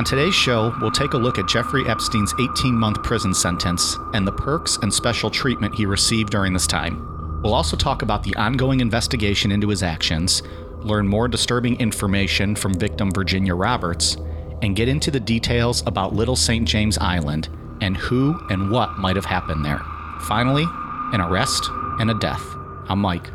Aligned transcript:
On 0.00 0.04
today's 0.04 0.34
show, 0.34 0.74
we'll 0.80 0.90
take 0.90 1.12
a 1.12 1.18
look 1.18 1.38
at 1.38 1.46
Jeffrey 1.46 1.86
Epstein's 1.86 2.32
18 2.40 2.74
month 2.74 3.02
prison 3.02 3.34
sentence 3.34 3.98
and 4.14 4.26
the 4.26 4.32
perks 4.32 4.78
and 4.78 4.90
special 4.90 5.30
treatment 5.30 5.74
he 5.74 5.84
received 5.84 6.30
during 6.30 6.54
this 6.54 6.66
time. 6.66 7.42
We'll 7.42 7.52
also 7.52 7.76
talk 7.76 8.00
about 8.00 8.22
the 8.22 8.34
ongoing 8.36 8.80
investigation 8.80 9.52
into 9.52 9.68
his 9.68 9.82
actions, 9.82 10.42
learn 10.78 11.06
more 11.06 11.28
disturbing 11.28 11.78
information 11.80 12.56
from 12.56 12.72
victim 12.72 13.10
Virginia 13.10 13.54
Roberts, 13.54 14.16
and 14.62 14.74
get 14.74 14.88
into 14.88 15.10
the 15.10 15.20
details 15.20 15.82
about 15.86 16.14
Little 16.14 16.34
St. 16.34 16.66
James 16.66 16.96
Island 16.96 17.50
and 17.82 17.94
who 17.94 18.40
and 18.48 18.70
what 18.70 18.96
might 18.96 19.16
have 19.16 19.26
happened 19.26 19.66
there. 19.66 19.82
Finally, 20.20 20.64
an 21.12 21.20
arrest 21.20 21.68
and 21.98 22.10
a 22.10 22.14
death. 22.14 22.56
I'm 22.88 23.00
Mike. 23.00 23.30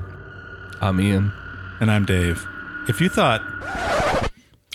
I'm 0.82 1.00
Ian. 1.00 1.32
And 1.80 1.92
I'm 1.92 2.06
Dave. 2.06 2.44
If 2.90 3.02
you 3.02 3.10
thought, 3.10 3.42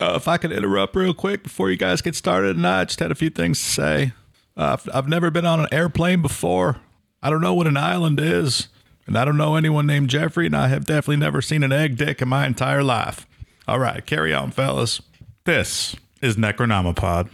uh, 0.01 0.15
if 0.17 0.27
I 0.27 0.39
could 0.39 0.53
interrupt 0.53 0.97
real 0.97 1.15
quick 1.15 1.43
before 1.43 1.71
you 1.71 1.77
guys 1.77 2.01
get 2.03 2.15
started, 2.15 2.57
and 2.57 2.67
I 2.67 2.85
just 2.85 3.01
had 3.01 3.11
a 3.11 3.15
few 3.15 3.31
things 3.31 3.59
to 3.59 3.65
say. 3.65 4.13
Uh, 4.57 4.77
I've, 4.93 5.09
never 5.09 5.31
been 5.31 5.47
on 5.47 5.61
an 5.61 5.69
airplane 5.71 6.23
before. 6.23 6.81
I 7.23 7.31
don't 7.31 7.41
know 7.41 7.55
what 7.55 7.67
an 7.67 7.77
island 7.77 8.19
is, 8.21 8.69
and 9.07 9.17
I 9.17 9.25
don't 9.25 9.37
know 9.37 9.57
anyone 9.57 9.87
named 9.87 10.11
Jeffrey, 10.11 10.47
and 10.47 10.57
I 10.57 10.69
have 10.69 10.85
definitely 10.85 11.17
never 11.17 11.41
seen 11.41 11.63
an 11.63 11.73
egg 11.73 11.97
dick 11.97 12.21
in 12.21 12.29
my 12.29 12.47
entire 12.47 12.83
life. 12.83 13.27
All 13.69 13.79
right, 13.79 14.05
carry 14.05 14.35
on, 14.35 14.51
fellas. 14.51 15.01
This 15.45 15.95
is 16.21 16.37
Necronomipod. 16.37 17.31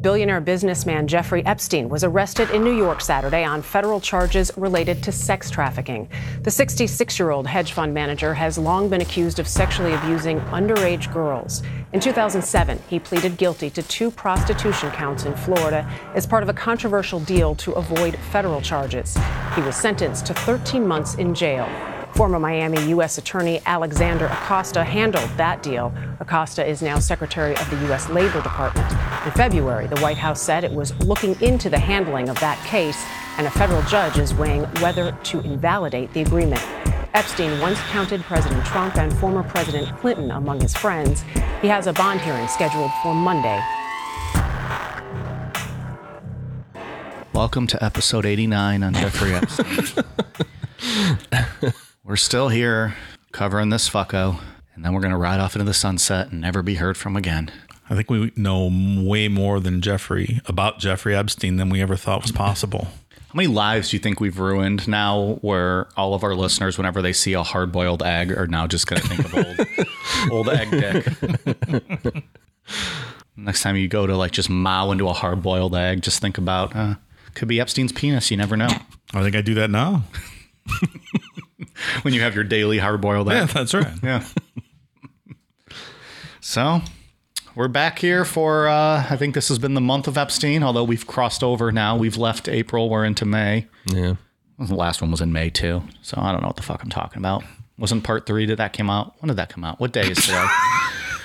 Billionaire 0.00 0.40
businessman 0.40 1.08
Jeffrey 1.08 1.44
Epstein 1.44 1.88
was 1.88 2.04
arrested 2.04 2.50
in 2.50 2.62
New 2.62 2.76
York 2.76 3.00
Saturday 3.00 3.42
on 3.42 3.62
federal 3.62 4.00
charges 4.00 4.52
related 4.56 5.02
to 5.02 5.10
sex 5.10 5.50
trafficking. 5.50 6.08
The 6.42 6.52
66 6.52 7.18
year 7.18 7.30
old 7.30 7.48
hedge 7.48 7.72
fund 7.72 7.92
manager 7.92 8.32
has 8.32 8.58
long 8.58 8.88
been 8.88 9.00
accused 9.00 9.40
of 9.40 9.48
sexually 9.48 9.92
abusing 9.94 10.38
underage 10.52 11.12
girls. 11.12 11.64
In 11.92 11.98
2007, 11.98 12.80
he 12.88 13.00
pleaded 13.00 13.36
guilty 13.38 13.70
to 13.70 13.82
two 13.82 14.12
prostitution 14.12 14.92
counts 14.92 15.24
in 15.24 15.34
Florida 15.34 15.90
as 16.14 16.28
part 16.28 16.44
of 16.44 16.48
a 16.48 16.54
controversial 16.54 17.18
deal 17.18 17.56
to 17.56 17.72
avoid 17.72 18.16
federal 18.30 18.60
charges. 18.60 19.18
He 19.56 19.62
was 19.62 19.74
sentenced 19.74 20.26
to 20.26 20.34
13 20.34 20.86
months 20.86 21.16
in 21.16 21.34
jail. 21.34 21.66
Former 22.18 22.40
Miami 22.40 22.84
U.S. 22.88 23.16
Attorney 23.16 23.62
Alexander 23.64 24.26
Acosta 24.26 24.82
handled 24.82 25.30
that 25.36 25.62
deal. 25.62 25.94
Acosta 26.18 26.68
is 26.68 26.82
now 26.82 26.98
Secretary 26.98 27.54
of 27.56 27.70
the 27.70 27.76
U.S. 27.86 28.08
Labor 28.08 28.42
Department. 28.42 28.90
In 29.24 29.30
February, 29.30 29.86
the 29.86 30.00
White 30.00 30.16
House 30.16 30.42
said 30.42 30.64
it 30.64 30.72
was 30.72 30.92
looking 31.04 31.40
into 31.40 31.70
the 31.70 31.78
handling 31.78 32.28
of 32.28 32.36
that 32.40 32.58
case, 32.66 33.00
and 33.36 33.46
a 33.46 33.50
federal 33.52 33.82
judge 33.82 34.18
is 34.18 34.34
weighing 34.34 34.64
whether 34.80 35.12
to 35.12 35.38
invalidate 35.42 36.12
the 36.12 36.22
agreement. 36.22 36.60
Epstein 37.14 37.60
once 37.60 37.78
counted 37.82 38.20
President 38.22 38.66
Trump 38.66 38.96
and 38.96 39.16
former 39.18 39.44
President 39.44 39.96
Clinton 39.98 40.32
among 40.32 40.60
his 40.60 40.74
friends. 40.74 41.22
He 41.62 41.68
has 41.68 41.86
a 41.86 41.92
bond 41.92 42.20
hearing 42.22 42.48
scheduled 42.48 42.90
for 43.00 43.14
Monday. 43.14 43.62
Welcome 47.32 47.68
to 47.68 47.84
episode 47.84 48.26
89 48.26 48.82
on 48.82 48.94
Jeffrey 48.94 49.34
Epstein. 49.34 50.04
we're 52.08 52.16
still 52.16 52.48
here 52.48 52.96
covering 53.32 53.68
this 53.68 53.88
fucko, 53.88 54.40
and 54.74 54.82
then 54.82 54.94
we're 54.94 55.00
going 55.02 55.12
to 55.12 55.18
ride 55.18 55.40
off 55.40 55.54
into 55.54 55.64
the 55.64 55.74
sunset 55.74 56.32
and 56.32 56.40
never 56.40 56.62
be 56.62 56.76
heard 56.76 56.96
from 56.96 57.16
again. 57.16 57.50
I 57.90 57.94
think 57.94 58.10
we 58.10 58.32
know 58.34 58.70
way 59.02 59.28
more 59.28 59.60
than 59.60 59.82
Jeffrey 59.82 60.40
about 60.46 60.78
Jeffrey 60.78 61.14
Epstein 61.14 61.56
than 61.56 61.68
we 61.68 61.82
ever 61.82 61.96
thought 61.96 62.22
was 62.22 62.32
possible. 62.32 62.88
How 63.10 63.34
many 63.34 63.46
lives 63.46 63.90
do 63.90 63.96
you 63.96 64.00
think 64.00 64.20
we've 64.20 64.38
ruined 64.38 64.88
now 64.88 65.38
where 65.42 65.88
all 65.98 66.14
of 66.14 66.24
our 66.24 66.34
listeners, 66.34 66.78
whenever 66.78 67.02
they 67.02 67.12
see 67.12 67.34
a 67.34 67.42
hard 67.42 67.72
boiled 67.72 68.02
egg, 68.02 68.32
are 68.32 68.46
now 68.46 68.66
just 68.66 68.86
going 68.86 69.02
to 69.02 69.08
think 69.08 69.24
of 69.26 69.34
old, 69.34 69.68
old 70.32 70.48
egg 70.48 70.70
dick? 70.70 72.24
Next 73.36 73.62
time 73.62 73.76
you 73.76 73.86
go 73.86 74.06
to 74.06 74.16
like 74.16 74.32
just 74.32 74.48
mow 74.48 74.92
into 74.92 75.08
a 75.08 75.12
hard 75.12 75.42
boiled 75.42 75.74
egg, 75.74 76.00
just 76.00 76.22
think 76.22 76.38
about, 76.38 76.74
uh, 76.74 76.94
could 77.34 77.48
be 77.48 77.60
Epstein's 77.60 77.92
penis. 77.92 78.30
You 78.30 78.38
never 78.38 78.56
know. 78.56 78.70
I 79.12 79.22
think 79.22 79.36
I 79.36 79.42
do 79.42 79.52
that 79.54 79.68
now. 79.68 80.04
when 82.02 82.14
you 82.14 82.20
have 82.22 82.34
your 82.34 82.44
daily 82.44 82.78
hard 82.78 83.00
boiled 83.00 83.30
egg. 83.30 83.34
Yeah, 83.36 83.44
that's 83.46 83.74
right. 83.74 83.92
Yeah. 84.02 84.24
so 86.40 86.80
we're 87.54 87.68
back 87.68 87.98
here 87.98 88.24
for, 88.24 88.68
uh, 88.68 89.06
I 89.10 89.16
think 89.16 89.34
this 89.34 89.48
has 89.48 89.58
been 89.58 89.74
the 89.74 89.80
month 89.80 90.06
of 90.08 90.16
Epstein, 90.16 90.62
although 90.62 90.84
we've 90.84 91.06
crossed 91.06 91.42
over 91.42 91.72
now. 91.72 91.96
We've 91.96 92.16
left 92.16 92.48
April, 92.48 92.88
we're 92.88 93.04
into 93.04 93.24
May. 93.24 93.66
Yeah. 93.86 94.14
The 94.58 94.74
last 94.74 95.00
one 95.00 95.10
was 95.10 95.20
in 95.20 95.32
May 95.32 95.50
too. 95.50 95.82
So 96.02 96.18
I 96.20 96.32
don't 96.32 96.40
know 96.40 96.48
what 96.48 96.56
the 96.56 96.62
fuck 96.62 96.82
I'm 96.82 96.90
talking 96.90 97.18
about. 97.18 97.44
Wasn't 97.78 98.02
part 98.02 98.26
three? 98.26 98.44
that 98.46 98.56
that 98.56 98.72
came 98.72 98.90
out? 98.90 99.14
When 99.20 99.28
did 99.28 99.36
that 99.36 99.50
come 99.50 99.62
out? 99.64 99.78
What 99.78 99.92
day 99.92 100.08
is 100.10 100.18
today? 100.18 100.46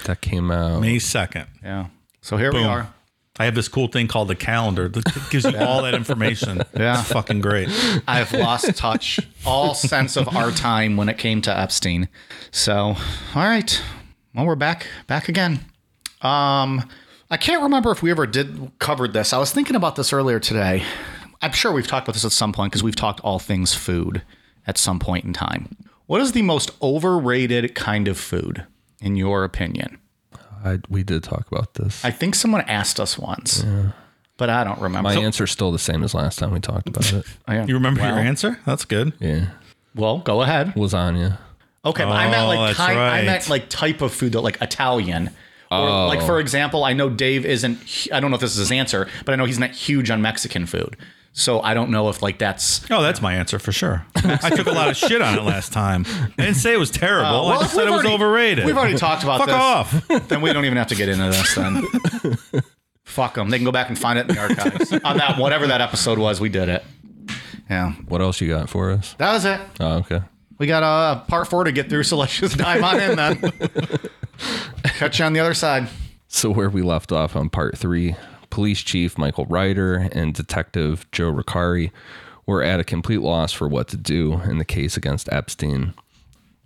That 0.06 0.20
came 0.20 0.52
out. 0.52 0.82
May 0.82 0.98
2nd. 0.98 1.48
yeah. 1.64 1.88
So 2.20 2.36
here 2.36 2.52
we 2.52 2.60
Boom. 2.60 2.68
are. 2.68 2.94
I 3.40 3.46
have 3.46 3.56
this 3.56 3.68
cool 3.68 3.88
thing 3.88 4.08
called 4.08 4.28
the 4.28 4.36
calendar 4.36 4.88
that 4.88 5.06
gives 5.32 5.44
you 5.46 5.58
all 5.58 5.82
that 5.84 5.96
information. 5.96 6.62
Yeah. 6.78 7.00
It's 7.00 7.12
fucking 7.12 7.42
great. 7.42 7.70
I've 8.08 8.32
lost 8.34 8.76
touch, 8.76 9.20
all 9.46 9.74
sense 9.74 10.18
of 10.18 10.28
our 10.36 10.52
time 10.52 10.98
when 10.98 11.08
it 11.08 11.18
came 11.18 11.42
to 11.44 11.58
Epstein. 11.58 12.10
So, 12.52 12.76
all 12.76 12.96
right. 13.36 13.82
Well, 14.34 14.46
we're 14.46 14.56
back, 14.56 14.88
back 15.08 15.30
again. 15.30 15.60
Um, 16.22 16.88
I 17.30 17.38
can't 17.38 17.62
remember 17.64 17.92
if 17.92 18.02
we 18.04 18.12
ever 18.12 18.26
did 18.28 18.72
covered 18.80 19.14
this. 19.14 19.34
I 19.34 19.38
was 19.38 19.52
thinking 19.52 19.76
about 19.76 19.96
this 19.96 20.14
earlier 20.14 20.40
today. 20.40 20.84
I'm 21.42 21.52
sure 21.52 21.72
we've 21.72 21.88
talked 21.88 22.08
about 22.08 22.14
this 22.14 22.26
at 22.26 22.32
some 22.32 22.54
point 22.54 22.72
because 22.72 22.84
we've 22.84 22.96
talked 22.96 23.20
all 23.22 23.40
things 23.40 23.74
food 23.74 24.24
at 24.68 24.78
some 24.78 25.00
point 25.00 25.26
in 25.26 25.34
time. 25.34 25.76
What 26.06 26.22
is 26.22 26.32
the 26.34 26.42
most 26.42 26.72
overrated 26.82 27.76
kind 27.76 28.08
of 28.08 28.18
food, 28.20 28.66
in 29.02 29.16
your 29.16 29.44
opinion? 29.44 30.00
I, 30.64 30.80
we 30.90 31.04
did 31.04 31.24
talk 31.24 31.52
about 31.52 31.74
this. 31.74 32.04
I 32.06 32.12
think 32.12 32.36
someone 32.36 32.62
asked 32.62 33.00
us 33.00 33.18
once, 33.18 33.66
but 34.38 34.50
I 34.50 34.64
don't 34.64 34.80
remember. 34.80 35.10
My 35.10 35.16
answer's 35.16 35.52
still 35.52 35.72
the 35.72 35.80
same 35.80 36.04
as 36.04 36.14
last 36.14 36.40
time 36.40 36.52
we 36.52 36.60
talked 36.60 36.88
about 36.88 37.12
it. 37.12 37.26
Oh. 37.48 37.66
You 37.66 37.74
remember 37.74 38.02
Well- 38.02 38.16
your 38.16 38.24
answer? 38.24 38.60
That's 38.66 38.86
good. 38.86 39.14
Yeah. 39.20 39.48
Well, 39.96 40.20
go 40.20 40.42
ahead. 40.42 40.74
Lasagna. 40.76 41.38
Okay, 41.86 42.04
but 42.06 42.14
I 42.14 42.30
meant 42.30 42.44
Oh, 42.44 42.48
like 42.48 42.60
that's 42.70 42.78
kind, 42.78 43.00
I 43.00 43.22
meant 43.24 43.50
like 43.50 43.70
type 43.70 44.02
of 44.02 44.14
food, 44.14 44.32
though, 44.32 44.42
like 44.42 44.62
Italian. 44.62 45.28
Or 45.70 45.90
oh. 45.90 46.08
like 46.08 46.22
for 46.22 46.40
example, 46.40 46.84
I 46.84 46.94
know 46.94 47.10
Dave 47.10 47.46
isn't. 47.46 48.08
I 48.12 48.20
don't 48.20 48.32
know 48.32 48.36
if 48.36 48.42
this 48.42 48.54
is 48.54 48.58
his 48.58 48.72
answer, 48.72 49.08
but 49.26 49.34
I 49.34 49.36
know 49.36 49.46
he's 49.46 49.60
not 49.60 49.72
huge 49.72 50.10
on 50.10 50.22
Mexican 50.22 50.66
food. 50.66 50.96
So 51.36 51.62
I 51.62 51.74
don't 51.74 51.90
know 51.90 52.10
if 52.10 52.22
like 52.22 52.38
that's 52.38 52.86
Oh, 52.92 53.02
that's 53.02 53.20
my 53.22 53.34
answer 53.34 53.58
for 53.58 53.72
sure. 53.72 54.06
I 54.16 54.52
took 54.52 54.68
a 54.68 54.72
lot 54.72 54.90
of 54.90 54.96
shit 54.96 55.20
on 55.22 55.38
it 55.38 55.42
last 55.42 55.74
time. 55.74 56.06
I 56.08 56.32
didn't 56.44 56.56
say 56.58 56.74
it 56.74 56.78
was 56.78 56.92
terrible. 56.92 57.26
Uh, 57.28 57.44
well, 57.44 57.50
I 57.50 57.62
just 57.64 57.66
if 57.66 57.72
said 57.80 57.88
it 57.88 57.92
was 57.92 58.02
already- 58.02 58.14
overrated. 58.14 58.66
We've 58.66 58.78
already 58.78 58.98
talked 58.98 59.24
about 59.24 59.40
Fuck 59.40 59.48
this. 59.48 59.56
off. 59.56 60.28
Then 60.30 60.42
we 60.42 60.54
don't 60.54 60.66
even 60.66 60.78
have 60.78 60.88
to 60.88 60.96
get 60.96 61.10
into 61.10 61.26
this. 61.26 61.56
Then 61.56 61.84
fuck 63.04 63.34
them. 63.34 63.50
They 63.50 63.58
can 63.58 63.66
go 63.66 63.72
back 63.72 63.90
and 63.90 63.98
find 63.98 64.20
it 64.20 64.30
in 64.30 64.36
the 64.36 64.42
archives 64.42 64.92
on 65.04 65.18
that 65.18 65.40
whatever 65.40 65.66
that 65.68 65.82
episode 65.82 66.20
was. 66.20 66.40
We 66.40 66.50
did 66.50 66.70
it. 66.70 66.84
Yeah, 67.70 67.94
What 68.08 68.22
else 68.22 68.40
you 68.40 68.48
got 68.50 68.70
for 68.70 68.92
us? 68.92 69.16
that 69.18 69.34
was 69.34 69.46
it. 69.46 69.60
Oh, 69.80 69.98
okay. 70.00 70.22
We 70.60 70.68
got 70.68 70.84
uh, 70.84 71.22
part 71.22 71.48
four 71.48 71.64
to 71.64 71.72
get 71.72 71.90
through, 71.90 72.04
so 72.04 72.16
let's 72.18 72.38
just 72.38 72.58
dive 72.58 72.84
on 72.84 73.00
in 73.00 73.16
then. 73.16 73.54
Catch 74.84 75.18
you 75.20 75.26
on 75.26 75.34
the 75.34 75.40
other 75.40 75.54
side. 75.56 75.88
So 76.28 76.52
where 76.52 76.70
we 76.70 76.82
left 76.84 77.12
off 77.12 77.36
on 77.36 77.50
part 77.50 77.78
three, 77.78 78.16
police 78.54 78.84
chief 78.84 79.18
Michael 79.18 79.48
Reiter 79.48 80.08
and 80.12 80.32
detective 80.32 81.10
Joe 81.12 81.34
Recarey 81.34 81.90
were 82.46 82.62
at 82.62 82.80
a 82.80 82.84
complete 82.84 83.22
loss 83.22 83.52
for 83.52 83.68
what 83.68 83.88
to 83.88 83.98
do 83.98 84.42
in 84.42 84.60
the 84.60 84.64
case 84.64 84.96
against 84.96 85.28
Epstein. 85.34 85.96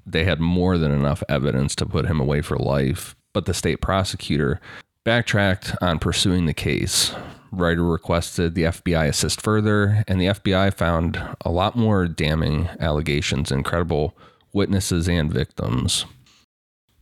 They 0.06 0.26
had 0.26 0.42
more 0.42 0.78
than 0.78 0.92
enough 0.92 1.24
evidence 1.30 1.76
to 1.76 1.86
put 1.86 2.06
him 2.06 2.20
away 2.20 2.42
for 2.42 2.58
life, 2.58 3.16
but 3.32 3.46
the 3.46 3.54
state 3.54 3.80
prosecutor 3.80 4.60
backtracked 5.06 5.78
on 5.82 5.98
pursuing 5.98 6.46
the 6.46 6.54
case. 6.54 7.16
Reiter 7.54 7.86
requested 7.86 8.54
the 8.54 8.64
FBI 8.64 9.08
assist 9.08 9.40
further, 9.40 10.04
and 10.10 10.20
the 10.20 10.28
FBI 10.28 10.74
found 10.74 11.24
a 11.46 11.50
lot 11.50 11.78
more 11.78 12.06
damning 12.06 12.68
allegations 12.82 13.50
and 13.50 13.64
credible 13.64 14.14
witnesses 14.52 15.08
and 15.08 15.32
victims 15.32 16.04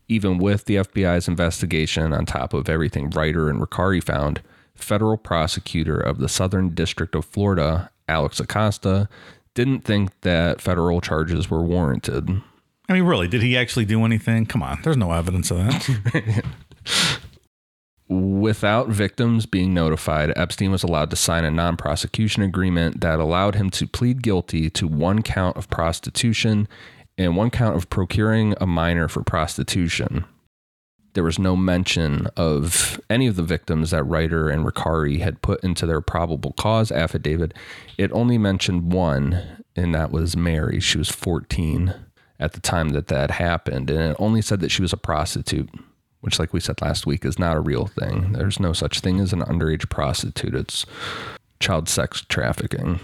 even 0.07 0.37
with 0.37 0.65
the 0.65 0.75
FBI's 0.75 1.27
investigation 1.27 2.13
on 2.13 2.27
top 2.27 2.53
of 2.53 2.69
everything 2.69 3.09
Reiter 3.09 3.49
and 3.49 3.59
Recarey 3.59 4.03
found, 4.03 4.39
federal 4.75 5.17
prosecutor 5.17 5.97
of 5.97 6.19
the 6.19 6.29
Southern 6.29 6.69
District 6.69 7.15
of 7.15 7.25
Florida, 7.25 7.89
Alex 8.07 8.39
Acosta, 8.39 9.09
didn't 9.53 9.81
think 9.81 10.21
that 10.21 10.61
federal 10.61 11.01
charges 11.01 11.49
were 11.49 11.61
warranted. 11.61 12.29
I 12.87 12.93
mean, 12.93 13.03
really, 13.03 13.27
did 13.27 13.41
he 13.41 13.57
actually 13.57 13.85
do 13.85 14.05
anything? 14.05 14.45
Come 14.45 14.61
on, 14.61 14.79
there's 14.83 14.97
no 14.97 15.11
evidence 15.11 15.49
of 15.49 15.57
that. 15.57 16.45
Without 18.07 18.89
victims 18.89 19.47
being 19.47 19.73
notified, 19.73 20.31
Epstein 20.35 20.71
was 20.71 20.83
allowed 20.83 21.09
to 21.09 21.15
sign 21.15 21.43
a 21.43 21.49
non 21.49 21.75
prosecution 21.75 22.43
agreement 22.43 23.01
that 23.01 23.19
allowed 23.19 23.55
him 23.55 23.71
to 23.71 23.87
plead 23.87 24.21
guilty 24.21 24.69
to 24.69 24.87
one 24.87 25.23
count 25.23 25.57
of 25.57 25.67
prostitution 25.71 26.67
and 27.17 27.35
one 27.35 27.49
count 27.49 27.75
of 27.75 27.89
procuring 27.89 28.53
a 28.61 28.67
minor 28.67 29.07
for 29.07 29.23
prostitution. 29.23 30.25
There 31.15 31.23
was 31.23 31.39
no 31.39 31.55
mention 31.55 32.27
of 32.37 33.01
any 33.09 33.25
of 33.25 33.37
the 33.37 33.43
victims 33.43 33.91
that 33.91 34.03
Reiter 34.03 34.49
and 34.49 34.65
Recarey 34.65 35.21
had 35.21 35.41
put 35.41 35.63
into 35.63 35.85
their 35.85 36.01
probable 36.01 36.51
cause 36.53 36.91
affidavit. 36.91 37.53
It 37.97 38.11
only 38.11 38.37
mentioned 38.37 38.91
one, 38.91 39.63
and 39.75 39.95
that 39.95 40.11
was 40.11 40.37
Mary. 40.37 40.79
She 40.79 40.97
was 40.97 41.09
14 41.09 41.93
at 42.37 42.51
the 42.51 42.59
time 42.59 42.89
that 42.89 43.07
that 43.07 43.31
happened, 43.31 43.89
and 43.89 44.11
it 44.11 44.17
only 44.19 44.41
said 44.41 44.59
that 44.59 44.71
she 44.71 44.81
was 44.81 44.91
a 44.91 44.97
prostitute, 44.97 45.69
which, 46.19 46.37
like 46.37 46.51
we 46.51 46.59
said 46.59 46.81
last 46.81 47.07
week, 47.07 47.23
is 47.23 47.39
not 47.39 47.55
a 47.55 47.61
real 47.61 47.87
thing. 47.87 48.33
There's 48.33 48.59
no 48.59 48.73
such 48.73 48.99
thing 48.99 49.21
as 49.21 49.31
an 49.31 49.41
underage 49.41 49.89
prostitute, 49.89 50.53
it's 50.53 50.85
child 51.61 51.87
sex 51.87 52.25
trafficking. 52.27 52.99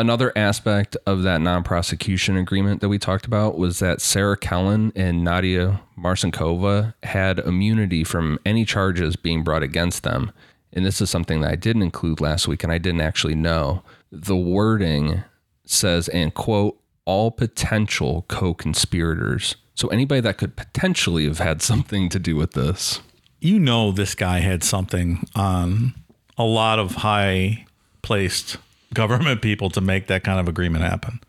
Another 0.00 0.32
aspect 0.34 0.96
of 1.04 1.24
that 1.24 1.42
non 1.42 1.62
prosecution 1.62 2.38
agreement 2.38 2.80
that 2.80 2.88
we 2.88 2.98
talked 2.98 3.26
about 3.26 3.58
was 3.58 3.80
that 3.80 4.00
Sarah 4.00 4.38
Kellen 4.38 4.94
and 4.96 5.22
Nadia 5.22 5.82
Marcinkova 5.98 6.94
had 7.02 7.38
immunity 7.40 8.02
from 8.02 8.38
any 8.46 8.64
charges 8.64 9.14
being 9.14 9.44
brought 9.44 9.62
against 9.62 10.02
them. 10.02 10.32
And 10.72 10.86
this 10.86 11.02
is 11.02 11.10
something 11.10 11.42
that 11.42 11.50
I 11.50 11.54
didn't 11.54 11.82
include 11.82 12.18
last 12.18 12.48
week 12.48 12.64
and 12.64 12.72
I 12.72 12.78
didn't 12.78 13.02
actually 13.02 13.34
know. 13.34 13.82
The 14.10 14.38
wording 14.38 15.22
says, 15.66 16.08
and 16.08 16.32
quote, 16.32 16.80
all 17.04 17.30
potential 17.30 18.24
co 18.26 18.54
conspirators. 18.54 19.56
So 19.74 19.88
anybody 19.88 20.22
that 20.22 20.38
could 20.38 20.56
potentially 20.56 21.26
have 21.26 21.40
had 21.40 21.60
something 21.60 22.08
to 22.08 22.18
do 22.18 22.36
with 22.36 22.52
this. 22.52 23.02
you 23.38 23.58
know, 23.58 23.92
this 23.92 24.14
guy 24.14 24.38
had 24.38 24.64
something 24.64 25.26
on 25.34 25.92
a 26.38 26.44
lot 26.44 26.78
of 26.78 26.94
high 26.94 27.66
placed 28.00 28.56
government 28.94 29.42
people 29.42 29.70
to 29.70 29.80
make 29.80 30.06
that 30.08 30.24
kind 30.24 30.40
of 30.40 30.48
agreement 30.48 30.84
happen. 30.84 31.20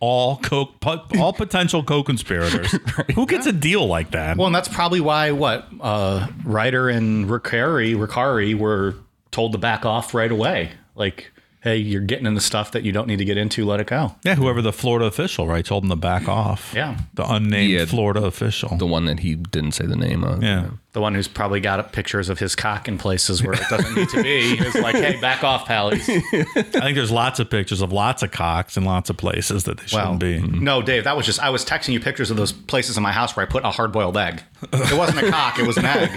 All 0.00 0.36
co- 0.36 0.72
all 1.18 1.32
potential 1.32 1.82
co-conspirators. 1.82 2.70
Who 3.16 3.26
gets 3.26 3.46
a 3.46 3.52
deal 3.52 3.86
like 3.86 4.12
that? 4.12 4.36
Well, 4.36 4.46
and 4.46 4.54
that's 4.54 4.68
probably 4.68 5.00
why 5.00 5.32
what 5.32 5.66
uh, 5.80 6.28
Reiter 6.44 6.88
and 6.88 7.26
Recarey, 7.28 7.96
Recarey 7.96 8.54
were 8.56 8.94
told 9.32 9.52
to 9.52 9.58
back 9.58 9.84
off 9.84 10.14
right 10.14 10.30
away. 10.30 10.70
Like, 10.94 11.32
hey, 11.60 11.76
you're 11.76 12.00
getting 12.02 12.26
into 12.26 12.40
stuff 12.40 12.72
that 12.72 12.82
you 12.84 12.92
don't 12.92 13.06
need 13.08 13.18
to 13.18 13.24
get 13.24 13.36
into. 13.36 13.64
Let 13.64 13.80
it 13.80 13.86
go. 13.88 14.14
yeah, 14.24 14.34
whoever 14.36 14.62
the 14.62 14.72
Florida 14.72 15.06
official, 15.06 15.46
right, 15.46 15.64
told 15.64 15.84
him 15.84 15.90
to 15.90 15.96
back 15.96 16.28
off. 16.28 16.72
Yeah. 16.74 16.98
the 17.14 17.24
unnamed 17.30 17.70
Yeah. 17.72 17.84
Florida 17.84 18.24
official. 18.24 18.76
The 18.76 18.86
one 18.86 19.04
that 19.06 19.20
he 19.20 19.34
didn't 19.34 19.72
say 19.72 19.86
the 19.86 19.96
name 19.96 20.22
of. 20.24 20.42
yeah, 20.42 20.68
The 20.92 21.00
one 21.00 21.14
who's 21.14 21.26
probably 21.28 21.60
got 21.60 21.92
pictures 21.92 22.28
of 22.28 22.38
his 22.38 22.54
cock 22.54 22.86
in 22.88 22.96
places 22.98 23.42
where 23.42 23.54
it 23.54 23.62
doesn't 23.68 23.94
need 23.94 24.08
to 24.10 24.22
be 24.22 24.58
is 24.58 24.74
like, 24.76 24.94
hey, 24.94 25.20
back 25.20 25.42
off, 25.42 25.66
pallies. 25.66 26.08
I 26.32 26.42
think 26.52 26.94
there's 26.96 27.10
lots 27.10 27.40
of 27.40 27.50
pictures 27.50 27.80
of 27.80 27.92
lots 27.92 28.22
of 28.22 28.30
cocks 28.30 28.76
in 28.76 28.84
lots 28.84 29.10
of 29.10 29.16
places 29.16 29.64
that 29.64 29.78
they 29.78 29.86
shouldn't 29.86 30.08
Well, 30.10 30.18
be. 30.18 30.38
Mm-hmm. 30.40 30.62
no, 30.64 30.80
Dave, 30.82 31.04
that 31.04 31.16
was 31.16 31.26
just 31.26 31.40
I 31.40 31.50
was 31.50 31.64
texting 31.64 31.92
you 31.92 32.00
pictures 32.00 32.30
of 32.30 32.36
those 32.36 32.52
places 32.52 32.96
in 32.96 33.02
my 33.02 33.12
house 33.12 33.34
where 33.36 33.44
I 33.44 33.48
put 33.48 33.64
a 33.64 33.70
hard 33.70 33.90
boiled 33.92 34.16
egg. 34.16 34.42
It 34.72 34.96
wasn't 34.96 35.26
a 35.26 35.30
cock; 35.30 35.58
it 35.58 35.66
was 35.66 35.76
an 35.76 35.84
egg. 35.86 36.10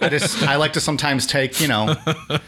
I 0.00 0.08
just 0.08 0.42
I 0.42 0.56
like 0.56 0.72
to 0.74 0.80
sometimes 0.80 1.26
take 1.26 1.60
you 1.60 1.68
know 1.68 1.94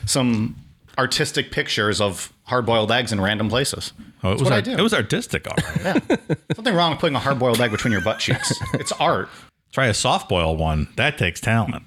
some 0.06 0.56
artistic 0.98 1.50
pictures 1.50 2.00
of 2.00 2.32
hard 2.44 2.64
boiled 2.66 2.90
eggs 2.92 3.12
in 3.12 3.20
random 3.20 3.48
places. 3.48 3.92
Oh, 4.22 4.30
it 4.32 4.38
That's 4.38 4.40
was 4.40 4.42
what 4.44 4.52
I 4.52 4.56
art- 4.56 4.64
do. 4.64 4.70
it 4.72 4.80
was 4.82 4.94
artistic, 4.94 5.46
all 5.46 5.54
right. 5.84 6.02
yeah. 6.08 6.16
Something 6.54 6.74
wrong 6.74 6.90
with 6.92 7.00
putting 7.00 7.16
a 7.16 7.20
hard 7.20 7.38
boiled 7.38 7.60
egg 7.60 7.70
between 7.70 7.92
your 7.92 8.00
butt 8.02 8.18
cheeks. 8.18 8.52
It's 8.74 8.92
art. 8.92 9.28
Try 9.72 9.86
a 9.86 9.94
soft-boiled 9.94 10.58
one. 10.58 10.88
That 10.96 11.18
takes 11.18 11.40
talent. 11.40 11.82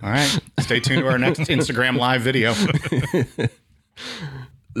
All 0.00 0.10
right. 0.10 0.38
Stay 0.60 0.78
tuned 0.78 1.00
to 1.02 1.08
our 1.08 1.18
next 1.18 1.40
Instagram 1.40 1.96
live 1.96 2.22
video. 2.22 2.54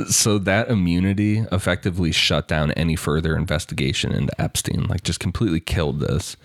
so 0.08 0.38
that 0.38 0.68
immunity 0.68 1.44
effectively 1.50 2.12
shut 2.12 2.46
down 2.48 2.70
any 2.72 2.96
further 2.96 3.36
investigation 3.36 4.12
into 4.12 4.40
Epstein, 4.40 4.84
like 4.84 5.02
just 5.02 5.20
completely 5.20 5.60
killed 5.60 6.00
this. 6.00 6.36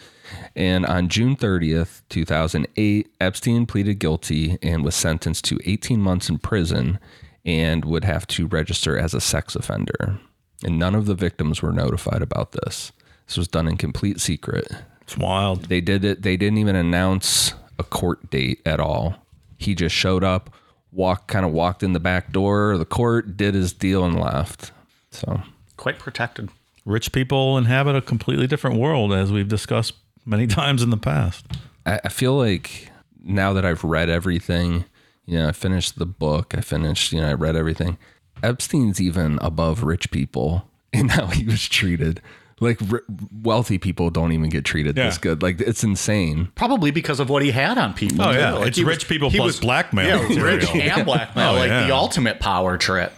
And 0.56 0.86
on 0.86 1.10
June 1.10 1.36
30th, 1.36 2.02
2008, 2.10 3.14
Epstein 3.20 3.66
pleaded 3.66 4.00
guilty 4.00 4.58
and 4.62 4.84
was 4.84 4.96
sentenced 4.96 5.46
to 5.46 5.60
18 5.66 6.00
months 6.00 6.30
in 6.30 6.40
prison 6.40 7.00
and 7.46 7.86
would 7.86 8.06
have 8.06 8.26
to 8.28 8.48
register 8.48 8.98
as 8.98 9.14
a 9.14 9.22
sex 9.22 9.56
offender. 9.56 10.20
And 10.64 10.80
none 10.80 10.96
of 10.96 11.06
the 11.06 11.16
victims 11.16 11.62
were 11.62 11.74
notified 11.74 12.22
about 12.22 12.54
this. 12.54 12.92
This 13.28 13.38
was 13.38 13.48
done 13.48 13.68
in 13.68 13.78
complete 13.78 14.22
secret. 14.22 14.72
It's 15.02 15.18
wild. 15.18 15.66
They 15.66 15.82
did 15.82 16.06
it. 16.06 16.22
They 16.22 16.38
didn't 16.38 16.60
even 16.60 16.76
announce 16.76 17.54
a 17.78 17.84
court 17.84 18.30
date 18.30 18.62
at 18.66 18.80
all. 18.80 19.16
He 19.58 19.76
just 19.76 19.96
showed 19.96 20.24
up, 20.24 20.54
walked, 20.94 21.28
kind 21.28 21.46
of 21.46 21.52
walked 21.52 21.84
in 21.84 21.94
the 21.94 22.00
back 22.00 22.32
door 22.32 22.72
of 22.72 22.80
the 22.80 22.86
court, 22.86 23.36
did 23.38 23.54
his 23.54 23.74
deal, 23.74 24.06
and 24.06 24.20
left. 24.20 24.72
So 25.12 25.42
Quite 25.78 26.00
protected. 26.00 26.50
Rich 26.86 27.12
people 27.12 27.58
inhabit 27.58 27.96
a 27.96 28.02
completely 28.02 28.48
different 28.48 28.78
world, 28.78 29.14
as 29.14 29.32
we've 29.32 29.48
discussed 29.48 29.94
many 30.26 30.48
times 30.48 30.82
in 30.82 30.90
the 30.90 30.98
past. 30.98 31.46
I, 31.86 32.00
I 32.06 32.10
feel 32.10 32.36
like 32.36 32.90
now 33.24 33.54
that 33.54 33.66
I've 33.66 33.84
read 33.84 34.10
everything, 34.10 34.86
you 35.26 35.40
know, 35.40 35.48
I 35.48 35.52
finished 35.52 35.98
the 35.98 36.06
book, 36.06 36.54
I 36.58 36.62
finished, 36.62 37.12
you 37.14 37.22
know, 37.22 37.30
I 37.30 37.34
read 37.34 37.56
everything. 37.56 37.98
Epstein's 38.42 39.00
even 39.00 39.40
above 39.42 39.84
rich 39.84 40.12
people 40.12 40.70
in 40.92 41.10
how 41.10 41.28
he 41.28 41.46
was 41.46 41.68
treated. 41.68 42.22
Like 42.64 42.80
r- 42.92 43.04
wealthy 43.42 43.78
people 43.78 44.10
don't 44.10 44.32
even 44.32 44.50
get 44.50 44.66
treated 44.66 44.96
this 44.96 45.18
good. 45.18 45.42
Like 45.44 45.62
it's 45.62 45.84
insane. 45.84 46.50
Probably 46.56 46.92
because 46.92 47.20
of 47.20 47.30
what 47.30 47.44
he 47.44 47.52
had 47.52 47.78
on 47.78 47.94
people. 47.94 48.22
Oh, 48.24 48.32
too. 48.32 48.38
yeah. 48.40 48.54
Like, 48.54 48.68
It's 48.70 48.78
he 48.78 48.84
rich 48.84 49.08
people 49.08 49.30
he 49.30 49.38
plus 49.38 49.60
blackmail 49.60 50.30
Yeah, 50.32 50.42
rich 50.42 50.70
and 50.76 51.06
blackmail. 51.06 51.52
Oh, 51.52 51.56
like 51.56 51.70
yeah. 51.70 51.88
the 51.88 51.94
ultimate 51.94 52.40
power 52.40 52.78
trip. 52.78 53.14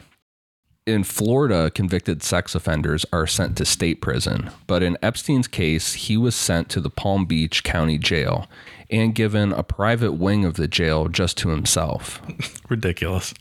in 0.86 1.04
Florida, 1.04 1.72
convicted 1.72 2.22
sex 2.22 2.54
offenders 2.56 3.06
are 3.14 3.26
sent 3.26 3.58
to 3.58 3.66
state 3.66 4.02
prison. 4.02 4.50
But 4.68 4.84
in 4.84 4.98
Epstein's 5.02 5.48
case, 5.48 5.94
he 5.94 6.16
was 6.18 6.36
sent 6.36 6.70
to 6.70 6.80
the 6.82 6.90
Palm 6.92 7.26
Beach 7.26 7.64
County 7.64 7.98
Jail 7.98 8.48
and 8.92 9.16
given 9.16 9.52
a 9.52 9.64
private 9.64 10.12
wing 10.14 10.46
of 10.46 10.56
the 10.56 10.68
jail 10.68 11.08
just 11.08 11.38
to 11.40 11.50
himself. 11.50 12.22
Ridiculous. 12.70 13.34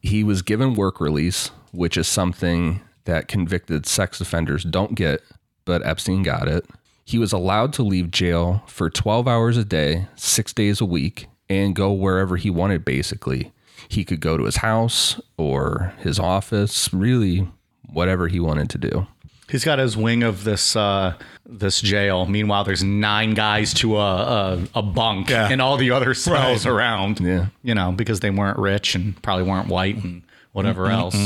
He 0.00 0.22
was 0.22 0.42
given 0.42 0.74
work 0.74 1.00
release, 1.00 1.48
which 1.72 1.96
is 1.96 2.06
something 2.06 2.80
that 3.08 3.26
convicted 3.26 3.86
sex 3.86 4.20
offenders 4.20 4.62
don't 4.64 4.94
get, 4.94 5.22
but 5.64 5.84
Epstein 5.84 6.22
got 6.22 6.46
it. 6.46 6.66
He 7.04 7.18
was 7.18 7.32
allowed 7.32 7.72
to 7.72 7.82
leave 7.82 8.10
jail 8.10 8.62
for 8.66 8.90
12 8.90 9.26
hours 9.26 9.56
a 9.56 9.64
day, 9.64 10.06
six 10.14 10.52
days 10.52 10.80
a 10.80 10.84
week, 10.84 11.26
and 11.48 11.74
go 11.74 11.90
wherever 11.90 12.36
he 12.36 12.50
wanted, 12.50 12.84
basically. 12.84 13.50
He 13.88 14.04
could 14.04 14.20
go 14.20 14.36
to 14.36 14.44
his 14.44 14.56
house 14.56 15.18
or 15.38 15.94
his 16.00 16.18
office, 16.18 16.92
really, 16.92 17.48
whatever 17.90 18.28
he 18.28 18.38
wanted 18.40 18.68
to 18.70 18.78
do. 18.78 19.06
He's 19.50 19.64
got 19.64 19.78
his 19.78 19.96
wing 19.96 20.22
of 20.22 20.44
this 20.44 20.76
uh, 20.76 21.14
this 21.46 21.80
jail. 21.80 22.26
Meanwhile, 22.26 22.64
there's 22.64 22.84
nine 22.84 23.32
guys 23.32 23.72
to 23.74 23.96
a 23.96 24.00
a, 24.16 24.62
a 24.74 24.82
bunk, 24.82 25.30
Yeah. 25.30 25.48
and 25.50 25.62
all 25.62 25.78
the 25.78 25.90
other 25.92 26.12
cells 26.12 26.66
around. 26.66 27.20
Yeah. 27.20 27.46
you 27.62 27.74
know, 27.74 27.90
because 27.92 28.20
they 28.20 28.28
weren't 28.28 28.58
rich 28.58 28.94
and 28.94 29.20
probably 29.22 29.44
weren't 29.44 29.68
white 29.68 29.96
and 30.04 30.20
whatever 30.52 30.88
else. 30.88 31.16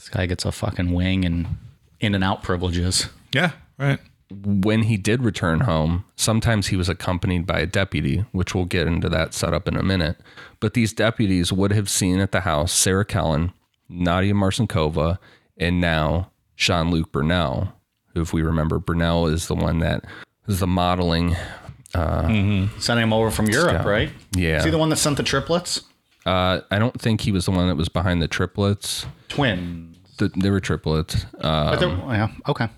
This 0.00 0.08
guy 0.08 0.24
gets 0.24 0.46
a 0.46 0.52
fucking 0.52 0.94
wing 0.94 1.26
and 1.26 1.58
in 2.00 2.14
and 2.14 2.24
out 2.24 2.42
privileges. 2.42 3.10
Yeah, 3.34 3.52
right. 3.76 3.98
when 4.30 4.84
he 4.84 4.96
did 4.96 5.22
return 5.22 5.60
home, 5.60 6.06
sometimes 6.16 6.68
he 6.68 6.76
was 6.76 6.88
accompanied 6.88 7.46
by 7.46 7.60
a 7.60 7.66
deputy, 7.66 8.24
which 8.32 8.54
we'll 8.54 8.64
get 8.64 8.86
into 8.86 9.10
that 9.10 9.34
setup 9.34 9.68
in 9.68 9.76
a 9.76 9.82
minute. 9.82 10.16
But 10.58 10.72
these 10.72 10.94
deputies 10.94 11.52
would 11.52 11.70
have 11.72 11.90
seen 11.90 12.18
at 12.18 12.32
the 12.32 12.40
house 12.40 12.72
Sarah 12.72 13.04
Kellen, 13.04 13.52
Nadia 13.90 14.32
Marcinkova, 14.32 15.18
and 15.58 15.82
now 15.82 16.30
Jean 16.56 16.90
Luc 16.90 17.12
Brunel, 17.12 17.70
who, 18.14 18.22
if 18.22 18.32
we 18.32 18.40
remember, 18.40 18.78
Brunel 18.78 19.26
is 19.26 19.48
the 19.48 19.54
one 19.54 19.80
that 19.80 20.06
is 20.48 20.60
the 20.60 20.66
modeling. 20.66 21.36
Sending 21.92 23.02
him 23.02 23.12
over 23.12 23.30
from 23.30 23.50
Europe, 23.50 23.74
Scout. 23.74 23.86
right? 23.86 24.10
Yeah. 24.34 24.60
Is 24.60 24.64
he 24.64 24.70
the 24.70 24.78
one 24.78 24.88
that 24.88 24.96
sent 24.96 25.18
the 25.18 25.22
triplets? 25.22 25.82
Uh, 26.24 26.60
I 26.70 26.78
don't 26.78 26.98
think 26.98 27.20
he 27.20 27.32
was 27.32 27.44
the 27.44 27.50
one 27.50 27.68
that 27.68 27.76
was 27.76 27.90
behind 27.90 28.22
the 28.22 28.28
triplets. 28.28 29.06
Twins. 29.28 29.89
The, 30.20 30.28
they 30.36 30.50
were 30.50 30.60
triplets. 30.60 31.24
Uh, 31.40 31.76
yeah. 32.10 32.28
Okay. 32.46 32.68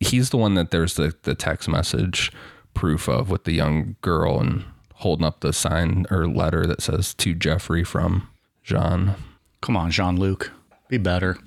he's 0.00 0.30
the 0.30 0.36
one 0.36 0.54
that 0.54 0.70
there's 0.72 0.94
the, 0.94 1.14
the 1.22 1.34
text 1.34 1.68
message 1.68 2.30
proof 2.74 3.08
of 3.08 3.30
with 3.30 3.44
the 3.44 3.52
young 3.52 3.94
girl 4.02 4.40
and 4.40 4.64
holding 4.94 5.24
up 5.24 5.40
the 5.40 5.52
sign 5.52 6.04
or 6.10 6.26
letter 6.26 6.66
that 6.66 6.82
says 6.82 7.14
to 7.14 7.32
Jeffrey 7.34 7.84
from 7.84 8.28
Jean. 8.64 9.14
Come 9.60 9.76
on, 9.76 9.90
Jean 9.92 10.16
Luc. 10.16 10.50
Be 10.88 10.98
better. 10.98 11.38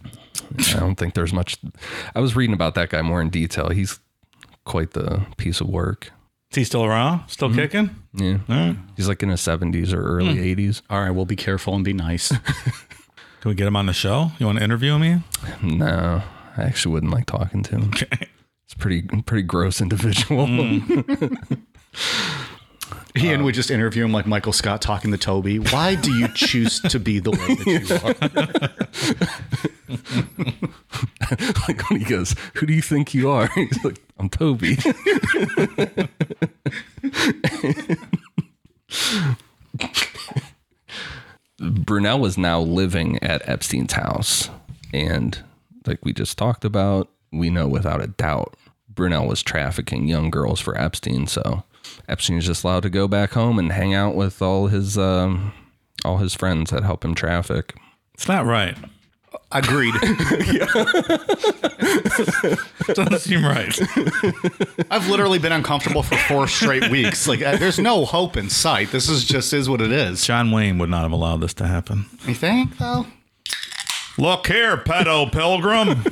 I 0.73 0.79
don't 0.79 0.95
think 0.95 1.13
there's 1.13 1.33
much. 1.33 1.57
I 2.15 2.19
was 2.21 2.35
reading 2.35 2.53
about 2.53 2.75
that 2.75 2.89
guy 2.89 3.01
more 3.01 3.19
in 3.21 3.29
detail. 3.29 3.69
He's 3.69 3.99
quite 4.65 4.91
the 4.91 5.25
piece 5.37 5.59
of 5.61 5.67
work. 5.67 6.11
Is 6.51 6.55
he 6.55 6.63
still 6.63 6.85
around? 6.85 7.27
Still 7.27 7.53
kicking? 7.53 7.89
Yeah. 8.13 8.75
He's 8.95 9.09
like 9.09 9.21
in 9.21 9.27
his 9.29 9.41
70s 9.41 9.91
or 9.93 10.01
early 10.01 10.55
80s. 10.55 10.81
All 10.89 11.01
right, 11.01 11.11
we'll 11.11 11.25
be 11.25 11.35
careful 11.35 11.75
and 11.75 11.83
be 11.83 11.91
nice. 11.91 12.31
Can 13.41 13.49
we 13.49 13.55
get 13.55 13.67
him 13.67 13.75
on 13.75 13.85
the 13.85 13.93
show? 13.93 14.31
You 14.39 14.45
want 14.45 14.57
to 14.57 14.63
interview 14.63 14.95
him? 14.95 15.03
Ian? 15.03 15.23
No, 15.63 16.23
I 16.57 16.63
actually 16.63 16.93
wouldn't 16.93 17.11
like 17.11 17.25
talking 17.25 17.63
to 17.63 17.71
him. 17.71 17.89
Okay. 17.89 18.27
It's 18.65 18.73
pretty 18.73 19.03
pretty 19.21 19.43
gross 19.43 19.79
individual. 19.79 20.45
Mm. 20.45 21.57
Ian 23.17 23.43
would 23.43 23.51
um, 23.51 23.55
just 23.55 23.71
interview 23.71 24.03
him 24.05 24.11
like 24.11 24.27
Michael 24.27 24.53
Scott 24.53 24.81
talking 24.81 25.11
to 25.11 25.17
Toby. 25.17 25.59
Why 25.59 25.95
do 25.95 26.13
you 26.13 26.27
choose 26.35 26.79
to 26.81 26.99
be 26.99 27.19
the 27.19 27.31
way 27.31 27.37
that 27.37 27.65
you 27.67 27.95
are? 27.95 28.15
like 31.67 31.89
when 31.89 31.99
he 31.99 32.05
goes, 32.05 32.35
"Who 32.55 32.65
do 32.65 32.73
you 32.73 32.81
think 32.81 33.13
you 33.13 33.29
are?" 33.29 33.47
He's 33.55 33.83
like, 33.83 34.01
"I'm 34.19 34.29
Toby." 34.29 34.77
Brunel 41.59 42.19
was 42.19 42.37
now 42.37 42.59
living 42.59 43.21
at 43.23 43.47
Epstein's 43.47 43.93
house, 43.93 44.49
and 44.93 45.39
like 45.85 46.03
we 46.03 46.13
just 46.13 46.37
talked 46.37 46.65
about, 46.65 47.09
we 47.31 47.49
know 47.49 47.67
without 47.67 48.01
a 48.01 48.07
doubt 48.07 48.55
Brunel 48.89 49.27
was 49.27 49.43
trafficking 49.43 50.07
young 50.07 50.29
girls 50.29 50.59
for 50.59 50.77
Epstein. 50.77 51.27
So 51.27 51.63
Epstein 52.07 52.37
is 52.37 52.45
just 52.45 52.63
allowed 52.63 52.83
to 52.83 52.89
go 52.89 53.07
back 53.07 53.31
home 53.31 53.59
and 53.59 53.71
hang 53.71 53.93
out 53.93 54.15
with 54.15 54.41
all 54.41 54.67
his 54.67 54.97
um, 54.97 55.53
all 56.03 56.17
his 56.17 56.33
friends 56.33 56.71
that 56.71 56.83
help 56.83 57.05
him 57.05 57.15
traffic. 57.15 57.75
It's 58.13 58.27
not 58.27 58.45
right. 58.45 58.77
Agreed. 59.51 59.93
Doesn't 62.93 63.19
seem 63.19 63.45
right. 63.45 63.77
I've 64.91 65.07
literally 65.09 65.39
been 65.39 65.51
uncomfortable 65.51 66.03
for 66.03 66.17
four 66.17 66.47
straight 66.47 66.89
weeks. 66.89 67.27
Like, 67.27 67.41
uh, 67.41 67.57
there's 67.57 67.79
no 67.79 68.05
hope 68.05 68.35
in 68.37 68.49
sight. 68.49 68.91
This 68.91 69.09
is 69.09 69.23
just 69.23 69.53
is 69.53 69.69
what 69.69 69.81
it 69.81 69.91
is. 69.91 70.25
John 70.25 70.51
Wayne 70.51 70.77
would 70.79 70.89
not 70.89 71.03
have 71.03 71.11
allowed 71.11 71.41
this 71.41 71.53
to 71.55 71.67
happen. 71.67 72.05
You 72.25 72.33
think, 72.33 72.77
though? 72.77 73.05
Look 74.17 74.47
here, 74.47 74.77
pedo 74.77 75.31
pilgrim. 75.31 76.03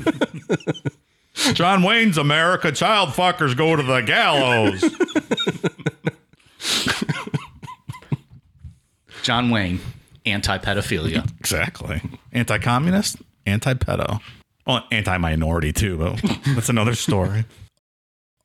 John 1.53 1.83
Wayne's 1.83 2.17
America. 2.17 2.71
Child 2.71 3.09
fuckers 3.09 3.57
go 3.57 3.75
to 3.75 3.83
the 3.83 4.01
gallows. 4.01 4.83
John 9.23 9.49
Wayne, 9.49 9.79
anti-pedophilia. 10.25 11.29
exactly. 11.39 12.01
Anti 12.31 12.57
communist, 12.59 13.17
anti 13.45 13.73
pedo. 13.73 14.21
Well, 14.65 14.83
anti 14.91 15.17
minority 15.17 15.71
too, 15.73 15.97
but 15.97 16.21
that's 16.55 16.69
another 16.69 16.95
story. 16.95 17.45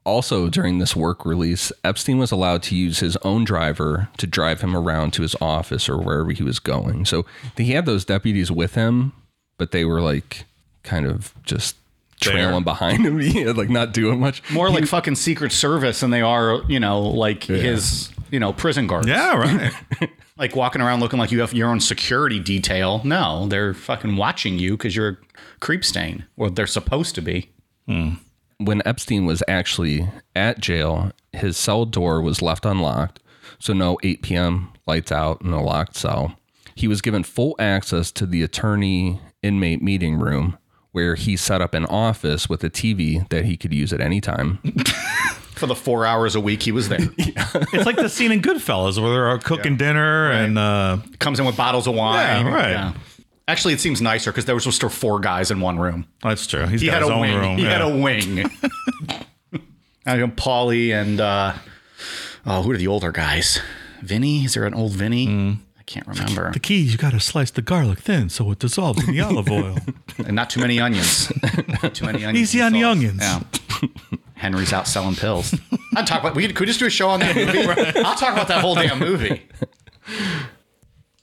Also, 0.04 0.49
during 0.49 0.78
this 0.78 0.96
work 0.96 1.26
release, 1.26 1.72
Epstein 1.84 2.18
was 2.18 2.32
allowed 2.32 2.62
to 2.64 2.75
use 2.76 3.00
his 3.00 3.16
own 3.18 3.44
driver 3.44 4.08
to 4.16 4.26
drive 4.26 4.62
him 4.62 4.75
around 4.75 5.12
to 5.12 5.22
his 5.22 5.37
office 5.42 5.88
or 5.88 5.99
wherever 5.99 6.30
he 6.30 6.42
was 6.42 6.58
going. 6.58 7.04
So 7.04 7.26
he 7.56 7.72
had 7.72 7.84
those 7.84 8.04
deputies 8.06 8.50
with 8.50 8.75
him, 8.75 9.12
but 9.58 9.72
they 9.72 9.84
were 9.84 10.00
like 10.00 10.46
kind 10.82 11.04
of 11.06 11.34
just 11.44 11.76
trailing 12.20 12.50
There. 12.52 12.60
behind 12.62 13.04
him. 13.06 13.20
yeah, 13.20 13.52
like 13.52 13.68
not 13.68 13.92
doing 13.92 14.20
much. 14.20 14.42
More 14.50 14.70
like 14.70 14.87
fucking 14.87 15.16
Secret 15.16 15.52
Service 15.52 16.00
than 16.00 16.10
they 16.10 16.22
are, 16.22 16.62
you 16.66 16.80
know, 16.80 17.00
like 17.02 17.44
his, 17.44 18.10
you 18.30 18.40
know, 18.40 18.52
prison 18.54 18.87
guards. 18.87 19.06
Yeah, 19.06 19.37
right. 19.37 19.72
Like 20.40 20.56
walking 20.56 20.80
around 20.80 21.00
looking 21.00 21.18
like 21.18 21.30
you 21.30 21.40
have 21.40 21.52
your 21.52 21.68
own 21.68 21.80
security 21.80 22.40
detail. 22.40 23.02
No, 23.04 23.47
they're 23.47 23.75
fucking 23.75 24.16
watching 24.16 24.59
you 24.59 24.76
because 24.76 24.97
you're 24.97 25.09
a 25.09 25.16
creep 25.61 25.85
stain, 25.85 26.25
or 26.38 26.49
they're 26.49 26.66
supposed 26.66 27.14
to 27.16 27.20
be. 27.20 27.50
Hmm. 27.87 28.14
When 28.56 28.80
Epstein 28.87 29.26
was 29.26 29.42
actually 29.47 30.09
at 30.35 30.59
jail, 30.59 31.12
his 31.35 31.59
cell 31.59 31.85
door 31.85 32.23
was 32.23 32.40
left 32.40 32.64
unlocked. 32.64 33.20
So 33.59 33.75
no 33.75 33.99
8 34.02 34.23
p.m. 34.23 34.73
lights 34.87 35.12
out 35.12 35.42
in 35.42 35.52
a 35.52 35.62
locked 35.62 35.94
cell. 35.94 36.37
He 36.75 36.88
was 36.88 37.02
given 37.02 37.23
full 37.23 37.54
access 37.59 38.11
to 38.12 38.25
the 38.25 38.42
attorney 38.42 39.20
inmate 39.42 39.82
meeting 39.82 40.18
room 40.18 40.56
where 40.92 41.16
he 41.16 41.37
set 41.37 41.61
up 41.61 41.75
an 41.75 41.85
office 41.85 42.49
with 42.49 42.64
a 42.64 42.70
TV 42.70 43.28
that 43.28 43.44
he 43.44 43.59
could 43.59 43.75
use 43.75 43.92
at 43.92 44.00
any 44.00 44.23
time. 44.23 44.59
For 45.60 45.66
the 45.66 45.74
four 45.74 46.06
hours 46.06 46.34
a 46.34 46.40
week 46.40 46.62
he 46.62 46.72
was 46.72 46.88
there. 46.88 46.98
it's 47.18 47.84
like 47.86 47.96
the 47.96 48.08
scene 48.08 48.32
in 48.32 48.40
Goodfellas 48.40 49.00
where 49.00 49.12
they're 49.12 49.38
cooking 49.38 49.76
dinner 49.76 50.30
and 50.32 50.58
uh, 50.58 50.98
Comes 51.18 51.38
in 51.38 51.44
with 51.46 51.56
bottles 51.56 51.86
of 51.86 51.94
wine. 51.94 52.46
Yeah, 52.46 52.52
right. 52.86 52.94
Actually, 53.46 53.74
it 53.74 53.80
seems 53.80 54.00
nicer 54.00 54.30
because 54.32 54.46
there 54.46 54.54
was 54.54 54.64
just 54.64 54.82
four 54.82 55.20
guys 55.20 55.50
in 55.50 55.60
one 55.60 55.78
room. 55.78 56.06
that's 56.22 56.46
true. 56.46 56.66
He's 56.66 56.80
He 56.80 56.86
got 56.86 56.94
had 56.94 57.02
his 57.02 57.10
a 57.10 57.12
own 57.14 57.20
wing. 57.20 57.36
room. 57.38 57.56
He 57.58 57.64
yeah. 57.64 57.70
had 57.72 57.82
a 57.82 57.88
wing. 57.96 58.50
I 60.06 60.16
know 60.16 60.28
Paulie 60.28 60.92
and 60.94 61.20
uh, 61.20 61.52
oh, 62.46 62.62
who 62.62 62.70
are 62.72 62.76
the 62.76 62.86
older 62.86 63.12
guys? 63.12 63.60
Vinny? 64.02 64.44
Is 64.44 64.54
there 64.54 64.64
an 64.64 64.72
old 64.74 64.92
Vinny? 64.92 65.26
Mm. 65.26 65.56
I 65.78 65.82
can't 65.82 66.06
remember. 66.06 66.52
the 66.52 66.60
key 66.60 66.84
is 66.86 66.92
you 66.92 66.98
got 66.98 67.10
to 67.12 67.20
slice 67.20 67.50
the 67.50 67.60
garlic 67.62 67.98
thin 67.98 68.28
so 68.30 68.50
it 68.52 68.60
dissolves 68.60 69.06
in 69.06 69.12
the 69.14 69.20
olive 69.20 69.50
oil. 69.50 69.76
And 70.18 70.34
not 70.34 70.48
too 70.48 70.60
many 70.60 70.80
onions. 70.80 71.30
Not 71.82 71.94
too 71.94 72.06
many 72.06 72.24
onions. 72.24 72.38
Easy 72.54 72.62
on 72.62 72.72
the 72.72 72.84
onions. 72.84 73.20
Yeah. 73.20 73.40
Henry's 74.40 74.73
out 74.73 74.88
selling 74.88 75.14
pills. 75.16 75.54
I'd 75.97 76.06
talk 76.06 76.20
about. 76.20 76.35
We 76.35 76.47
could, 76.47 76.56
could 76.56 76.62
we 76.62 76.66
just 76.66 76.80
do 76.80 76.87
a 76.87 76.90
show 76.90 77.11
on 77.11 77.20
that 77.20 77.37
movie. 77.37 77.59
I'll 78.04 78.16
talk 78.16 78.32
about 78.32 78.49
that 78.49 78.62
whole 78.62 78.75
damn 78.75 78.99
movie. 78.99 79.47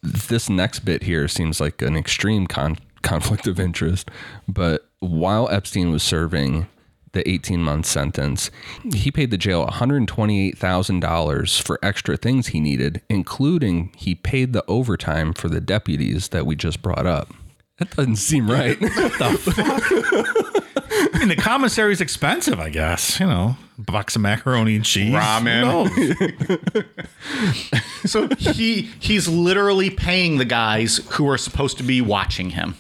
this 0.03 0.49
next 0.49 0.81
bit 0.81 1.01
here 1.01 1.27
seems 1.27 1.59
like 1.59 1.81
an 1.81 1.97
extreme 1.97 2.45
con- 2.45 2.77
conflict 3.01 3.47
of 3.47 3.59
interest. 3.59 4.11
But 4.47 4.87
while 4.99 5.49
Epstein 5.49 5.91
was 5.91 6.03
serving 6.03 6.67
the 7.13 7.27
18 7.27 7.63
month 7.63 7.87
sentence, 7.87 8.51
he 8.93 9.09
paid 9.09 9.31
the 9.31 9.37
jail 9.37 9.65
$128,000 9.65 11.61
for 11.63 11.79
extra 11.81 12.17
things 12.17 12.47
he 12.47 12.59
needed, 12.59 13.01
including 13.09 13.91
he 13.97 14.13
paid 14.13 14.53
the 14.53 14.63
overtime 14.67 15.33
for 15.33 15.49
the 15.49 15.61
deputies 15.61 16.27
that 16.29 16.45
we 16.45 16.55
just 16.55 16.83
brought 16.83 17.07
up. 17.07 17.33
That 17.79 17.89
doesn't 17.95 18.17
seem 18.17 18.49
right. 18.49 18.77
I 20.89 21.19
mean, 21.19 21.27
the 21.29 21.35
commissary's 21.35 22.01
expensive, 22.01 22.59
I 22.59 22.69
guess. 22.69 23.19
You 23.19 23.27
know, 23.27 23.57
box 23.77 24.15
of 24.15 24.21
macaroni 24.21 24.75
and 24.75 24.85
cheese. 24.85 25.13
Ramen. 25.13 25.89
Who 26.71 26.81
knows? 26.81 26.85
So 28.05 28.27
he 28.37 28.83
he's 28.99 29.27
literally 29.27 29.89
paying 29.89 30.37
the 30.37 30.45
guys 30.45 30.97
who 31.11 31.29
are 31.29 31.37
supposed 31.37 31.77
to 31.77 31.83
be 31.83 32.01
watching 32.01 32.51
him. 32.51 32.75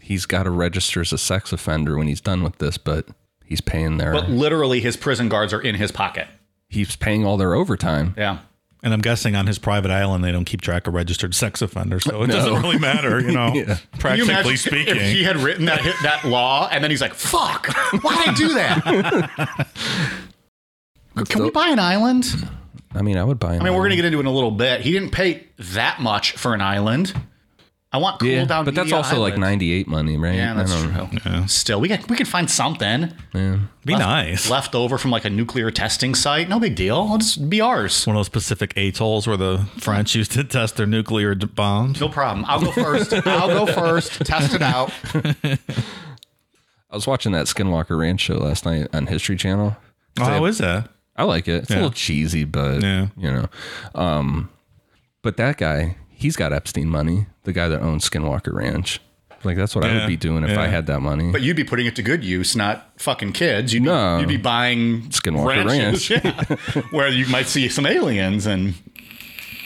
he's 0.00 0.26
got 0.26 0.42
to 0.44 0.50
register 0.50 1.00
as 1.00 1.12
a 1.12 1.18
sex 1.18 1.52
offender 1.52 1.96
when 1.96 2.08
he's 2.08 2.20
done 2.20 2.42
with 2.42 2.58
this, 2.58 2.76
but 2.78 3.06
he's 3.44 3.60
paying 3.60 3.98
their 3.98 4.12
But 4.12 4.28
literally, 4.30 4.80
his 4.80 4.96
prison 4.96 5.28
guards 5.28 5.52
are 5.52 5.60
in 5.60 5.76
his 5.76 5.92
pocket. 5.92 6.26
he's 6.68 6.96
paying 6.96 7.24
all 7.24 7.36
their 7.36 7.54
overtime. 7.54 8.14
Yeah. 8.16 8.38
And 8.82 8.94
I'm 8.94 9.00
guessing 9.00 9.36
on 9.36 9.46
his 9.46 9.58
private 9.58 9.90
island, 9.90 10.24
they 10.24 10.32
don't 10.32 10.46
keep 10.46 10.62
track 10.62 10.86
of 10.86 10.94
registered 10.94 11.34
sex 11.34 11.60
offenders. 11.60 12.04
So 12.04 12.22
it 12.22 12.28
doesn't 12.28 12.62
really 12.62 12.78
matter, 12.78 13.20
you 13.20 13.32
know, 13.32 13.48
Can 13.52 13.66
you 13.66 13.76
practically 13.98 14.32
imagine 14.32 14.56
speaking. 14.56 14.96
If 14.96 15.02
he 15.02 15.22
had 15.22 15.36
written 15.36 15.66
that 15.66 15.82
that 16.02 16.24
law 16.24 16.68
and 16.70 16.82
then 16.82 16.90
he's 16.90 17.02
like, 17.02 17.14
"Fuck, 17.14 17.68
why 18.02 18.16
did 18.16 18.28
I 18.28 18.34
do 18.34 18.48
that?" 18.54 19.68
Can 21.28 21.42
we 21.42 21.50
buy 21.50 21.68
an 21.68 21.78
island? 21.78 22.48
I 22.94 23.02
mean, 23.02 23.18
I 23.18 23.24
would 23.24 23.38
buy 23.38 23.54
him. 23.54 23.60
I 23.60 23.64
mean, 23.66 23.74
we're 23.74 23.82
gonna 23.82 23.96
get 23.96 24.06
into 24.06 24.18
it 24.18 24.20
in 24.20 24.26
a 24.26 24.32
little 24.32 24.50
bit. 24.50 24.80
He 24.80 24.92
didn't 24.92 25.10
pay 25.10 25.46
that 25.58 26.00
much 26.00 26.32
for 26.32 26.54
an 26.54 26.60
island. 26.62 27.12
I 27.92 27.98
want 27.98 28.20
cool 28.20 28.28
Yeah, 28.28 28.44
down. 28.44 28.64
but 28.64 28.74
that's 28.76 28.84
Media 28.86 28.98
also 28.98 29.18
like 29.18 29.36
98 29.36 29.88
money, 29.88 30.16
right? 30.16 30.36
Yeah, 30.36 30.54
that's 30.54 30.72
I 30.72 30.96
don't- 30.96 31.16
true. 31.16 31.48
Still, 31.48 31.80
we 31.80 31.88
can 31.88 32.00
we 32.08 32.16
can 32.16 32.24
find 32.26 32.48
something 32.48 33.12
Yeah. 33.34 33.56
Be 33.84 33.96
nice. 33.96 34.48
left 34.48 34.76
over 34.76 34.96
from 34.96 35.10
like 35.10 35.24
a 35.24 35.30
nuclear 35.30 35.72
testing 35.72 36.14
site. 36.14 36.48
No 36.48 36.60
big 36.60 36.76
deal. 36.76 37.02
It'll 37.06 37.18
just 37.18 37.50
be 37.50 37.60
ours. 37.60 38.06
One 38.06 38.14
of 38.14 38.20
those 38.20 38.28
Pacific 38.28 38.72
atolls 38.76 39.26
where 39.26 39.36
the 39.36 39.66
French 39.78 40.14
used 40.14 40.30
to 40.32 40.44
test 40.44 40.76
their 40.76 40.86
nuclear 40.86 41.34
d- 41.34 41.46
bombs. 41.46 42.00
No 42.00 42.08
problem. 42.08 42.44
I'll 42.46 42.60
go 42.60 42.70
first. 42.70 43.12
I'll 43.26 43.66
go 43.66 43.66
first. 43.72 44.24
Test 44.24 44.54
it 44.54 44.62
out. 44.62 44.92
I 46.90 46.94
was 46.96 47.06
watching 47.06 47.32
that 47.32 47.46
Skinwalker 47.46 47.98
Ranch 47.98 48.20
show 48.20 48.34
last 48.34 48.64
night 48.64 48.88
on 48.92 49.06
History 49.08 49.36
Channel. 49.36 49.76
Oh, 50.18 50.24
how 50.24 50.44
is 50.44 50.58
that? 50.58 50.90
I 51.16 51.24
like 51.24 51.48
it. 51.48 51.62
It's 51.62 51.70
a 51.70 51.74
little 51.74 51.90
cheesy, 51.90 52.44
but 52.44 52.82
Yeah. 52.82 53.08
you 53.16 53.30
know. 53.30 53.46
Um, 53.94 54.48
but 55.22 55.36
that 55.36 55.56
guy, 55.58 55.96
he's 56.20 56.36
got 56.36 56.52
Epstein 56.52 56.88
money. 56.88 57.26
The 57.44 57.52
guy 57.52 57.68
that 57.68 57.80
owns 57.80 58.08
Skinwalker 58.08 58.52
Ranch. 58.52 59.00
Like 59.42 59.56
that's 59.56 59.74
what 59.74 59.84
I 59.86 59.94
would 59.98 60.06
be 60.06 60.18
doing 60.18 60.44
if 60.44 60.50
Yeah. 60.50 60.60
I 60.60 60.66
had 60.66 60.86
that 60.88 61.00
money. 61.00 61.32
But 61.32 61.40
you'd 61.40 61.56
be 61.56 61.64
putting 61.64 61.86
it 61.86 61.96
to 61.96 62.02
good 62.02 62.22
use, 62.22 62.54
not 62.54 62.90
fucking 62.98 63.32
kids. 63.32 63.72
You'd, 63.72 63.84
No. 63.84 64.16
be, 64.16 64.20
you'd 64.22 64.28
be 64.28 64.36
buying 64.36 65.04
Skinwalker 65.08 65.64
ranches, 65.66 66.10
yeah, 66.10 66.44
where 66.90 67.08
you 67.08 67.26
might 67.28 67.46
see 67.46 67.68
some 67.70 67.86
aliens. 67.86 68.44
And 68.46 68.74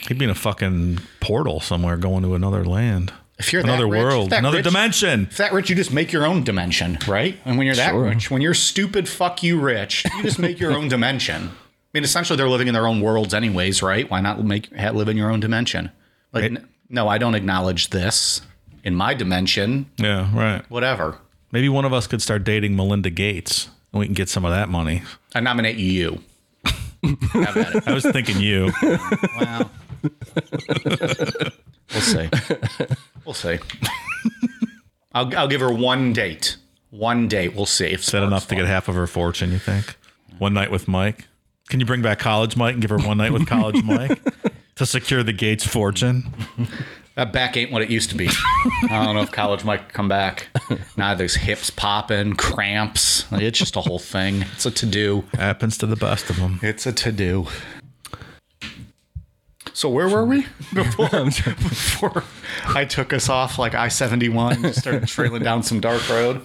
He'd 0.09 0.19
be 0.19 0.25
in 0.27 0.31
a 0.31 0.35
fucking 0.37 1.01
portal 1.21 1.59
somewhere 1.61 1.97
going 1.97 2.23
to 2.23 2.35
another 2.37 2.65
land. 2.65 3.13
if 3.39 3.53
you're 3.53 3.63
that 3.63 3.69
another 3.69 3.89
rich- 3.89 4.01
world, 4.01 4.31
that 4.31 4.39
another 4.39 4.59
rich- 4.59 4.65
dimension. 4.67 5.27
If 5.29 5.39
that 5.39 5.53
rich, 5.53 5.69
you 5.71 5.75
just 5.75 5.93
make 5.93 6.13
your 6.13 6.25
own 6.25 6.45
dimension, 6.45 6.97
right? 7.09 7.37
And 7.45 7.59
when 7.59 7.67
you're 7.67 7.75
that 7.75 7.91
Sure. 7.91 8.05
rich, 8.05 8.31
when 8.31 8.43
you're 8.43 8.55
stupid, 8.55 9.09
fuck 9.09 9.43
you 9.43 9.59
rich, 9.59 10.05
you 10.17 10.23
just 10.23 10.39
make 10.39 10.61
your 10.61 10.71
own 10.73 10.87
dimension. 10.89 11.51
I 11.51 11.51
mean, 11.93 12.05
essentially, 12.05 12.37
they're 12.37 12.49
living 12.49 12.69
in 12.69 12.75
their 12.75 12.87
own 12.87 13.01
worlds, 13.01 13.35
anyways, 13.35 13.83
right? 13.83 14.09
Why 14.09 14.21
not 14.21 14.45
make 14.45 14.73
ha- 14.77 14.91
live 14.91 15.09
in 15.09 15.17
your 15.17 15.31
own 15.33 15.41
dimension? 15.41 15.91
Like, 16.35 16.53
no, 16.89 17.09
I 17.09 17.19
don't 17.19 17.35
acknowledge 17.35 17.91
this 17.91 18.43
in 18.83 18.95
my 18.95 19.15
dimension. 19.15 19.91
Yeah, 19.97 20.29
right. 20.37 20.69
Whatever. 20.71 21.19
Maybe 21.53 21.69
one 21.69 21.85
of 21.85 21.93
us 21.93 22.07
could 22.07 22.21
start 22.21 22.45
dating 22.45 22.77
Melinda 22.77 23.11
Gates 23.11 23.71
and 23.93 24.01
we 24.01 24.07
can 24.07 24.15
get 24.15 24.29
some 24.29 24.45
of 24.45 24.51
that 24.51 24.69
money. 24.69 25.03
I 25.35 25.41
nominate 25.41 25.77
you. 25.77 26.21
Have 27.33 27.57
at 27.57 27.75
it. 27.77 27.83
I 27.89 27.93
was 27.93 28.05
thinking 28.05 28.41
you. 28.41 28.73
Wow. 29.39 29.71
we'll 31.93 32.03
see. 32.03 32.29
We'll 33.25 33.35
see. 33.35 33.59
I'll, 35.15 35.37
I'll 35.37 35.49
give 35.49 35.61
her 35.61 35.73
one 35.73 36.13
date. 36.13 36.57
One 36.91 37.29
date. 37.29 37.55
We'll 37.55 37.67
see. 37.67 37.87
If 37.87 38.01
Is 38.01 38.11
that 38.11 38.23
enough 38.23 38.49
to 38.49 38.57
get 38.57 38.67
half 38.67 38.89
of 38.89 38.95
her 38.97 39.07
fortune, 39.07 39.53
you 39.53 39.59
think? 39.59 39.97
One 40.39 40.55
night 40.55 40.71
with 40.71 40.89
Mike? 40.89 41.27
Can 41.69 41.79
you 41.79 41.87
bring 41.87 42.03
back 42.03 42.19
college 42.19 42.57
Mike 42.57 42.75
and 42.75 42.83
give 42.83 42.91
her 42.91 42.99
one 42.99 43.19
night 43.19 43.33
with 43.33 43.47
college 43.47 43.83
Mike 43.85 44.21
to 44.77 44.87
secure 44.87 45.23
the 45.23 45.33
Gates 45.33 45.67
fortune? 45.67 46.33
That 47.17 47.33
back 47.33 47.57
ain't 47.57 47.71
what 47.71 47.81
it 47.81 47.91
used 47.91 48.11
to 48.11 48.17
be. 48.17 48.29
I 48.91 49.05
don't 49.05 49.15
know 49.15 49.21
if 49.21 49.31
college 49.31 49.65
might 49.65 49.93
come 49.93 50.09
back. 50.09 50.49
Now 50.97 51.15
there's 51.15 51.37
hips 51.37 51.71
popping, 51.71 52.35
cramps. 52.35 53.25
It's 53.31 53.57
just 53.57 53.77
a 53.77 53.81
whole 53.81 54.01
thing. 54.01 54.43
It's 54.55 54.67
a 54.67 54.73
to 54.73 54.87
do. 54.87 55.23
Happens 55.35 55.79
to 55.79 55.87
the 55.87 55.95
best 55.95 56.29
of 56.29 56.41
them. 56.41 56.59
It's 56.61 56.87
a 56.87 56.93
to 56.93 57.13
do. 57.13 57.47
So 59.75 59.89
where 59.89 60.09
were 60.09 60.25
we 60.25 60.47
before, 60.75 61.09
before 61.09 62.25
I 62.67 62.85
took 62.85 63.13
us 63.13 63.29
off 63.29 63.61
like 63.61 63.75
I 63.75 63.89
seventy 63.89 64.29
one, 64.29 64.73
started 64.73 65.07
trailing 65.07 65.45
down 65.45 65.63
some 65.63 65.79
dark 65.81 66.09
road? 66.09 66.45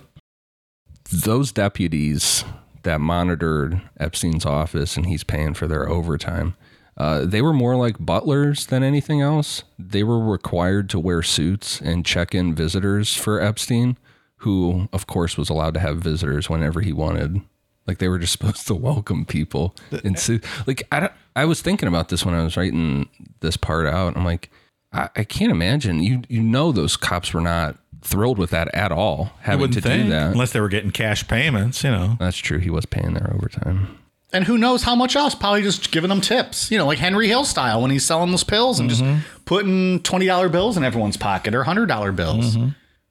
Those 1.11 1.51
deputies 1.51 2.43
that 2.83 3.01
monitored 3.01 3.81
Epstein's 3.99 4.45
office 4.45 4.95
and 4.97 5.07
he's 5.07 5.23
paying 5.23 5.55
for 5.55 5.67
their 5.67 5.89
overtime, 5.89 6.55
uh, 6.99 7.25
they 7.25 7.41
were 7.41 7.53
more 7.53 7.75
like 7.75 7.95
butlers 7.99 8.65
than 8.65 8.83
anything 8.83 9.21
else. 9.21 9.63
They 9.77 10.03
were 10.03 10.19
required 10.19 10.89
to 10.91 10.99
wear 10.99 11.23
suits 11.23 11.79
and 11.79 12.05
check 12.05 12.35
in 12.35 12.53
visitors 12.53 13.15
for 13.15 13.39
Epstein, 13.39 13.97
who, 14.37 14.89
of 14.93 15.07
course, 15.07 15.37
was 15.37 15.49
allowed 15.49 15.73
to 15.75 15.79
have 15.79 15.97
visitors 15.99 16.49
whenever 16.49 16.81
he 16.81 16.91
wanted. 16.93 17.41
Like 17.87 17.97
they 17.99 18.07
were 18.09 18.19
just 18.19 18.33
supposed 18.37 18.67
to 18.67 18.75
welcome 18.75 19.25
people 19.25 19.75
in 20.03 20.15
suits. 20.15 20.47
Like 20.67 20.83
I, 20.91 20.99
don't- 20.99 21.13
I 21.35 21.45
was 21.45 21.61
thinking 21.61 21.87
about 21.87 22.09
this 22.09 22.25
when 22.25 22.35
I 22.35 22.43
was 22.43 22.57
writing 22.57 23.07
this 23.39 23.55
part 23.57 23.87
out. 23.87 24.17
I'm 24.17 24.25
like, 24.25 24.51
I, 24.91 25.09
I 25.15 25.23
can't 25.23 25.51
imagine. 25.51 26.01
You 26.03 26.21
you 26.29 26.41
know 26.43 26.71
those 26.71 26.97
cops 26.97 27.33
were 27.33 27.41
not 27.41 27.77
thrilled 28.01 28.37
with 28.37 28.49
that 28.49 28.73
at 28.75 28.91
all. 28.91 29.31
Having 29.41 29.71
to 29.71 29.81
think, 29.81 30.03
do 30.05 30.09
that. 30.09 30.31
unless 30.31 30.51
they 30.51 30.59
were 30.59 30.67
getting 30.69 30.91
cash 30.91 31.27
payments, 31.27 31.83
you 31.83 31.91
know. 31.91 32.15
That's 32.19 32.37
true. 32.37 32.57
He 32.59 32.69
was 32.69 32.85
paying 32.85 33.13
their 33.13 33.31
overtime. 33.33 33.97
And 34.31 34.45
who 34.45 34.57
knows 34.57 34.83
how 34.83 34.95
much 34.95 35.15
else? 35.15 35.33
Probably 35.33 35.63
just 35.63 35.91
giving 35.91 36.09
them 36.09 36.21
tips, 36.21 36.69
you 36.69 36.77
know, 36.77 36.85
like 36.85 36.99
Henry 36.99 37.27
Hill 37.27 37.45
style 37.45 37.81
when 37.81 37.89
he's 37.89 38.05
selling 38.05 38.29
those 38.29 38.43
pills 38.43 38.79
and 38.79 38.89
just 38.89 39.01
mm-hmm. 39.01 39.21
putting 39.45 40.01
twenty 40.01 40.27
dollar 40.27 40.49
bills 40.49 40.77
in 40.77 40.83
everyone's 40.83 41.17
pocket 41.17 41.55
or 41.55 41.63
hundred 41.63 41.87
dollar 41.87 42.11
bills. 42.11 42.55
Mm-hmm. 42.55 42.69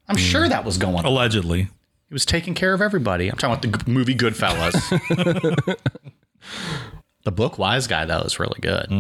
I'm 0.09 0.17
mm-hmm. 0.17 0.25
sure 0.25 0.49
that 0.49 0.65
was 0.65 0.79
going 0.79 0.97
on. 0.97 1.05
Allegedly. 1.05 1.63
He 2.09 2.15
was 2.15 2.25
taking 2.25 2.55
care 2.55 2.73
of 2.73 2.81
everybody. 2.81 3.29
I'm 3.29 3.37
talking 3.37 3.71
about 3.71 3.79
the 3.79 3.85
g- 3.85 3.93
movie 3.93 4.15
Goodfellas. 4.15 5.77
the 7.25 7.33
book 7.33 7.59
Wise 7.59 7.87
Guy, 7.87 8.07
though, 8.07 8.21
is 8.21 8.41
really 8.41 8.61
good. 8.63 8.91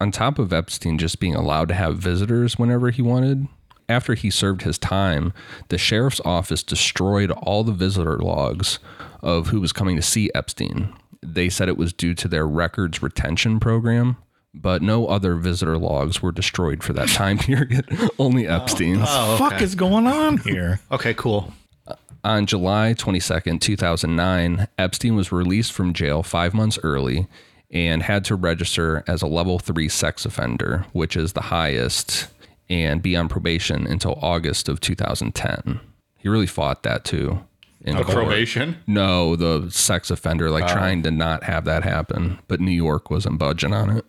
On 0.00 0.10
top 0.10 0.38
of 0.38 0.52
Epstein 0.52 0.98
just 0.98 1.18
being 1.18 1.34
allowed 1.34 1.68
to 1.68 1.74
have 1.74 1.96
visitors 1.96 2.58
whenever 2.58 2.90
he 2.90 3.00
wanted, 3.00 3.48
after 3.88 4.14
he 4.14 4.28
served 4.28 4.62
his 4.62 4.76
time, 4.76 5.32
the 5.68 5.78
sheriff's 5.78 6.20
office 6.24 6.62
destroyed 6.62 7.30
all 7.30 7.64
the 7.64 7.72
visitor 7.72 8.18
logs 8.18 8.78
of 9.22 9.48
who 9.48 9.60
was 9.60 9.72
coming 9.72 9.96
to 9.96 10.02
see 10.02 10.30
Epstein. 10.34 10.92
They 11.24 11.48
said 11.48 11.68
it 11.68 11.76
was 11.76 11.92
due 11.92 12.14
to 12.14 12.28
their 12.28 12.46
records 12.46 13.02
retention 13.02 13.60
program, 13.60 14.16
but 14.52 14.82
no 14.82 15.06
other 15.06 15.34
visitor 15.36 15.78
logs 15.78 16.22
were 16.22 16.32
destroyed 16.32 16.82
for 16.82 16.92
that 16.92 17.08
time 17.08 17.38
period. 17.38 17.86
Only 18.18 18.46
Epstein's. 18.46 19.06
Oh, 19.08 19.34
oh 19.34 19.36
Fuck 19.36 19.60
is 19.60 19.74
going 19.74 20.06
on 20.06 20.38
here? 20.38 20.80
Okay, 20.92 21.14
cool. 21.14 21.52
Uh, 21.86 21.94
on 22.22 22.46
July 22.46 22.94
22nd, 22.96 23.60
2009, 23.60 24.68
Epstein 24.78 25.16
was 25.16 25.32
released 25.32 25.72
from 25.72 25.92
jail 25.92 26.22
five 26.22 26.54
months 26.54 26.78
early 26.82 27.26
and 27.70 28.02
had 28.04 28.24
to 28.26 28.36
register 28.36 29.02
as 29.08 29.20
a 29.20 29.26
level 29.26 29.58
three 29.58 29.88
sex 29.88 30.24
offender, 30.24 30.86
which 30.92 31.16
is 31.16 31.32
the 31.32 31.42
highest, 31.42 32.28
and 32.70 33.02
be 33.02 33.16
on 33.16 33.28
probation 33.28 33.86
until 33.86 34.18
August 34.22 34.68
of 34.68 34.80
2010. 34.80 35.80
He 36.16 36.28
really 36.28 36.46
fought 36.46 36.84
that 36.84 37.04
too. 37.04 37.40
In 37.84 37.96
court. 37.96 38.08
Probation. 38.08 38.76
No, 38.86 39.36
the 39.36 39.70
sex 39.70 40.10
offender, 40.10 40.50
like 40.50 40.66
trying 40.68 41.02
to 41.02 41.10
not 41.10 41.44
have 41.44 41.64
that 41.66 41.84
happen, 41.84 42.38
but 42.48 42.58
New 42.60 42.70
York 42.72 43.10
wasn't 43.10 43.38
budging 43.38 43.74
on 43.74 43.90
it. 43.90 44.08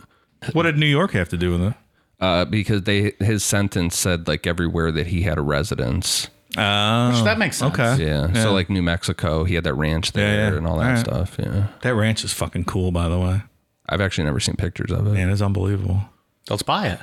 What 0.54 0.64
did 0.64 0.78
New 0.78 0.86
York 0.86 1.12
have 1.12 1.28
to 1.30 1.38
do 1.38 1.52
with 1.52 1.62
it? 1.62 1.74
Uh, 2.22 2.46
because 2.46 2.84
they 2.84 3.12
his 3.20 3.44
sentence 3.44 3.98
said 3.98 4.28
like 4.28 4.48
everywhere 4.48 4.92
that 4.94 5.08
he 5.08 5.24
had 5.24 5.38
a 5.38 5.42
residence. 5.42 6.30
Oh, 6.58 7.24
That 7.26 7.38
makes 7.38 7.58
sense. 7.58 7.74
okay. 7.78 8.02
Yeah. 8.06 8.32
So 8.42 8.54
like 8.54 8.70
New 8.70 8.82
Mexico, 8.82 9.44
he 9.44 9.56
had 9.56 9.66
that 9.66 9.74
ranch 9.74 10.14
there 10.14 10.36
Yeah, 10.46 10.52
yeah. 10.52 10.58
and 10.58 10.66
all 10.66 10.78
that 10.78 10.86
Alright. 10.86 11.00
stuff. 11.06 11.36
Yeah. 11.38 11.68
That 11.82 11.96
ranch 11.96 12.24
is 12.24 12.32
fucking 12.32 12.64
cool, 12.66 12.92
by 12.92 13.10
the 13.10 13.20
way. 13.20 13.42
I've 13.90 14.00
actually 14.00 14.24
never 14.24 14.40
seen 14.40 14.56
pictures 14.56 14.90
of 14.92 15.06
it. 15.06 15.12
Man, 15.12 15.30
it's 15.30 15.42
unbelievable. 15.42 16.02
Let's 16.50 16.64
buy 16.64 16.88
it. 16.88 17.00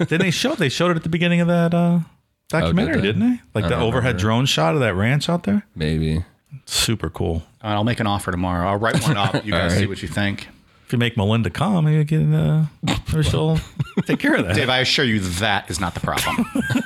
Didn't 0.00 0.20
they 0.20 0.30
show? 0.30 0.54
They 0.54 0.68
showed 0.68 0.90
it 0.90 0.96
at 0.98 1.02
the 1.04 1.08
beginning 1.08 1.40
of 1.40 1.48
that 1.48 1.72
uh, 1.72 2.00
documentary, 2.48 2.96
they? 2.96 3.02
didn't 3.02 3.20
they? 3.20 3.40
Like 3.54 3.64
I 3.64 3.68
the 3.68 3.74
don't 3.76 3.82
overhead 3.82 4.14
remember. 4.14 4.20
drone 4.20 4.46
shot 4.46 4.74
of 4.74 4.80
that 4.80 4.94
ranch 4.94 5.28
out 5.28 5.44
there. 5.44 5.66
Maybe. 5.74 6.24
Super 6.64 7.10
cool. 7.10 7.42
All 7.62 7.70
right, 7.70 7.74
I'll 7.74 7.84
make 7.84 8.00
an 8.00 8.06
offer 8.06 8.30
tomorrow. 8.30 8.68
I'll 8.68 8.78
write 8.78 9.02
one 9.02 9.16
up. 9.16 9.44
You 9.44 9.52
guys 9.52 9.76
see 9.76 9.86
what 9.86 10.02
you 10.02 10.08
think. 10.08 10.48
If 10.86 10.92
you 10.92 10.98
make 10.98 11.16
Melinda 11.16 11.50
calm, 11.50 11.88
you 11.88 12.04
get 12.04 12.22
uh, 12.32 12.64
maybe 12.82 13.22
she'll 13.24 13.58
take 14.06 14.20
care 14.20 14.36
of 14.36 14.46
that. 14.46 14.54
Dave, 14.54 14.68
I 14.68 14.78
assure 14.78 15.04
you 15.04 15.18
that 15.18 15.68
is 15.68 15.80
not 15.80 15.94
the 15.94 16.00
problem. 16.00 16.46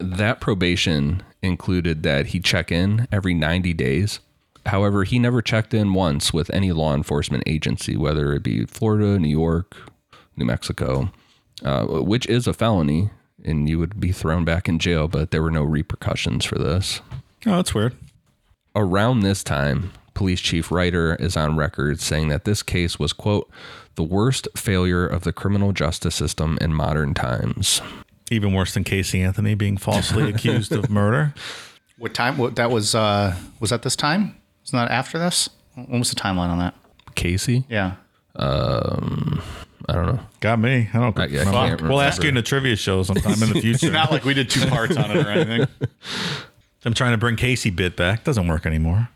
That 0.00 0.40
probation 0.40 1.22
included 1.42 2.02
that 2.04 2.26
he 2.28 2.38
check 2.40 2.70
in 2.70 3.08
every 3.10 3.34
90 3.34 3.72
days. 3.74 4.20
However, 4.66 5.04
he 5.04 5.18
never 5.18 5.42
checked 5.42 5.74
in 5.74 5.92
once 5.92 6.32
with 6.32 6.50
any 6.50 6.70
law 6.72 6.94
enforcement 6.94 7.42
agency, 7.46 7.96
whether 7.96 8.32
it 8.32 8.42
be 8.44 8.64
Florida, 8.66 9.18
New 9.18 9.28
York, 9.28 9.76
New 10.36 10.44
Mexico, 10.44 11.10
uh, 11.64 11.84
which 11.86 12.26
is 12.26 12.46
a 12.46 12.52
felony, 12.52 13.10
and 13.44 13.68
you 13.68 13.78
would 13.78 13.98
be 14.00 14.12
thrown 14.12 14.44
back 14.44 14.68
in 14.68 14.78
jail, 14.78 15.08
but 15.08 15.30
there 15.30 15.42
were 15.42 15.50
no 15.50 15.62
repercussions 15.62 16.44
for 16.44 16.56
this. 16.58 17.00
Oh, 17.46 17.56
that's 17.56 17.74
weird. 17.74 17.94
around 18.74 19.20
this 19.20 19.42
time, 19.44 19.92
police 20.14 20.40
chief 20.40 20.70
Reiter 20.72 21.14
is 21.16 21.36
on 21.36 21.56
record 21.56 22.00
saying 22.00 22.28
that 22.28 22.44
this 22.44 22.62
case 22.62 22.98
was, 22.98 23.12
quote, 23.12 23.48
the 23.94 24.02
worst 24.02 24.46
failure 24.56 25.06
of 25.06 25.22
the 25.24 25.32
criminal 25.32 25.72
justice 25.72 26.14
system 26.14 26.58
in 26.60 26.72
modern 26.74 27.14
times. 27.14 27.80
Even 28.30 28.52
worse 28.52 28.74
than 28.74 28.84
Casey 28.84 29.22
Anthony 29.22 29.54
being 29.54 29.76
falsely 29.76 30.28
accused 30.34 30.72
of 30.72 30.90
murder. 30.90 31.34
what 31.96 32.14
time? 32.14 32.36
What 32.38 32.56
that 32.56 32.70
was? 32.70 32.94
Uh, 32.94 33.34
was 33.60 33.70
that 33.70 33.82
this 33.82 33.96
time? 33.96 34.36
Was 34.62 34.72
not 34.72 34.90
after 34.90 35.18
this? 35.18 35.48
When 35.74 35.98
was 36.00 36.10
the 36.10 36.16
timeline 36.16 36.48
on 36.50 36.58
that? 36.58 36.74
Casey? 37.14 37.64
Yeah. 37.68 37.94
I 39.88 39.92
don't 39.94 40.06
know. 40.06 40.20
Got 40.40 40.58
me. 40.58 40.88
I 40.92 40.98
don't. 40.98 41.18
I- 41.18 41.24
I 41.24 41.28
can't 41.28 41.82
we'll 41.82 42.00
ask 42.00 42.22
you 42.22 42.28
in 42.28 42.34
the 42.34 42.42
trivia 42.42 42.76
show 42.76 43.02
sometime 43.02 43.42
in 43.42 43.52
the 43.52 43.60
future. 43.62 43.90
Not 43.90 44.10
like 44.10 44.24
we 44.24 44.34
did 44.34 44.50
two 44.50 44.66
parts 44.66 44.96
on 44.96 45.10
it 45.10 45.24
or 45.26 45.30
anything. 45.30 45.66
I'm 46.84 46.94
trying 46.94 47.12
to 47.12 47.18
bring 47.18 47.36
Casey 47.36 47.70
bit 47.70 47.96
back. 47.96 48.24
Doesn't 48.24 48.46
work 48.46 48.66
anymore. 48.66 49.08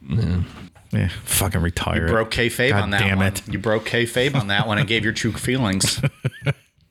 Yeah, 0.90 1.08
fucking 1.24 1.60
retire. 1.62 2.06
it. 2.06 2.10
broke 2.10 2.30
kayfabe 2.30 2.70
God 2.70 2.82
on 2.82 2.90
that 2.90 3.00
damn 3.00 3.18
one. 3.18 3.26
it. 3.28 3.48
You 3.48 3.58
broke 3.58 3.84
kayfabe 3.86 4.34
on 4.34 4.48
that 4.48 4.66
one 4.66 4.78
and 4.78 4.86
gave 4.88 5.04
your 5.04 5.12
true 5.12 5.32
feelings. 5.32 6.00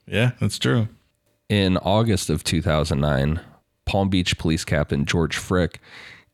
Yeah, 0.06 0.32
that's 0.40 0.58
true. 0.58 0.88
In 1.48 1.78
August 1.78 2.28
of 2.28 2.44
2009, 2.44 3.40
Palm 3.86 4.08
Beach 4.10 4.36
Police 4.36 4.64
Captain 4.64 5.06
George 5.06 5.36
Frick 5.36 5.80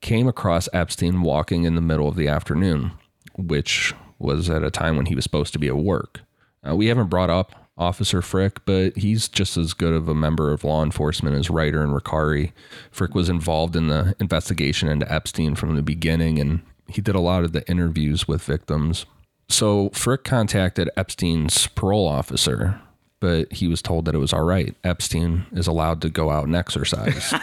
came 0.00 0.26
across 0.26 0.68
Epstein 0.72 1.22
walking 1.22 1.62
in 1.64 1.74
the 1.76 1.80
middle 1.80 2.08
of 2.08 2.16
the 2.16 2.26
afternoon, 2.26 2.92
which 3.36 3.94
was 4.18 4.50
at 4.50 4.64
a 4.64 4.70
time 4.70 4.96
when 4.96 5.06
he 5.06 5.14
was 5.14 5.22
supposed 5.22 5.52
to 5.52 5.58
be 5.60 5.68
at 5.68 5.76
work. 5.76 6.22
Uh, 6.66 6.74
we 6.74 6.86
haven't 6.86 7.08
brought 7.08 7.30
up 7.30 7.70
Officer 7.76 8.22
Frick, 8.22 8.64
but 8.64 8.96
he's 8.96 9.28
just 9.28 9.56
as 9.56 9.72
good 9.72 9.92
of 9.92 10.08
a 10.08 10.14
member 10.14 10.52
of 10.52 10.64
law 10.64 10.82
enforcement 10.82 11.36
as 11.36 11.50
Reiter 11.50 11.82
and 11.82 11.92
Recarey. 11.92 12.52
Frick 12.90 13.14
was 13.14 13.28
involved 13.28 13.76
in 13.76 13.88
the 13.88 14.14
investigation 14.20 14.88
into 14.88 15.10
Epstein 15.12 15.54
from 15.54 15.76
the 15.76 15.82
beginning, 15.82 16.38
and 16.38 16.62
he 16.88 17.00
did 17.00 17.14
a 17.14 17.20
lot 17.20 17.44
of 17.44 17.52
the 17.52 17.68
interviews 17.68 18.26
with 18.26 18.42
victims. 18.42 19.06
So 19.48 19.90
Frick 19.90 20.24
contacted 20.24 20.90
Epstein's 20.96 21.68
parole 21.68 22.06
officer, 22.06 22.80
but 23.20 23.52
he 23.52 23.68
was 23.68 23.80
told 23.80 24.04
that 24.04 24.14
it 24.14 24.18
was 24.18 24.32
all 24.32 24.44
right. 24.44 24.74
Epstein 24.84 25.46
is 25.52 25.66
allowed 25.66 26.02
to 26.02 26.10
go 26.10 26.30
out 26.30 26.46
and 26.46 26.56
exercise. 26.56 27.32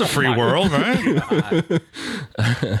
a 0.00 0.06
free 0.14 0.32
world, 0.32 0.70
right? 0.70 1.80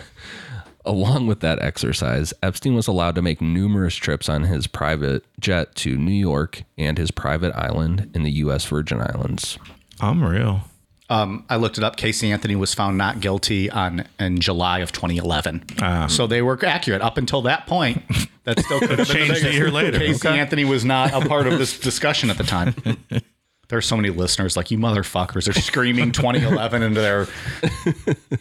Along 0.88 1.26
with 1.26 1.40
that 1.40 1.60
exercise, 1.62 2.32
Epstein 2.42 2.74
was 2.74 2.86
allowed 2.86 3.14
to 3.16 3.22
make 3.22 3.42
numerous 3.42 3.94
trips 3.94 4.26
on 4.26 4.44
his 4.44 4.66
private 4.66 5.22
jet 5.38 5.74
to 5.76 5.98
New 5.98 6.10
York 6.18 6.62
and 6.78 6.96
his 6.96 7.10
private 7.10 7.54
island 7.54 8.10
in 8.14 8.22
the 8.22 8.30
U.S. 8.32 8.64
Virgin 8.64 8.98
Islands. 8.98 9.58
I'm 10.00 10.24
real. 10.24 10.62
Um, 11.10 11.44
I 11.50 11.56
looked 11.56 11.76
it 11.76 11.84
up. 11.84 11.96
Casey 11.96 12.32
Anthony 12.32 12.56
was 12.56 12.72
found 12.72 12.96
not 12.96 13.20
guilty 13.20 13.70
on 13.70 14.06
in 14.18 14.40
July 14.40 14.78
of 14.78 14.90
2011. 14.92 16.08
so 16.08 16.26
they 16.26 16.40
were 16.40 16.58
accurate 16.64 17.02
up 17.02 17.18
until 17.18 17.42
that 17.42 17.66
point. 17.66 18.02
That 18.44 18.58
still 18.60 18.80
could 18.86 18.98
have 18.98 19.08
Changed 19.08 19.44
a 19.44 19.52
year 19.52 19.70
later. 19.70 19.98
Casey 19.98 20.26
Okay. 20.26 20.38
Anthony 20.38 20.64
was 20.64 20.86
not 20.86 21.12
a 21.12 21.26
part 21.28 21.46
of 21.46 21.58
this 21.58 21.78
discussion 21.78 22.30
at 22.30 22.38
the 22.38 22.44
time. 22.44 22.74
There's 23.68 23.86
so 23.86 23.96
many 23.96 24.08
listeners 24.08 24.56
like 24.56 24.70
you 24.70 24.78
motherfuckers 24.78 25.46
are 25.46 25.60
screaming 25.60 26.10
2011 26.10 26.82
into 26.82 27.00
their, 27.00 27.26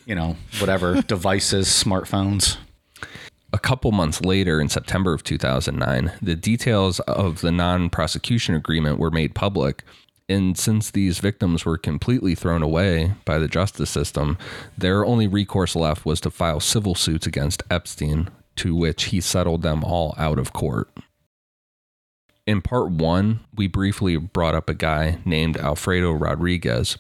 you 0.06 0.16
know, 0.16 0.38
whatever 0.60 1.02
devices, 1.02 1.68
smartphones. 1.68 2.58
A 3.52 3.60
couple 3.60 3.92
months 3.92 4.22
later, 4.22 4.62
in 4.62 4.70
September 4.70 5.14
of 5.14 5.24
2009, 5.24 6.14
the 6.22 6.36
details 6.36 7.02
of 7.02 7.42
the 7.42 7.52
non 7.52 7.90
prosecution 7.90 8.56
agreement 8.56 9.00
were 9.00 9.12
made 9.12 9.36
public. 9.36 9.84
And 10.30 10.58
since 10.58 10.92
these 10.92 11.20
victims 11.20 11.66
were 11.66 11.78
completely 11.78 12.36
thrown 12.36 12.62
away 12.62 13.14
by 13.26 13.38
the 13.38 13.48
justice 13.48 13.90
system, 13.90 14.38
their 14.78 15.06
only 15.06 15.28
recourse 15.28 15.76
left 15.76 16.06
was 16.06 16.22
to 16.22 16.30
file 16.30 16.60
civil 16.60 16.96
suits 16.96 17.28
against 17.28 17.64
Epstein, 17.70 18.30
to 18.58 18.76
which 18.76 19.06
he 19.06 19.22
settled 19.22 19.62
them 19.62 19.84
all 19.84 20.14
out 20.18 20.40
of 20.40 20.54
court. 20.54 20.90
In 22.48 22.62
part 22.62 22.92
one, 22.92 23.42
we 23.54 23.68
briefly 23.68 24.16
brought 24.16 24.56
up 24.56 24.70
a 24.70 24.74
guy 24.74 25.20
named 25.26 25.58
Alfredo 25.58 26.14
Rodriguez, 26.14 26.98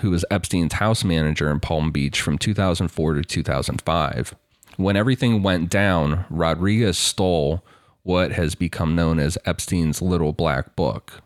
who 0.00 0.10
was 0.10 0.24
Epstein's 0.30 0.72
house 0.72 1.04
manager 1.04 1.50
in 1.50 1.60
Palm 1.60 1.92
Beach 1.92 2.22
from 2.22 2.38
2004 2.38 3.14
to 3.14 3.22
2005. 3.22 4.34
When 4.78 4.96
everything 4.96 5.42
went 5.42 5.68
down, 5.68 6.24
Rodriguez 6.30 6.96
stole 6.96 7.62
what 8.04 8.32
has 8.32 8.54
become 8.54 8.96
known 8.96 9.18
as 9.18 9.36
Epstein's 9.44 10.00
Little 10.00 10.32
Black 10.32 10.74
Book. 10.76 11.20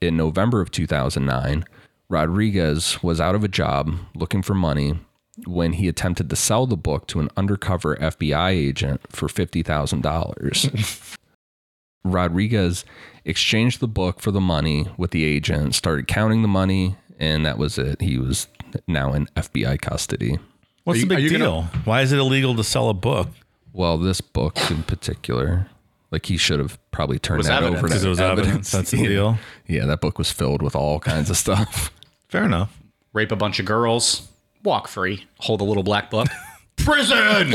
In 0.00 0.16
November 0.16 0.60
of 0.60 0.72
2009, 0.72 1.64
Rodriguez 2.08 3.00
was 3.04 3.20
out 3.20 3.36
of 3.36 3.44
a 3.44 3.48
job 3.48 3.94
looking 4.16 4.42
for 4.42 4.54
money 4.54 4.98
when 5.46 5.74
he 5.74 5.86
attempted 5.86 6.28
to 6.28 6.36
sell 6.36 6.66
the 6.66 6.76
book 6.76 7.06
to 7.06 7.20
an 7.20 7.30
undercover 7.36 7.94
FBI 7.96 8.50
agent 8.50 9.00
for 9.10 9.28
$50,000. 9.28 11.16
Rodriguez 12.04 12.84
exchanged 13.24 13.80
the 13.80 13.88
book 13.88 14.20
for 14.20 14.30
the 14.30 14.40
money 14.40 14.86
with 14.96 15.10
the 15.10 15.24
agent, 15.24 15.74
started 15.74 16.06
counting 16.08 16.42
the 16.42 16.48
money, 16.48 16.96
and 17.18 17.44
that 17.46 17.58
was 17.58 17.78
it. 17.78 18.00
He 18.00 18.18
was 18.18 18.48
now 18.88 19.12
in 19.12 19.26
FBI 19.36 19.80
custody. 19.80 20.38
What's 20.84 20.98
Are 20.98 21.02
the 21.06 21.14
big 21.16 21.28
deal? 21.28 21.38
gonna- 21.62 21.66
Why 21.84 22.02
is 22.02 22.12
it 22.12 22.18
illegal 22.18 22.54
to 22.56 22.64
sell 22.64 22.88
a 22.88 22.94
book? 22.94 23.28
Well, 23.72 23.96
this 23.98 24.20
book 24.20 24.58
in 24.70 24.82
particular, 24.82 25.66
like 26.10 26.26
he 26.26 26.36
should 26.36 26.58
have 26.58 26.78
probably 26.90 27.18
turned 27.18 27.44
that 27.44 27.62
evidence. 27.62 27.78
over 27.78 27.88
to 27.88 27.88
Because 27.88 28.04
it 28.04 28.08
was 28.08 28.20
evidence. 28.20 28.70
That's 28.72 28.90
the 28.90 28.96
Yeah. 29.02 29.08
deal. 29.08 29.38
Yeah, 29.66 29.86
that 29.86 30.00
book 30.00 30.18
was 30.18 30.30
filled 30.30 30.60
with 30.62 30.74
all 30.76 30.98
kinds 31.00 31.30
of 31.30 31.36
stuff. 31.36 31.90
Fair 32.28 32.44
enough. 32.44 32.78
Rape 33.12 33.30
a 33.32 33.36
bunch 33.36 33.58
of 33.60 33.66
girls, 33.66 34.28
walk 34.64 34.88
free, 34.88 35.26
hold 35.38 35.60
a 35.60 35.64
little 35.64 35.82
black 35.82 36.10
book. 36.10 36.28
Prison. 36.76 37.54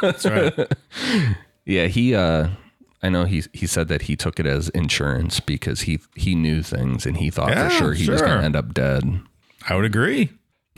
That's 0.00 0.24
right. 0.26 0.54
Yeah, 1.64 1.86
he 1.86 2.14
uh 2.14 2.48
I 3.02 3.08
know 3.08 3.24
he 3.24 3.44
he 3.52 3.66
said 3.66 3.88
that 3.88 4.02
he 4.02 4.16
took 4.16 4.38
it 4.38 4.46
as 4.46 4.68
insurance 4.70 5.40
because 5.40 5.82
he 5.82 6.00
he 6.14 6.34
knew 6.34 6.62
things 6.62 7.06
and 7.06 7.16
he 7.16 7.30
thought 7.30 7.50
Yeah, 7.50 7.68
for 7.68 7.74
sure 7.74 7.92
he 7.94 8.10
was 8.10 8.20
going 8.20 8.38
to 8.38 8.44
end 8.44 8.56
up 8.56 8.74
dead. 8.74 9.20
I 9.68 9.74
would 9.74 9.84
agree. 9.84 10.30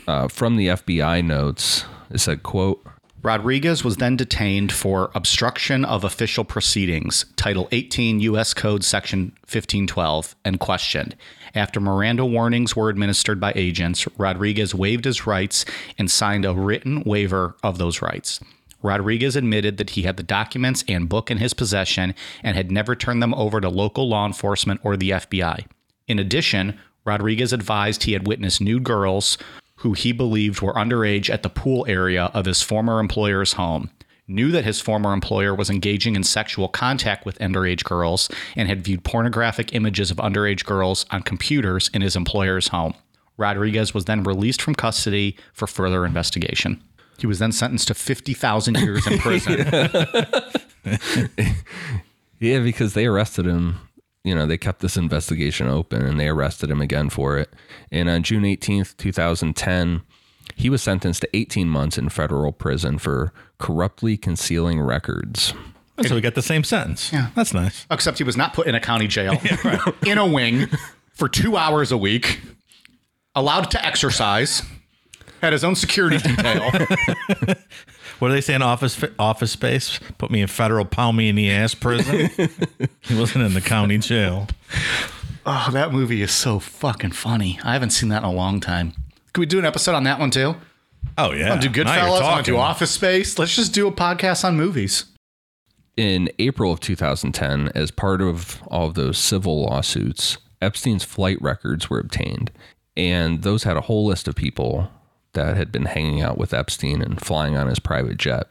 Uh, 0.07 0.27
from 0.27 0.57
the 0.57 0.67
FBI 0.67 1.23
notes, 1.23 1.85
it 2.09 2.19
said, 2.19 2.43
"quote 2.43 2.85
Rodriguez 3.23 3.85
was 3.85 3.97
then 3.97 4.17
detained 4.17 4.73
for 4.73 5.09
obstruction 5.15 5.85
of 5.85 6.03
official 6.03 6.43
proceedings, 6.43 7.25
Title 7.37 7.69
18 7.71 8.19
U.S. 8.19 8.53
Code 8.53 8.83
Section 8.83 9.31
1512, 9.43 10.35
and 10.43 10.59
questioned. 10.59 11.15
After 11.55 11.79
Miranda 11.79 12.25
warnings 12.25 12.75
were 12.75 12.89
administered 12.89 13.39
by 13.39 13.53
agents, 13.55 14.05
Rodriguez 14.17 14.75
waived 14.75 15.05
his 15.05 15.25
rights 15.25 15.63
and 15.97 16.11
signed 16.11 16.43
a 16.43 16.53
written 16.53 17.01
waiver 17.05 17.55
of 17.63 17.77
those 17.77 18.01
rights. 18.01 18.41
Rodriguez 18.83 19.35
admitted 19.35 19.77
that 19.77 19.91
he 19.91 20.03
had 20.03 20.17
the 20.17 20.23
documents 20.23 20.83
and 20.87 21.09
book 21.09 21.31
in 21.31 21.37
his 21.37 21.53
possession 21.53 22.13
and 22.43 22.55
had 22.55 22.71
never 22.71 22.95
turned 22.95 23.23
them 23.23 23.33
over 23.33 23.59
to 23.61 23.69
local 23.69 24.07
law 24.07 24.25
enforcement 24.25 24.81
or 24.83 24.97
the 24.97 25.11
FBI. 25.11 25.65
In 26.07 26.19
addition, 26.19 26.77
Rodriguez 27.05 27.53
advised 27.53 28.03
he 28.03 28.13
had 28.13 28.27
witnessed 28.27 28.61
nude 28.61 28.83
girls 28.83 29.37
who 29.77 29.93
he 29.93 30.11
believed 30.11 30.61
were 30.61 30.73
underage 30.73 31.29
at 31.29 31.43
the 31.43 31.49
pool 31.49 31.85
area 31.89 32.25
of 32.33 32.45
his 32.45 32.61
former 32.61 32.99
employer's 32.99 33.53
home, 33.53 33.89
knew 34.27 34.51
that 34.51 34.63
his 34.63 34.79
former 34.79 35.11
employer 35.13 35.53
was 35.53 35.69
engaging 35.69 36.15
in 36.15 36.23
sexual 36.23 36.67
contact 36.67 37.25
with 37.25 37.39
underage 37.39 37.83
girls, 37.83 38.29
and 38.55 38.69
had 38.69 38.83
viewed 38.83 39.03
pornographic 39.03 39.73
images 39.73 40.11
of 40.11 40.17
underage 40.17 40.65
girls 40.65 41.05
on 41.11 41.21
computers 41.21 41.89
in 41.93 42.01
his 42.01 42.15
employer's 42.15 42.69
home. 42.69 42.93
Rodriguez 43.35 43.93
was 43.93 44.05
then 44.05 44.23
released 44.23 44.61
from 44.61 44.75
custody 44.75 45.35
for 45.53 45.67
further 45.67 46.05
investigation. 46.05 46.81
He 47.17 47.27
was 47.27 47.39
then 47.39 47.51
sentenced 47.51 47.87
to 47.89 47.93
50,000 47.93 48.77
years 48.77 49.07
in 49.07 49.19
prison. 49.19 49.89
Yeah, 52.43 52.59
because 52.59 52.93
they 52.93 53.05
arrested 53.05 53.45
him. 53.45 53.79
You 54.25 54.35
know, 54.35 54.45
they 54.45 54.57
kept 54.57 54.81
this 54.81 54.97
investigation 54.97 55.69
open 55.69 56.01
and 56.05 56.19
they 56.19 56.27
arrested 56.27 56.69
him 56.69 56.81
again 56.81 57.09
for 57.09 57.37
it. 57.37 57.53
And 57.89 58.09
on 58.09 58.21
June 58.23 58.43
18th, 58.43 58.97
2010, 58.97 60.01
he 60.57 60.69
was 60.69 60.83
sentenced 60.83 61.21
to 61.21 61.29
18 61.33 61.69
months 61.69 61.97
in 61.97 62.09
federal 62.09 62.51
prison 62.51 62.97
for 62.97 63.31
corruptly 63.59 64.17
concealing 64.17 64.81
records. 64.81 65.53
And 65.97 66.05
so 66.05 66.15
we 66.15 66.21
got 66.21 66.35
the 66.35 66.41
same 66.41 66.65
sentence. 66.65 67.13
Yeah. 67.13 67.29
That's 67.33 67.53
nice. 67.53 67.85
Except 67.89 68.17
he 68.17 68.25
was 68.25 68.35
not 68.35 68.53
put 68.53 68.67
in 68.67 68.75
a 68.75 68.81
county 68.81 69.07
jail, 69.07 69.39
in 70.05 70.17
a 70.17 70.27
wing 70.27 70.67
for 71.13 71.29
two 71.29 71.55
hours 71.55 71.93
a 71.93 71.97
week, 71.97 72.41
allowed 73.35 73.71
to 73.71 73.85
exercise, 73.85 74.63
had 75.43 75.53
his 75.53 75.63
own 75.63 75.75
security 75.75 76.17
detail. 76.17 76.71
What 78.19 78.29
do 78.29 78.35
they 78.35 78.41
say 78.41 78.53
in 78.53 78.61
office 78.61 79.03
office 79.19 79.51
space? 79.51 79.99
Put 80.17 80.31
me 80.31 80.41
in 80.41 80.47
federal 80.47 80.85
pound 80.85 81.17
me 81.17 81.27
in 81.27 81.35
the 81.35 81.51
ass 81.51 81.75
prison. 81.75 82.29
he 83.01 83.19
wasn't 83.19 83.43
in 83.43 83.53
the 83.53 83.59
county 83.59 83.97
jail. 83.97 84.47
oh, 85.45 85.69
that 85.73 85.91
movie 85.91 86.21
is 86.21 86.31
so 86.31 86.59
fucking 86.59 87.11
funny. 87.11 87.59
I 87.65 87.73
haven't 87.73 87.89
seen 87.89 88.07
that 88.09 88.19
in 88.19 88.23
a 88.23 88.31
long 88.31 88.61
time. 88.61 88.93
Can 89.33 89.41
we 89.41 89.45
do 89.45 89.59
an 89.59 89.65
episode 89.65 89.93
on 89.93 90.05
that 90.05 90.19
one 90.19 90.31
too? 90.31 90.55
Oh 91.17 91.33
yeah. 91.33 91.53
I'll 91.53 91.59
do 91.59 91.67
Goodfellas. 91.67 92.21
I'll 92.21 92.43
do. 92.43 92.55
Office 92.55 92.91
Space. 92.91 93.37
Let's 93.37 93.57
just 93.57 93.73
do 93.73 93.87
a 93.87 93.91
podcast 93.91 94.45
on 94.45 94.55
movies. 94.55 95.05
In 95.97 96.29
April 96.39 96.71
of 96.71 96.79
2010, 96.79 97.71
as 97.75 97.91
part 97.91 98.21
of 98.21 98.61
all 98.67 98.87
of 98.87 98.93
those 98.93 99.17
civil 99.17 99.63
lawsuits, 99.63 100.37
Epstein's 100.61 101.03
flight 101.03 101.41
records 101.41 101.89
were 101.89 101.99
obtained. 101.99 102.51
And 102.95 103.41
those 103.41 103.63
had 103.63 103.75
a 103.75 103.81
whole 103.81 104.05
list 104.05 104.29
of 104.29 104.35
people 104.35 104.89
that 105.33 105.57
had 105.57 105.71
been 105.71 105.85
hanging 105.85 106.21
out 106.21 106.37
with 106.37 106.53
Epstein 106.53 107.01
and 107.01 107.19
flying 107.21 107.55
on 107.55 107.67
his 107.67 107.79
private 107.79 108.17
jet. 108.17 108.47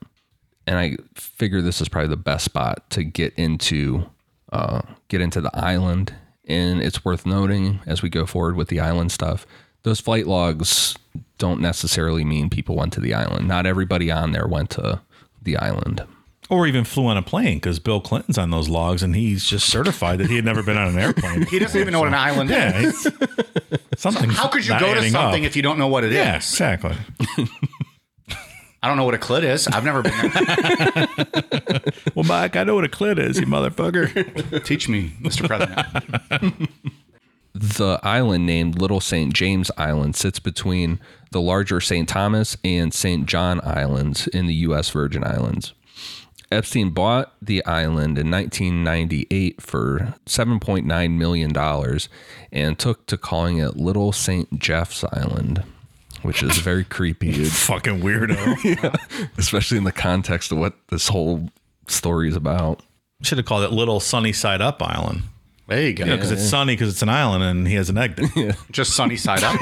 And 0.67 0.79
I 0.79 0.97
figure 1.15 1.61
this 1.61 1.81
is 1.81 1.89
probably 1.89 2.09
the 2.09 2.17
best 2.17 2.45
spot 2.45 2.89
to 2.91 3.03
get 3.03 3.35
into 3.35 4.07
uh, 4.53 4.83
get 5.09 5.21
into 5.21 5.41
the 5.41 5.57
island. 5.57 6.15
And 6.47 6.83
it's 6.83 7.05
worth 7.05 7.25
noting 7.25 7.81
as 7.87 8.03
we 8.03 8.11
go 8.11 8.27
forward 8.27 8.57
with 8.57 8.69
the 8.69 8.81
island 8.81 9.11
stuff, 9.13 9.47
those 9.83 10.01
flight 10.01 10.27
logs 10.27 10.97
don't 11.39 11.61
necessarily 11.61 12.25
mean 12.25 12.51
people 12.51 12.77
went 12.77 12.93
to 12.93 13.01
the 13.01 13.15
island. 13.15 13.49
Not 13.49 13.67
everybody 13.67 14.11
on 14.11 14.33
there 14.33 14.47
went 14.47 14.71
to 14.71 15.01
the 15.41 15.57
island. 15.57 16.05
Or 16.53 16.67
even 16.67 16.85
flew 16.85 17.07
on 17.07 17.17
a 17.17 17.23
plane 17.23 17.57
because 17.57 17.79
Bill 17.79 18.03
Clinton's 18.03 18.37
on 18.37 18.51
those 18.51 18.69
logs 18.69 19.03
and 19.03 19.17
he's 19.17 19.47
just 19.47 19.67
certified 19.71 20.19
that 20.19 20.29
he 20.29 20.37
had 20.37 20.45
never 20.45 20.63
been 20.63 20.77
on 20.77 20.89
an 20.89 20.99
airplane. 20.99 21.47
He 21.51 21.59
doesn't 21.59 21.81
even 21.81 21.93
know 21.93 22.01
what 22.01 22.09
an 22.09 22.15
island 22.15 22.51
yeah, 22.51 22.79
is. 22.79 23.07
it's 23.91 24.03
something. 24.03 24.29
How 24.29 24.49
could 24.49 24.67
you 24.67 24.79
go 24.79 24.93
to 24.93 25.11
something 25.11 25.45
up. 25.45 25.49
if 25.49 25.57
you 25.57 25.63
don't 25.63 25.79
know 25.79 25.89
what 25.89 26.05
it 26.05 26.13
is? 26.13 26.19
Yeah, 26.19 26.37
exactly. 26.37 26.95
I 28.83 28.89
don't 28.89 28.99
know 28.99 29.05
what 29.05 29.15
a 29.15 29.19
clit 29.19 29.45
is. 29.45 29.67
I've 29.67 29.85
never 29.85 30.03
been 30.03 30.13
there. 30.31 31.09
Well, 32.15 32.25
Mike, 32.25 32.57
I 32.57 32.65
know 32.65 32.75
what 32.75 32.85
a 32.85 32.89
clit 32.89 33.19
is, 33.19 33.41
you 33.41 33.47
motherfucker. 33.47 34.63
Teach 34.63 34.91
me, 34.91 35.15
Mr. 35.23 35.47
President. 35.47 36.71
The 37.55 37.99
island 38.03 38.45
named 38.45 38.79
Little 38.79 39.01
St. 39.01 39.33
James 39.33 39.71
Island 39.79 40.17
sits 40.17 40.39
between 40.39 41.01
the 41.31 41.41
larger 41.41 41.81
St. 41.81 42.07
Thomas 42.07 42.59
and 42.63 42.93
St. 42.93 43.25
John 43.27 43.61
Islands 43.65 44.27
in 44.29 44.47
the 44.47 44.55
U.S. 44.55 44.91
Virgin 44.91 45.25
Islands. 45.25 45.73
Epstein 46.53 46.91
bought 46.91 47.35
the 47.43 47.65
island 47.65 48.19
in 48.19 48.31
1998 48.31 49.61
for 49.61 50.15
$7.9 50.27 51.11
million 51.17 51.99
and 52.53 52.79
took 52.79 53.07
to 53.07 53.17
calling 53.17 53.59
it 53.59 53.77
Little 53.77 54.13
St. 54.13 54.59
Jeff's 54.59 55.05
Island, 55.13 55.63
which 56.23 56.43
is 56.43 56.59
very 56.59 56.85
creepy, 56.85 57.33
dude, 57.33 57.49
Fucking 57.53 58.01
weirdo. 58.01 59.31
especially 59.39 59.79
in 59.79 59.85
the 59.85 59.93
context 59.93 60.53
of 60.53 60.59
what 60.59 60.75
this 60.89 61.09
whole 61.09 61.49
story 61.89 62.29
is 62.29 62.37
about. 62.37 62.83
Should 63.23 63.39
have 63.39 63.47
called 63.47 63.65
it 63.65 63.73
Little 63.73 64.01
Sunny 64.01 64.33
Side 64.33 64.61
Up 64.61 64.83
Island. 64.83 65.23
There 65.69 65.81
you 65.81 65.95
go. 65.95 66.05
Because 66.05 66.33
it's 66.33 66.43
sunny 66.49 66.75
because 66.75 66.91
it's 66.91 67.03
an 67.03 67.09
island 67.09 67.45
and 67.45 67.67
he 67.69 67.77
has 67.77 67.89
an 67.89 67.97
egg. 67.97 68.17
there. 68.17 68.57
Just 68.73 68.95
sunny 68.95 69.17
side 69.17 69.43
up. 69.43 69.59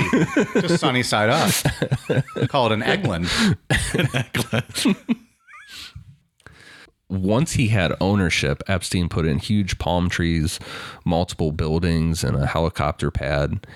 Just 0.55 0.81
sunny 0.81 1.03
side 1.03 1.29
up. 1.31 1.53
Call 2.49 2.67
it 2.67 2.73
an 2.73 2.83
eggland. 2.83 3.29
Once 7.11 7.53
he 7.53 7.69
had 7.69 7.95
ownership, 8.01 8.63
Epstein 8.69 9.09
put 9.09 9.27
in 9.27 9.39
huge 9.39 9.79
palm 9.79 10.09
trees, 10.09 10.61
multiple 11.05 11.53
buildings, 11.53 12.23
and 12.23 12.37
a 12.37 12.47
helicopter 12.47 13.11
pad. 13.11 13.67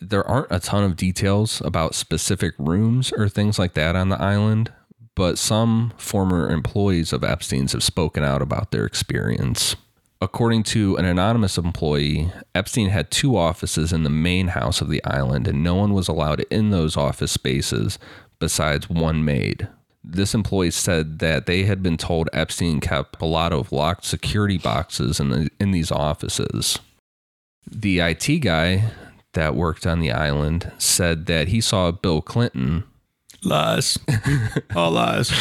There 0.00 0.26
aren't 0.26 0.50
a 0.50 0.60
ton 0.60 0.84
of 0.84 0.96
details 0.96 1.62
about 1.64 1.94
specific 1.94 2.54
rooms 2.58 3.12
or 3.12 3.28
things 3.28 3.58
like 3.58 3.74
that 3.74 3.96
on 3.96 4.08
the 4.08 4.20
island, 4.20 4.72
but 5.14 5.38
some 5.38 5.92
former 5.96 6.50
employees 6.50 7.12
of 7.12 7.24
Epstein's 7.24 7.72
have 7.72 7.82
spoken 7.82 8.24
out 8.24 8.42
about 8.42 8.70
their 8.70 8.84
experience. 8.84 9.76
According 10.20 10.62
to 10.64 10.96
an 10.96 11.04
anonymous 11.04 11.58
employee, 11.58 12.32
Epstein 12.54 12.90
had 12.90 13.10
two 13.10 13.36
offices 13.36 13.92
in 13.92 14.04
the 14.04 14.10
main 14.10 14.48
house 14.48 14.80
of 14.80 14.88
the 14.88 15.04
island, 15.04 15.48
and 15.48 15.64
no 15.64 15.74
one 15.74 15.92
was 15.92 16.06
allowed 16.06 16.40
in 16.48 16.70
those 16.70 16.96
office 16.96 17.32
spaces 17.32 17.98
besides 18.38 18.88
one 18.88 19.24
maid. 19.24 19.68
This 20.04 20.34
employee 20.34 20.70
said 20.72 21.20
that 21.20 21.46
they 21.46 21.64
had 21.64 21.82
been 21.82 21.96
told 21.96 22.28
Epstein 22.32 22.80
kept 22.80 23.20
a 23.20 23.26
lot 23.26 23.52
of 23.52 23.72
locked 23.72 24.04
security 24.04 24.58
boxes 24.58 25.20
in, 25.20 25.28
the, 25.30 25.50
in 25.60 25.70
these 25.70 25.92
offices. 25.92 26.78
The 27.70 28.00
IT 28.00 28.40
guy 28.40 28.90
that 29.34 29.54
worked 29.54 29.86
on 29.86 30.00
the 30.00 30.10
island 30.10 30.72
said 30.78 31.26
that 31.26 31.48
he 31.48 31.60
saw 31.60 31.90
Bill 31.92 32.20
Clinton 32.20 32.84
Lies. 33.44 33.98
All 34.76 34.92
lies. 34.92 35.32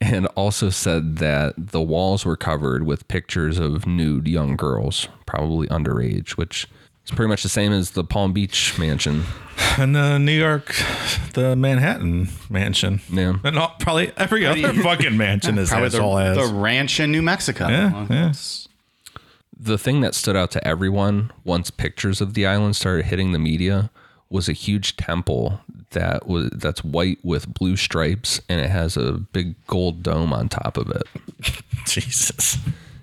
and 0.00 0.26
also 0.36 0.70
said 0.70 1.16
that 1.16 1.54
the 1.56 1.80
walls 1.80 2.24
were 2.24 2.36
covered 2.36 2.84
with 2.84 3.08
pictures 3.08 3.58
of 3.58 3.86
nude 3.86 4.28
young 4.28 4.56
girls, 4.56 5.08
probably 5.26 5.66
underage, 5.68 6.30
which 6.32 6.68
is 7.04 7.10
pretty 7.10 7.28
much 7.28 7.42
the 7.42 7.48
same 7.48 7.72
as 7.72 7.90
the 7.92 8.04
Palm 8.04 8.32
Beach 8.32 8.78
mansion. 8.78 9.24
And 9.78 9.94
the 9.94 10.18
New 10.18 10.32
York, 10.36 10.74
the 11.34 11.54
Manhattan 11.56 12.28
mansion. 12.50 13.00
Yeah. 13.10 13.36
And 13.44 13.58
all, 13.58 13.74
probably 13.78 14.12
every 14.16 14.44
other 14.46 14.72
fucking 14.82 15.16
mansion 15.16 15.58
is 15.58 15.68
Probably 15.70 15.86
asshole 15.86 16.16
the, 16.16 16.22
has. 16.22 16.36
the 16.36 16.54
ranch 16.54 17.00
in 17.00 17.12
New 17.12 17.22
Mexico. 17.22 17.68
Yeah, 17.68 18.06
yeah. 18.10 18.32
The 19.58 19.78
thing 19.78 20.00
that 20.00 20.14
stood 20.14 20.36
out 20.36 20.50
to 20.52 20.66
everyone 20.66 21.30
once 21.44 21.70
pictures 21.70 22.20
of 22.20 22.34
the 22.34 22.46
island 22.46 22.74
started 22.76 23.06
hitting 23.06 23.32
the 23.32 23.38
media 23.38 23.90
was 24.28 24.48
a 24.48 24.52
huge 24.52 24.96
temple 24.96 25.60
that 25.90 26.26
was 26.26 26.50
that's 26.54 26.82
white 26.82 27.18
with 27.22 27.52
blue 27.52 27.76
stripes 27.76 28.40
and 28.48 28.60
it 28.60 28.70
has 28.70 28.96
a 28.96 29.12
big 29.12 29.54
gold 29.66 30.02
dome 30.02 30.32
on 30.32 30.48
top 30.48 30.76
of 30.76 30.90
it. 30.90 31.02
Jesus. 31.86 32.56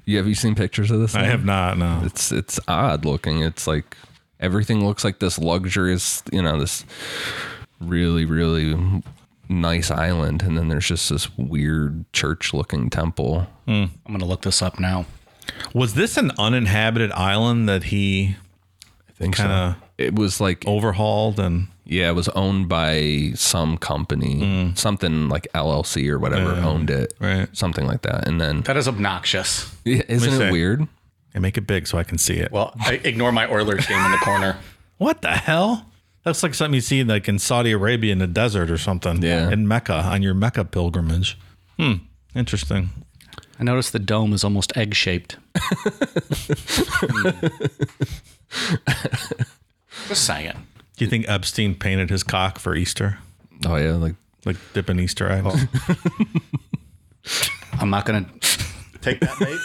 You 0.10 0.18
have 0.18 0.28
you 0.28 0.34
seen 0.34 0.56
pictures 0.56 0.90
of 0.90 1.00
this? 1.00 1.14
I 1.14 1.22
thing? 1.22 1.30
have 1.30 1.46
not, 1.46 1.78
no. 1.78 2.02
It's 2.04 2.32
it's 2.32 2.60
odd 2.68 3.06
looking. 3.06 3.44
It's 3.44 3.68
like 3.68 3.96
everything 4.40 4.84
looks 4.84 5.04
like 5.04 5.20
this 5.20 5.38
luxurious, 5.38 6.24
you 6.32 6.42
know, 6.42 6.60
this 6.60 6.84
really 7.80 8.26
really 8.26 8.76
nice 9.50 9.92
island 9.92 10.42
and 10.42 10.58
then 10.58 10.68
there's 10.68 10.88
just 10.88 11.12
this 11.12 11.38
weird 11.38 12.12
church 12.12 12.56
looking 12.56 12.90
temple. 12.90 13.46
Hmm. 13.68 13.72
I'm 13.72 13.92
going 14.08 14.20
to 14.20 14.26
look 14.26 14.42
this 14.42 14.64
up 14.64 14.80
now. 14.80 15.06
Was 15.76 15.94
this 15.94 16.18
an 16.18 16.32
uninhabited 16.40 17.12
island 17.12 17.70
that 17.70 17.84
he 17.84 18.36
I 19.08 19.12
think 19.12 19.36
kind 19.36 19.52
of 19.52 19.76
so. 19.76 19.82
It 20.00 20.16
was 20.16 20.42
like 20.42 20.66
overhauled 20.66 21.40
and 21.40 21.68
yeah, 21.90 22.10
it 22.10 22.14
was 22.16 22.30
owned 22.30 22.70
by 22.70 23.32
some 23.36 23.78
company, 23.78 24.72
something 24.76 25.28
like 25.28 25.48
LLC 25.54 26.08
or 26.10 26.20
whatever 26.20 26.52
owned 26.52 26.90
it. 26.90 27.14
right. 27.20 27.48
Something 27.58 27.86
like 27.88 28.04
that. 28.04 28.28
And 28.28 28.40
then 28.40 28.62
That 28.62 28.78
is 28.78 28.88
obnoxious. 28.88 29.74
Isn't 29.86 30.34
it 30.34 30.38
see. 30.38 30.52
weird? 30.52 30.88
and 31.34 31.42
make 31.44 31.58
it 31.58 31.68
big 31.68 31.86
so 31.88 31.98
I 31.98 32.04
can 32.04 32.18
see 32.18 32.38
it? 32.38 32.52
Well, 32.52 32.74
I 32.80 32.94
ignore 33.04 33.32
my 33.32 33.48
Oilers 33.52 33.86
game 33.86 34.04
in 34.04 34.12
the 34.12 34.18
corner. 34.18 34.58
What 34.98 35.22
the 35.22 35.30
hell? 35.32 35.86
That's 36.26 36.44
like 36.44 36.54
something 36.54 36.74
you 36.74 36.82
see 36.82 37.06
like 37.06 37.30
in 37.30 37.40
Saudi 37.40 37.72
Arabia 37.72 38.12
in 38.12 38.20
the 38.20 38.28
desert 38.28 38.70
or 38.70 38.78
something. 38.78 39.22
Yeah. 39.24 39.50
In 39.50 39.66
Mecca 39.66 39.94
on 39.94 40.22
your 40.22 40.34
Mecca 40.34 40.66
pilgrimage. 40.66 41.38
Hmm. 41.78 41.94
Interesting. 42.36 42.90
I 43.58 43.64
noticed 43.64 43.94
the 43.94 44.00
dome 44.00 44.34
is 44.34 44.44
almost 44.44 44.76
egg 44.76 44.94
shaped. 44.96 45.38
Just 50.08 50.26
saying. 50.26 50.54
Do 51.00 51.06
you 51.06 51.10
think 51.10 51.30
Epstein 51.30 51.76
painted 51.76 52.10
his 52.10 52.24
cock 52.24 52.60
for 52.60 52.76
Easter? 52.76 53.20
Oh 53.66 53.78
yeah, 53.78 53.94
like 53.94 54.16
Like 54.44 54.58
dipping 54.74 55.00
Easter 55.00 55.32
eggs? 55.32 55.48
Oh. 55.50 55.96
I'm 57.80 57.90
not 57.90 58.06
going 58.06 58.26
to 58.26 58.32
take 59.00 59.22
that 59.22 59.40
bait. 59.40 59.58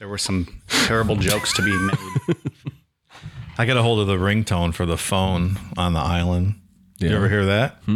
there 0.00 0.08
were 0.08 0.18
some 0.18 0.48
terrible 0.66 1.14
jokes 1.14 1.52
to 1.54 1.62
be 1.62 1.70
made. 1.78 2.36
I 3.56 3.66
got 3.66 3.76
a 3.76 3.82
hold 3.82 4.00
of 4.00 4.08
the 4.08 4.16
ringtone 4.16 4.74
for 4.74 4.84
the 4.84 4.98
phone 4.98 5.60
on 5.76 5.92
the 5.92 6.00
island. 6.00 6.56
Did 6.98 7.12
you 7.12 7.16
ever 7.18 7.28
hear 7.28 7.44
that? 7.46 7.80
The 7.86 7.92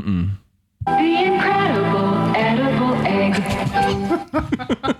incredible 0.87 2.37
edible 2.37 2.95
egg. 3.09 4.97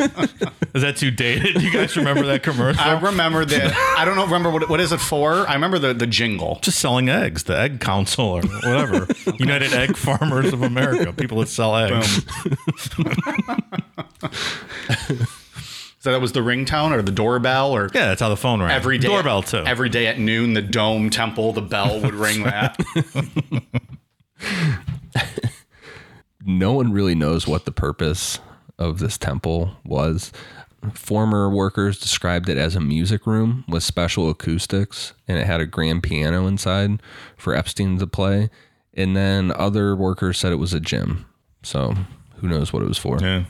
Is 0.74 0.82
that 0.82 0.96
too 0.96 1.10
dated? 1.10 1.60
You 1.62 1.70
guys 1.72 1.96
remember 1.96 2.24
that 2.26 2.42
commercial? 2.42 2.80
I 2.82 2.98
remember 3.00 3.44
that. 3.44 3.94
I 3.98 4.04
don't 4.04 4.16
know. 4.16 4.24
Remember 4.24 4.50
what, 4.50 4.68
what 4.68 4.80
is 4.80 4.92
it 4.92 5.00
for? 5.00 5.48
I 5.48 5.54
remember 5.54 5.78
the, 5.80 5.92
the 5.92 6.06
jingle. 6.06 6.58
just 6.62 6.78
selling 6.78 7.08
eggs, 7.08 7.44
the 7.44 7.58
Egg 7.58 7.80
Council 7.80 8.24
or 8.26 8.42
whatever. 8.42 9.08
United 9.38 9.72
Egg 9.72 9.96
Farmers 9.96 10.52
of 10.52 10.62
America, 10.62 11.12
people 11.12 11.40
that 11.40 11.48
sell 11.48 11.74
eggs. 11.76 12.24
So 16.02 16.12
that 16.12 16.20
was 16.22 16.32
the 16.32 16.40
ringtone 16.40 16.92
or 16.92 17.02
the 17.02 17.12
doorbell 17.12 17.72
or 17.72 17.90
Yeah, 17.92 18.06
that's 18.06 18.22
how 18.22 18.30
the 18.30 18.36
phone 18.36 18.62
rang. 18.62 18.70
every 18.70 18.96
day 18.96 19.08
Doorbell 19.08 19.42
too. 19.42 19.58
Every 19.66 19.90
day 19.90 20.06
at 20.06 20.18
noon, 20.18 20.54
the 20.54 20.62
dome 20.62 21.10
temple, 21.10 21.52
the 21.52 21.60
bell 21.60 22.00
would 22.00 22.14
ring 22.14 22.42
that. 22.44 22.80
no 26.42 26.72
one 26.72 26.94
really 26.94 27.14
knows 27.14 27.46
what 27.46 27.66
the 27.66 27.70
purpose 27.70 28.38
of 28.80 28.98
this 28.98 29.16
temple 29.16 29.76
was. 29.84 30.32
Former 30.94 31.50
workers 31.50 32.00
described 32.00 32.48
it 32.48 32.56
as 32.56 32.74
a 32.74 32.80
music 32.80 33.26
room 33.26 33.64
with 33.68 33.82
special 33.82 34.30
acoustics, 34.30 35.12
and 35.28 35.38
it 35.38 35.46
had 35.46 35.60
a 35.60 35.66
grand 35.66 36.02
piano 36.02 36.46
inside 36.46 37.02
for 37.36 37.54
Epstein 37.54 37.98
to 37.98 38.06
play. 38.06 38.48
And 38.94 39.14
then 39.14 39.52
other 39.52 39.94
workers 39.94 40.38
said 40.38 40.52
it 40.52 40.56
was 40.56 40.72
a 40.72 40.80
gym. 40.80 41.26
So 41.62 41.94
who 42.36 42.48
knows 42.48 42.72
what 42.72 42.82
it 42.82 42.88
was 42.88 42.96
for? 42.96 43.18
yeah. 43.20 43.44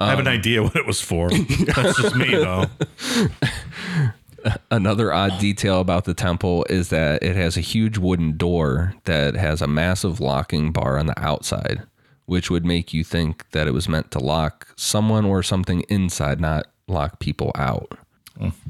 I 0.00 0.10
have 0.10 0.18
an 0.18 0.26
um, 0.26 0.34
idea 0.34 0.62
what 0.62 0.76
it 0.76 0.86
was 0.86 1.00
for. 1.00 1.30
That's 1.30 2.00
just 2.00 2.16
me 2.16 2.30
though. 2.30 2.66
Another 4.70 5.12
odd 5.12 5.40
detail 5.40 5.80
about 5.80 6.04
the 6.04 6.14
temple 6.14 6.64
is 6.68 6.90
that 6.90 7.22
it 7.22 7.34
has 7.34 7.56
a 7.56 7.62
huge 7.62 7.98
wooden 7.98 8.36
door 8.36 8.94
that 9.04 9.34
has 9.34 9.62
a 9.62 9.66
massive 9.66 10.20
locking 10.20 10.70
bar 10.70 10.98
on 10.98 11.06
the 11.06 11.18
outside, 11.18 11.82
which 12.26 12.50
would 12.50 12.64
make 12.64 12.92
you 12.92 13.02
think 13.02 13.48
that 13.52 13.66
it 13.66 13.74
was 13.74 13.88
meant 13.88 14.10
to 14.10 14.18
lock 14.18 14.68
someone 14.76 15.24
or 15.24 15.42
something 15.42 15.80
inside, 15.88 16.40
not 16.40 16.66
lock 16.88 17.18
people 17.18 17.52
out. 17.54 17.98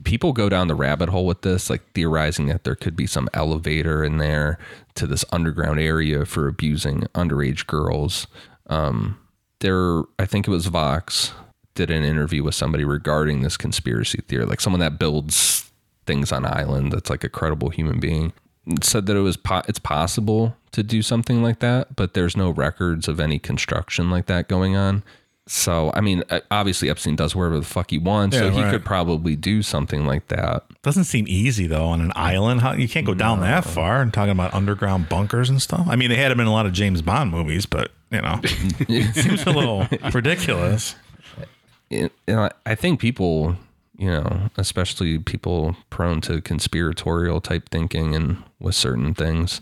People 0.05 0.33
go 0.33 0.49
down 0.49 0.69
the 0.69 0.77
rabbit 0.77 1.09
hole 1.09 1.27
with 1.27 1.43
this, 1.43 1.69
like 1.69 1.83
theorizing 1.93 2.47
that 2.47 2.63
there 2.63 2.77
could 2.77 2.95
be 2.95 3.07
some 3.07 3.29
elevator 3.35 4.05
in 4.05 4.19
there 4.19 4.59
to 4.95 5.09
this 5.09 5.25
underground 5.33 5.81
area 5.81 6.25
for 6.25 6.47
abusing 6.47 7.01
underage 7.15 7.67
girls. 7.67 8.29
Um, 8.69 9.19
there, 9.59 10.03
I 10.21 10.27
think 10.27 10.47
it 10.47 10.53
was 10.53 10.67
Vox 10.67 11.33
did 11.75 11.91
an 11.91 12.05
interview 12.05 12.43
with 12.43 12.55
somebody 12.55 12.85
regarding 12.85 13.43
this 13.43 13.57
conspiracy 13.57 14.23
theory, 14.29 14.47
like 14.47 14.61
someone 14.61 14.81
that 14.81 14.99
builds 14.99 15.71
things 16.07 16.31
on 16.31 16.45
island 16.45 16.93
that's 16.93 17.11
like 17.11 17.25
a 17.25 17.29
credible 17.29 17.71
human 17.71 17.99
being. 17.99 18.33
Said 18.83 19.07
that 19.07 19.17
it 19.17 19.21
was 19.21 19.37
po- 19.37 19.63
it's 19.69 19.79
possible 19.79 20.57
to 20.73 20.83
do 20.83 21.01
something 21.03 21.43
like 21.43 21.61
that, 21.61 21.95
but 21.95 22.15
there's 22.15 22.37
no 22.37 22.51
records 22.51 23.07
of 23.09 23.21
any 23.21 23.39
construction 23.39 24.11
like 24.11 24.27
that 24.27 24.49
going 24.49 24.75
on. 24.77 25.03
So, 25.49 25.93
I 25.95 26.01
mean, 26.01 26.25
uh, 26.29 26.41
obviously 26.51 26.91
Epstein 26.91 27.15
does 27.15 27.37
wherever 27.37 27.57
the 27.61 27.65
fuck 27.65 27.91
he 27.91 27.99
wants, 27.99 28.37
so 28.37 28.47
Yeah, 28.47 28.51
he 28.51 28.63
right. 28.63 28.71
could 28.73 28.85
probably 28.85 29.37
do 29.37 29.63
something 29.63 30.05
like 30.05 30.27
that. 30.27 30.65
Doesn't 30.83 31.05
seem 31.05 31.27
easy 31.29 31.69
though 31.69 31.85
on 31.87 32.01
an 32.01 32.13
island. 32.17 32.63
How 32.63 32.73
you 32.73 32.89
can't 32.89 33.07
go 33.07 33.15
down 33.15 33.39
that 33.43 33.65
far 33.65 34.03
and 34.03 34.13
talking 34.13 34.33
about 34.33 34.53
underground 34.53 35.09
bunkers 35.09 35.49
and 35.49 35.63
stuff. 35.63 35.87
I 35.89 35.95
mean, 35.95 36.09
they 36.11 36.17
had 36.17 36.33
them 36.33 36.41
in 36.41 36.49
a 36.49 36.53
lot 36.53 36.67
of 36.67 36.73
James 36.73 37.01
Bond 37.03 37.31
movies, 37.31 37.65
but 37.67 37.93
you 38.11 38.21
know, 38.21 38.41
it 38.43 39.15
seems 39.15 39.47
a 39.47 39.51
little 39.51 39.87
ridiculous. 40.13 40.97
you 41.91 42.11
know, 42.27 42.49
I 42.67 42.75
think 42.75 42.99
people 42.99 43.57
you 43.99 44.11
know, 44.11 44.51
especially 44.57 45.19
people 45.19 45.77
prone 45.91 46.21
to 46.23 46.41
conspiratorial 46.41 47.41
type 47.41 47.69
thinking 47.71 48.15
and 48.15 48.43
with 48.61 48.75
certain 48.75 49.15
things. 49.15 49.61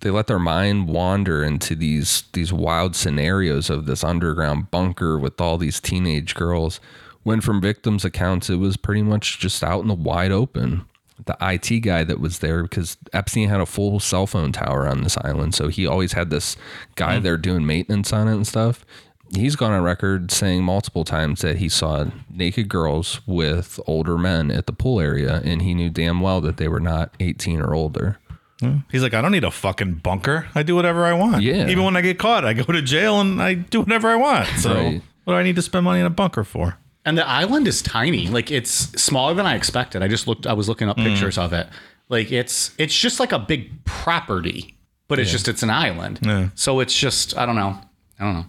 They 0.00 0.10
let 0.10 0.26
their 0.26 0.38
mind 0.38 0.88
wander 0.88 1.44
into 1.44 1.74
these 1.74 2.24
these 2.32 2.52
wild 2.52 2.96
scenarios 2.96 3.68
of 3.68 3.86
this 3.86 4.02
underground 4.02 4.70
bunker 4.70 5.18
with 5.18 5.40
all 5.40 5.58
these 5.58 5.80
teenage 5.80 6.34
girls. 6.34 6.80
When 7.22 7.42
from 7.42 7.60
victims' 7.60 8.04
accounts, 8.04 8.48
it 8.48 8.56
was 8.56 8.78
pretty 8.78 9.02
much 9.02 9.38
just 9.38 9.62
out 9.62 9.82
in 9.82 9.88
the 9.88 9.94
wide 9.94 10.32
open. 10.32 10.86
The 11.26 11.36
IT 11.42 11.80
guy 11.80 12.02
that 12.02 12.18
was 12.18 12.38
there, 12.38 12.62
because 12.62 12.96
Epstein 13.12 13.50
had 13.50 13.60
a 13.60 13.66
full 13.66 14.00
cell 14.00 14.26
phone 14.26 14.52
tower 14.52 14.88
on 14.88 15.02
this 15.02 15.18
island, 15.18 15.54
so 15.54 15.68
he 15.68 15.86
always 15.86 16.12
had 16.12 16.30
this 16.30 16.56
guy 16.94 17.18
hmm. 17.18 17.22
there 17.22 17.36
doing 17.36 17.66
maintenance 17.66 18.10
on 18.10 18.26
it 18.26 18.34
and 18.34 18.46
stuff 18.46 18.86
he's 19.34 19.56
gone 19.56 19.72
on 19.72 19.82
record 19.82 20.30
saying 20.30 20.62
multiple 20.62 21.04
times 21.04 21.40
that 21.42 21.58
he 21.58 21.68
saw 21.68 22.06
naked 22.30 22.68
girls 22.68 23.20
with 23.26 23.78
older 23.86 24.18
men 24.18 24.50
at 24.50 24.66
the 24.66 24.72
pool 24.72 25.00
area 25.00 25.40
and 25.44 25.62
he 25.62 25.74
knew 25.74 25.90
damn 25.90 26.20
well 26.20 26.40
that 26.40 26.56
they 26.56 26.68
were 26.68 26.80
not 26.80 27.14
18 27.20 27.60
or 27.60 27.74
older. 27.74 28.18
He's 28.90 29.02
like, 29.02 29.14
I 29.14 29.22
don't 29.22 29.32
need 29.32 29.44
a 29.44 29.50
fucking 29.50 29.94
bunker. 29.94 30.48
I 30.54 30.62
do 30.62 30.76
whatever 30.76 31.06
I 31.06 31.14
want. 31.14 31.42
Yeah. 31.42 31.68
Even 31.68 31.82
when 31.82 31.96
I 31.96 32.02
get 32.02 32.18
caught, 32.18 32.44
I 32.44 32.52
go 32.52 32.64
to 32.64 32.82
jail 32.82 33.18
and 33.18 33.40
I 33.40 33.54
do 33.54 33.80
whatever 33.80 34.08
I 34.08 34.16
want. 34.16 34.48
So 34.58 34.74
Right. 34.74 35.02
what 35.24 35.32
do 35.32 35.38
I 35.38 35.42
need 35.42 35.56
to 35.56 35.62
spend 35.62 35.84
money 35.84 36.00
in 36.00 36.06
a 36.06 36.10
bunker 36.10 36.44
for? 36.44 36.76
And 37.06 37.16
the 37.16 37.26
island 37.26 37.66
is 37.66 37.80
tiny. 37.80 38.28
Like 38.28 38.50
it's 38.50 38.70
smaller 39.00 39.32
than 39.32 39.46
I 39.46 39.54
expected. 39.54 40.02
I 40.02 40.08
just 40.08 40.26
looked 40.26 40.46
I 40.46 40.52
was 40.52 40.68
looking 40.68 40.90
up 40.90 40.98
mm. 40.98 41.04
pictures 41.04 41.38
of 41.38 41.54
it. 41.54 41.68
Like 42.10 42.30
it's 42.30 42.72
it's 42.76 42.94
just 42.94 43.18
like 43.18 43.32
a 43.32 43.38
big 43.38 43.82
property, 43.86 44.76
but 45.08 45.18
it's 45.18 45.30
just 45.30 45.48
it's 45.48 45.62
an 45.62 45.70
island. 45.70 46.18
Yeah. 46.20 46.50
So 46.54 46.80
it's 46.80 46.94
just 46.94 47.38
I 47.38 47.46
don't 47.46 47.56
know. 47.56 47.78
I 48.18 48.24
don't 48.24 48.34
know 48.34 48.46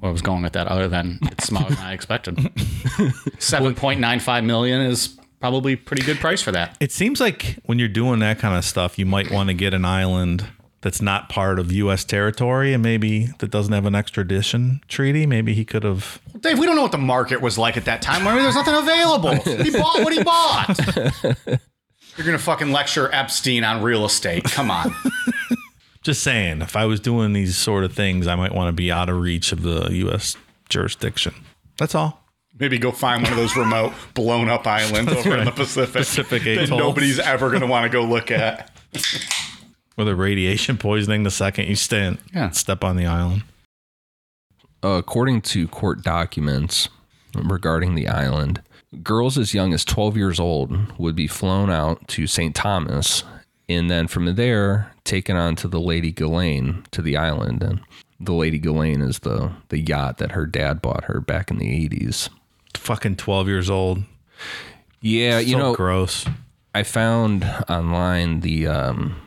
where 0.00 0.08
I 0.08 0.12
was 0.12 0.22
going 0.22 0.42
with 0.42 0.54
that 0.54 0.66
other 0.66 0.88
than 0.88 1.18
it's 1.22 1.46
smaller 1.46 1.68
than 1.68 1.78
I 1.78 1.92
expected. 1.92 2.36
7.95 2.36 4.44
million 4.44 4.80
is 4.80 5.18
probably 5.40 5.76
pretty 5.76 6.02
good 6.02 6.18
price 6.18 6.42
for 6.42 6.52
that. 6.52 6.76
It 6.80 6.92
seems 6.92 7.20
like 7.20 7.58
when 7.64 7.78
you're 7.78 7.88
doing 7.88 8.20
that 8.20 8.38
kind 8.38 8.56
of 8.56 8.64
stuff, 8.64 8.98
you 8.98 9.06
might 9.06 9.30
want 9.30 9.48
to 9.48 9.54
get 9.54 9.74
an 9.74 9.84
island 9.84 10.46
that's 10.82 11.02
not 11.02 11.28
part 11.28 11.58
of 11.58 11.70
U.S. 11.72 12.04
territory 12.04 12.72
and 12.72 12.82
maybe 12.82 13.26
that 13.38 13.50
doesn't 13.50 13.72
have 13.72 13.84
an 13.84 13.94
extradition 13.94 14.80
treaty. 14.88 15.26
Maybe 15.26 15.54
he 15.54 15.64
could 15.64 15.84
have. 15.84 16.20
Dave, 16.40 16.58
we 16.58 16.66
don't 16.66 16.76
know 16.76 16.82
what 16.82 16.92
the 16.92 16.98
market 16.98 17.40
was 17.40 17.58
like 17.58 17.76
at 17.76 17.84
that 17.84 18.00
time. 18.00 18.26
I 18.26 18.34
mean, 18.34 18.42
there's 18.42 18.54
nothing 18.54 18.74
available. 18.74 19.34
He 19.62 19.70
bought 19.70 20.02
what 20.02 20.12
he 20.12 20.22
bought. 20.22 20.78
You're 22.16 22.26
gonna 22.26 22.38
fucking 22.38 22.72
lecture 22.72 23.10
Epstein 23.12 23.64
on 23.64 23.82
real 23.82 24.04
estate. 24.04 24.44
Come 24.44 24.70
on. 24.70 24.94
Just 26.02 26.22
saying, 26.22 26.62
if 26.62 26.76
I 26.76 26.86
was 26.86 26.98
doing 27.00 27.32
these 27.34 27.56
sort 27.56 27.84
of 27.84 27.92
things, 27.92 28.26
I 28.26 28.34
might 28.34 28.54
want 28.54 28.68
to 28.68 28.72
be 28.72 28.90
out 28.90 29.08
of 29.10 29.20
reach 29.20 29.52
of 29.52 29.62
the 29.62 29.88
U.S. 29.92 30.36
jurisdiction. 30.68 31.34
That's 31.76 31.94
all. 31.94 32.24
Maybe 32.58 32.78
go 32.78 32.90
find 32.90 33.22
one 33.22 33.32
of 33.32 33.38
those 33.38 33.54
remote, 33.56 33.92
blown 34.14 34.48
up 34.48 34.66
islands 34.66 35.12
over 35.12 35.36
in 35.36 35.44
the 35.44 35.50
Pacific, 35.52 35.92
Pacific 35.94 36.42
that 36.44 36.64
atolls. 36.64 36.78
nobody's 36.78 37.18
ever 37.18 37.48
going 37.50 37.60
to 37.60 37.66
want 37.66 37.84
to 37.84 37.90
go 37.90 38.04
look 38.04 38.30
at. 38.30 38.70
With 39.96 40.08
a 40.08 40.14
radiation 40.16 40.78
poisoning 40.78 41.22
the 41.24 41.30
second 41.30 41.68
you 41.68 41.76
stand, 41.76 42.18
Yeah. 42.34 42.50
step 42.50 42.82
on 42.82 42.96
the 42.96 43.06
island. 43.06 43.42
Uh, 44.82 44.88
according 44.98 45.42
to 45.42 45.68
court 45.68 46.02
documents 46.02 46.88
regarding 47.34 47.94
the 47.94 48.08
island, 48.08 48.62
girls 49.02 49.36
as 49.36 49.52
young 49.52 49.74
as 49.74 49.84
12 49.84 50.16
years 50.16 50.40
old 50.40 50.98
would 50.98 51.14
be 51.14 51.26
flown 51.26 51.68
out 51.70 52.08
to 52.08 52.26
St. 52.26 52.54
Thomas 52.54 53.22
and 53.70 53.88
then 53.90 54.08
from 54.08 54.34
there 54.34 54.92
taken 55.04 55.36
on 55.36 55.54
to 55.56 55.68
the 55.68 55.80
Lady 55.80 56.10
Ghislaine 56.10 56.84
to 56.90 57.00
the 57.00 57.16
island. 57.16 57.62
And 57.62 57.80
the 58.18 58.32
Lady 58.32 58.58
Ghislaine 58.58 59.00
is 59.00 59.20
the, 59.20 59.52
the 59.68 59.78
yacht 59.78 60.18
that 60.18 60.32
her 60.32 60.44
dad 60.44 60.82
bought 60.82 61.04
her 61.04 61.20
back 61.20 61.50
in 61.50 61.58
the 61.58 61.88
80s. 61.88 62.28
Fucking 62.76 63.16
12 63.16 63.48
years 63.48 63.70
old. 63.70 64.02
Yeah, 65.00 65.38
you 65.38 65.56
know, 65.56 65.74
gross. 65.74 66.26
I 66.74 66.82
found 66.82 67.44
online 67.68 68.40
the 68.40 68.66
um, 68.66 69.20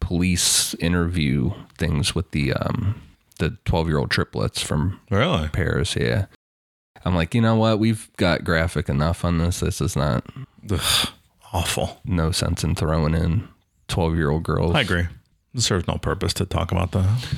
police 0.00 0.74
interview 0.74 1.52
things 1.78 2.14
with 2.14 2.30
the 2.32 2.52
um, 2.54 3.00
the 3.38 3.56
12 3.64 3.88
year 3.88 3.98
old 3.98 4.10
triplets 4.10 4.60
from 4.62 5.00
Really? 5.10 5.48
Paris. 5.48 5.96
Yeah. 5.96 6.26
I'm 7.04 7.14
like, 7.14 7.34
you 7.34 7.40
know 7.40 7.56
what? 7.56 7.78
We've 7.78 8.10
got 8.16 8.44
graphic 8.44 8.88
enough 8.88 9.24
on 9.24 9.38
this. 9.38 9.60
This 9.60 9.80
is 9.80 9.96
not 9.96 10.24
Ugh, 10.70 11.08
awful. 11.52 12.00
no 12.04 12.30
sense 12.30 12.62
in 12.64 12.74
throwing 12.74 13.14
in 13.14 13.48
12 13.92 14.16
year 14.16 14.30
old 14.30 14.42
girls. 14.42 14.74
I 14.74 14.80
agree. 14.80 15.06
It 15.54 15.60
serves 15.60 15.86
no 15.86 15.96
purpose 15.98 16.32
to 16.34 16.46
talk 16.46 16.72
about 16.72 16.92
that. 16.92 17.28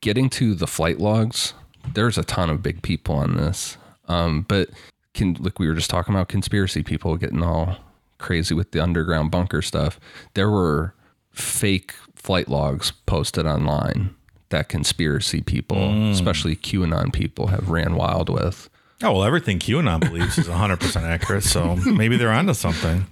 Getting 0.00 0.30
to 0.30 0.54
the 0.54 0.66
flight 0.66 0.98
logs, 0.98 1.52
there's 1.94 2.16
a 2.16 2.24
ton 2.24 2.48
of 2.48 2.62
big 2.62 2.82
people 2.82 3.14
on 3.14 3.36
this. 3.36 3.76
Um, 4.08 4.46
but 4.48 4.70
can 5.12 5.36
like 5.40 5.58
we 5.58 5.68
were 5.68 5.74
just 5.74 5.90
talking 5.90 6.14
about 6.14 6.28
conspiracy 6.28 6.82
people 6.82 7.16
getting 7.16 7.42
all 7.42 7.76
crazy 8.16 8.54
with 8.54 8.72
the 8.72 8.80
underground 8.82 9.30
bunker 9.30 9.60
stuff. 9.60 10.00
There 10.32 10.50
were 10.50 10.94
fake 11.30 11.92
flight 12.14 12.48
logs 12.48 12.92
posted 13.06 13.46
online 13.46 14.14
that 14.48 14.70
conspiracy 14.70 15.42
people, 15.42 16.10
especially 16.10 16.56
QAnon 16.56 17.12
people, 17.12 17.48
have 17.48 17.68
ran 17.68 17.96
wild 17.96 18.30
with. 18.30 18.70
Oh, 19.02 19.12
well, 19.12 19.24
everything 19.24 19.58
QAnon 19.58 20.00
believes 20.00 20.38
is 20.38 20.48
100% 20.48 21.02
accurate. 21.02 21.44
So 21.44 21.76
maybe 21.86 22.16
they're 22.16 22.32
onto 22.32 22.54
something. 22.54 23.06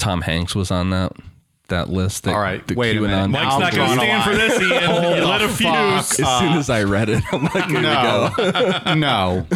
Tom 0.00 0.22
Hanks 0.22 0.56
was 0.56 0.72
on 0.72 0.90
that 0.90 1.12
that 1.70 1.88
list. 1.88 2.24
That, 2.24 2.34
All 2.34 2.40
right, 2.40 2.64
the 2.66 2.74
wait 2.74 2.96
a 2.96 3.00
minute. 3.00 3.14
QAnon 3.14 3.30
Mike's 3.30 3.54
I'm 3.54 3.60
not 3.60 3.72
going 3.74 3.88
to 3.88 3.94
stand 3.96 4.24
for 4.24 4.36
this, 4.36 4.60
Ian. 4.60 5.16
You 5.16 5.24
lit 5.26 5.42
a 5.42 5.48
fuck 5.48 6.04
fuse. 6.04 6.20
As 6.20 6.38
soon 6.38 6.52
as 6.52 6.70
I 6.70 6.84
read 6.84 7.08
it, 7.08 7.22
I'm 7.32 7.42
like, 7.44 7.64
here 7.64 7.76
we 7.76 7.80
No. 7.82 8.30
no. 8.94 9.46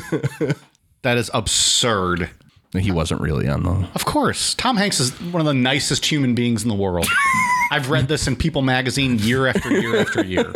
That 1.03 1.17
is 1.19 1.31
absurd. 1.35 2.31
He 2.77 2.91
wasn't 2.91 3.21
really 3.21 3.47
on 3.49 3.63
the. 3.63 3.89
Of 3.95 4.05
course. 4.05 4.55
Tom 4.55 4.77
Hanks 4.77 4.99
is 4.99 5.13
one 5.21 5.41
of 5.41 5.47
the 5.47 5.55
nicest 5.55 6.05
human 6.07 6.35
beings 6.35 6.63
in 6.65 6.69
the 6.69 6.75
world. 6.75 7.07
I've 7.71 7.89
read 7.91 8.09
this 8.09 8.27
in 8.27 8.35
People 8.37 8.63
magazine 8.63 9.19
year 9.21 9.47
after 9.47 9.71
year 9.71 9.97
after 10.01 10.25
year. 10.25 10.53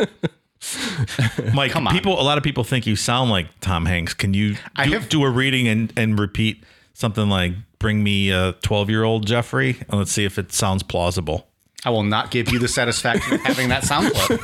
Mike, 1.53 1.71
Come 1.71 1.87
on. 1.87 1.93
people. 1.93 2.19
A 2.19 2.23
lot 2.23 2.37
of 2.37 2.43
people 2.43 2.63
think 2.63 2.85
you 2.85 2.95
sound 2.95 3.29
like 3.31 3.47
Tom 3.61 3.85
Hanks. 3.85 4.13
Can 4.13 4.33
you 4.33 4.55
I 4.75 4.85
do, 4.85 4.91
have- 4.93 5.09
do 5.09 5.23
a 5.23 5.29
reading 5.29 5.67
and, 5.67 5.93
and 5.95 6.19
repeat 6.19 6.63
something 6.93 7.29
like, 7.29 7.53
bring 7.79 8.03
me 8.03 8.29
a 8.31 8.53
12 8.63 8.89
year 8.89 9.03
old 9.03 9.25
Jeffrey? 9.25 9.77
And 9.89 9.97
let's 9.99 10.11
see 10.11 10.25
if 10.25 10.37
it 10.37 10.51
sounds 10.51 10.83
plausible. 10.83 11.47
I 11.85 11.89
will 11.91 12.03
not 12.03 12.29
give 12.31 12.51
you 12.51 12.59
the 12.59 12.67
satisfaction 12.67 13.35
of 13.35 13.41
having 13.41 13.69
that 13.69 13.83
sound 13.83 14.11
clip. 14.13 14.41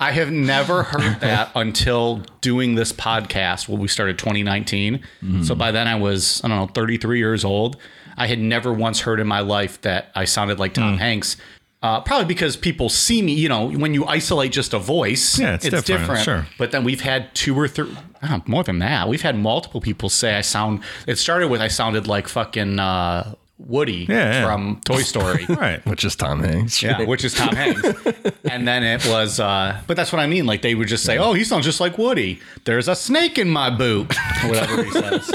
I 0.00 0.12
have 0.12 0.30
never 0.30 0.82
heard 0.82 1.20
that 1.20 1.50
until 1.54 2.22
doing 2.40 2.74
this 2.74 2.92
podcast 2.92 3.68
when 3.68 3.80
we 3.80 3.88
started 3.88 4.18
2019. 4.18 5.00
So 5.44 5.54
by 5.54 5.70
then 5.70 5.86
I 5.86 5.94
was, 5.96 6.40
I 6.44 6.48
don't 6.48 6.58
know, 6.58 6.66
33 6.72 7.18
years 7.18 7.44
old. 7.44 7.76
I 8.16 8.26
had 8.26 8.38
never 8.38 8.72
once 8.72 9.00
heard 9.00 9.20
in 9.20 9.26
my 9.26 9.40
life 9.40 9.80
that 9.82 10.10
I 10.14 10.24
sounded 10.24 10.58
like 10.58 10.74
Tom 10.74 10.98
Hanks. 10.98 11.36
Uh, 11.82 12.00
probably 12.00 12.24
because 12.24 12.56
people 12.56 12.88
see 12.88 13.20
me, 13.22 13.32
you 13.34 13.48
know, 13.48 13.68
when 13.70 13.94
you 13.94 14.04
isolate 14.06 14.50
just 14.50 14.72
a 14.74 14.78
voice, 14.78 15.38
Yeah, 15.38 15.54
it's 15.54 15.64
different, 15.86 16.24
sure. 16.24 16.46
But 16.58 16.70
then 16.72 16.82
we've 16.84 17.02
had 17.02 17.32
two 17.34 17.54
or 17.56 17.68
three, 17.68 17.94
uh, 18.22 18.40
more 18.46 18.64
than 18.64 18.78
that. 18.80 19.08
We've 19.08 19.22
had 19.22 19.36
multiple 19.38 19.80
people 19.80 20.08
say 20.08 20.34
I 20.36 20.40
sound. 20.40 20.80
It 21.06 21.16
started 21.18 21.48
with 21.48 21.60
I 21.60 21.68
sounded 21.68 22.08
like 22.08 22.26
fucking 22.28 22.78
uh, 22.80 23.34
Woody 23.58 24.06
Yeah, 24.08 24.16
yeah. 24.16 24.44
from 24.46 24.80
Toy 24.84 25.00
Story. 25.02 25.46
Right. 25.56 25.84
Which 25.86 26.04
is 26.04 26.14
Tom 26.16 26.40
Hanks. 26.42 26.82
Yeah, 26.82 27.02
which 27.04 27.24
is 27.24 27.32
Tom 27.34 27.54
Hanks. 27.56 27.82
and 28.50 28.68
then 28.68 28.82
it 28.82 29.06
was, 29.06 29.40
uh, 29.40 29.80
but 29.86 29.96
that's 29.96 30.12
what 30.12 30.20
I 30.20 30.26
mean. 30.26 30.44
Like 30.46 30.62
they 30.62 30.74
would 30.74 30.88
just 30.88 31.04
say, 31.04 31.16
"Oh, 31.18 31.32
he 31.32 31.44
sounds 31.44 31.64
just 31.64 31.80
like 31.80 31.96
Woody." 31.96 32.40
There's 32.64 32.88
a 32.88 32.94
snake 32.94 33.38
in 33.38 33.48
my 33.48 33.70
boot, 33.70 34.14
whatever 34.44 34.82
he 34.84 34.90
says. 34.90 35.32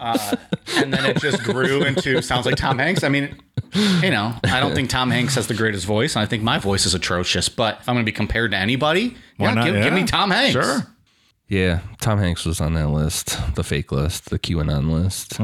Uh, 0.00 0.36
and 0.76 0.92
then 0.92 1.06
it 1.06 1.18
just 1.20 1.42
grew 1.44 1.82
into 1.84 2.20
sounds 2.20 2.44
like 2.46 2.56
Tom 2.56 2.78
Hanks. 2.78 3.04
I 3.04 3.08
mean, 3.08 3.36
you 4.02 4.10
know, 4.10 4.34
I 4.44 4.60
don't 4.60 4.74
think 4.74 4.90
Tom 4.90 5.10
Hanks 5.10 5.34
has 5.36 5.46
the 5.46 5.54
greatest 5.54 5.86
voice, 5.86 6.16
and 6.16 6.22
I 6.22 6.26
think 6.26 6.42
my 6.42 6.58
voice 6.58 6.84
is 6.84 6.94
atrocious. 6.94 7.48
But 7.48 7.78
if 7.80 7.88
I'm 7.88 7.94
going 7.94 8.04
to 8.04 8.10
be 8.10 8.14
compared 8.14 8.50
to 8.50 8.56
anybody, 8.58 9.16
Why 9.38 9.48
yeah, 9.48 9.54
not? 9.54 9.64
give, 9.64 9.82
give 9.84 9.92
me 9.94 10.04
Tom 10.04 10.30
Hanks. 10.30 10.52
Sure. 10.52 10.80
Yeah, 11.48 11.80
Tom 12.00 12.18
Hanks 12.18 12.44
was 12.44 12.60
on 12.60 12.74
that 12.74 12.88
list, 12.88 13.38
the 13.54 13.62
fake 13.62 13.92
list, 13.92 14.30
the 14.30 14.38
QAnon 14.38 14.90
list, 14.90 15.38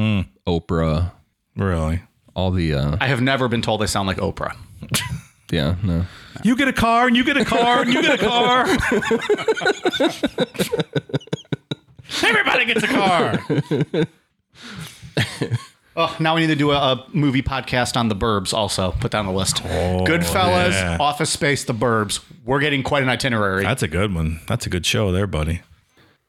Oprah, 0.47 1.13
Really? 1.61 2.03
all 2.35 2.51
the. 2.51 2.75
uh 2.75 2.97
I 3.01 3.07
have 3.09 3.21
never 3.21 3.47
been 3.49 3.63
told 3.63 3.83
I 3.83 3.87
sound 3.87 4.07
like 4.09 4.17
Oprah. 4.19 4.57
Yeah, 5.53 5.75
no. 5.83 6.07
You 6.45 6.55
get 6.55 6.69
a 6.69 6.73
car, 6.73 7.09
and 7.09 7.17
you 7.17 7.25
get 7.25 7.37
a 7.37 7.45
car, 7.45 7.83
and 7.83 7.93
you 7.93 8.03
get 8.03 8.23
a 8.23 8.25
car. 8.25 8.67
Everybody 12.23 12.65
gets 12.67 12.85
a 12.85 12.87
car. 12.87 13.41
Oh, 15.97 16.17
now 16.21 16.37
we 16.37 16.43
need 16.43 16.47
to 16.47 16.55
do 16.57 16.71
a, 16.71 16.77
a 16.77 17.05
movie 17.13 17.43
podcast 17.43 17.97
on 17.97 18.09
the 18.09 18.15
Burbs. 18.15 18.55
Also, 18.55 18.93
put 19.01 19.11
that 19.11 19.19
on 19.19 19.27
the 19.27 19.33
list. 19.33 19.57
Goodfellas, 19.57 20.67
Oh, 20.67 20.71
yeah. 20.71 20.97
Office 21.01 21.31
Space, 21.31 21.65
the 21.65 21.75
Burbs. 21.75 22.21
We're 22.45 22.61
getting 22.61 22.85
quite 22.85 23.03
an 23.03 23.09
itinerary. 23.09 23.65
That's 23.65 23.83
a 23.83 23.89
good 23.89 24.15
one. 24.15 24.39
That's 24.47 24.67
a 24.67 24.71
good 24.71 24.87
show 24.87 25.11
there, 25.11 25.27
buddy. 25.27 25.63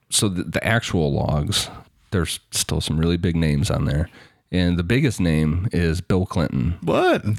So 0.09 0.29
the, 0.29 0.43
the 0.45 0.67
actual 0.67 1.13
logs, 1.13 1.69
there's 2.09 2.39
still 2.49 2.81
some 2.81 2.99
really 2.99 3.17
big 3.17 3.35
names 3.35 3.69
on 3.69 3.85
there, 3.85 4.09
and 4.51 4.77
the 4.77 4.83
biggest 4.83 5.19
name 5.19 5.67
is 5.71 6.01
Bill 6.01 6.25
Clinton. 6.25 6.77
What? 6.81 7.23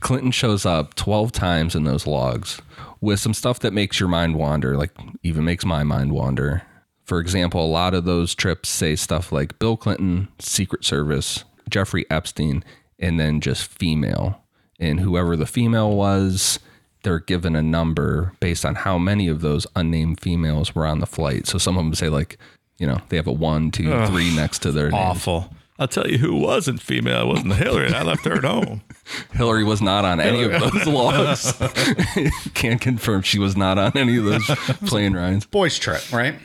Clinton 0.00 0.30
shows 0.30 0.66
up 0.66 0.94
12 0.94 1.32
times 1.32 1.74
in 1.74 1.84
those 1.84 2.06
logs 2.06 2.60
with 3.00 3.20
some 3.20 3.34
stuff 3.34 3.60
that 3.60 3.72
makes 3.72 4.00
your 4.00 4.08
mind 4.08 4.36
wander, 4.36 4.76
like 4.76 4.92
even 5.22 5.44
makes 5.44 5.64
my 5.64 5.82
mind 5.82 6.12
wander. 6.12 6.62
For 7.04 7.20
example, 7.20 7.64
a 7.64 7.66
lot 7.66 7.94
of 7.94 8.04
those 8.04 8.34
trips 8.34 8.68
say 8.68 8.96
stuff 8.96 9.30
like 9.30 9.58
Bill 9.58 9.76
Clinton, 9.76 10.28
Secret 10.38 10.84
Service, 10.84 11.44
Jeffrey 11.68 12.06
Epstein, 12.10 12.64
and 12.98 13.20
then 13.20 13.40
just 13.40 13.66
female. 13.66 14.40
And 14.80 15.00
whoever 15.00 15.36
the 15.36 15.46
female 15.46 15.94
was, 15.94 16.58
they're 17.02 17.20
given 17.20 17.54
a 17.54 17.62
number 17.62 18.32
based 18.40 18.64
on 18.64 18.74
how 18.74 18.96
many 18.96 19.28
of 19.28 19.42
those 19.42 19.66
unnamed 19.76 20.20
females 20.20 20.74
were 20.74 20.86
on 20.86 21.00
the 21.00 21.06
flight. 21.06 21.46
So 21.46 21.58
some 21.58 21.76
of 21.76 21.84
them 21.84 21.94
say 21.94 22.08
like, 22.08 22.38
you 22.78 22.86
know, 22.86 22.98
they 23.08 23.16
have 23.16 23.26
a 23.26 23.32
one, 23.32 23.70
two, 23.70 24.06
three 24.06 24.34
next 24.34 24.60
to 24.60 24.72
their 24.72 24.90
name. 24.90 25.00
Awful. 25.00 25.50
I'll 25.78 25.88
tell 25.88 26.06
you 26.06 26.18
who 26.18 26.36
wasn't 26.36 26.80
female. 26.80 27.22
It 27.22 27.26
wasn't 27.26 27.54
Hillary. 27.54 27.92
I 27.92 28.02
left 28.02 28.24
her 28.26 28.34
at 28.34 28.44
home. 28.44 28.82
Hillary 29.32 29.64
was 29.64 29.82
not 29.82 30.04
on 30.04 30.20
any 30.20 30.44
of 30.44 30.52
those 30.52 30.86
logs. 30.86 31.52
Can't 32.54 32.80
confirm 32.80 33.22
she 33.22 33.40
was 33.40 33.56
not 33.56 33.76
on 33.76 33.92
any 33.96 34.16
of 34.18 34.24
those 34.24 34.46
plane 34.88 35.14
rides. 35.14 35.46
Boys 35.46 35.78
trip, 35.78 36.12
right? 36.12 36.36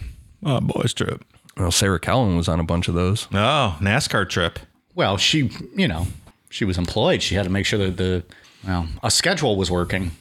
Oh, 0.43 0.59
boys 0.61 0.93
trip. 0.95 1.23
Well, 1.57 1.71
Sarah 1.71 1.99
Kellen 1.99 2.37
was 2.37 2.47
on 2.47 2.59
a 2.59 2.63
bunch 2.63 2.87
of 2.87 2.95
those. 2.95 3.27
Oh, 3.31 3.77
NASCAR 3.79 4.27
trip. 4.27 4.59
Well, 4.95 5.17
she, 5.17 5.51
you 5.75 5.87
know, 5.87 6.07
she 6.49 6.65
was 6.65 6.77
employed. 6.77 7.21
She 7.21 7.35
had 7.35 7.43
to 7.43 7.49
make 7.51 7.65
sure 7.67 7.77
that 7.79 7.97
the, 7.97 8.23
well, 8.65 8.87
a 9.03 9.11
schedule 9.11 9.57
was 9.57 9.69
working. 9.69 10.11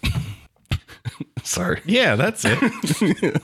Sorry. 1.45 1.81
Yeah, 1.87 2.17
that's 2.17 2.45
it. 2.45 3.43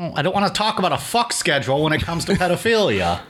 Well, 0.00 0.14
I 0.16 0.22
don't 0.22 0.32
want 0.32 0.46
to 0.46 0.52
talk 0.54 0.78
about 0.78 0.92
a 0.92 0.96
fuck 0.96 1.30
schedule 1.30 1.82
when 1.82 1.92
it 1.92 2.00
comes 2.00 2.24
to 2.24 2.32
pedophilia. 2.32 3.20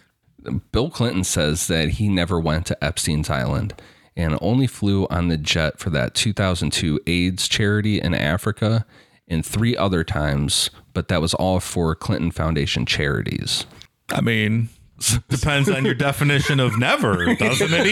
Bill 0.72 0.88
Clinton 0.88 1.24
says 1.24 1.66
that 1.66 1.90
he 1.90 2.08
never 2.08 2.40
went 2.40 2.64
to 2.66 2.82
Epstein's 2.84 3.28
Island 3.28 3.74
and 4.16 4.38
only 4.40 4.66
flew 4.66 5.06
on 5.10 5.28
the 5.28 5.36
jet 5.36 5.78
for 5.78 5.90
that 5.90 6.14
2002 6.14 7.00
AIDS 7.06 7.48
charity 7.48 8.00
in 8.00 8.14
Africa 8.14 8.86
and 9.28 9.44
three 9.44 9.76
other 9.76 10.04
times, 10.04 10.70
but 10.94 11.08
that 11.08 11.20
was 11.20 11.34
all 11.34 11.60
for 11.60 11.94
Clinton 11.94 12.30
Foundation 12.30 12.86
charities. 12.86 13.66
I 14.08 14.22
mean, 14.22 14.70
depends 15.28 15.68
on 15.68 15.84
your 15.84 15.92
definition 15.92 16.60
of 16.60 16.78
never, 16.78 17.34
doesn't 17.34 17.74
it, 17.74 17.86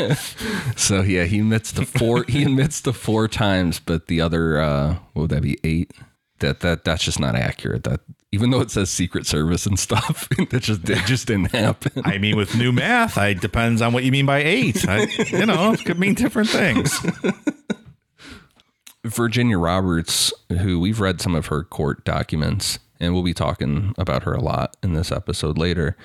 Ian? 0.00 0.16
So 0.76 1.02
yeah, 1.02 1.24
he 1.24 1.40
admits 1.40 1.72
to 1.72 1.84
four. 1.84 2.24
he 2.26 2.44
admits 2.44 2.80
to 2.82 2.94
four 2.94 3.28
times, 3.28 3.80
but 3.80 4.06
the 4.06 4.22
other, 4.22 4.58
uh, 4.58 4.94
what 5.12 5.22
would 5.22 5.30
that 5.30 5.42
be? 5.42 5.58
Eight. 5.62 5.92
That 6.40 6.60
that 6.60 6.84
that's 6.84 7.04
just 7.04 7.20
not 7.20 7.34
accurate. 7.34 7.84
That 7.84 8.00
even 8.30 8.50
though 8.50 8.60
it 8.60 8.70
says 8.70 8.90
Secret 8.90 9.26
Service 9.26 9.66
and 9.66 9.78
stuff, 9.78 10.28
that 10.50 10.62
just 10.62 10.88
it 10.88 11.06
just 11.06 11.26
didn't 11.26 11.52
happen. 11.52 12.02
I 12.04 12.18
mean, 12.18 12.36
with 12.36 12.56
new 12.56 12.72
math, 12.72 13.16
I 13.16 13.34
depends 13.34 13.82
on 13.82 13.92
what 13.92 14.04
you 14.04 14.12
mean 14.12 14.26
by 14.26 14.42
eight. 14.42 14.86
I, 14.88 15.02
you 15.02 15.46
know, 15.46 15.72
it 15.72 15.84
could 15.84 15.98
mean 15.98 16.14
different 16.14 16.48
things. 16.48 16.98
Virginia 19.04 19.58
Roberts, 19.58 20.32
who 20.60 20.78
we've 20.80 21.00
read 21.00 21.20
some 21.20 21.34
of 21.34 21.46
her 21.46 21.64
court 21.64 22.04
documents, 22.04 22.78
and 23.00 23.14
we'll 23.14 23.22
be 23.22 23.34
talking 23.34 23.94
about 23.96 24.24
her 24.24 24.32
a 24.32 24.40
lot 24.40 24.76
in 24.82 24.92
this 24.92 25.10
episode 25.12 25.56
later. 25.56 25.96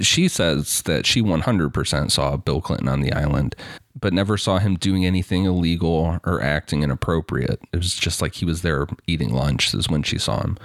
She 0.00 0.28
says 0.28 0.82
that 0.82 1.06
she 1.06 1.22
100% 1.22 2.10
saw 2.10 2.36
Bill 2.36 2.60
Clinton 2.60 2.88
on 2.88 3.00
the 3.00 3.12
island, 3.12 3.54
but 3.98 4.12
never 4.12 4.36
saw 4.36 4.58
him 4.58 4.76
doing 4.76 5.06
anything 5.06 5.44
illegal 5.44 6.18
or 6.24 6.42
acting 6.42 6.82
inappropriate. 6.82 7.60
It 7.72 7.76
was 7.76 7.94
just 7.94 8.20
like 8.20 8.34
he 8.34 8.44
was 8.44 8.62
there 8.62 8.86
eating 9.06 9.32
lunch, 9.32 9.72
is 9.74 9.88
when 9.88 10.02
she 10.02 10.18
saw 10.18 10.40
him. 10.40 10.58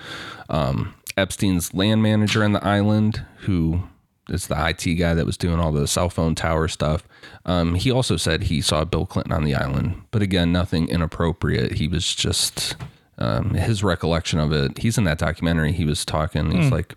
Um, 0.50 0.96
Epstein's 1.16 1.74
land 1.74 2.02
manager 2.02 2.44
on 2.44 2.54
the 2.54 2.66
island, 2.66 3.24
who 3.42 3.84
is 4.30 4.48
the 4.48 4.68
IT 4.70 4.96
guy 4.96 5.14
that 5.14 5.26
was 5.26 5.38
doing 5.38 5.60
all 5.60 5.72
the 5.72 5.88
cell 5.88 6.10
phone 6.10 6.36
tower 6.36 6.68
stuff. 6.68 7.04
Um, 7.46 7.76
he 7.76 7.92
also 7.92 8.16
said 8.18 8.44
he 8.44 8.62
saw 8.62 8.86
Bill 8.86 9.06
Clinton 9.06 9.34
on 9.34 9.44
the 9.44 9.56
island, 9.56 10.02
but 10.12 10.22
again, 10.22 10.52
nothing 10.52 10.88
inappropriate. 10.88 11.74
He 11.74 11.88
was 11.88 12.16
just 12.16 12.76
um, 13.18 13.54
his 13.54 13.84
recollection 13.84 14.40
of 14.40 14.52
it. 14.52 14.80
He's 14.80 14.98
in 14.98 15.04
that 15.06 15.18
documentary. 15.20 15.72
He 15.72 15.86
was 15.86 16.06
talking. 16.06 16.52
He's 16.52 16.72
like, 16.72 16.96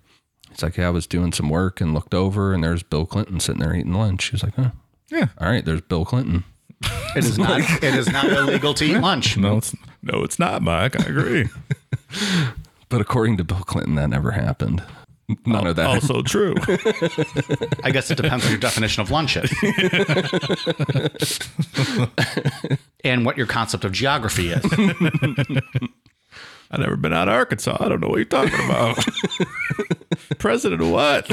he's 0.50 0.62
like, 0.62 0.76
yeah, 0.76 0.88
I 0.88 0.90
was 0.90 1.06
doing 1.06 1.32
some 1.32 1.48
work 1.48 1.80
and 1.80 1.94
looked 1.94 2.14
over, 2.14 2.52
and 2.52 2.62
there's 2.62 2.82
Bill 2.82 3.06
Clinton 3.06 3.40
sitting 3.40 3.60
there 3.60 3.74
eating 3.74 3.94
lunch. 3.94 4.26
He 4.26 4.34
was 4.34 4.42
like, 4.42 4.54
huh, 4.54 4.70
Yeah. 5.12 5.26
all 5.38 5.48
right, 5.50 5.64
there's 5.64 5.82
Bill 5.82 6.04
Clinton. 6.04 6.44
It 7.14 7.24
is 7.24 7.38
not. 7.38 7.60
it 7.82 7.94
is 7.94 8.10
not 8.10 8.24
illegal 8.24 8.72
to 8.74 8.84
eat 8.84 8.98
lunch. 8.98 9.36
No, 9.36 9.58
it's 9.58 9.74
no, 10.02 10.24
it's 10.24 10.38
not, 10.38 10.62
Mike. 10.62 10.98
I 11.00 11.04
agree. 11.08 11.48
But 12.88 13.00
according 13.00 13.38
to 13.38 13.44
Bill 13.44 13.60
Clinton, 13.60 13.94
that 13.94 14.08
never 14.10 14.32
happened. 14.32 14.82
None 15.46 15.66
of 15.66 15.76
that. 15.76 15.86
Also 15.86 16.20
true. 16.26 16.54
I 17.82 17.90
guess 17.90 18.10
it 18.10 18.16
depends 18.16 18.44
on 18.44 18.50
your 18.50 18.60
definition 18.60 19.00
of 19.00 19.10
lunch 19.10 19.38
is. 19.38 19.50
and 23.02 23.24
what 23.24 23.38
your 23.38 23.46
concept 23.46 23.86
of 23.86 23.92
geography 23.92 24.50
is. 24.50 24.62
I've 26.70 26.80
never 26.80 26.96
been 26.96 27.14
out 27.14 27.28
of 27.28 27.34
Arkansas. 27.34 27.78
I 27.80 27.88
don't 27.88 28.00
know 28.00 28.08
what 28.08 28.16
you're 28.16 28.26
talking 28.26 28.62
about. 28.66 29.02
President 30.38 30.82
of 30.82 30.90
what? 30.90 31.30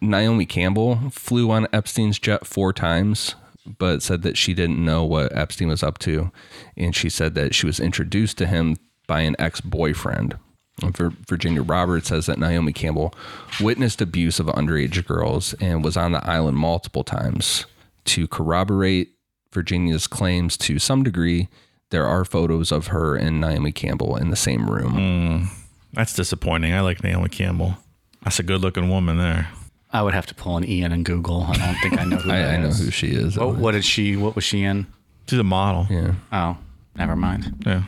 Naomi 0.00 0.46
Campbell 0.46 1.10
flew 1.10 1.50
on 1.50 1.66
Epstein's 1.72 2.18
jet 2.18 2.46
four 2.46 2.72
times, 2.72 3.34
but 3.78 4.02
said 4.02 4.22
that 4.22 4.36
she 4.38 4.54
didn't 4.54 4.82
know 4.82 5.04
what 5.04 5.36
Epstein 5.36 5.68
was 5.68 5.82
up 5.82 5.98
to. 5.98 6.30
And 6.76 6.94
she 6.94 7.08
said 7.08 7.34
that 7.34 7.54
she 7.54 7.66
was 7.66 7.80
introduced 7.80 8.38
to 8.38 8.46
him 8.46 8.76
by 9.06 9.20
an 9.20 9.36
ex 9.38 9.60
boyfriend. 9.60 10.38
Virginia 10.80 11.62
Roberts 11.62 12.08
says 12.08 12.26
that 12.26 12.38
Naomi 12.38 12.72
Campbell 12.72 13.12
witnessed 13.60 14.00
abuse 14.00 14.38
of 14.38 14.46
underage 14.46 15.04
girls 15.06 15.54
and 15.54 15.82
was 15.82 15.96
on 15.96 16.12
the 16.12 16.24
island 16.24 16.56
multiple 16.56 17.02
times. 17.02 17.66
To 18.04 18.28
corroborate 18.28 19.10
Virginia's 19.52 20.06
claims 20.06 20.56
to 20.58 20.78
some 20.78 21.02
degree, 21.02 21.48
there 21.90 22.06
are 22.06 22.24
photos 22.24 22.70
of 22.70 22.88
her 22.88 23.16
and 23.16 23.40
Naomi 23.40 23.72
Campbell 23.72 24.16
in 24.16 24.30
the 24.30 24.36
same 24.36 24.70
room. 24.70 24.92
Mm, 24.92 25.48
that's 25.92 26.14
disappointing. 26.14 26.72
I 26.72 26.80
like 26.80 27.02
Naomi 27.02 27.28
Campbell. 27.28 27.76
That's 28.22 28.38
a 28.38 28.44
good 28.44 28.60
looking 28.60 28.88
woman 28.88 29.18
there. 29.18 29.48
I 29.92 30.02
would 30.02 30.12
have 30.14 30.26
to 30.26 30.34
pull 30.34 30.56
an 30.56 30.68
Ian 30.68 30.92
and 30.92 31.04
Google. 31.04 31.42
I 31.44 31.54
don't 31.56 31.74
think 31.76 31.98
I 32.00 32.04
know 32.04 32.16
who 32.16 32.30
I, 32.32 32.38
that 32.38 32.54
I 32.54 32.56
know 32.58 32.68
is. 32.68 32.78
who 32.84 32.90
she 32.90 33.08
is. 33.08 33.38
What, 33.38 33.56
what 33.56 33.72
did 33.72 33.84
she? 33.84 34.16
What 34.16 34.34
was 34.34 34.44
she 34.44 34.62
in? 34.62 34.86
She's 35.28 35.38
a 35.38 35.42
model. 35.44 35.86
Yeah. 35.90 36.14
Oh, 36.32 36.56
never 36.96 37.16
mind. 37.16 37.62
Yeah. 37.66 37.82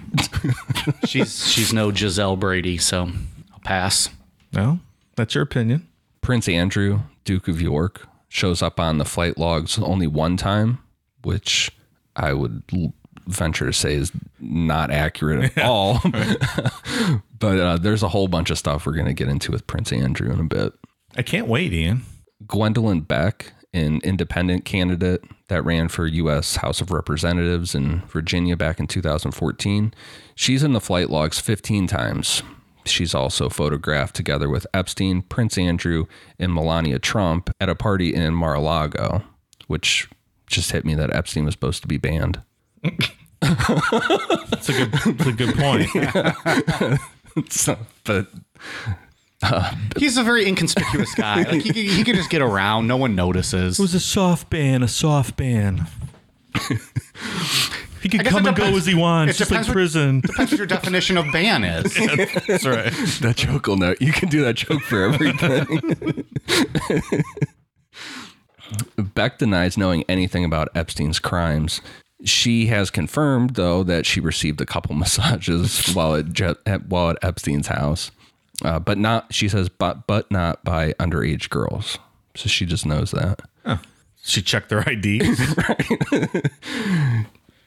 She's 1.07 1.47
she's 1.51 1.73
no 1.73 1.91
Gisele 1.91 2.37
Brady, 2.37 2.79
so 2.79 3.11
I'll 3.53 3.59
pass. 3.65 4.09
No, 4.53 4.81
that's 5.17 5.35
your 5.35 5.43
opinion. 5.45 5.87
Prince 6.21 6.49
Andrew, 6.49 7.01
Duke 7.25 7.49
of 7.49 7.61
York, 7.61 8.07
shows 8.29 8.63
up 8.63 8.79
on 8.79 8.99
the 8.99 9.05
flight 9.05 9.39
logs 9.39 9.79
only 9.79 10.07
one 10.07 10.37
time, 10.37 10.79
which 11.23 11.71
I 12.17 12.33
would 12.35 12.63
l- 12.73 12.93
venture 13.27 13.67
to 13.67 13.73
say 13.73 13.95
is 13.95 14.13
not 14.39 14.91
accurate 14.91 15.57
at 15.57 15.65
all. 15.65 16.01
but 17.39 17.59
uh, 17.59 17.77
there's 17.79 18.03
a 18.03 18.09
whole 18.09 18.29
bunch 18.29 18.51
of 18.51 18.59
stuff 18.59 18.87
we're 18.87 18.93
going 18.95 19.07
to 19.07 19.15
get 19.15 19.29
into 19.29 19.51
with 19.53 19.67
Prince 19.67 19.93
Andrew 19.93 20.31
in 20.33 20.41
a 20.41 20.45
bit. 20.45 20.73
I 21.17 21.23
can't 21.23 21.49
wait, 21.49 21.73
Ian. 21.73 22.03
Gwendolyn 22.47 23.01
Beck, 23.01 23.53
an 23.73 24.01
independent 24.03 24.65
candidate 24.65 25.23
that 25.49 25.65
ran 25.65 25.89
for 25.89 26.07
U.S. 26.07 26.57
House 26.57 26.81
of 26.81 26.91
Representatives 26.91 27.75
in 27.75 28.01
Virginia 28.07 28.57
back 28.57 28.79
in 28.81 28.87
2014, 28.87 29.93
she's 30.35 30.63
in 30.63 30.73
the 30.73 30.81
flight 30.81 31.11
logs 31.11 31.39
15 31.39 31.87
times. 31.87 32.43
She's 32.87 33.15
also 33.15 33.49
photographed 33.49 34.17
together 34.17 34.49
with 34.49 34.67
Epstein, 34.73 35.23
Prince 35.23 35.59
Andrew, 35.59 36.07
and 36.39 36.55
Melania 36.55 36.99
Trump 36.99 37.51
at 37.61 37.69
a 37.69 37.75
party 37.75 38.15
in 38.15 38.35
Mar 38.35 38.55
a 38.55 38.61
Lago, 38.61 39.23
which 39.67 40.09
just 40.47 40.73
hit 40.73 40.85
me 40.85 40.95
that 40.95 41.15
Epstein 41.15 41.45
was 41.45 41.55
supposed 41.55 41.83
to 41.83 41.89
be 41.89 41.99
banned. 41.99 42.41
That's 43.41 44.69
a 44.69 44.73
good, 44.73 44.93
that's 44.93 45.27
a 45.27 45.33
good 45.33 45.55
point. 45.57 47.01
So, 47.49 47.79
but 48.05 48.27
He's 49.99 50.17
a 50.17 50.23
very 50.23 50.47
inconspicuous 50.47 51.15
guy. 51.15 51.43
Like 51.45 51.63
he, 51.63 51.73
could- 51.73 51.77
he 51.77 52.05
could 52.05 52.17
just 52.17 52.31
get 52.31 52.43
around. 52.43 52.87
No 52.87 52.97
one 52.97 53.15
notices. 53.15 53.79
It 53.79 53.83
was 53.83 53.95
a 53.95 54.01
soft 54.01 54.51
ban, 54.51 54.83
a 54.83 54.89
soft 54.89 55.37
ban. 55.37 55.87
he 58.03 58.09
could 58.09 58.23
guess 58.23 58.29
come 58.33 58.45
it 58.45 58.49
and 58.49 58.57
go 58.57 58.65
depends- 58.65 58.79
as 58.79 58.87
he 58.87 58.95
wants, 58.95 59.35
it 59.35 59.39
just 59.39 59.51
like 59.51 59.61
depends 59.61 59.69
what- 59.69 59.73
prison. 59.75 60.21
Depends 60.21 60.51
what 60.53 60.59
your 60.59 60.67
definition 60.67 61.17
of 61.17 61.27
ban 61.33 61.65
is. 61.65 61.95
That's 62.47 62.67
right. 62.67 62.93
that 63.21 63.35
joke 63.37 63.67
will 63.67 63.77
know. 63.77 63.95
You 64.01 64.13
can 64.13 64.29
do 64.29 64.43
that 64.43 64.57
joke 64.57 64.83
for 64.83 65.05
everything. 65.05 66.25
Beck 69.15 69.39
denies 69.39 69.77
knowing 69.77 70.05
anything 70.09 70.45
about 70.45 70.69
Epstein's 70.75 71.19
crimes. 71.19 71.81
She 72.25 72.67
has 72.67 72.91
confirmed, 72.91 73.55
though, 73.55 73.83
that 73.85 74.07
she 74.07 74.21
received 74.21 74.61
a 74.61 74.67
couple 74.67 74.95
massages 74.95 75.93
while 75.95 76.15
at, 76.15 76.33
Je- 76.33 76.55
at 76.67 76.87
while 76.87 77.11
at 77.11 77.19
Epstein's 77.25 77.67
house, 77.69 78.11
uh, 78.65 78.79
but 78.79 78.99
not. 78.99 79.33
She 79.35 79.49
says, 79.49 79.69
but 79.69 80.07
but 80.07 80.31
not 80.31 80.63
by 80.65 80.93
underage 80.95 81.49
girls. 81.51 81.99
So 82.37 82.49
she 82.49 82.67
just 82.67 82.87
knows 82.87 83.11
that. 83.13 83.41
She 84.23 84.43
checked 84.43 84.69
their 84.69 84.87
id 84.89 85.23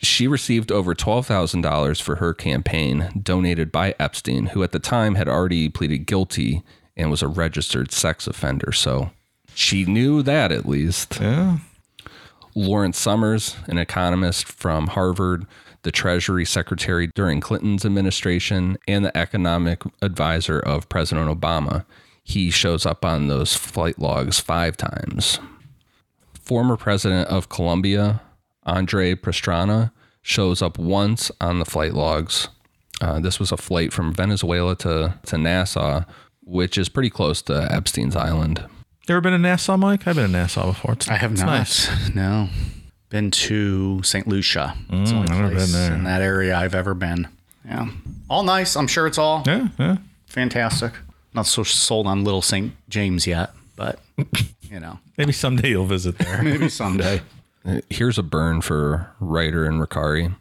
She 0.01 0.27
received 0.27 0.69
over 0.71 0.93
$12,000 0.93 2.01
for 2.01 2.17
her 2.17 2.33
campaign, 2.33 3.21
donated 3.23 3.71
by 3.71 3.95
Epstein, 3.97 4.47
who 4.47 4.61
at 4.61 4.73
the 4.73 4.79
time 4.79 5.15
had 5.15 5.29
already 5.29 5.69
pleaded 5.69 5.99
guilty 6.05 6.61
and 6.97 7.09
was 7.09 7.21
a 7.21 7.27
registered 7.29 7.91
sex 7.93 8.27
offender. 8.27 8.73
So 8.73 9.11
she 9.55 9.85
knew 9.85 10.21
that 10.21 10.51
at 10.51 10.67
least. 10.67 11.19
yeah. 11.21 11.59
Lawrence 12.53 12.97
Summers, 12.99 13.55
an 13.67 13.77
economist 13.77 14.45
from 14.47 14.87
Harvard, 14.87 15.45
the 15.83 15.91
Treasury 15.91 16.45
Secretary 16.45 17.07
during 17.07 17.39
Clinton's 17.39 17.85
administration, 17.85 18.77
and 18.87 19.05
the 19.05 19.15
economic 19.17 19.83
advisor 20.01 20.59
of 20.59 20.89
President 20.89 21.29
Obama. 21.29 21.85
He 22.23 22.49
shows 22.49 22.85
up 22.85 23.03
on 23.05 23.27
those 23.27 23.55
flight 23.55 23.99
logs 23.99 24.39
five 24.39 24.77
times. 24.77 25.39
Former 26.41 26.77
president 26.77 27.27
of 27.29 27.49
Colombia, 27.49 28.21
Andre 28.63 29.15
Pastrana, 29.15 29.91
shows 30.21 30.61
up 30.61 30.77
once 30.77 31.31
on 31.41 31.59
the 31.59 31.65
flight 31.65 31.93
logs. 31.93 32.47
Uh, 33.01 33.19
this 33.19 33.39
was 33.39 33.51
a 33.51 33.57
flight 33.57 33.91
from 33.91 34.13
Venezuela 34.13 34.75
to, 34.77 35.19
to 35.25 35.37
Nassau, 35.37 36.03
which 36.43 36.77
is 36.77 36.87
pretty 36.89 37.09
close 37.09 37.41
to 37.43 37.67
Epstein's 37.71 38.15
Island. 38.15 38.65
You 39.07 39.15
ever 39.15 39.21
been 39.21 39.33
in 39.33 39.41
Nassau, 39.41 39.75
Mike? 39.75 40.07
I've 40.07 40.15
been 40.15 40.25
in 40.25 40.31
Nassau 40.31 40.67
before. 40.67 40.93
It's, 40.93 41.09
I 41.09 41.15
have 41.17 41.33
it's 41.33 41.41
not. 41.41 41.47
Nice. 41.47 41.89
No. 42.15 42.47
Been 43.13 43.29
to 43.29 44.01
St. 44.01 44.27
Lucia. 44.27 44.75
It's 44.89 45.11
the 45.11 45.17
only 45.17 45.27
Mm, 45.31 45.41
been 45.49 45.51
place 45.51 45.71
there. 45.71 45.93
in 45.93 46.03
that 46.05 46.23
area 46.23 46.57
I've 46.57 46.73
ever 46.73 46.95
been. 46.95 47.27
Yeah. 47.63 47.89
All 48.27 48.41
nice. 48.41 48.75
I'm 48.75 48.87
sure 48.87 49.05
it's 49.05 49.19
all 49.19 49.43
Yeah, 49.45 49.67
yeah. 49.77 49.97
fantastic. 50.25 50.93
Not 51.35 51.45
so 51.45 51.61
sold 51.61 52.07
on 52.07 52.23
Little 52.23 52.41
St. 52.41 52.73
James 52.89 53.27
yet, 53.27 53.51
but 53.75 53.99
you 54.63 54.79
know, 54.79 54.97
Maybe 55.15 55.31
someday 55.31 55.69
you'll 55.69 55.85
visit 55.85 56.17
there. 56.17 56.41
maybe 56.43 56.69
someday. 56.69 57.21
Here's 57.91 58.17
a 58.17 58.23
burn 58.23 58.61
for 58.61 59.11
Reiter 59.19 59.63
and 59.65 59.79
Recarey. 59.79 60.33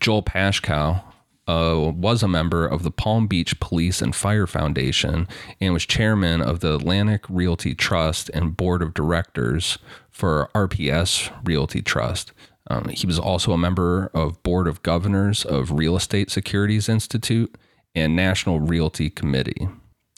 Joel 0.00 0.24
Pashcow 0.24 1.02
uh, 1.50 1.90
was 1.90 2.22
a 2.22 2.28
member 2.28 2.64
of 2.64 2.84
the 2.84 2.92
Palm 2.92 3.26
Beach 3.26 3.58
Police 3.58 4.00
and 4.00 4.14
Fire 4.14 4.46
Foundation 4.46 5.26
and 5.60 5.72
was 5.72 5.84
chairman 5.84 6.40
of 6.40 6.60
the 6.60 6.76
Atlantic 6.76 7.24
Realty 7.28 7.74
Trust 7.74 8.30
and 8.32 8.56
board 8.56 8.82
of 8.82 8.94
directors 8.94 9.78
for 10.10 10.48
RPS 10.54 11.32
Realty 11.44 11.82
Trust. 11.82 12.32
Um, 12.68 12.88
he 12.88 13.04
was 13.04 13.18
also 13.18 13.52
a 13.52 13.58
member 13.58 14.12
of 14.14 14.40
board 14.44 14.68
of 14.68 14.82
governors 14.84 15.44
of 15.44 15.72
Real 15.72 15.96
Estate 15.96 16.30
Securities 16.30 16.88
Institute 16.88 17.56
and 17.96 18.14
National 18.14 18.60
Realty 18.60 19.10
Committee. 19.10 19.68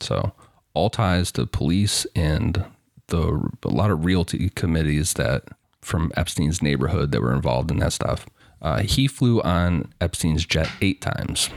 So 0.01 0.33
all 0.75 0.91
ties 0.91 1.33
to 1.33 1.47
police 1.47 2.07
and 2.15 2.63
the 3.07 3.51
a 3.65 3.69
lot 3.69 3.91
of 3.91 4.05
realty 4.05 4.51
committees 4.51 5.15
that 5.15 5.45
from 5.81 6.13
Epstein's 6.15 6.61
neighborhood 6.61 7.11
that 7.13 7.23
were 7.23 7.35
involved 7.35 7.71
in 7.71 7.79
that 7.79 7.95
stuff. 7.95 8.27
Uh, 8.63 8.83
he 8.83 9.07
flew 9.09 9.43
on 9.43 9.93
Epstein's 10.01 10.47
jet 10.47 10.71
eight 10.81 11.01
times. 11.01 11.51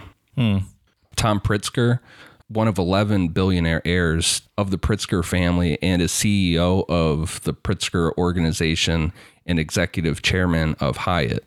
Tom 1.16 1.40
Pritzker, 1.40 2.00
one 2.48 2.68
of 2.68 2.78
11 2.78 3.30
billionaire 3.30 3.82
heirs 3.86 4.42
of 4.58 4.72
the 4.72 4.78
Pritzker 4.78 5.24
family 5.24 5.78
and 5.82 6.02
is 6.02 6.12
CEO 6.12 6.84
of 6.90 7.42
the 7.44 7.54
Pritzker 7.54 8.12
organization 8.18 9.14
and 9.46 9.60
executive 9.60 10.22
chairman 10.22 10.76
of 10.80 10.98
Hyatt, 10.98 11.46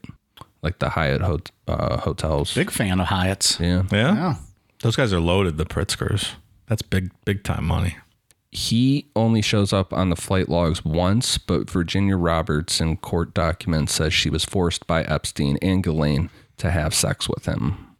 like 0.63 0.79
the 0.79 0.91
Hyatt 0.91 1.21
hot, 1.21 1.51
uh, 1.67 1.99
hotels. 1.99 2.55
Big 2.55 2.71
fan 2.71 3.01
of 3.01 3.09
Hyatt's. 3.09 3.59
Yeah. 3.61 3.83
Yeah? 3.91 4.15
Yeah. 4.15 4.35
Those 4.81 4.97
guys 4.97 5.13
are 5.13 5.21
loaded, 5.21 5.59
the 5.59 5.67
Pritzkers. 5.67 6.35
That's 6.69 6.83
big, 6.83 7.11
big 7.25 7.43
time 7.43 7.65
money. 7.65 7.97
He 8.51 9.11
only 9.15 9.43
shows 9.43 9.73
up 9.73 9.93
on 9.93 10.09
the 10.09 10.17
flight 10.17 10.49
logs 10.49 10.85
once, 10.85 11.37
but 11.37 11.69
Virginia 11.69 12.17
Roberts 12.17 12.81
in 12.81 12.97
court 12.97 13.35
documents 13.35 13.95
says 13.95 14.15
she 14.15 14.31
was 14.31 14.45
forced 14.45 14.87
by 14.87 15.03
Epstein 15.03 15.59
and 15.61 15.83
Ghislaine 15.83 16.31
to 16.57 16.71
have 16.71 16.95
sex 16.95 17.29
with 17.29 17.45
him. 17.45 17.97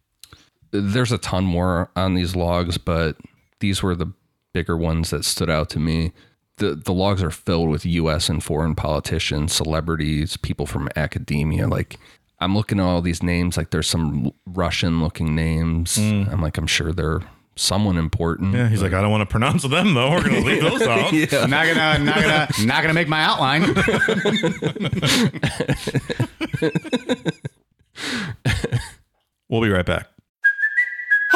There's 0.71 1.11
a 1.11 1.17
ton 1.17 1.45
more 1.45 1.91
on 1.95 2.15
these 2.15 2.35
logs, 2.35 2.77
but 2.77 3.17
these 3.59 3.83
were 3.83 3.95
the 3.95 4.11
bigger 4.53 4.75
ones 4.75 5.11
that 5.11 5.25
stood 5.25 5.49
out 5.49 5.69
to 5.71 5.79
me. 5.79 6.13
The, 6.57 6.75
the 6.75 6.93
logs 6.93 7.23
are 7.23 7.31
filled 7.31 7.69
with 7.69 7.85
US 7.85 8.27
and 8.27 8.43
foreign 8.43 8.75
politicians, 8.75 9.53
celebrities, 9.53 10.35
people 10.35 10.65
from 10.65 10.89
academia. 10.95 11.67
Like, 11.67 11.97
I'm 12.39 12.55
looking 12.55 12.79
at 12.79 12.85
all 12.85 13.01
these 13.01 13.21
names, 13.21 13.55
like, 13.55 13.69
there's 13.69 13.87
some 13.87 14.31
Russian 14.47 15.01
looking 15.01 15.35
names. 15.35 15.97
Mm. 15.97 16.31
I'm 16.31 16.41
like, 16.41 16.57
I'm 16.57 16.67
sure 16.67 16.91
they're 16.91 17.21
someone 17.59 17.97
important. 17.97 18.53
Yeah, 18.53 18.69
he's 18.69 18.81
like, 18.81 18.93
I 18.93 19.01
don't 19.01 19.11
want 19.11 19.21
to 19.21 19.25
pronounce 19.31 19.63
them 19.63 19.93
though. 19.93 20.11
We're 20.11 20.23
gonna 20.23 20.39
leave 20.39 20.61
those 20.61 20.81
out. 20.83 21.11
Not 21.49 21.67
gonna, 21.67 21.99
not 21.99 22.21
gonna, 22.21 22.47
not 22.65 22.81
gonna 22.81 22.93
make 22.93 23.07
my 23.07 23.23
outline. 23.23 23.63
We'll 29.49 29.61
be 29.61 29.69
right 29.69 29.85
back. 29.85 30.07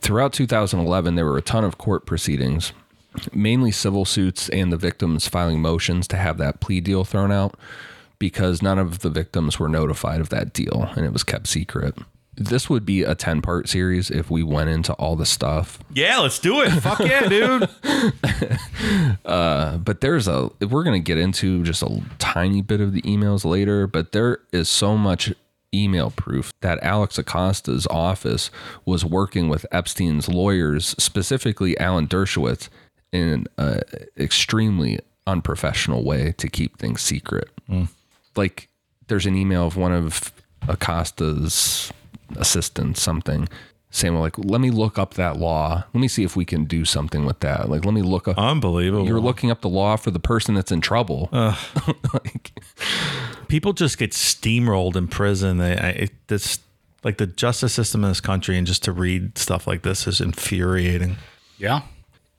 Throughout 0.00 0.32
2011, 0.32 1.14
there 1.14 1.26
were 1.26 1.36
a 1.36 1.42
ton 1.42 1.64
of 1.64 1.78
court 1.78 2.06
proceedings, 2.06 2.72
mainly 3.32 3.70
civil 3.70 4.04
suits 4.04 4.48
and 4.48 4.72
the 4.72 4.76
victims 4.76 5.28
filing 5.28 5.60
motions 5.60 6.08
to 6.08 6.16
have 6.16 6.38
that 6.38 6.60
plea 6.60 6.80
deal 6.80 7.04
thrown 7.04 7.30
out 7.32 7.54
because 8.18 8.62
none 8.62 8.78
of 8.78 9.00
the 9.00 9.10
victims 9.10 9.58
were 9.58 9.68
notified 9.68 10.20
of 10.20 10.28
that 10.30 10.52
deal 10.52 10.90
and 10.96 11.04
it 11.04 11.12
was 11.12 11.24
kept 11.24 11.46
secret. 11.48 11.96
This 12.36 12.70
would 12.70 12.86
be 12.86 13.02
a 13.02 13.14
10 13.14 13.42
part 13.42 13.68
series 13.68 14.10
if 14.10 14.30
we 14.30 14.42
went 14.42 14.70
into 14.70 14.94
all 14.94 15.16
the 15.16 15.26
stuff. 15.26 15.78
Yeah, 15.92 16.18
let's 16.18 16.38
do 16.38 16.62
it. 16.62 16.70
Fuck 16.70 17.00
yeah, 17.00 17.28
dude. 17.28 17.68
uh, 19.26 19.76
But 19.78 20.00
there's 20.00 20.26
a, 20.28 20.50
we're 20.60 20.84
going 20.84 21.02
to 21.02 21.04
get 21.04 21.18
into 21.18 21.62
just 21.64 21.82
a 21.82 22.00
tiny 22.18 22.62
bit 22.62 22.80
of 22.80 22.92
the 22.94 23.02
emails 23.02 23.44
later, 23.44 23.86
but 23.86 24.12
there 24.12 24.38
is 24.52 24.68
so 24.68 24.96
much 24.96 25.34
email 25.74 26.10
proof 26.10 26.52
that 26.60 26.82
Alex 26.82 27.18
Acosta's 27.18 27.86
office 27.88 28.50
was 28.84 29.04
working 29.04 29.48
with 29.48 29.66
Epstein's 29.70 30.28
lawyers, 30.28 30.94
specifically 30.98 31.78
Alan 31.78 32.06
Dershowitz, 32.06 32.68
in 33.12 33.28
an 33.28 33.46
uh, 33.58 33.80
extremely 34.18 35.00
unprofessional 35.26 36.04
way 36.04 36.32
to 36.38 36.48
keep 36.48 36.78
things 36.78 37.00
secret. 37.02 37.48
Mm. 37.68 37.88
Like, 38.36 38.68
there's 39.08 39.26
an 39.26 39.36
email 39.36 39.66
of 39.66 39.76
one 39.76 39.92
of 39.92 40.32
Acosta's 40.68 41.92
assistants, 42.36 43.02
something. 43.02 43.48
Saying, 43.92 44.14
well, 44.14 44.22
like, 44.22 44.38
let 44.38 44.60
me 44.60 44.70
look 44.70 45.00
up 45.00 45.14
that 45.14 45.36
law. 45.36 45.84
Let 45.92 46.00
me 46.00 46.06
see 46.06 46.22
if 46.22 46.36
we 46.36 46.44
can 46.44 46.64
do 46.64 46.84
something 46.84 47.24
with 47.24 47.40
that. 47.40 47.68
Like, 47.68 47.84
let 47.84 47.92
me 47.92 48.02
look 48.02 48.28
up. 48.28 48.38
Unbelievable. 48.38 49.04
You're 49.04 49.18
looking 49.18 49.50
up 49.50 49.62
the 49.62 49.68
law 49.68 49.96
for 49.96 50.12
the 50.12 50.20
person 50.20 50.54
that's 50.54 50.70
in 50.70 50.80
trouble. 50.80 51.28
like, 51.32 52.52
People 53.50 53.72
just 53.72 53.98
get 53.98 54.12
steamrolled 54.12 54.96
in 54.96 55.08
prison. 55.08 55.58
They, 55.58 55.76
I, 55.76 55.88
it, 55.90 56.10
this, 56.28 56.60
like 57.04 57.18
the 57.18 57.26
justice 57.26 57.72
system 57.72 58.04
in 58.04 58.10
this 58.10 58.20
country, 58.20 58.56
and 58.56 58.66
just 58.66 58.84
to 58.84 58.92
read 58.92 59.36
stuff 59.36 59.66
like 59.66 59.82
this 59.82 60.06
is 60.06 60.20
infuriating. 60.20 61.16
Yeah. 61.58 61.82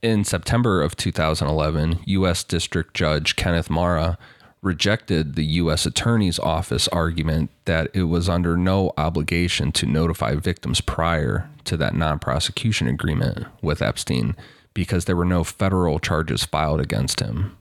in 0.02 0.24
September 0.24 0.82
of 0.82 0.96
2011, 0.98 2.00
U.S. 2.06 2.44
District 2.44 2.94
Judge 2.96 3.36
Kenneth 3.36 3.70
Marra 3.70 4.18
rejected 4.62 5.36
the 5.36 5.46
U.S. 5.46 5.86
Attorney's 5.86 6.40
Office 6.40 6.88
argument 6.88 7.50
that 7.66 7.90
it 7.94 8.04
was 8.04 8.30
under 8.30 8.56
no 8.58 8.94
obligation 8.98 9.72
to 9.74 9.86
notify 9.86 10.36
victims 10.36 10.82
prior 10.82 11.50
to 11.66 11.78
that 11.78 11.94
non 11.96 12.20
prosecution 12.20 12.88
agreement 12.88 13.46
with 13.62 13.82
Epstein 13.82 14.36
because 14.74 15.06
there 15.06 15.16
were 15.16 15.26
no 15.26 15.44
federal 15.44 16.00
charges 16.00 16.46
filed 16.46 16.80
against 16.80 17.20
him. 17.20 17.58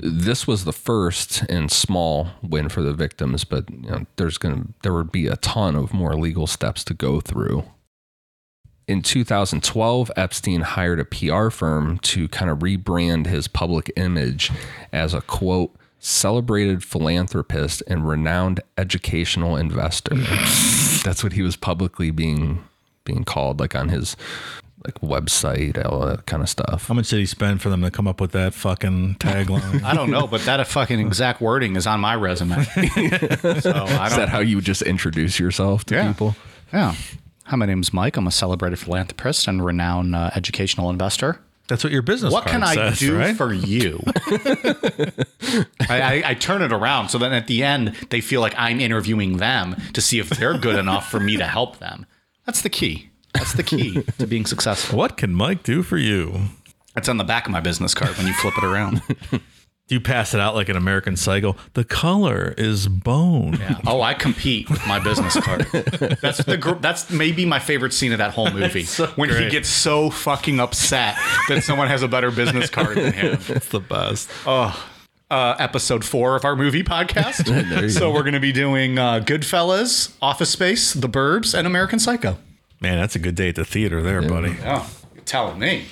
This 0.00 0.46
was 0.46 0.64
the 0.64 0.72
first 0.72 1.42
and 1.48 1.70
small 1.70 2.28
win 2.42 2.68
for 2.68 2.82
the 2.82 2.92
victims, 2.92 3.44
but 3.44 3.68
you 3.70 3.90
know, 3.90 4.06
there's 4.16 4.38
gonna 4.38 4.66
there 4.82 4.94
would 4.94 5.12
be 5.12 5.26
a 5.26 5.36
ton 5.36 5.74
of 5.74 5.92
more 5.92 6.14
legal 6.14 6.46
steps 6.46 6.84
to 6.84 6.94
go 6.94 7.20
through 7.20 7.64
in 8.88 9.02
2012, 9.02 10.10
Epstein 10.16 10.62
hired 10.62 10.98
a 10.98 11.04
PR 11.04 11.50
firm 11.50 11.98
to 11.98 12.26
kind 12.28 12.50
of 12.50 12.60
rebrand 12.60 13.26
his 13.26 13.46
public 13.46 13.92
image 13.96 14.50
as 14.92 15.12
a 15.12 15.20
quote, 15.20 15.76
celebrated 16.00 16.82
philanthropist 16.82 17.82
and 17.86 18.08
renowned 18.08 18.60
educational 18.78 19.56
investor. 19.56 20.14
That's 21.04 21.22
what 21.22 21.34
he 21.34 21.42
was 21.42 21.54
publicly 21.54 22.10
being 22.10 22.64
being 23.04 23.24
called, 23.24 23.60
like 23.60 23.74
on 23.74 23.90
his 23.90 24.16
like 24.84 24.94
website, 25.00 25.84
all 25.84 26.00
that 26.06 26.26
kind 26.26 26.42
of 26.42 26.48
stuff. 26.48 26.86
How 26.88 26.94
much 26.94 27.08
did 27.10 27.18
he 27.18 27.26
spend 27.26 27.60
for 27.60 27.68
them 27.68 27.82
to 27.82 27.90
come 27.90 28.06
up 28.06 28.20
with 28.20 28.32
that 28.32 28.54
fucking 28.54 29.16
tagline? 29.16 29.82
I 29.84 29.94
don't 29.94 30.10
know, 30.10 30.26
but 30.26 30.42
that 30.42 30.66
fucking 30.66 31.00
exact 31.00 31.40
wording 31.40 31.76
is 31.76 31.86
on 31.86 32.00
my 32.00 32.14
resume. 32.14 32.62
so 32.64 32.80
I 32.80 32.84
Is 33.56 33.62
that 33.64 34.16
don't. 34.16 34.28
how 34.28 34.38
you 34.40 34.60
just 34.60 34.82
introduce 34.82 35.38
yourself 35.40 35.84
to 35.86 35.94
Yeah. 35.96 36.08
people? 36.08 36.36
Yeah. 36.72 36.94
Hi, 37.44 37.56
my 37.56 37.66
name's 37.66 37.92
Mike. 37.92 38.16
I'm 38.16 38.26
a 38.26 38.30
celebrated 38.30 38.78
philanthropist 38.78 39.48
and 39.48 39.64
renowned 39.64 40.14
uh, 40.14 40.30
educational 40.34 40.90
investor. 40.90 41.40
That's 41.66 41.82
what 41.84 41.92
your 41.92 42.02
business. 42.02 42.28
Is. 42.28 42.34
What 42.34 42.46
can 42.46 42.60
card 42.62 42.78
I 42.78 42.90
says, 42.92 42.98
do 43.00 43.18
right? 43.18 43.36
for 43.36 43.52
you? 43.52 44.02
I, 45.88 46.00
I, 46.00 46.22
I 46.26 46.34
turn 46.34 46.62
it 46.62 46.72
around 46.72 47.08
so 47.08 47.18
then 47.18 47.32
at 47.32 47.46
the 47.46 47.62
end 47.62 47.94
they 48.10 48.20
feel 48.20 48.40
like 48.40 48.54
I'm 48.56 48.80
interviewing 48.80 49.36
them 49.38 49.76
to 49.92 50.00
see 50.00 50.18
if 50.18 50.30
they're 50.30 50.56
good 50.56 50.76
enough 50.78 51.10
for 51.10 51.20
me 51.20 51.36
to 51.36 51.44
help 51.44 51.78
them. 51.78 52.06
That's 52.46 52.62
the 52.62 52.70
key. 52.70 53.07
That's 53.34 53.52
the 53.52 53.62
key 53.62 54.02
to 54.18 54.26
being 54.26 54.46
successful. 54.46 54.98
What 54.98 55.16
can 55.16 55.34
Mike 55.34 55.62
do 55.62 55.82
for 55.82 55.96
you? 55.98 56.40
It's 56.96 57.08
on 57.08 57.16
the 57.18 57.24
back 57.24 57.46
of 57.46 57.52
my 57.52 57.60
business 57.60 57.94
card 57.94 58.16
when 58.16 58.26
you 58.26 58.32
flip 58.32 58.54
it 58.58 58.64
around. 58.64 59.02
Do 59.88 59.94
you 59.94 60.00
pass 60.02 60.34
it 60.34 60.40
out 60.40 60.54
like 60.54 60.68
an 60.68 60.76
American 60.76 61.16
Psycho? 61.16 61.56
The 61.72 61.82
color 61.82 62.52
is 62.58 62.88
bone. 62.88 63.54
Yeah. 63.54 63.80
Oh, 63.86 64.02
I 64.02 64.12
compete 64.12 64.68
with 64.68 64.86
my 64.86 64.98
business 64.98 65.34
card. 65.40 65.60
That's 66.20 66.44
the 66.44 66.58
gr- 66.60 66.74
that's 66.74 67.08
maybe 67.10 67.46
my 67.46 67.58
favorite 67.58 67.94
scene 67.94 68.12
of 68.12 68.18
that 68.18 68.32
whole 68.34 68.50
movie 68.52 68.84
when 69.14 69.30
he 69.30 69.48
gets 69.48 69.70
so 69.70 70.10
fucking 70.10 70.60
upset 70.60 71.16
that 71.48 71.64
someone 71.64 71.88
has 71.88 72.02
a 72.02 72.08
better 72.08 72.30
business 72.30 72.68
card 72.68 72.98
than 72.98 73.12
him. 73.14 73.38
It's 73.48 73.68
the 73.68 73.80
best. 73.80 74.28
uh, 74.46 74.74
episode 75.30 76.04
four 76.04 76.36
of 76.36 76.44
our 76.44 76.54
movie 76.54 76.82
podcast. 76.84 77.90
so 77.90 78.10
we're 78.12 78.22
going 78.24 78.34
to 78.34 78.40
be 78.40 78.52
doing 78.52 78.98
uh, 78.98 79.20
Goodfellas, 79.20 80.14
Office 80.20 80.50
Space, 80.50 80.92
The 80.92 81.08
Burbs, 81.08 81.56
and 81.56 81.66
American 81.66 81.98
Psycho. 81.98 82.36
Man, 82.80 82.98
that's 82.98 83.16
a 83.16 83.18
good 83.18 83.34
day 83.34 83.48
at 83.48 83.56
the 83.56 83.64
theater 83.64 84.02
there, 84.02 84.22
buddy. 84.22 84.56
Oh, 84.64 84.88
you're 85.14 85.24
telling 85.24 85.58
me. 85.58 85.86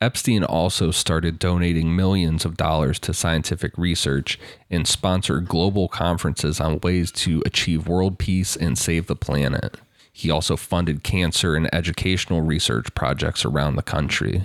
Epstein 0.00 0.42
also 0.42 0.90
started 0.90 1.38
donating 1.38 1.94
millions 1.94 2.46
of 2.46 2.56
dollars 2.56 2.98
to 3.00 3.12
scientific 3.12 3.76
research 3.76 4.38
and 4.70 4.88
sponsored 4.88 5.46
global 5.46 5.88
conferences 5.88 6.58
on 6.58 6.80
ways 6.80 7.12
to 7.12 7.42
achieve 7.44 7.86
world 7.86 8.18
peace 8.18 8.56
and 8.56 8.78
save 8.78 9.08
the 9.08 9.16
planet. 9.16 9.76
He 10.10 10.30
also 10.30 10.56
funded 10.56 11.02
cancer 11.02 11.54
and 11.54 11.72
educational 11.74 12.40
research 12.40 12.94
projects 12.94 13.44
around 13.44 13.76
the 13.76 13.82
country. 13.82 14.44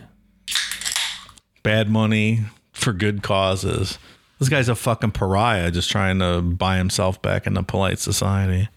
Bad 1.64 1.89
money 1.89 2.41
for 2.74 2.91
good 2.91 3.24
causes. 3.24 3.97
This 4.39 4.49
guy's 4.49 4.68
a 4.68 4.76
fucking 4.76 5.12
pariah 5.12 5.72
just 5.72 5.89
trying 5.89 6.20
to 6.20 6.41
buy 6.41 6.78
himself 6.78 7.22
back 7.22 7.47
into 7.47 7.64
polite 7.64 7.99
society. 7.99 8.68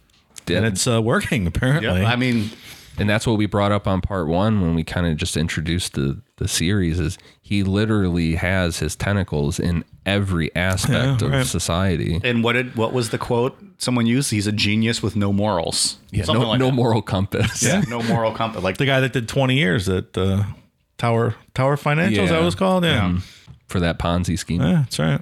And 0.56 0.66
it's 0.66 0.86
uh, 0.86 1.00
working, 1.02 1.46
apparently. 1.46 2.04
I 2.04 2.16
mean, 2.16 2.50
and 2.98 3.08
that's 3.08 3.26
what 3.26 3.38
we 3.38 3.46
brought 3.46 3.70
up 3.72 3.86
on 3.86 4.00
part 4.00 4.26
one 4.28 4.60
when 4.60 4.74
we 4.74 4.82
kind 4.84 5.06
of 5.06 5.16
just 5.16 5.36
introduced 5.36 5.94
the 5.94 6.20
the 6.38 6.48
series 6.48 6.98
is 7.00 7.18
he 7.42 7.62
literally 7.64 8.36
has 8.36 8.78
his 8.78 8.94
tentacles 8.96 9.58
in 9.60 9.84
every 10.06 10.54
aspect 10.56 11.20
Yeah, 11.22 11.26
of 11.28 11.32
right. 11.32 11.46
society 11.46 12.20
and 12.22 12.42
what 12.44 12.52
did 12.54 12.76
what 12.76 12.92
was 12.92 13.10
the 13.10 13.18
quote 13.18 13.58
someone 13.78 14.06
used? 14.06 14.30
He's 14.30 14.46
a 14.46 14.52
genius 14.52 15.02
with 15.02 15.16
no 15.16 15.32
morals. 15.32 15.98
yeah 16.12 16.24
Something 16.24 16.42
no, 16.44 16.48
like 16.50 16.58
no 16.60 16.66
that. 16.66 16.72
moral 16.74 17.02
compass 17.02 17.62
Yeah. 17.62 17.82
no 17.88 18.02
moral 18.02 18.32
compass. 18.32 18.62
Like 18.62 18.76
the 18.78 18.86
guy 18.86 19.00
that 19.00 19.12
did 19.12 19.28
20 19.28 19.56
years 19.56 19.88
at 19.88 20.16
uh, 20.16 20.44
Tower 20.96 21.34
Tower 21.54 21.76
Financial, 21.76 22.24
is 22.24 22.30
that 22.30 22.36
was 22.36 22.42
what 22.42 22.46
it's 22.46 22.56
called? 22.56 22.84
Yeah. 22.84 23.18
for 23.66 23.80
that 23.80 23.98
ponzi 23.98 24.38
scheme 24.38 24.60
Yeah, 24.62 24.72
that's 24.82 24.98
right. 24.98 25.20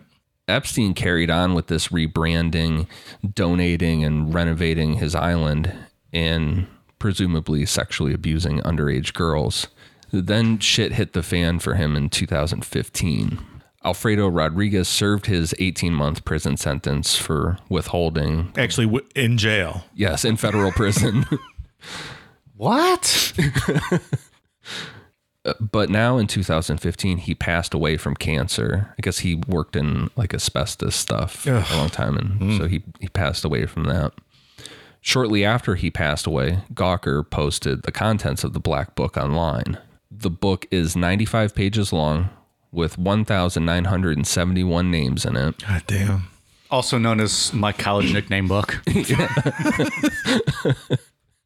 Epstein 0.48 0.94
carried 0.94 1.30
on 1.30 1.54
with 1.54 1.66
this 1.66 1.88
rebranding 1.88 2.86
donating 3.34 4.04
and 4.04 4.32
renovating 4.32 4.94
his 4.94 5.14
island 5.14 5.72
and 6.12 6.66
presumably 6.98 7.66
sexually 7.66 8.12
abusing 8.12 8.60
underage 8.60 9.12
girls 9.12 9.68
then 10.12 10.58
shit 10.58 10.92
hit 10.92 11.12
the 11.12 11.22
fan 11.22 11.58
for 11.58 11.74
him 11.74 11.96
in 11.96 12.08
2015 12.08 13.38
Alfredo 13.86 14.26
Rodriguez 14.26 14.88
served 14.88 15.26
his 15.26 15.54
18 15.60 15.94
month 15.94 16.24
prison 16.24 16.56
sentence 16.56 17.16
for 17.16 17.56
withholding 17.68 18.52
Actually, 18.56 19.00
in 19.14 19.38
jail. 19.38 19.84
Yes, 19.94 20.24
in 20.24 20.36
federal 20.36 20.72
prison. 20.72 21.24
what? 22.56 23.32
but 25.60 25.90
now 25.90 26.18
in 26.18 26.26
2015, 26.26 27.18
he 27.18 27.34
passed 27.34 27.74
away 27.74 27.96
from 27.96 28.14
cancer. 28.14 28.94
I 28.98 29.00
guess 29.02 29.20
he 29.20 29.34
worked 29.34 29.76
in 29.76 30.10
like 30.16 30.34
asbestos 30.34 30.94
stuff 30.94 31.46
Ugh. 31.46 31.64
a 31.70 31.76
long 31.76 31.88
time, 31.88 32.16
and 32.16 32.38
hmm. 32.38 32.56
so 32.58 32.66
he, 32.66 32.82
he 33.00 33.08
passed 33.08 33.44
away 33.44 33.66
from 33.66 33.84
that. 33.84 34.12
Shortly 35.00 35.44
after 35.44 35.76
he 35.76 35.90
passed 35.90 36.26
away, 36.26 36.64
Gawker 36.74 37.28
posted 37.28 37.82
the 37.82 37.92
contents 37.92 38.42
of 38.42 38.52
the 38.54 38.60
Black 38.60 38.96
Book 38.96 39.16
online. 39.16 39.78
The 40.10 40.30
book 40.30 40.66
is 40.70 40.96
95 40.96 41.54
pages 41.54 41.92
long 41.92 42.30
with 42.72 42.98
1,971 42.98 44.90
names 44.90 45.24
in 45.24 45.36
it. 45.36 45.58
God 45.58 45.82
damn. 45.86 46.28
Also 46.70 46.98
known 46.98 47.20
as 47.20 47.52
my 47.52 47.70
college 47.72 48.12
nickname 48.12 48.48
book. 48.48 48.80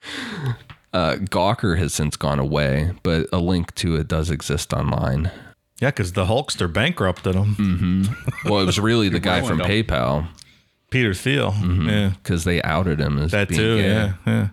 Uh, 0.92 1.14
Gawker 1.16 1.78
has 1.78 1.94
since 1.94 2.16
gone 2.16 2.38
away, 2.38 2.92
but 3.02 3.28
a 3.32 3.38
link 3.38 3.74
to 3.76 3.96
it 3.96 4.08
does 4.08 4.30
exist 4.30 4.72
online. 4.72 5.30
Yeah, 5.80 5.90
because 5.90 6.12
the 6.14 6.24
Hulkster 6.26 6.70
bankrupted 6.72 7.34
him. 7.34 8.08
Well, 8.44 8.60
it 8.60 8.66
was 8.66 8.78
really 8.80 9.08
the 9.08 9.20
guy 9.20 9.40
from. 9.46 9.60
PayPal 9.60 10.26
Peter 10.90 11.14
Thiel. 11.14 11.54
Yeah. 11.62 12.12
because 12.22 12.44
they 12.44 12.60
outed 12.62 12.98
him 13.00 13.18
as 13.18 13.30
That 13.30 13.48
being 13.48 13.60
too. 13.60 13.78
gay. 13.82 13.88
Yeah. 13.88 14.12
Yeah. 14.26 14.48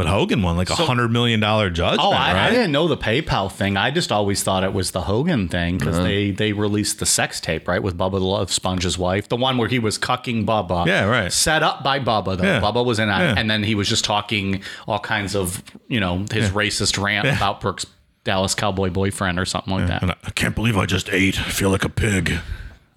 But 0.00 0.06
Hogan 0.06 0.40
won 0.40 0.56
like 0.56 0.70
a 0.70 0.74
hundred 0.76 1.10
million 1.10 1.40
dollar 1.40 1.68
judgment. 1.68 2.00
Oh, 2.02 2.10
I, 2.12 2.32
right? 2.32 2.46
I 2.46 2.50
didn't 2.50 2.72
know 2.72 2.88
the 2.88 2.96
PayPal 2.96 3.52
thing. 3.52 3.76
I 3.76 3.90
just 3.90 4.10
always 4.10 4.42
thought 4.42 4.64
it 4.64 4.72
was 4.72 4.92
the 4.92 5.02
Hogan 5.02 5.46
thing 5.48 5.76
because 5.76 5.96
Uh-huh. 5.96 6.04
they 6.06 6.30
they 6.30 6.52
released 6.54 7.00
the 7.00 7.04
sex 7.06 7.38
tape 7.38 7.68
right 7.68 7.82
with 7.82 7.98
Bubba 7.98 8.12
the 8.12 8.20
Love 8.20 8.50
Sponge's 8.50 8.96
wife, 8.96 9.28
the 9.28 9.36
one 9.36 9.58
where 9.58 9.68
he 9.68 9.78
was 9.78 9.98
cucking 9.98 10.46
Bubba. 10.46 10.86
Yeah, 10.86 11.04
right. 11.04 11.30
Set 11.30 11.62
up 11.62 11.84
by 11.84 12.00
Bubba 12.00 12.38
though. 12.38 12.44
Yeah. 12.44 12.60
Bubba 12.62 12.82
was 12.82 12.98
in 12.98 13.08
that, 13.08 13.20
Yeah. 13.20 13.34
and 13.36 13.50
then 13.50 13.62
he 13.62 13.74
was 13.74 13.88
just 13.90 14.02
talking 14.06 14.62
all 14.88 15.00
kinds 15.00 15.36
of 15.36 15.62
you 15.86 16.00
know 16.00 16.24
his 16.32 16.48
racist 16.48 16.96
rant 16.98 17.28
about 17.28 17.60
Brooke's 17.60 17.84
Dallas 18.24 18.54
Cowboy 18.54 18.88
boyfriend 18.88 19.38
or 19.38 19.44
something 19.44 19.74
like 19.74 19.86
that. 19.88 20.00
And 20.00 20.12
I, 20.12 20.16
I 20.24 20.30
can't 20.30 20.54
believe 20.54 20.78
I 20.78 20.86
just 20.86 21.10
ate. 21.10 21.38
I 21.38 21.50
feel 21.50 21.68
like 21.68 21.84
a 21.84 21.90
pig. 21.90 22.38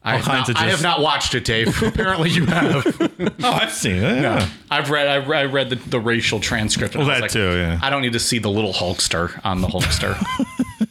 I, 0.03 0.17
have 0.17 0.25
kinds 0.25 0.47
not, 0.49 0.57
of 0.57 0.63
I 0.63 0.69
have 0.69 0.83
not 0.83 1.01
watched 1.01 1.33
it, 1.33 1.45
Dave. 1.45 1.81
Apparently, 1.83 2.29
you 2.29 2.45
have. 2.45 2.85
Oh, 3.43 3.51
I've 3.51 3.71
seen 3.71 3.95
it. 3.95 4.21
Yeah. 4.21 4.47
I've 4.69 4.89
read. 4.89 5.07
I 5.07 5.17
read, 5.17 5.39
I 5.41 5.45
read 5.45 5.69
the, 5.69 5.75
the 5.75 5.99
racial 5.99 6.39
transcript. 6.39 6.95
Well, 6.95 7.09
I 7.09 7.21
was 7.21 7.33
that 7.33 7.39
too, 7.39 7.55
yeah. 7.57 7.79
I 7.81 7.89
don't 7.89 8.01
need 8.01 8.13
to 8.13 8.19
see 8.19 8.39
the 8.39 8.49
little 8.49 8.73
Hulkster 8.73 9.39
on 9.43 9.61
the 9.61 9.67
Hulkster. 9.67 10.15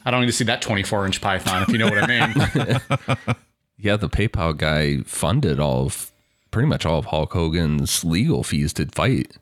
I 0.04 0.10
don't 0.10 0.20
need 0.20 0.26
to 0.26 0.32
see 0.32 0.44
that 0.44 0.62
24 0.62 1.06
inch 1.06 1.20
python, 1.20 1.62
if 1.62 1.68
you 1.68 1.78
know 1.78 1.86
what 1.86 1.98
I 1.98 2.06
mean. 2.06 3.36
Yeah, 3.82 3.96
the 3.96 4.08
PayPal 4.08 4.56
guy 4.56 4.98
funded 5.02 5.58
all 5.58 5.86
of 5.86 6.12
pretty 6.52 6.68
much 6.68 6.86
all 6.86 6.98
of 6.98 7.06
Hulk 7.06 7.32
Hogan's 7.32 8.04
legal 8.04 8.44
fees 8.44 8.72
to 8.74 8.86
fight. 8.86 9.36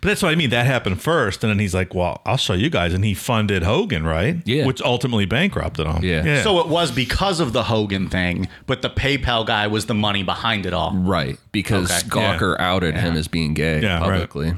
But 0.00 0.02
that's 0.08 0.22
what 0.22 0.32
I 0.32 0.34
mean. 0.34 0.50
That 0.50 0.64
happened 0.66 1.02
first, 1.02 1.44
and 1.44 1.50
then 1.50 1.58
he's 1.58 1.74
like, 1.74 1.94
"Well, 1.94 2.22
I'll 2.24 2.38
show 2.38 2.54
you 2.54 2.70
guys," 2.70 2.94
and 2.94 3.04
he 3.04 3.12
funded 3.12 3.62
Hogan, 3.62 4.04
right? 4.06 4.36
Yeah. 4.46 4.64
Which 4.64 4.80
ultimately 4.80 5.26
bankrupted 5.26 5.86
him. 5.86 6.02
Yeah. 6.02 6.42
So 6.42 6.58
it 6.60 6.68
was 6.68 6.90
because 6.90 7.38
of 7.38 7.52
the 7.52 7.64
Hogan 7.64 8.08
thing, 8.08 8.48
but 8.66 8.80
the 8.82 8.88
PayPal 8.88 9.44
guy 9.46 9.66
was 9.66 9.84
the 9.86 9.94
money 9.94 10.22
behind 10.22 10.64
it 10.64 10.72
all. 10.72 10.92
Right, 10.94 11.38
because 11.52 11.90
Okay. 11.90 12.08
Gawker 12.08 12.58
outed 12.58 12.96
him 12.96 13.14
as 13.16 13.28
being 13.28 13.52
gay 13.52 13.82
Yeah, 13.82 13.98
right. 14.00 14.28
publicly. 14.30 14.54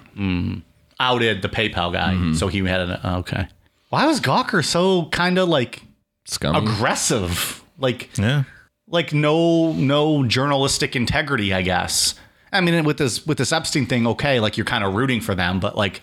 Outed 0.98 1.42
the 1.42 1.48
PayPal 1.48 1.92
guy, 1.92 2.14
Mm-hmm. 2.14 2.34
so 2.34 2.48
he 2.48 2.58
had 2.60 2.80
an 2.80 2.98
okay. 3.04 3.48
Why 3.90 4.06
was 4.06 4.20
Gawker 4.20 4.64
so 4.64 5.06
kind 5.06 5.38
of 5.38 5.48
like 5.48 5.82
Scummy. 6.24 6.58
aggressive? 6.58 7.62
Like 7.78 8.16
yeah. 8.16 8.44
like 8.88 9.12
no 9.12 9.72
no 9.72 10.24
journalistic 10.24 10.96
integrity, 10.96 11.52
I 11.52 11.60
guess. 11.62 12.14
I 12.52 12.60
mean, 12.60 12.84
with 12.84 12.98
this 12.98 13.26
with 13.26 13.38
this 13.38 13.52
Epstein 13.52 13.86
thing, 13.86 14.06
okay, 14.06 14.40
like 14.40 14.56
you're 14.56 14.64
kind 14.66 14.84
of 14.84 14.94
rooting 14.94 15.20
for 15.20 15.34
them, 15.34 15.60
but 15.60 15.76
like 15.76 16.00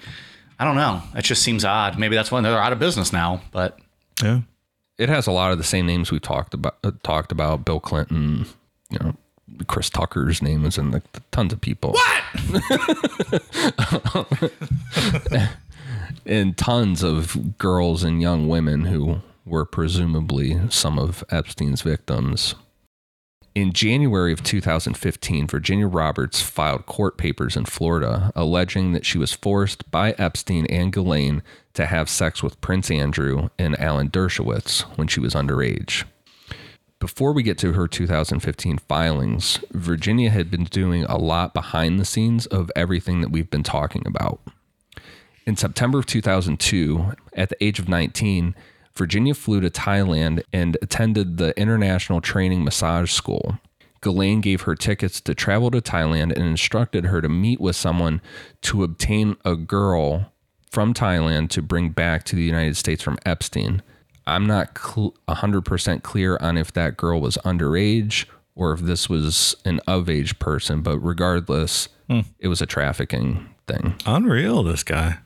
I 0.59 0.65
don't 0.65 0.75
know, 0.75 1.01
it 1.15 1.23
just 1.23 1.41
seems 1.41 1.65
odd. 1.65 1.97
Maybe 1.97 2.15
that's 2.15 2.31
when 2.31 2.43
they're 2.43 2.57
out 2.61 2.73
of 2.73 2.79
business 2.79 3.11
now. 3.13 3.41
But 3.51 3.79
Yeah. 4.21 4.41
it 4.97 5.09
has 5.09 5.25
a 5.27 5.31
lot 5.31 5.51
of 5.51 5.57
the 5.57 5.63
same 5.63 5.85
names 5.85 6.11
we 6.11 6.19
talked 6.19 6.53
about. 6.53 6.77
Uh, 6.83 6.91
talked 7.03 7.31
about 7.31 7.65
Bill 7.65 7.79
Clinton. 7.79 8.45
You 8.91 8.99
know, 8.99 9.15
Chris 9.67 9.89
Tucker's 9.89 10.41
name 10.41 10.65
is 10.65 10.77
in 10.77 10.91
the, 10.91 11.01
tons 11.31 11.51
of 11.53 11.59
people. 11.61 11.93
What? 11.93 12.23
and 16.25 16.57
tons 16.57 17.03
of 17.03 17.57
girls 17.57 18.03
and 18.03 18.21
young 18.21 18.47
women 18.47 18.85
who 18.85 19.21
were 19.45 19.65
presumably 19.65 20.59
some 20.69 20.97
of 20.99 21.23
Epstein's 21.29 21.81
victims. 21.81 22.55
In 23.55 23.71
January 23.71 24.33
of 24.33 24.41
2015, 24.41 25.45
Virginia 25.45 25.87
Roberts 25.87 26.41
filed 26.41 26.87
court 26.87 27.19
papers 27.19 27.55
in 27.55 27.65
Florida 27.65 28.31
alleging 28.35 28.93
that 28.93 29.05
she 29.05 29.19
was 29.19 29.31
forced 29.31 29.89
by 29.91 30.13
Epstein 30.13 30.65
and 30.71 30.91
Ghislaine 30.91 31.43
to 31.75 31.85
have 31.85 32.09
sex 32.09 32.41
with 32.41 32.59
Prince 32.61 32.89
Andrew 32.89 33.49
and 33.59 33.79
Alan 33.79 34.09
Dershowitz 34.09 34.81
when 34.97 35.07
she 35.07 35.19
was 35.19 35.35
underage. 35.35 36.03
Before 36.97 37.31
we 37.31 37.43
get 37.43 37.59
to 37.59 37.73
her 37.73 37.87
2015 37.87 38.79
filings, 38.79 39.59
Virginia 39.71 40.31
had 40.31 40.49
been 40.49 40.63
doing 40.63 41.03
a 41.03 41.17
lot 41.17 41.53
behind 41.53 41.99
the 41.99 42.05
scenes 42.05 42.47
of 42.47 42.71
everything 42.75 43.21
that 43.21 43.29
we've 43.29 43.51
been 43.51 43.61
talking 43.61 44.01
about. 44.07 44.39
In 45.45 45.57
September 45.57 45.99
of 45.99 46.07
2002, 46.07 47.13
at 47.33 47.49
the 47.49 47.63
age 47.63 47.77
of 47.77 47.87
19, 47.87 48.55
Virginia 48.95 49.33
flew 49.33 49.59
to 49.61 49.69
Thailand 49.69 50.43
and 50.53 50.77
attended 50.81 51.37
the 51.37 51.57
International 51.59 52.21
Training 52.21 52.63
Massage 52.63 53.11
School. 53.11 53.59
Ghislaine 54.01 54.41
gave 54.41 54.61
her 54.61 54.75
tickets 54.75 55.21
to 55.21 55.33
travel 55.33 55.71
to 55.71 55.81
Thailand 55.81 56.33
and 56.33 56.45
instructed 56.45 57.05
her 57.05 57.21
to 57.21 57.29
meet 57.29 57.59
with 57.59 57.75
someone 57.75 58.21
to 58.61 58.83
obtain 58.83 59.37
a 59.45 59.55
girl 59.55 60.31
from 60.69 60.93
Thailand 60.93 61.49
to 61.49 61.61
bring 61.61 61.89
back 61.89 62.23
to 62.25 62.35
the 62.35 62.43
United 62.43 62.75
States 62.75 63.01
from 63.01 63.17
Epstein. 63.25 63.81
I'm 64.27 64.45
not 64.45 64.77
cl- 64.77 65.15
100% 65.27 66.03
clear 66.03 66.37
on 66.37 66.57
if 66.57 66.73
that 66.73 66.97
girl 66.97 67.21
was 67.21 67.37
underage 67.37 68.25
or 68.55 68.73
if 68.73 68.81
this 68.81 69.09
was 69.09 69.55
an 69.65 69.79
of 69.87 70.09
age 70.09 70.37
person, 70.39 70.81
but 70.81 70.99
regardless, 70.99 71.89
hmm. 72.09 72.21
it 72.39 72.47
was 72.47 72.61
a 72.61 72.65
trafficking 72.65 73.49
thing. 73.67 73.95
Unreal, 74.05 74.63
this 74.63 74.83
guy. 74.83 75.17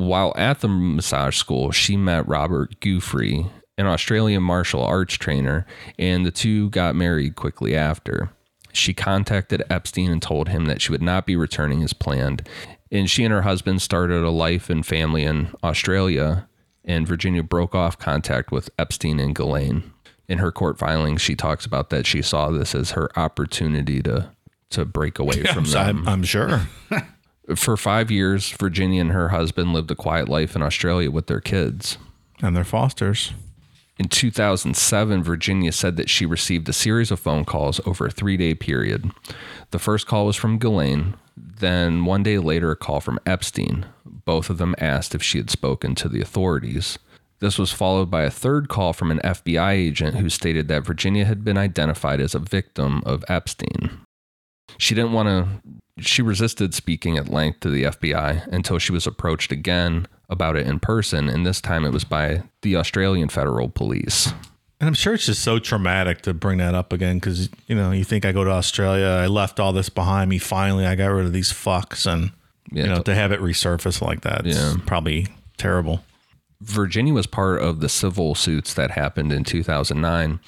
While 0.00 0.32
at 0.34 0.60
the 0.60 0.68
massage 0.68 1.36
school, 1.36 1.72
she 1.72 1.94
met 1.94 2.26
Robert 2.26 2.80
Guthrie, 2.80 3.44
an 3.76 3.84
Australian 3.84 4.42
martial 4.42 4.82
arts 4.82 5.12
trainer, 5.16 5.66
and 5.98 6.24
the 6.24 6.30
two 6.30 6.70
got 6.70 6.96
married 6.96 7.36
quickly 7.36 7.76
after. 7.76 8.30
She 8.72 8.94
contacted 8.94 9.62
Epstein 9.68 10.10
and 10.10 10.22
told 10.22 10.48
him 10.48 10.64
that 10.64 10.80
she 10.80 10.90
would 10.90 11.02
not 11.02 11.26
be 11.26 11.36
returning 11.36 11.82
as 11.82 11.92
planned. 11.92 12.48
And 12.90 13.10
she 13.10 13.24
and 13.24 13.32
her 13.32 13.42
husband 13.42 13.82
started 13.82 14.24
a 14.24 14.30
life 14.30 14.70
and 14.70 14.86
family 14.86 15.24
in 15.24 15.52
Australia, 15.62 16.48
and 16.82 17.06
Virginia 17.06 17.42
broke 17.42 17.74
off 17.74 17.98
contact 17.98 18.50
with 18.50 18.70
Epstein 18.78 19.20
and 19.20 19.34
Ghislaine. 19.34 19.92
In 20.28 20.38
her 20.38 20.50
court 20.50 20.78
filings, 20.78 21.20
she 21.20 21.36
talks 21.36 21.66
about 21.66 21.90
that 21.90 22.06
she 22.06 22.22
saw 22.22 22.48
this 22.48 22.74
as 22.74 22.92
her 22.92 23.10
opportunity 23.18 24.00
to 24.04 24.30
to 24.70 24.86
break 24.86 25.18
away 25.18 25.42
from 25.42 25.64
them. 25.64 25.98
I'm, 25.98 26.08
I'm 26.08 26.22
sure. 26.22 26.68
For 27.56 27.76
five 27.76 28.10
years, 28.10 28.50
Virginia 28.52 29.00
and 29.00 29.12
her 29.12 29.30
husband 29.30 29.72
lived 29.72 29.90
a 29.90 29.94
quiet 29.96 30.28
life 30.28 30.54
in 30.54 30.62
Australia 30.62 31.10
with 31.10 31.26
their 31.26 31.40
kids. 31.40 31.98
and 32.42 32.56
they're 32.56 32.64
fosters. 32.64 33.32
In 33.98 34.08
2007, 34.08 35.22
Virginia 35.22 35.72
said 35.72 35.96
that 35.96 36.08
she 36.08 36.24
received 36.24 36.66
a 36.70 36.72
series 36.72 37.10
of 37.10 37.20
phone 37.20 37.44
calls 37.44 37.80
over 37.86 38.06
a 38.06 38.10
three 38.10 38.38
day 38.38 38.54
period. 38.54 39.10
The 39.72 39.78
first 39.78 40.06
call 40.06 40.24
was 40.26 40.36
from 40.36 40.56
Ghislaine, 40.58 41.16
then 41.36 42.06
one 42.06 42.22
day 42.22 42.38
later, 42.38 42.70
a 42.70 42.76
call 42.76 43.00
from 43.00 43.18
Epstein. 43.26 43.84
Both 44.06 44.48
of 44.48 44.56
them 44.56 44.74
asked 44.78 45.14
if 45.14 45.22
she 45.22 45.36
had 45.36 45.50
spoken 45.50 45.94
to 45.96 46.08
the 46.08 46.22
authorities. 46.22 46.98
This 47.40 47.58
was 47.58 47.72
followed 47.72 48.10
by 48.10 48.22
a 48.22 48.30
third 48.30 48.68
call 48.68 48.92
from 48.94 49.10
an 49.10 49.20
FBI 49.22 49.72
agent 49.72 50.16
who 50.16 50.30
stated 50.30 50.68
that 50.68 50.86
Virginia 50.86 51.24
had 51.26 51.44
been 51.44 51.58
identified 51.58 52.20
as 52.20 52.34
a 52.34 52.38
victim 52.38 53.02
of 53.04 53.24
Epstein. 53.28 54.00
She 54.78 54.94
didn't 54.94 55.12
want 55.12 55.28
to, 55.28 55.48
she 56.00 56.22
resisted 56.22 56.74
speaking 56.74 57.16
at 57.16 57.28
length 57.28 57.60
to 57.60 57.70
the 57.70 57.84
FBI 57.84 58.46
until 58.48 58.78
she 58.78 58.92
was 58.92 59.06
approached 59.06 59.52
again 59.52 60.06
about 60.28 60.56
it 60.56 60.66
in 60.66 60.78
person, 60.80 61.28
and 61.28 61.44
this 61.46 61.60
time 61.60 61.84
it 61.84 61.92
was 61.92 62.04
by 62.04 62.42
the 62.62 62.76
Australian 62.76 63.28
Federal 63.28 63.68
Police. 63.68 64.32
And 64.80 64.86
I'm 64.88 64.94
sure 64.94 65.14
it's 65.14 65.26
just 65.26 65.42
so 65.42 65.58
traumatic 65.58 66.22
to 66.22 66.32
bring 66.32 66.58
that 66.58 66.74
up 66.74 66.92
again 66.92 67.16
because, 67.18 67.50
you 67.66 67.74
know, 67.74 67.90
you 67.90 68.04
think 68.04 68.24
I 68.24 68.32
go 68.32 68.44
to 68.44 68.50
Australia, 68.50 69.06
I 69.06 69.26
left 69.26 69.60
all 69.60 69.72
this 69.72 69.88
behind 69.90 70.30
me. 70.30 70.38
Finally, 70.38 70.86
I 70.86 70.94
got 70.94 71.08
rid 71.08 71.26
of 71.26 71.32
these 71.34 71.52
fucks. 71.52 72.10
And, 72.10 72.30
Yeah, 72.72 72.84
you 72.84 72.88
know, 72.90 73.02
to- 73.02 73.14
have 73.14 73.32
it 73.32 73.40
resurface 73.40 74.00
like 74.00 74.22
that, 74.22 74.46
Yeah. 74.46 74.74
probably 74.86 75.26
terrible. 75.58 76.02
Virginia 76.62 77.12
was 77.12 77.26
part 77.26 77.60
of 77.60 77.80
the 77.80 77.88
civil 77.88 78.34
suits 78.34 78.72
that 78.74 78.92
happened 78.92 79.32
in 79.32 79.44
2009, 79.44 80.40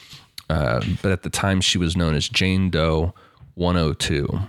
uh, 0.48 0.80
but 1.03 1.11
at 1.12 1.22
the 1.24 1.30
time 1.30 1.61
she 1.61 1.76
was 1.78 1.96
known 1.96 2.14
as 2.14 2.28
Jane 2.28 2.70
Doe 2.70 3.12
102. 3.55 4.40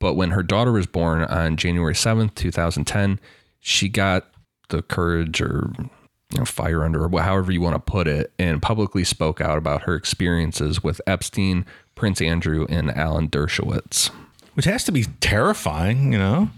But 0.00 0.14
when 0.14 0.30
her 0.30 0.42
daughter 0.42 0.72
was 0.72 0.86
born 0.86 1.22
on 1.22 1.56
January 1.56 1.94
7th, 1.94 2.34
2010, 2.34 3.20
she 3.60 3.88
got 3.88 4.26
the 4.70 4.82
courage 4.82 5.40
or 5.40 5.70
you 6.32 6.38
know, 6.38 6.44
fire 6.44 6.84
under, 6.84 7.04
or 7.04 7.20
however 7.20 7.52
you 7.52 7.60
want 7.60 7.74
to 7.74 7.80
put 7.92 8.08
it, 8.08 8.32
and 8.38 8.62
publicly 8.62 9.04
spoke 9.04 9.40
out 9.40 9.58
about 9.58 9.82
her 9.82 9.94
experiences 9.94 10.82
with 10.82 11.00
Epstein, 11.06 11.66
Prince 11.94 12.20
Andrew, 12.22 12.66
and 12.68 12.90
Alan 12.92 13.28
Dershowitz. 13.28 14.10
Which 14.54 14.64
has 14.64 14.84
to 14.84 14.92
be 14.92 15.04
terrifying, 15.20 16.12
you 16.12 16.18
know, 16.18 16.50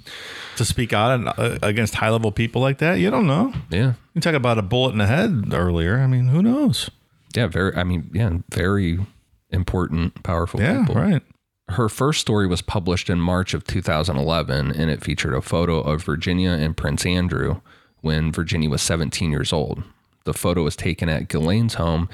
to 0.57 0.64
speak 0.64 0.93
out 0.93 1.38
uh, 1.38 1.59
against 1.62 1.95
high 1.97 2.11
level 2.11 2.32
people 2.32 2.61
like 2.62 2.78
that. 2.78 2.95
You 2.95 3.11
don't 3.11 3.26
know. 3.26 3.53
Yeah. 3.70 3.95
You 4.14 4.20
talk 4.20 4.34
about 4.34 4.59
a 4.59 4.62
bullet 4.62 4.93
in 4.93 4.99
the 4.99 5.07
head 5.07 5.53
earlier. 5.53 5.99
I 5.99 6.07
mean, 6.07 6.26
who 6.28 6.43
knows? 6.43 6.90
Yeah, 7.34 7.47
very, 7.49 7.74
I 7.74 7.84
mean, 7.84 8.11
yeah, 8.12 8.30
very 8.51 8.99
important, 9.51 10.22
powerful 10.22 10.61
Yeah, 10.61 10.80
people. 10.80 10.95
right. 10.95 11.22
Her 11.68 11.88
first 11.88 12.20
story 12.20 12.46
was 12.46 12.60
published 12.60 13.08
in 13.08 13.20
March 13.20 13.54
of 13.54 13.64
2011, 13.64 14.72
and 14.72 14.90
it 14.90 15.02
featured 15.02 15.34
a 15.34 15.40
photo 15.40 15.80
of 15.80 16.04
Virginia 16.04 16.50
and 16.50 16.76
Prince 16.76 17.06
Andrew 17.06 17.60
when 18.00 18.32
Virginia 18.32 18.68
was 18.68 18.82
17 18.82 19.30
years 19.30 19.52
old. 19.52 19.82
The 20.24 20.34
photo 20.34 20.62
was 20.62 20.76
taken 20.76 21.08
at 21.08 21.28
Ghislaine's 21.28 21.74
home 21.74 22.08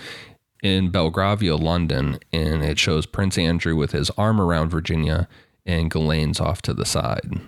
in 0.63 0.91
Belgravia, 0.91 1.57
London, 1.57 2.19
and 2.33 2.63
it 2.63 2.79
shows 2.79 3.07
Prince 3.07 3.39
Andrew 3.39 3.77
with 3.77 3.93
his 3.93 4.11
arm 4.11 4.41
around 4.41 4.71
Virginia 4.71 5.29
and 5.67 5.91
Ghislaine's 5.91 6.41
off 6.41 6.63
to 6.63 6.75
the 6.75 6.87
side. 6.87 7.41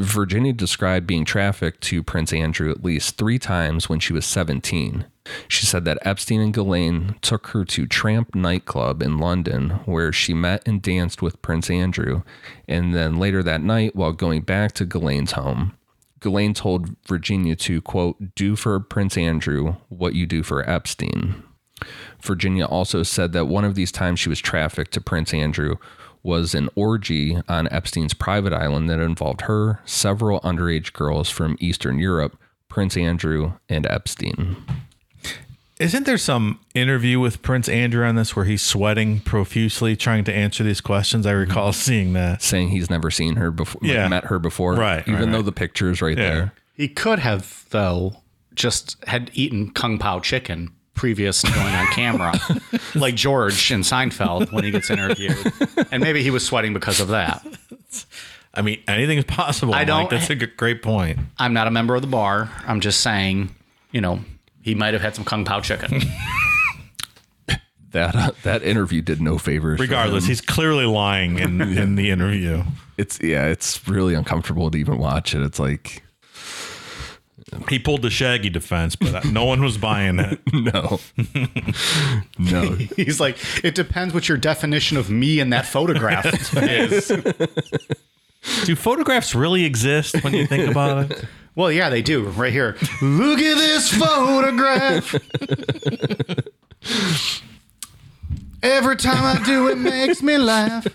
Virginia 0.00 0.52
described 0.52 1.06
being 1.06 1.24
trafficked 1.24 1.82
to 1.82 2.02
Prince 2.02 2.32
Andrew 2.32 2.70
at 2.70 2.84
least 2.84 3.16
three 3.16 3.38
times 3.38 3.88
when 3.88 4.00
she 4.00 4.12
was 4.12 4.24
17. 4.24 5.04
She 5.48 5.66
said 5.66 5.84
that 5.84 5.98
Epstein 6.02 6.40
and 6.40 6.52
Ghislaine 6.52 7.16
took 7.20 7.48
her 7.48 7.64
to 7.64 7.86
Tramp 7.86 8.34
nightclub 8.34 9.02
in 9.02 9.18
London, 9.18 9.70
where 9.84 10.12
she 10.12 10.34
met 10.34 10.66
and 10.66 10.80
danced 10.80 11.22
with 11.22 11.42
Prince 11.42 11.70
Andrew. 11.70 12.22
And 12.68 12.94
then 12.94 13.18
later 13.18 13.42
that 13.42 13.62
night, 13.62 13.94
while 13.96 14.12
going 14.12 14.42
back 14.42 14.72
to 14.72 14.86
Ghislaine's 14.86 15.32
home, 15.32 15.76
Ghislaine 16.20 16.54
told 16.54 16.96
Virginia 17.06 17.56
to, 17.56 17.80
quote, 17.80 18.34
do 18.34 18.56
for 18.56 18.78
Prince 18.78 19.16
Andrew 19.16 19.76
what 19.88 20.14
you 20.14 20.26
do 20.26 20.42
for 20.42 20.68
Epstein. 20.68 21.42
Virginia 22.20 22.66
also 22.66 23.02
said 23.02 23.32
that 23.32 23.46
one 23.46 23.64
of 23.64 23.74
these 23.74 23.90
times 23.90 24.20
she 24.20 24.28
was 24.28 24.40
trafficked 24.40 24.92
to 24.92 25.00
Prince 25.00 25.32
Andrew 25.32 25.76
was 26.22 26.54
an 26.54 26.68
orgy 26.74 27.38
on 27.48 27.68
Epstein's 27.68 28.12
private 28.12 28.52
island 28.52 28.90
that 28.90 29.00
involved 29.00 29.42
her, 29.42 29.80
several 29.86 30.40
underage 30.40 30.92
girls 30.92 31.30
from 31.30 31.56
Eastern 31.60 31.98
Europe, 31.98 32.38
Prince 32.68 32.96
Andrew, 32.96 33.54
and 33.68 33.86
Epstein. 33.86 34.56
Isn't 35.80 36.04
there 36.04 36.18
some 36.18 36.60
interview 36.74 37.18
with 37.20 37.40
Prince 37.40 37.66
Andrew 37.66 38.04
on 38.04 38.14
this 38.14 38.36
where 38.36 38.44
he's 38.44 38.60
sweating 38.60 39.20
profusely 39.20 39.96
trying 39.96 40.24
to 40.24 40.32
answer 40.32 40.62
these 40.62 40.82
questions? 40.82 41.24
I 41.26 41.30
recall 41.32 41.70
mm-hmm. 41.70 41.80
seeing 41.80 42.12
that. 42.12 42.42
Saying 42.42 42.68
he's 42.68 42.90
never 42.90 43.10
seen 43.10 43.36
her 43.36 43.50
before, 43.50 43.80
like, 43.82 43.90
Yeah. 43.90 44.06
met 44.08 44.24
her 44.26 44.38
before, 44.38 44.74
Right, 44.74 45.00
Even 45.08 45.14
right, 45.20 45.30
though 45.30 45.38
right. 45.38 45.44
the 45.46 45.52
picture 45.52 45.90
is 45.90 46.02
right 46.02 46.18
Yeah. 46.18 46.28
there. 46.34 46.52
He 46.74 46.86
could 46.86 47.18
have, 47.20 47.64
though, 47.70 48.16
just 48.54 49.02
had 49.06 49.30
eaten 49.32 49.70
Kung 49.70 49.96
Pao 49.98 50.20
chicken 50.20 50.70
previous 50.92 51.40
to 51.40 51.50
going 51.50 51.74
on 51.74 51.86
camera, 51.92 52.34
like 52.94 53.14
George 53.14 53.72
in 53.72 53.80
Seinfeld 53.80 54.52
when 54.52 54.64
he 54.64 54.70
gets 54.70 54.90
interviewed. 54.90 55.50
And 55.90 56.02
maybe 56.02 56.22
he 56.22 56.30
was 56.30 56.44
sweating 56.44 56.74
because 56.74 57.00
of 57.00 57.08
that. 57.08 57.42
I 58.54 58.60
mean, 58.60 58.82
anything's 58.86 59.24
possible. 59.24 59.72
I 59.72 59.78
Mike. 59.78 59.86
don't- 59.86 60.10
That's 60.10 60.28
a 60.28 60.34
g- 60.34 60.44
great 60.58 60.82
point. 60.82 61.20
I'm 61.38 61.54
not 61.54 61.68
a 61.68 61.70
member 61.70 61.94
of 61.94 62.02
the 62.02 62.08
bar. 62.08 62.50
I'm 62.66 62.80
just 62.80 63.00
saying, 63.00 63.54
you 63.92 64.02
know, 64.02 64.20
he 64.62 64.74
might 64.74 64.92
have 64.94 65.02
had 65.02 65.14
some 65.14 65.24
Kung 65.24 65.44
Pao 65.44 65.60
chicken. 65.60 66.00
That 67.92 68.14
uh, 68.14 68.30
that 68.44 68.62
interview 68.62 69.02
did 69.02 69.20
no 69.20 69.36
favors. 69.36 69.78
for 69.78 69.82
Regardless, 69.82 70.22
him. 70.22 70.28
he's 70.28 70.40
clearly 70.40 70.84
lying 70.84 71.40
in, 71.40 71.60
in 71.76 71.96
the 71.96 72.10
interview. 72.12 72.62
it's 72.96 73.18
yeah, 73.20 73.46
it's 73.46 73.88
really 73.88 74.14
uncomfortable 74.14 74.70
to 74.70 74.78
even 74.78 74.96
watch 74.96 75.34
it. 75.34 75.42
It's 75.42 75.58
like 75.58 76.04
He 77.68 77.80
pulled 77.80 78.02
the 78.02 78.10
Shaggy 78.10 78.48
defense, 78.48 78.94
but 78.94 79.24
no 79.24 79.44
one 79.44 79.60
was 79.60 79.76
buying 79.76 80.20
it. 80.20 80.38
no, 80.52 81.00
no. 82.38 82.76
He's 82.94 83.18
like, 83.18 83.38
it 83.64 83.74
depends 83.74 84.14
what 84.14 84.28
your 84.28 84.38
definition 84.38 84.96
of 84.96 85.10
me 85.10 85.40
in 85.40 85.50
that 85.50 85.66
photograph 85.66 86.26
is. 86.62 87.08
Do 88.66 88.76
photographs 88.76 89.34
really 89.34 89.64
exist 89.64 90.22
when 90.22 90.32
you 90.32 90.46
think 90.46 90.70
about 90.70 91.10
it? 91.10 91.24
Well, 91.54 91.70
yeah, 91.72 91.90
they 91.90 92.02
do. 92.02 92.24
Right 92.28 92.52
here. 92.52 92.76
Look 93.02 93.38
at 93.38 93.56
this 93.56 93.92
photograph. 93.92 95.14
Every 98.62 98.96
time 98.96 99.24
I 99.24 99.42
do, 99.44 99.68
it 99.68 99.78
makes 99.78 100.22
me 100.22 100.36
laugh. 100.36 100.86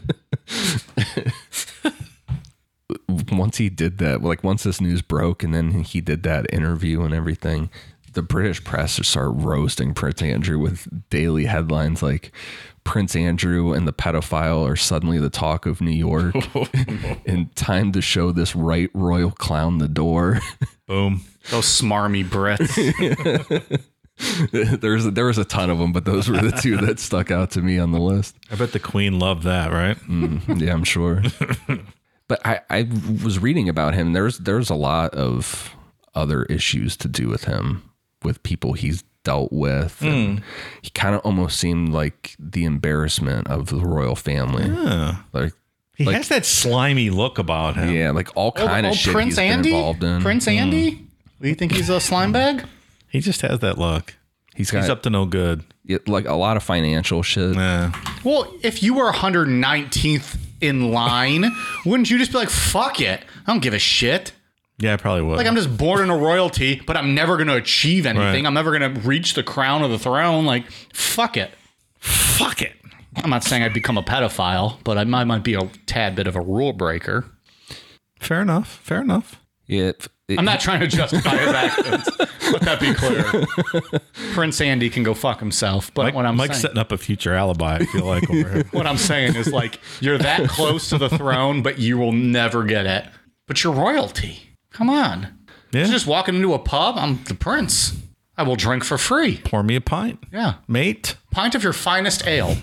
once 3.31 3.57
he 3.57 3.69
did 3.69 3.97
that, 3.97 4.21
like 4.21 4.43
once 4.43 4.63
this 4.63 4.79
news 4.79 5.01
broke, 5.01 5.43
and 5.43 5.53
then 5.53 5.83
he 5.83 6.01
did 6.01 6.23
that 6.23 6.51
interview 6.53 7.01
and 7.01 7.13
everything, 7.13 7.69
the 8.13 8.21
British 8.21 8.63
press 8.63 8.99
started 9.07 9.43
roasting 9.43 9.93
Prince 9.93 10.21
Andrew 10.21 10.57
with 10.59 10.87
daily 11.09 11.45
headlines 11.45 12.01
like 12.01 12.31
Prince 12.85 13.15
Andrew 13.15 13.73
and 13.73 13.85
the 13.85 13.91
pedophile 13.91 14.63
are 14.65 14.77
suddenly 14.77 15.19
the 15.19 15.29
talk 15.29 15.65
of 15.65 15.81
New 15.81 15.91
York. 15.91 16.35
in 17.25 17.49
time 17.55 17.91
to 17.91 18.01
show 18.01 18.31
this 18.31 18.55
right 18.55 18.89
royal 18.93 19.31
clown 19.31 19.79
the 19.79 19.89
door. 19.89 20.39
Boom. 20.87 21.25
Those 21.49 21.65
smarmy 21.65 22.23
Brits. 22.23 22.71
There's 24.79 25.03
there 25.05 25.25
was 25.25 25.37
a 25.37 25.43
ton 25.43 25.69
of 25.69 25.77
them, 25.77 25.91
but 25.91 26.05
those 26.05 26.29
were 26.29 26.37
the 26.37 26.51
two 26.51 26.77
that 26.77 26.99
stuck 26.99 27.31
out 27.31 27.51
to 27.51 27.61
me 27.61 27.77
on 27.77 27.91
the 27.91 27.99
list. 27.99 28.37
I 28.49 28.55
bet 28.55 28.71
the 28.71 28.79
Queen 28.79 29.19
loved 29.19 29.43
that, 29.43 29.73
right? 29.73 29.97
Mm, 30.07 30.61
yeah, 30.61 30.71
I'm 30.71 30.85
sure. 30.85 31.21
but 32.29 32.39
I, 32.45 32.61
I 32.69 32.87
was 33.23 33.39
reading 33.39 33.67
about 33.67 33.93
him. 33.93 34.13
There's 34.13 34.37
there's 34.37 34.69
a 34.69 34.75
lot 34.75 35.13
of 35.15 35.75
other 36.13 36.43
issues 36.43 36.95
to 36.97 37.09
do 37.09 37.27
with 37.27 37.43
him, 37.43 37.89
with 38.23 38.41
people 38.43 38.71
he's 38.71 39.03
dealt 39.25 39.51
with. 39.51 40.01
And 40.01 40.39
hmm. 40.39 40.45
he 40.81 40.89
kind 40.91 41.15
of 41.15 41.21
almost 41.21 41.59
seemed 41.59 41.89
like 41.89 42.35
the 42.39 42.63
embarrassment 42.63 43.47
of 43.49 43.67
the 43.67 43.85
royal 43.85 44.15
family. 44.15 44.69
Like 45.33 45.53
He 45.97 46.05
Like- 46.05 46.15
has 46.15 46.29
that 46.29 46.45
slimy 46.45 47.09
look 47.09 47.37
about 47.37 47.75
him. 47.75 47.93
yeah, 47.93 48.11
like 48.11 48.29
all 48.35 48.53
oh, 48.55 48.67
kind 48.67 48.85
of 48.85 48.95
shit 48.95 49.17
he's 49.19 49.35
been 49.35 49.65
involved 49.65 50.03
in. 50.03 50.21
Prince 50.21 50.45
hmm. 50.45 50.51
Andy? 50.51 50.91
Do 51.41 51.49
you 51.49 51.55
think 51.55 51.73
he's 51.73 51.89
a 51.89 51.99
slime 51.99 52.31
bag? 52.31 52.63
He 53.09 53.19
just 53.19 53.41
has 53.41 53.59
that 53.59 53.77
look. 53.77 54.15
He's 54.55 54.71
got 54.71 54.81
He's 54.81 54.89
up 54.89 55.03
to 55.03 55.09
no 55.09 55.25
good. 55.25 55.63
it- 55.85 56.07
like 56.07 56.25
a 56.25 56.35
lot 56.35 56.55
of 56.55 56.63
financial 56.63 57.21
shit. 57.23 57.55
Yeah. 57.55 57.91
Well, 58.23 58.53
if 58.63 58.81
you 58.81 58.93
were 58.93 59.11
119th 59.11 60.37
in 60.61 60.91
line, 60.91 61.51
wouldn't 61.85 62.09
you 62.09 62.17
just 62.17 62.31
be 62.31 62.37
like, 62.37 62.49
fuck 62.49 63.01
it? 63.01 63.21
I 63.45 63.51
don't 63.51 63.61
give 63.61 63.73
a 63.73 63.79
shit. 63.79 64.31
Yeah, 64.77 64.93
I 64.93 64.97
probably 64.97 65.21
would. 65.21 65.37
Like, 65.37 65.47
I'm 65.47 65.55
just 65.55 65.77
born 65.77 66.03
in 66.03 66.09
a 66.09 66.17
royalty, 66.17 66.81
but 66.85 66.97
I'm 66.97 67.15
never 67.15 67.37
going 67.37 67.47
to 67.47 67.55
achieve 67.55 68.05
anything. 68.05 68.43
Right. 68.43 68.45
I'm 68.45 68.53
never 68.53 68.77
going 68.77 68.93
to 68.93 68.99
reach 69.01 69.33
the 69.33 69.43
crown 69.43 69.83
of 69.83 69.89
the 69.91 69.97
throne. 69.99 70.45
Like, 70.45 70.69
fuck 70.93 71.37
it. 71.37 71.51
Fuck 71.99 72.61
it. 72.61 72.73
I'm 73.23 73.29
not 73.29 73.43
saying 73.45 73.63
I'd 73.63 73.73
become 73.73 73.97
a 73.97 74.03
pedophile, 74.03 74.83
but 74.83 74.97
I 74.97 75.05
might, 75.05 75.23
might 75.23 75.43
be 75.43 75.53
a 75.53 75.69
tad 75.85 76.15
bit 76.15 76.27
of 76.27 76.35
a 76.35 76.41
rule 76.41 76.73
breaker. 76.73 77.23
Fair 78.19 78.41
enough. 78.41 78.79
Fair 78.83 78.99
enough. 79.01 79.41
Yeah, 79.67 79.85
it- 79.85 80.07
it- 80.27 80.39
I'm 80.39 80.45
not 80.45 80.59
trying 80.59 80.81
to 80.81 80.87
justify 80.87 81.37
his 81.37 81.47
actions. 81.53 82.09
Let 82.51 82.61
that 82.63 82.79
be 82.79 82.93
clear. 82.93 84.03
Prince 84.33 84.59
Andy 84.59 84.89
can 84.89 85.03
go 85.03 85.13
fuck 85.13 85.39
himself. 85.39 85.93
But 85.93 86.03
Mike, 86.03 86.15
what 86.15 86.25
I'm 86.25 86.35
Mike's 86.35 86.55
saying, 86.55 86.61
setting 86.61 86.77
up 86.77 86.91
a 86.91 86.97
future 86.97 87.33
alibi. 87.33 87.75
I 87.77 87.85
feel 87.85 88.05
like 88.05 88.29
over 88.29 88.49
here. 88.49 88.63
what 88.71 88.85
I'm 88.87 88.97
saying 88.97 89.35
is 89.35 89.51
like 89.51 89.79
you're 90.01 90.17
that 90.17 90.49
close 90.49 90.89
to 90.89 90.97
the 90.97 91.09
throne, 91.09 91.61
but 91.61 91.79
you 91.79 91.97
will 91.97 92.11
never 92.11 92.63
get 92.63 92.85
it. 92.85 93.05
But 93.47 93.63
you're 93.63 93.73
royalty. 93.73 94.54
Come 94.75 94.89
on. 94.89 95.27
Yeah. 95.71 95.85
Just 95.85 96.05
walking 96.05 96.35
into 96.35 96.53
a 96.53 96.59
pub, 96.59 96.95
I'm 96.97 97.23
the 97.23 97.33
prince. 97.33 97.95
I 98.37 98.43
will 98.43 98.57
drink 98.57 98.83
for 98.83 98.97
free. 98.97 99.37
Pour 99.45 99.63
me 99.63 99.77
a 99.77 99.81
pint, 99.81 100.19
Yeah. 100.33 100.55
mate. 100.67 101.15
Pint 101.31 101.55
of 101.55 101.63
your 101.63 101.71
finest 101.71 102.27
ale. 102.27 102.57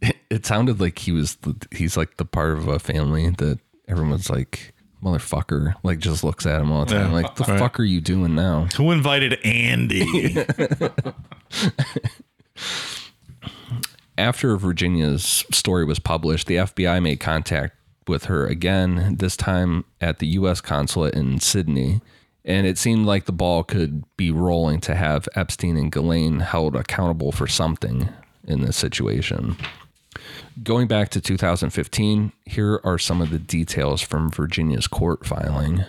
it 0.30 0.44
sounded 0.44 0.78
like 0.80 0.98
he 0.98 1.12
was 1.12 1.36
the, 1.36 1.56
he's 1.74 1.96
like 1.96 2.18
the 2.18 2.26
part 2.26 2.52
of 2.58 2.68
a 2.68 2.78
family 2.78 3.30
that 3.30 3.58
everyone's 3.88 4.28
like 4.28 4.74
motherfucker 5.02 5.74
like 5.82 5.98
just 5.98 6.22
looks 6.24 6.44
at 6.46 6.60
him 6.60 6.70
all 6.72 6.84
the 6.84 6.92
time 6.94 7.06
Yeah. 7.08 7.12
like 7.12 7.34
the 7.36 7.44
Right. 7.44 7.58
fuck 7.58 7.78
are 7.80 7.84
you 7.84 8.00
doing 8.02 8.34
now 8.34 8.66
Who 8.76 8.90
invited 8.90 9.38
Andy? 9.44 10.06
after 14.18 14.56
virginia's 14.56 15.44
story 15.52 15.84
was 15.84 15.98
published 15.98 16.46
the 16.46 16.56
fbi 16.56 17.02
made 17.02 17.20
contact 17.20 17.76
with 18.08 18.24
her 18.24 18.46
again 18.46 19.16
this 19.18 19.36
time 19.36 19.84
at 20.00 20.18
the 20.18 20.26
us 20.28 20.60
consulate 20.60 21.14
in 21.14 21.38
sydney 21.38 22.00
and 22.44 22.66
it 22.66 22.78
seemed 22.78 23.06
like 23.06 23.24
the 23.24 23.32
ball 23.32 23.64
could 23.64 24.04
be 24.16 24.30
rolling 24.30 24.80
to 24.80 24.94
have 24.94 25.28
epstein 25.34 25.76
and 25.76 25.92
ghislaine 25.92 26.40
held 26.40 26.76
accountable 26.76 27.32
for 27.32 27.46
something 27.46 28.08
in 28.44 28.62
this 28.62 28.76
situation 28.76 29.56
Going 30.62 30.88
back 30.88 31.10
to 31.10 31.20
2015, 31.20 32.32
here 32.46 32.80
are 32.82 32.98
some 32.98 33.20
of 33.20 33.30
the 33.30 33.38
details 33.38 34.00
from 34.00 34.30
Virginia's 34.30 34.86
court 34.86 35.26
filing. 35.26 35.84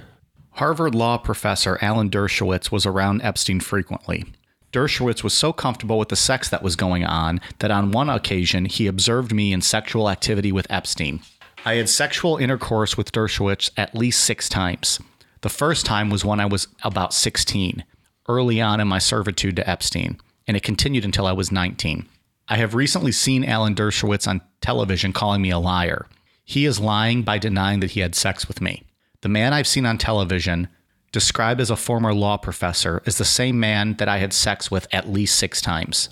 Harvard 0.52 0.94
law 0.94 1.18
professor 1.18 1.78
Alan 1.82 2.10
Dershowitz 2.10 2.72
was 2.72 2.86
around 2.86 3.22
Epstein 3.22 3.60
frequently. 3.60 4.26
Dershowitz 4.74 5.24
was 5.24 5.34
so 5.34 5.54
comfortable 5.54 5.98
with 5.98 6.10
the 6.10 6.16
sex 6.16 6.50
that 6.50 6.64
was 6.64 6.76
going 6.76 7.06
on 7.06 7.40
that 7.60 7.72
on 7.72 7.92
one 7.92 8.10
occasion 8.10 8.66
he 8.66 8.88
observed 8.88 9.32
me 9.32 9.54
in 9.54 9.62
sexual 9.62 10.10
activity 10.10 10.52
with 10.52 10.68
Epstein. 10.70 11.22
I 11.68 11.76
had 11.76 11.90
sexual 11.90 12.38
intercourse 12.38 12.96
with 12.96 13.12
Dershowitz 13.12 13.72
at 13.76 13.94
least 13.94 14.24
six 14.24 14.48
times. 14.48 15.02
The 15.42 15.50
first 15.50 15.86
time 15.86 16.10
was 16.10 16.24
when 16.24 16.40
I 16.40 16.46
was 16.46 16.70
about 16.82 17.14
16, 17.14 17.84
early 18.30 18.62
on 18.62 18.80
in 18.80 18.88
my 18.88 19.00
servitude 19.00 19.58
to 19.58 19.70
Epstein, 19.70 20.18
and 20.48 20.56
it 20.56 20.64
continued 20.64 21.04
until 21.04 21.28
I 21.28 21.34
was 21.34 21.52
19. 21.52 22.08
I 22.48 22.56
have 22.56 22.74
recently 22.74 23.12
seen 23.12 23.44
Alan 23.44 23.76
Dershowitz 23.76 24.30
on 24.30 24.40
television 24.62 25.12
calling 25.12 25.42
me 25.42 25.50
a 25.50 25.60
liar. 25.60 26.08
He 26.46 26.66
is 26.66 26.80
lying 26.80 27.24
by 27.24 27.38
denying 27.38 27.82
that 27.82 27.92
he 27.92 28.00
had 28.00 28.16
sex 28.16 28.48
with 28.48 28.62
me. 28.62 28.84
The 29.20 29.28
man 29.28 29.52
I've 29.52 29.68
seen 29.68 29.86
on 29.86 29.98
television, 29.98 30.70
described 31.12 31.60
as 31.60 31.70
a 31.70 31.76
former 31.76 32.14
law 32.14 32.38
professor, 32.38 33.04
is 33.04 33.18
the 33.18 33.26
same 33.26 33.60
man 33.60 33.96
that 33.96 34.08
I 34.08 34.20
had 34.20 34.32
sex 34.32 34.72
with 34.72 34.88
at 34.94 35.10
least 35.10 35.38
six 35.38 35.62
times. 35.62 36.08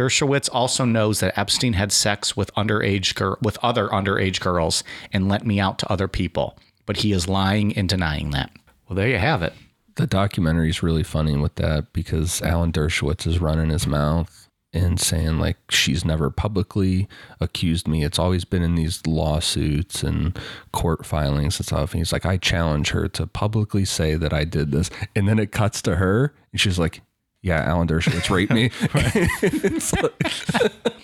Dershowitz 0.00 0.48
also 0.50 0.86
knows 0.86 1.20
that 1.20 1.38
Epstein 1.38 1.74
had 1.74 1.92
sex 1.92 2.34
with 2.34 2.54
underage 2.54 3.14
gir- 3.14 3.36
with 3.42 3.58
other 3.62 3.88
underage 3.88 4.40
girls 4.40 4.82
and 5.12 5.28
let 5.28 5.44
me 5.44 5.60
out 5.60 5.78
to 5.80 5.92
other 5.92 6.08
people, 6.08 6.56
but 6.86 6.98
he 6.98 7.12
is 7.12 7.28
lying 7.28 7.76
and 7.76 7.86
denying 7.86 8.30
that. 8.30 8.50
Well, 8.88 8.96
there 8.96 9.08
you 9.08 9.18
have 9.18 9.42
it. 9.42 9.52
The 9.96 10.06
documentary 10.06 10.70
is 10.70 10.82
really 10.82 11.02
funny 11.02 11.36
with 11.36 11.56
that 11.56 11.92
because 11.92 12.40
Alan 12.40 12.72
Dershowitz 12.72 13.26
is 13.26 13.40
running 13.40 13.68
his 13.68 13.86
mouth 13.86 14.48
and 14.72 14.98
saying 14.98 15.38
like 15.38 15.58
she's 15.68 16.02
never 16.02 16.30
publicly 16.30 17.06
accused 17.38 17.86
me. 17.86 18.02
It's 18.02 18.18
always 18.18 18.46
been 18.46 18.62
in 18.62 18.76
these 18.76 19.06
lawsuits 19.06 20.02
and 20.02 20.38
court 20.72 21.04
filings 21.04 21.58
and 21.58 21.66
stuff. 21.66 21.92
And 21.92 22.00
he's 22.00 22.12
like, 22.12 22.24
I 22.24 22.38
challenge 22.38 22.90
her 22.90 23.06
to 23.08 23.26
publicly 23.26 23.84
say 23.84 24.14
that 24.14 24.32
I 24.32 24.44
did 24.44 24.70
this. 24.72 24.88
And 25.14 25.28
then 25.28 25.38
it 25.38 25.52
cuts 25.52 25.82
to 25.82 25.96
her 25.96 26.32
and 26.52 26.60
she's 26.60 26.78
like, 26.78 27.02
Yeah, 27.42 27.62
Alan 27.62 27.88
Dershowitz 27.88 28.30
raped 28.34 28.52
me. 28.52 28.70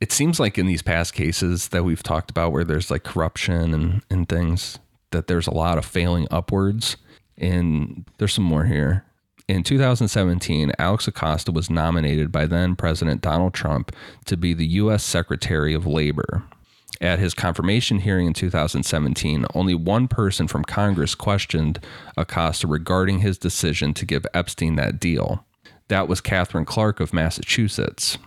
It 0.00 0.12
seems 0.12 0.38
like 0.38 0.58
in 0.58 0.66
these 0.66 0.82
past 0.82 1.12
cases 1.12 1.68
that 1.68 1.84
we've 1.84 2.02
talked 2.02 2.30
about 2.30 2.52
where 2.52 2.64
there's 2.64 2.90
like 2.90 3.02
corruption 3.02 3.74
and, 3.74 4.02
and 4.08 4.28
things 4.28 4.78
that 5.10 5.26
there's 5.26 5.46
a 5.46 5.54
lot 5.54 5.78
of 5.78 5.84
failing 5.84 6.28
upwards. 6.30 6.96
And 7.36 8.04
there's 8.18 8.32
some 8.32 8.44
more 8.44 8.64
here. 8.64 9.04
In 9.48 9.62
2017 9.62 10.72
alex 10.78 11.08
acosta 11.08 11.50
was 11.50 11.70
nominated 11.70 12.30
by 12.30 12.44
then 12.44 12.76
president 12.76 13.22
donald 13.22 13.54
trump 13.54 13.96
to 14.26 14.36
be 14.36 14.52
the 14.52 14.66
u.s 14.66 15.02
secretary 15.02 15.72
of 15.72 15.86
labor 15.86 16.42
at 17.00 17.18
his 17.18 17.34
confirmation 17.34 18.00
hearing 18.00 18.26
in 18.26 18.32
2017 18.32 19.46
only 19.54 19.74
one 19.74 20.08
person 20.08 20.48
from 20.48 20.64
congress 20.64 21.14
questioned 21.14 21.80
acosta 22.16 22.66
regarding 22.66 23.20
his 23.20 23.38
decision 23.38 23.94
to 23.94 24.06
give 24.06 24.26
epstein 24.34 24.76
that 24.76 24.98
deal 24.98 25.44
that 25.88 26.08
was 26.08 26.20
katherine 26.20 26.64
clark 26.64 27.00
of 27.00 27.12
massachusetts 27.12 28.18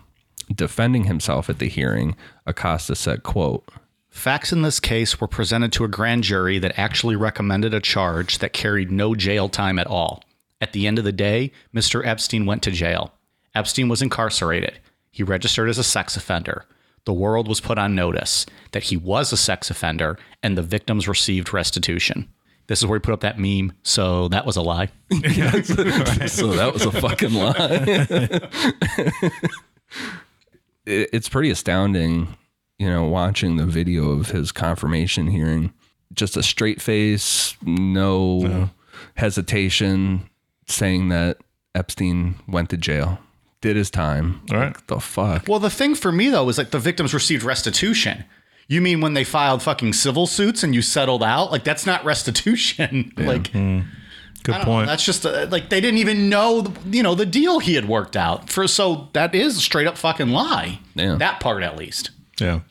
defending 0.54 1.06
himself 1.06 1.50
at 1.50 1.60
the 1.60 1.68
hearing 1.68 2.16
acosta 2.46 2.96
said 2.96 3.24
quote 3.24 3.64
Facts 4.12 4.52
in 4.52 4.62
this 4.62 4.82
case 4.82 5.22
were 5.22 5.28
presented 5.28 5.72
to 5.72 5.86
a 5.86 5.88
grand 5.88 6.24
jury 6.24 6.60
that 6.60 6.78
actually 6.78 7.16
recommended 7.16 7.74
a 7.74 7.80
charge 7.80 8.40
that 8.40 8.52
carried 8.52 8.92
no 8.92 9.16
jail 9.16 9.48
time 9.48 9.80
at 9.80 9.88
all. 9.88 10.22
At 10.60 10.74
the 10.74 10.86
end 10.86 11.00
of 11.00 11.06
the 11.06 11.14
day, 11.14 11.54
Mr. 11.74 12.06
Epstein 12.06 12.46
went 12.46 12.62
to 12.64 12.72
jail. 12.72 13.14
Epstein 13.56 13.88
was 13.88 14.02
incarcerated. 14.02 14.80
He 15.12 15.24
registered 15.24 15.70
as 15.70 15.78
a 15.78 15.84
sex 15.84 16.18
offender. 16.18 16.66
The 17.06 17.14
world 17.14 17.48
was 17.48 17.60
put 17.60 17.78
on 17.78 17.96
notice 17.96 18.46
that 18.72 18.84
he 18.84 18.98
was 18.98 19.34
a 19.34 19.38
sex 19.38 19.70
offender 19.70 20.18
and 20.44 20.58
the 20.58 20.62
victims 20.62 21.08
received 21.08 21.54
restitution. 21.54 22.30
This 22.68 22.80
is 22.80 22.86
where 22.86 22.98
he 22.98 23.02
put 23.02 23.14
up 23.14 23.22
that 23.22 23.40
meme, 23.40 23.74
so 23.84 24.28
that 24.30 24.46
was 24.46 24.56
a 24.56 24.62
lie. 24.62 24.90
so 25.12 26.54
that 26.54 26.70
was 26.74 26.86
a 26.86 26.92
fucking 26.92 27.34
lie. 27.34 29.30
It's 30.86 31.30
pretty 31.30 31.52
astounding, 31.52 32.36
you 32.80 32.90
know, 32.90 33.04
watching 33.04 33.58
the 33.58 33.68
video 33.68 34.12
of 34.12 34.32
his 34.32 34.52
confirmation 34.52 35.28
hearing. 35.28 35.74
Just 36.14 36.36
a 36.36 36.42
straight 36.44 36.82
face, 36.82 37.56
no 37.62 38.70
hesitation, 39.16 40.28
saying 40.68 41.10
that 41.10 41.38
Epstein 41.76 42.36
went 42.48 42.72
to 42.72 42.78
jail, 42.78 43.20
did 43.62 43.76
his 43.76 43.90
time. 43.90 44.42
All 44.52 44.58
right. 44.58 44.66
Like, 44.68 44.88
the 44.88 45.00
fuck? 45.00 45.48
Well, 45.48 45.60
the 45.60 45.70
thing 45.70 45.96
for 45.96 46.12
me 46.12 46.30
though 46.30 46.48
is 46.50 46.58
like 46.58 46.72
the 46.72 46.80
victims 46.80 47.14
received 47.14 47.44
restitution. 47.44 48.26
You 48.68 48.82
mean 48.82 49.02
when 49.02 49.14
they 49.14 49.24
filed 49.24 49.62
fucking 49.62 49.94
civil 49.94 50.28
suits 50.28 50.64
and 50.64 50.74
you 50.74 50.82
settled 50.82 51.24
out? 51.24 51.52
Like 51.52 51.64
that's 51.64 51.86
not 51.86 52.04
restitution. 52.06 53.14
like 53.18 53.52
Good 54.44 54.56
I 54.56 54.58
don't 54.58 54.68
know, 54.68 54.74
point. 54.74 54.88
that's 54.88 55.06
just 55.06 55.24
uh, 55.26 55.48
like 55.52 55.70
they 55.70 55.80
didn't 55.82 56.00
even 56.00 56.28
know, 56.30 56.62
the, 56.62 56.98
you 56.98 57.04
know, 57.04 57.14
the 57.14 57.28
deal 57.28 57.60
he 57.60 57.76
had 57.76 57.88
worked 57.88 58.16
out 58.18 58.50
for. 58.50 58.68
So 58.68 59.10
that 59.14 59.36
is 59.36 59.56
a 59.58 59.60
straight 59.62 59.86
up 59.88 59.98
fucking 59.98 60.30
lie. 60.30 60.80
Yeah. 60.96 61.16
That 61.16 61.40
part 61.40 61.62
at 61.62 61.78
least. 61.78 62.10
yeah. 62.40 62.62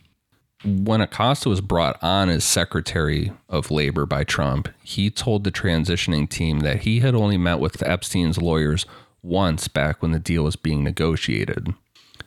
when 0.64 1.00
Acosta 1.00 1.48
was 1.48 1.60
brought 1.60 1.96
on 2.02 2.28
as 2.28 2.42
Secretary 2.42 3.30
of 3.48 3.70
Labor 3.70 4.04
by 4.04 4.24
Trump, 4.24 4.68
he 4.82 5.10
told 5.10 5.44
the 5.44 5.52
transitioning 5.52 6.28
team 6.28 6.60
that 6.60 6.80
he 6.80 7.00
had 7.00 7.14
only 7.14 7.36
met 7.38 7.60
with 7.60 7.80
Epstein's 7.84 8.36
lawyers 8.38 8.84
once 9.22 9.68
back 9.68 10.02
when 10.02 10.12
the 10.12 10.18
deal 10.18 10.44
was 10.44 10.56
being 10.56 10.84
negotiated. 10.84 11.74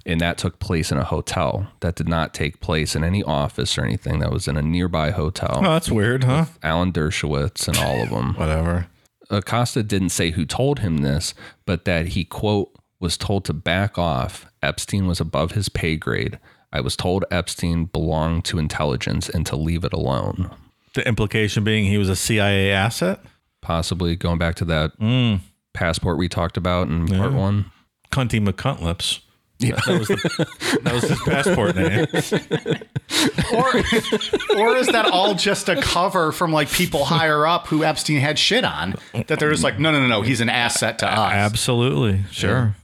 And 0.05 0.19
that 0.19 0.37
took 0.37 0.59
place 0.59 0.91
in 0.91 0.97
a 0.97 1.03
hotel. 1.03 1.67
That 1.79 1.95
did 1.95 2.09
not 2.09 2.33
take 2.33 2.59
place 2.59 2.95
in 2.95 3.03
any 3.03 3.23
office 3.23 3.77
or 3.77 3.85
anything. 3.85 4.19
That 4.19 4.31
was 4.31 4.47
in 4.47 4.57
a 4.57 4.61
nearby 4.61 5.11
hotel. 5.11 5.59
Oh, 5.63 5.73
that's 5.73 5.89
weird, 5.89 6.25
huh? 6.25 6.45
Alan 6.61 6.91
Dershowitz 6.91 7.67
and 7.67 7.77
all 7.77 8.03
of 8.03 8.09
them. 8.09 8.33
Whatever. 8.37 8.87
Acosta 9.29 9.81
didn't 9.81 10.09
say 10.09 10.31
who 10.31 10.45
told 10.45 10.79
him 10.79 10.97
this, 10.97 11.33
but 11.65 11.85
that 11.85 12.09
he, 12.09 12.25
quote, 12.25 12.75
was 12.99 13.17
told 13.17 13.45
to 13.45 13.53
back 13.53 13.97
off. 13.97 14.45
Epstein 14.61 15.07
was 15.07 15.21
above 15.21 15.51
his 15.51 15.69
pay 15.69 15.95
grade. 15.95 16.37
I 16.71 16.81
was 16.81 16.95
told 16.95 17.23
Epstein 17.31 17.85
belonged 17.85 18.45
to 18.45 18.59
intelligence 18.59 19.29
and 19.29 19.45
to 19.45 19.55
leave 19.55 19.83
it 19.83 19.93
alone. 19.93 20.49
The 20.95 21.07
implication 21.07 21.63
being 21.63 21.85
he 21.85 21.97
was 21.97 22.09
a 22.09 22.15
CIA 22.15 22.71
asset. 22.71 23.19
Possibly 23.61 24.15
going 24.15 24.37
back 24.37 24.55
to 24.55 24.65
that 24.65 24.91
hmm. 24.99 25.35
Passport 25.73 26.17
we 26.17 26.27
talked 26.29 26.57
about 26.57 26.87
in 26.87 27.07
part 27.07 27.33
one. 27.33 27.71
Cunty 28.11 28.45
McCuntlips. 28.45 29.19
Yeah, 29.59 29.75
that 29.85 29.99
was 29.99 30.07
the, 30.09 30.79
that 30.83 30.93
was 30.93 31.03
his 31.03 31.19
passport 31.21 31.75
name. 31.75 32.05
or 33.53 34.57
or 34.57 34.75
is 34.75 34.87
that 34.87 35.09
all 35.11 35.35
just 35.35 35.69
a 35.69 35.79
cover 35.81 36.31
from 36.31 36.51
like 36.51 36.69
people 36.69 37.05
higher 37.05 37.45
up 37.45 37.67
who 37.67 37.83
Epstein 37.83 38.19
had 38.19 38.37
shit 38.37 38.65
on? 38.65 38.95
That 39.27 39.39
they're 39.39 39.51
just 39.51 39.63
like, 39.63 39.79
no, 39.79 39.91
no, 39.91 39.99
no, 40.01 40.07
no, 40.07 40.21
he's 40.21 40.41
an 40.41 40.49
asset 40.49 40.99
to 40.99 41.07
us. 41.07 41.31
Absolutely. 41.31 42.23
Sure. 42.31 42.75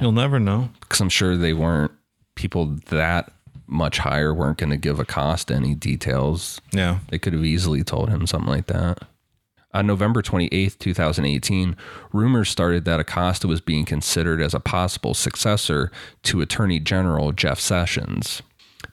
You'll 0.00 0.12
never 0.12 0.38
know. 0.38 0.68
because 0.80 1.00
I'm 1.00 1.08
sure 1.08 1.36
they 1.36 1.52
weren't 1.54 1.90
people 2.36 2.76
that 2.90 3.32
much 3.66 3.98
higher 3.98 4.32
weren't 4.34 4.58
going 4.58 4.70
to 4.70 4.76
give 4.76 5.00
Acosta 5.00 5.54
any 5.54 5.74
details. 5.74 6.60
Yeah. 6.72 6.98
They 7.08 7.18
could 7.18 7.32
have 7.32 7.44
easily 7.44 7.82
told 7.82 8.08
him 8.08 8.26
something 8.26 8.50
like 8.50 8.66
that. 8.66 8.98
On 9.72 9.86
November 9.86 10.20
28, 10.20 10.76
2018, 10.80 11.76
rumors 12.12 12.48
started 12.48 12.84
that 12.84 12.98
Acosta 12.98 13.46
was 13.46 13.60
being 13.60 13.84
considered 13.84 14.42
as 14.42 14.52
a 14.52 14.60
possible 14.60 15.14
successor 15.14 15.92
to 16.24 16.40
Attorney 16.40 16.80
General 16.80 17.30
Jeff 17.30 17.60
Sessions. 17.60 18.42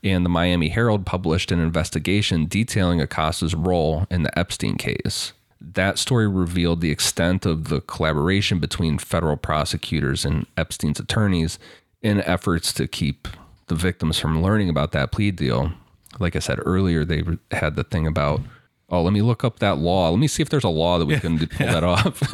And 0.04 0.24
the 0.24 0.30
Miami 0.30 0.70
Herald 0.70 1.06
published 1.06 1.52
an 1.52 1.60
investigation 1.60 2.46
detailing 2.46 3.02
Acosta's 3.02 3.56
role 3.56 4.06
in 4.12 4.22
the 4.22 4.38
Epstein 4.38 4.76
case. 4.76 5.34
That 5.60 5.98
story 5.98 6.28
revealed 6.28 6.82
the 6.82 6.92
extent 6.92 7.46
of 7.48 7.70
the 7.70 7.82
collaboration 7.82 8.60
between 8.60 9.00
federal 9.00 9.38
prosecutors 9.38 10.24
and 10.24 10.46
Epstein's 10.56 11.00
attorneys 11.00 11.58
in 12.04 12.22
efforts 12.22 12.72
to 12.74 12.88
keep 12.88 13.28
the 13.66 13.76
victims 13.76 14.20
from 14.20 14.44
learning 14.44 14.70
about 14.70 14.92
that 14.92 15.12
plea 15.12 15.32
deal. 15.32 15.72
Like 16.20 16.36
I 16.36 16.40
said 16.40 16.60
earlier, 16.64 17.04
they 17.04 17.24
had 17.52 17.76
the 17.76 17.84
thing 17.84 18.06
about, 18.06 18.42
oh, 18.90 19.02
let 19.02 19.14
me 19.14 19.22
look 19.22 19.44
up 19.44 19.60
that 19.60 19.78
law. 19.78 20.10
Let 20.10 20.20
me 20.20 20.28
see 20.28 20.42
if 20.42 20.50
there's 20.50 20.64
a 20.64 20.70
law 20.70 20.98
that 20.98 21.06
we 21.06 21.20
can 21.20 21.40
pull 21.48 21.68
that 21.68 21.84
off. 21.84 22.34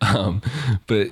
um, 0.00 0.42
but 0.86 1.10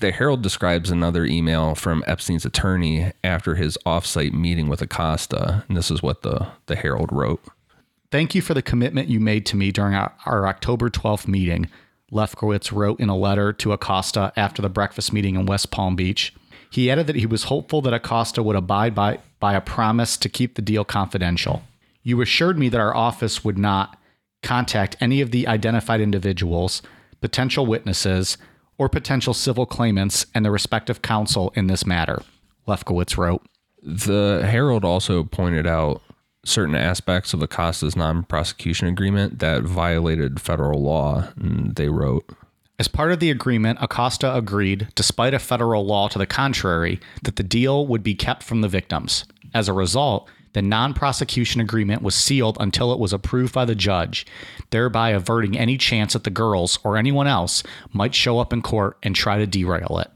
the 0.00 0.10
Herald 0.10 0.42
describes 0.42 0.90
another 0.90 1.24
email 1.24 1.74
from 1.74 2.02
Epstein's 2.06 2.44
attorney 2.44 3.12
after 3.22 3.54
his 3.54 3.78
offsite 3.86 4.32
meeting 4.32 4.68
with 4.68 4.82
Acosta. 4.82 5.64
And 5.68 5.76
this 5.76 5.90
is 5.90 6.02
what 6.02 6.22
the, 6.22 6.48
the 6.66 6.76
Herald 6.76 7.12
wrote. 7.12 7.42
Thank 8.10 8.34
you 8.34 8.42
for 8.42 8.54
the 8.54 8.62
commitment 8.62 9.08
you 9.08 9.20
made 9.20 9.44
to 9.46 9.56
me 9.56 9.72
during 9.72 9.94
our, 9.94 10.12
our 10.24 10.46
October 10.46 10.88
12th 10.88 11.26
meeting, 11.26 11.68
Lefkowitz 12.12 12.70
wrote 12.70 13.00
in 13.00 13.08
a 13.08 13.16
letter 13.16 13.52
to 13.52 13.72
Acosta 13.72 14.32
after 14.36 14.62
the 14.62 14.68
breakfast 14.68 15.12
meeting 15.12 15.34
in 15.34 15.46
West 15.46 15.70
Palm 15.70 15.96
Beach. 15.96 16.32
He 16.70 16.90
added 16.90 17.06
that 17.08 17.16
he 17.16 17.26
was 17.26 17.44
hopeful 17.44 17.82
that 17.82 17.94
Acosta 17.94 18.42
would 18.42 18.56
abide 18.56 18.94
by, 18.94 19.18
by 19.40 19.54
a 19.54 19.60
promise 19.60 20.16
to 20.18 20.28
keep 20.28 20.54
the 20.54 20.62
deal 20.62 20.84
confidential. 20.84 21.64
You 22.02 22.20
assured 22.20 22.58
me 22.58 22.68
that 22.68 22.80
our 22.80 22.94
office 22.94 23.44
would 23.44 23.58
not 23.58 23.98
contact 24.44 24.96
any 25.00 25.20
of 25.20 25.32
the 25.32 25.48
identified 25.48 26.00
individuals, 26.00 26.82
potential 27.20 27.66
witnesses, 27.66 28.38
or 28.78 28.88
potential 28.88 29.34
civil 29.34 29.66
claimants 29.66 30.26
and 30.34 30.44
the 30.44 30.50
respective 30.50 31.02
counsel 31.02 31.52
in 31.56 31.66
this 31.66 31.86
matter, 31.86 32.22
Lefkowitz 32.68 33.16
wrote. 33.16 33.42
The 33.82 34.46
Herald 34.48 34.84
also 34.84 35.24
pointed 35.24 35.66
out 35.66 36.00
certain 36.44 36.74
aspects 36.74 37.34
of 37.34 37.42
Acosta's 37.42 37.96
non 37.96 38.24
prosecution 38.24 38.88
agreement 38.88 39.38
that 39.38 39.62
violated 39.62 40.40
federal 40.40 40.82
law. 40.82 41.28
And 41.36 41.74
they 41.76 41.88
wrote, 41.88 42.24
As 42.78 42.88
part 42.88 43.12
of 43.12 43.20
the 43.20 43.30
agreement, 43.30 43.78
Acosta 43.80 44.34
agreed, 44.34 44.88
despite 44.94 45.34
a 45.34 45.38
federal 45.38 45.84
law 45.84 46.08
to 46.08 46.18
the 46.18 46.26
contrary, 46.26 47.00
that 47.22 47.36
the 47.36 47.42
deal 47.42 47.86
would 47.86 48.02
be 48.02 48.14
kept 48.14 48.42
from 48.42 48.60
the 48.60 48.68
victims. 48.68 49.24
As 49.52 49.68
a 49.68 49.72
result, 49.72 50.28
the 50.54 50.62
non 50.62 50.94
prosecution 50.94 51.60
agreement 51.60 52.02
was 52.02 52.14
sealed 52.14 52.56
until 52.58 52.92
it 52.92 52.98
was 52.98 53.12
approved 53.12 53.52
by 53.52 53.64
the 53.64 53.74
judge, 53.74 54.26
thereby 54.70 55.10
averting 55.10 55.58
any 55.58 55.76
chance 55.76 56.14
that 56.14 56.24
the 56.24 56.30
girls 56.30 56.78
or 56.82 56.96
anyone 56.96 57.26
else 57.26 57.62
might 57.92 58.14
show 58.14 58.38
up 58.38 58.52
in 58.52 58.62
court 58.62 58.96
and 59.02 59.14
try 59.14 59.38
to 59.38 59.46
derail 59.46 59.98
it. 59.98 60.10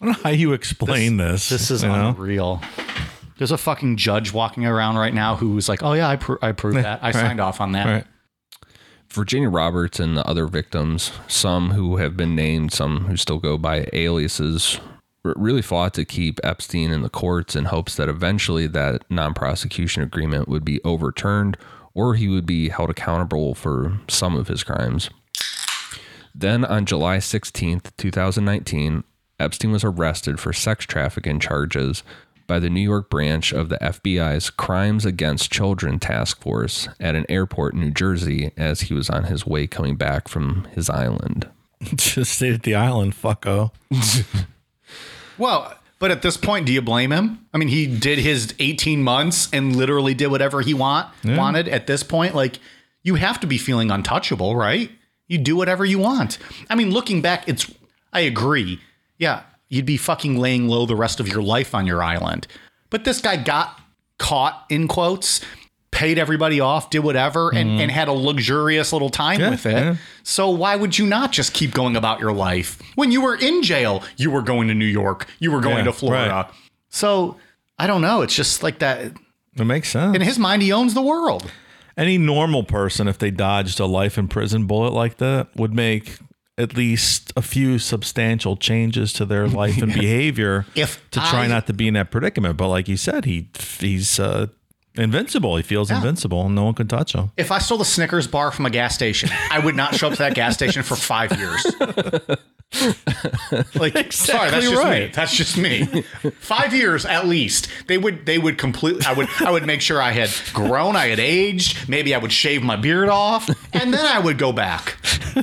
I 0.00 0.04
don't 0.04 0.12
know 0.12 0.22
how 0.22 0.30
you 0.30 0.52
explain 0.52 1.16
this. 1.16 1.48
This 1.48 1.70
is 1.70 1.82
you 1.82 1.88
know? 1.88 2.10
unreal. 2.10 2.62
There's 3.38 3.50
a 3.50 3.58
fucking 3.58 3.96
judge 3.96 4.32
walking 4.32 4.64
around 4.64 4.96
right 4.96 5.12
now 5.12 5.36
who's 5.36 5.68
like, 5.68 5.82
oh, 5.82 5.92
yeah, 5.92 6.08
I, 6.08 6.16
pr- 6.16 6.36
I 6.40 6.48
approved 6.50 6.78
that. 6.78 7.00
I 7.02 7.06
Right. 7.12 7.14
signed 7.14 7.40
off 7.40 7.60
on 7.60 7.72
that. 7.72 7.86
Right. 7.86 8.04
Virginia 9.10 9.48
Roberts 9.48 10.00
and 10.00 10.16
the 10.16 10.26
other 10.26 10.46
victims, 10.46 11.12
some 11.28 11.70
who 11.70 11.96
have 11.96 12.16
been 12.16 12.34
named, 12.34 12.72
some 12.72 13.00
who 13.06 13.16
still 13.16 13.38
go 13.38 13.56
by 13.56 13.88
aliases, 13.92 14.80
r- 14.82 14.95
really 15.36 15.62
fought 15.62 15.94
to 15.94 16.04
keep 16.04 16.40
Epstein 16.44 16.90
in 16.90 17.02
the 17.02 17.08
courts 17.08 17.56
in 17.56 17.66
hopes 17.66 17.96
that 17.96 18.08
eventually 18.08 18.66
that 18.68 19.02
non 19.10 19.34
prosecution 19.34 20.02
agreement 20.02 20.48
would 20.48 20.64
be 20.64 20.82
overturned 20.84 21.56
or 21.94 22.14
he 22.14 22.28
would 22.28 22.46
be 22.46 22.68
held 22.68 22.90
accountable 22.90 23.54
for 23.54 23.98
some 24.06 24.36
of 24.36 24.48
his 24.48 24.62
crimes. 24.62 25.08
Then 26.34 26.64
on 26.64 26.84
July 26.84 27.16
16th, 27.16 27.96
2019, 27.96 29.02
Epstein 29.40 29.72
was 29.72 29.82
arrested 29.82 30.38
for 30.38 30.52
sex 30.52 30.84
trafficking 30.84 31.40
charges 31.40 32.02
by 32.46 32.58
the 32.58 32.70
New 32.70 32.80
York 32.80 33.10
branch 33.10 33.52
of 33.52 33.70
the 33.70 33.78
FBI's 33.78 34.50
Crimes 34.50 35.04
Against 35.04 35.50
Children 35.50 35.98
Task 35.98 36.40
Force 36.40 36.88
at 37.00 37.14
an 37.14 37.26
airport 37.28 37.74
in 37.74 37.80
New 37.80 37.90
Jersey 37.90 38.52
as 38.56 38.82
he 38.82 38.94
was 38.94 39.10
on 39.10 39.24
his 39.24 39.46
way 39.46 39.66
coming 39.66 39.96
back 39.96 40.28
from 40.28 40.66
his 40.74 40.88
island. 40.88 41.48
Just 41.94 42.32
stayed 42.32 42.54
at 42.54 42.62
the 42.62 42.74
island, 42.74 43.14
fucko. 43.14 43.72
Well, 45.38 45.74
but 45.98 46.10
at 46.10 46.22
this 46.22 46.36
point, 46.36 46.66
do 46.66 46.72
you 46.72 46.82
blame 46.82 47.10
him? 47.10 47.46
I 47.54 47.58
mean, 47.58 47.68
he 47.68 47.86
did 47.86 48.18
his 48.18 48.54
18 48.58 49.02
months 49.02 49.48
and 49.52 49.76
literally 49.76 50.14
did 50.14 50.28
whatever 50.28 50.60
he 50.60 50.74
want 50.74 51.08
wanted. 51.24 51.68
At 51.68 51.86
this 51.86 52.02
point, 52.02 52.34
like 52.34 52.58
you 53.02 53.14
have 53.14 53.40
to 53.40 53.46
be 53.46 53.58
feeling 53.58 53.90
untouchable, 53.90 54.56
right? 54.56 54.90
You 55.26 55.38
do 55.38 55.56
whatever 55.56 55.84
you 55.84 55.98
want. 55.98 56.38
I 56.68 56.74
mean, 56.74 56.90
looking 56.90 57.22
back, 57.22 57.48
it's 57.48 57.70
I 58.12 58.20
agree. 58.20 58.80
Yeah, 59.18 59.42
you'd 59.68 59.86
be 59.86 59.96
fucking 59.96 60.38
laying 60.38 60.68
low 60.68 60.86
the 60.86 60.96
rest 60.96 61.20
of 61.20 61.28
your 61.28 61.42
life 61.42 61.74
on 61.74 61.86
your 61.86 62.02
island. 62.02 62.46
But 62.90 63.04
this 63.04 63.20
guy 63.20 63.36
got 63.36 63.80
caught 64.18 64.64
in 64.68 64.88
quotes, 64.88 65.40
paid 65.96 66.18
everybody 66.18 66.60
off, 66.60 66.90
did 66.90 66.98
whatever, 67.00 67.50
and, 67.54 67.80
and 67.80 67.90
had 67.90 68.06
a 68.08 68.12
luxurious 68.12 68.92
little 68.92 69.08
time 69.08 69.40
Yeah, 69.40 69.50
with 69.50 69.64
it. 69.66 69.72
yeah. 69.72 69.96
So 70.22 70.50
why 70.50 70.76
would 70.76 70.98
you 70.98 71.06
not 71.06 71.32
just 71.32 71.54
keep 71.54 71.72
going 71.72 71.96
about 71.96 72.20
your 72.20 72.32
life? 72.32 72.80
When 72.96 73.10
you 73.10 73.22
were 73.22 73.34
in 73.34 73.62
jail, 73.62 74.02
you 74.18 74.30
were 74.30 74.42
going 74.42 74.68
to 74.68 74.74
New 74.74 74.84
York, 74.84 75.26
you 75.38 75.50
were 75.50 75.60
going 75.60 75.78
Yeah, 75.78 75.84
to 75.84 75.92
Florida. 75.92 76.30
right. 76.30 76.46
So 76.90 77.36
I 77.78 77.86
don't 77.86 78.02
know. 78.02 78.22
It's 78.22 78.34
just 78.34 78.62
like 78.62 78.78
that. 78.80 79.12
It 79.58 79.64
makes 79.64 79.88
sense. 79.88 80.14
In 80.14 80.20
his 80.22 80.38
mind, 80.38 80.62
he 80.62 80.70
owns 80.72 80.92
the 80.94 81.02
world. 81.02 81.50
Any 81.96 82.18
normal 82.18 82.62
person, 82.62 83.08
if 83.08 83.18
they 83.18 83.30
dodged 83.30 83.80
a 83.80 83.86
life 83.86 84.18
in 84.18 84.28
prison 84.28 84.66
bullet 84.66 84.92
like 84.92 85.16
that, 85.16 85.48
would 85.56 85.72
make 85.74 86.18
at 86.58 86.74
least 86.76 87.32
a 87.36 87.42
few 87.42 87.78
substantial 87.78 88.56
changes 88.56 89.12
to 89.14 89.24
their 89.24 89.46
life 89.48 89.80
and 89.80 89.92
behavior 90.02 90.66
If 90.74 91.00
to 91.12 91.20
try 91.20 91.44
I- 91.44 91.48
not 91.48 91.66
to 91.68 91.72
be 91.72 91.88
in 91.88 91.94
that 91.94 92.10
predicament. 92.10 92.58
But 92.58 92.68
like 92.68 92.86
you 92.86 92.98
said, 92.98 93.24
he 93.24 93.48
he's 93.78 94.20
uh, 94.20 94.48
invincible. 94.98 95.56
He 95.56 95.62
feels 95.62 95.90
invincible, 95.90 96.46
and 96.46 96.54
no 96.54 96.64
one 96.64 96.74
can 96.74 96.88
touch 96.88 97.14
him. 97.14 97.30
If 97.36 97.50
I 97.50 97.58
stole 97.58 97.78
the 97.78 97.84
Snickers 97.84 98.26
bar 98.26 98.50
from 98.50 98.66
a 98.66 98.70
gas 98.70 98.94
station, 98.94 99.30
I 99.50 99.58
would 99.58 99.76
not 99.76 99.94
show 99.94 100.08
up 100.08 100.14
to 100.14 100.18
that 100.18 100.34
gas 100.34 100.54
station 100.54 100.82
for 100.82 100.96
five 100.96 101.36
years. 101.38 101.64
like, 103.74 104.12
sorry, 104.12 104.50
that's 104.50 104.56
Exactly 104.56 104.60
just 104.60 104.72
me. 104.72 104.76
right. 104.78 105.12
That's 105.12 105.34
just 105.36 105.56
me. 105.56 105.84
Five 106.40 106.74
years 106.74 107.06
at 107.06 107.26
least. 107.26 107.68
They 107.86 107.96
would. 107.96 108.26
They 108.26 108.38
would 108.38 108.58
completely. 108.58 109.04
I 109.06 109.12
would. 109.12 109.28
I 109.40 109.50
would 109.50 109.64
make 109.66 109.80
sure 109.80 110.02
I 110.02 110.10
had 110.10 110.30
grown. 110.52 110.96
I 110.96 111.06
had 111.06 111.18
aged. 111.20 111.88
Maybe 111.88 112.14
I 112.14 112.18
would 112.18 112.32
shave 112.32 112.62
my 112.62 112.76
beard 112.76 113.08
off, 113.08 113.48
and 113.72 113.94
then 113.94 114.04
I 114.04 114.18
would 114.18 114.36
go 114.36 114.52
back 114.52 114.96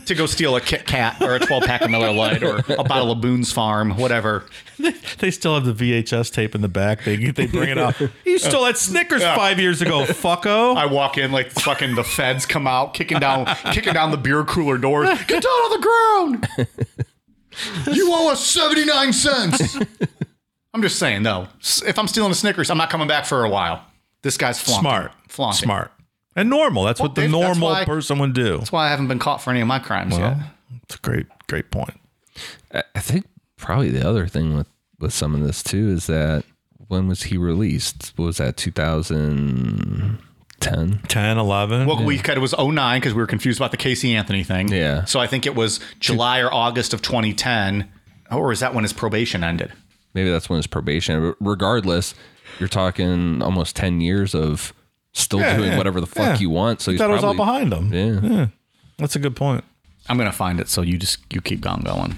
to 0.06 0.14
go 0.16 0.26
steal 0.26 0.56
a 0.56 0.62
Kit 0.62 0.86
Kat 0.86 1.22
or 1.22 1.36
a 1.36 1.40
twelve 1.40 1.64
pack 1.64 1.82
of 1.82 1.90
Miller 1.90 2.12
Lite 2.12 2.44
or 2.44 2.58
a 2.70 2.84
bottle 2.84 3.12
of 3.12 3.22
Boone's 3.22 3.52
Farm, 3.52 3.98
whatever. 3.98 4.46
They 5.20 5.32
still 5.32 5.54
have 5.54 5.64
the 5.66 5.74
VHS 6.04 6.34
tape 6.34 6.56
in 6.56 6.62
the 6.62 6.68
back. 6.68 7.06
They 7.06 7.16
they 7.16 7.46
bring 7.46 7.70
it 7.70 7.78
up. 7.78 7.96
You 8.26 8.38
stole 8.38 8.66
that 8.66 8.78
Snickers 8.78 9.22
five 9.24 9.58
years 9.60 9.82
ago, 9.82 10.04
fucko. 10.04 10.76
I 10.76 10.88
walk 10.88 11.18
in 11.18 11.32
like 11.32 11.52
fucking 11.52 11.96
the 11.96 12.04
feds 12.04 12.46
come 12.46 12.68
out 12.68 12.94
kicking 12.94 13.20
down 13.20 13.46
kicking 13.72 13.94
down 13.94 14.12
the 14.12 14.18
beer 14.18 14.44
cooler 14.44 14.78
doors. 14.78 15.08
Get 15.28 15.44
down 15.44 15.52
on 15.52 15.80
the 15.80 16.48
ground. 16.58 16.68
You 17.92 18.12
owe 18.14 18.32
us 18.32 18.46
79 18.46 19.14
cents. 19.14 19.78
I'm 20.74 20.82
just 20.82 20.98
saying 20.98 21.24
though, 21.24 21.48
if 21.86 21.98
I'm 22.00 22.08
stealing 22.08 22.32
a 22.32 22.36
Snickers, 22.36 22.70
I'm 22.70 22.78
not 22.78 22.90
coming 22.90 23.08
back 23.08 23.26
for 23.26 23.44
a 23.46 23.50
while. 23.50 23.86
This 24.22 24.38
guy's 24.38 24.62
flaunting. 24.62 24.82
Smart, 24.82 25.12
Flaunting. 25.28 25.66
smart, 25.66 25.92
and 26.36 26.50
normal. 26.50 26.84
That's 26.86 27.00
what 27.00 27.14
the 27.16 27.22
Dave, 27.22 27.32
normal 27.32 27.70
why- 27.70 27.86
person 27.86 28.20
would 28.20 28.34
do. 28.34 28.58
That's 28.58 28.72
why 28.72 28.88
I 28.88 28.90
haven't 28.90 29.08
been 29.08 29.20
caught 29.20 29.42
for 29.42 29.50
any 29.52 29.62
of 29.62 29.68
my 29.68 29.80
crimes 29.80 30.18
yet. 30.18 30.38
It's 30.84 30.96
a 30.96 31.00
great, 31.00 31.28
great 31.48 31.70
point. 31.72 32.00
I 32.74 32.84
I 32.96 33.00
think 33.00 33.26
probably 33.58 33.90
the 33.90 34.08
other 34.08 34.28
thing 34.28 34.56
with, 34.56 34.68
with 35.00 35.14
some 35.14 35.36
of 35.36 35.42
this 35.44 35.62
too 35.62 35.90
is 35.90 36.08
that 36.08 36.44
when 36.88 37.08
was 37.08 37.24
he 37.24 37.38
released? 37.38 38.14
What 38.16 38.26
was 38.26 38.38
that, 38.38 38.58
2010? 38.58 40.18
10, 40.64 41.02
10 41.08 41.38
11. 41.38 41.86
Well, 41.86 42.04
we 42.04 42.18
it 42.20 42.38
was 42.40 42.56
09 42.58 43.00
because 43.00 43.14
we 43.14 43.22
were 43.22 43.28
confused 43.28 43.60
about 43.60 43.72
the 43.72 43.78
Casey 43.78 44.16
Anthony 44.16 44.44
thing. 44.44 44.70
Yeah. 44.70 45.06
So 45.06 45.20
I 45.20 45.28
think 45.28 45.46
it 45.46 45.56
was 45.56 45.80
July 46.00 46.40
or 46.40 46.54
August 46.54 46.94
of 46.94 47.02
2010. 47.02 47.90
Or 48.32 48.52
is 48.52 48.60
that 48.62 48.74
when 48.74 48.84
his 48.84 48.94
probation 48.94 49.44
ended? 49.44 49.72
Maybe 50.14 50.30
that's 50.30 50.50
when 50.50 50.58
his 50.58 50.68
probation. 50.68 51.22
But 51.22 51.38
Regardless, 51.40 52.16
you're 52.60 52.70
talking 52.70 53.42
almost 53.42 53.76
10 53.76 54.02
years 54.02 54.34
of 54.34 54.74
still 55.14 55.40
Yeah, 55.40 55.58
doing 55.58 55.72
yeah, 55.72 55.78
whatever 55.78 56.02
the 56.02 56.08
fuck 56.08 56.36
yeah. 56.36 56.40
you 56.40 56.50
want. 56.50 56.82
So 56.82 56.92
I 56.92 56.94
he's 56.94 57.00
thought 57.00 57.10
it 57.10 57.14
was 57.14 57.24
all 57.24 57.36
behind 57.36 57.74
him. 57.74 57.94
Yeah. 57.94 58.48
That's 58.98 59.16
a 59.16 59.20
good 59.20 59.36
point. 59.36 59.64
I'm 60.10 60.18
gonna 60.18 60.32
find 60.32 60.60
it. 60.60 60.68
So 60.68 60.82
you 60.82 60.98
just 60.98 61.20
you 61.32 61.42
keep 61.42 61.66
on 61.68 61.82
going. 61.82 62.16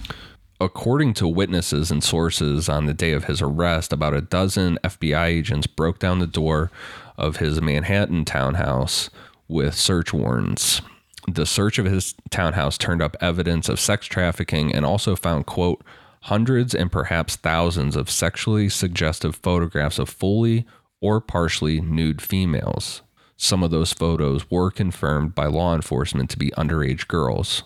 According 0.60 1.14
to 1.16 1.28
witnesses 1.28 1.92
and 1.92 2.04
sources 2.04 2.70
on 2.70 2.86
the 2.86 2.94
day 2.94 3.12
of 3.12 3.26
his 3.26 3.42
arrest, 3.42 3.92
about 3.92 4.14
a 4.14 4.22
dozen 4.22 4.80
FBI 4.84 5.26
agents 5.26 5.68
broke 5.68 6.00
down 6.00 6.20
the 6.20 6.28
door 6.28 6.72
of 7.18 7.38
his 7.38 7.62
Manhattan 7.62 8.26
townhouse 8.26 9.10
with 9.48 9.76
search 9.76 10.14
warrants. 10.14 10.82
The 11.28 11.46
search 11.46 11.80
of 11.80 11.86
his 11.86 12.14
townhouse 12.30 12.78
turned 12.78 13.02
up 13.02 13.18
evidence 13.20 13.68
of 13.70 13.80
sex 13.80 14.06
trafficking 14.06 14.74
and 14.74 14.86
also 14.86 15.16
found, 15.16 15.46
quote, 15.46 15.84
hundreds 16.22 16.74
and 16.74 16.92
perhaps 16.92 17.36
thousands 17.36 17.96
of 17.96 18.10
sexually 18.10 18.70
suggestive 18.70 19.36
photographs 19.36 20.00
of 20.00 20.10
fully 20.10 20.66
or 21.02 21.22
partially 21.22 21.82
nude 21.82 22.22
females. 22.22 23.02
Some 23.38 23.64
of 23.64 23.72
those 23.72 23.92
photos 23.94 24.50
were 24.50 24.72
confirmed 24.72 25.36
by 25.36 25.46
law 25.48 25.76
enforcement 25.76 26.30
to 26.32 26.38
be 26.38 26.52
underage 26.52 27.08
girls. 27.08 27.64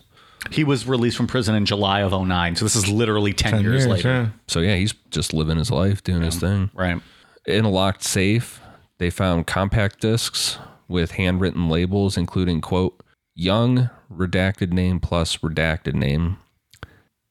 He 0.52 0.64
was 0.64 0.88
released 0.88 1.18
from 1.18 1.28
prison 1.28 1.54
in 1.54 1.66
July 1.66 2.02
of 2.02 2.12
09. 2.12 2.56
So 2.56 2.66
this 2.66 2.76
is 2.76 2.88
literally 2.88 3.34
10, 3.34 3.52
10 3.52 3.62
years, 3.62 3.74
years, 3.74 3.88
later. 3.88 4.10
yeah. 4.10 4.28
So, 4.48 4.62
yeah, 4.62 4.76
he's 4.76 4.94
just 5.12 5.34
living 5.34 5.58
his 5.58 5.70
life, 5.70 6.04
doing 6.04 6.22
his 6.22 6.38
thing. 6.38 6.70
Right. 6.74 7.02
In 7.46 7.66
a 7.66 7.70
locked 7.70 8.04
safe, 8.04 8.62
they 9.00 9.10
found 9.10 9.48
compact 9.48 10.00
discs 10.00 10.60
with 10.88 11.12
handwritten 11.12 11.68
labels, 11.70 12.18
including, 12.18 12.62
quote, 12.62 13.02
young, 13.36 13.90
redacted 14.14 14.72
name 14.72 15.00
plus 15.00 15.38
redacted 15.38 15.94
name, 15.94 16.38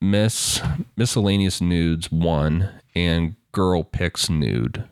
Miss 0.00 0.60
Miscellaneous 0.96 1.60
Nudes 1.60 2.10
1, 2.10 2.68
and 2.94 3.36
Girl 3.52 3.84
Pics 3.84 4.28
Nude. 4.30 4.84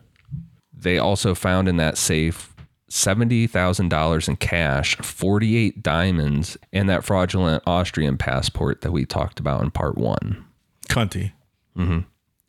They 0.73 0.99
also 0.99 1.35
found 1.35 1.69
in 1.69 1.77
that 1.79 1.97
safe 1.97 2.55
$70,000 2.91 4.29
in 4.29 4.37
cash, 4.37 4.97
48 4.97 5.83
diamonds, 5.83 6.57
and 6.73 6.89
that 6.89 7.05
fraudulent 7.05 7.63
Austrian 7.67 8.17
passport 8.17 8.83
that 8.83 8.93
we 8.93 9.05
talked 9.05 9.41
about 9.41 9.63
in 9.63 9.71
part 9.71 9.99
one. 9.99 10.45
Cunty. 10.89 11.33
Mm-hmm. 11.77 12.01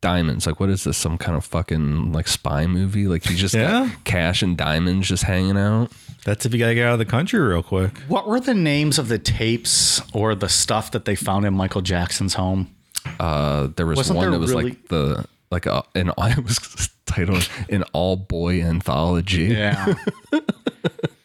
Diamonds. 0.01 0.45
Like, 0.45 0.59
what 0.59 0.69
is 0.69 0.83
this? 0.83 0.95
Some 0.97 1.17
kind 1.17 1.35
of 1.35 1.43
fucking 1.43 2.11
like 2.13 2.27
spy 2.27 2.67
movie? 2.67 3.07
Like, 3.07 3.23
he 3.25 3.35
just 3.35 3.55
Yeah. 3.55 3.87
got 3.87 4.03
cash 4.03 4.41
and 4.43 4.55
diamonds 4.55 5.07
just 5.07 5.23
hanging 5.23 5.57
out. 5.57 5.91
That's 6.23 6.45
if 6.45 6.53
you 6.53 6.59
gotta 6.59 6.75
get 6.75 6.85
out 6.87 6.93
of 6.93 6.99
the 6.99 7.05
country 7.05 7.39
real 7.39 7.63
quick. 7.63 7.97
What 8.07 8.27
were 8.27 8.39
the 8.39 8.53
names 8.53 8.99
of 8.99 9.07
the 9.07 9.17
tapes 9.17 10.01
or 10.13 10.35
the 10.35 10.49
stuff 10.49 10.91
that 10.91 11.05
they 11.05 11.15
found 11.15 11.45
in 11.45 11.53
Michael 11.55 11.81
Jackson's 11.81 12.35
home? 12.35 12.69
Uh, 13.19 13.69
there 13.75 13.85
was 13.87 13.97
Wasn't 13.97 14.17
one 14.17 14.25
there 14.25 14.31
that 14.31 14.39
was 14.39 14.51
really- 14.51 14.63
like 14.71 14.87
the 14.89 15.25
like 15.49 15.65
a 15.65 15.83
an 15.95 16.11
I 16.17 16.37
was 16.39 16.89
titled 17.05 17.49
an 17.69 17.83
all 17.93 18.17
boy 18.17 18.61
anthology. 18.61 19.45
Yeah. 19.45 19.95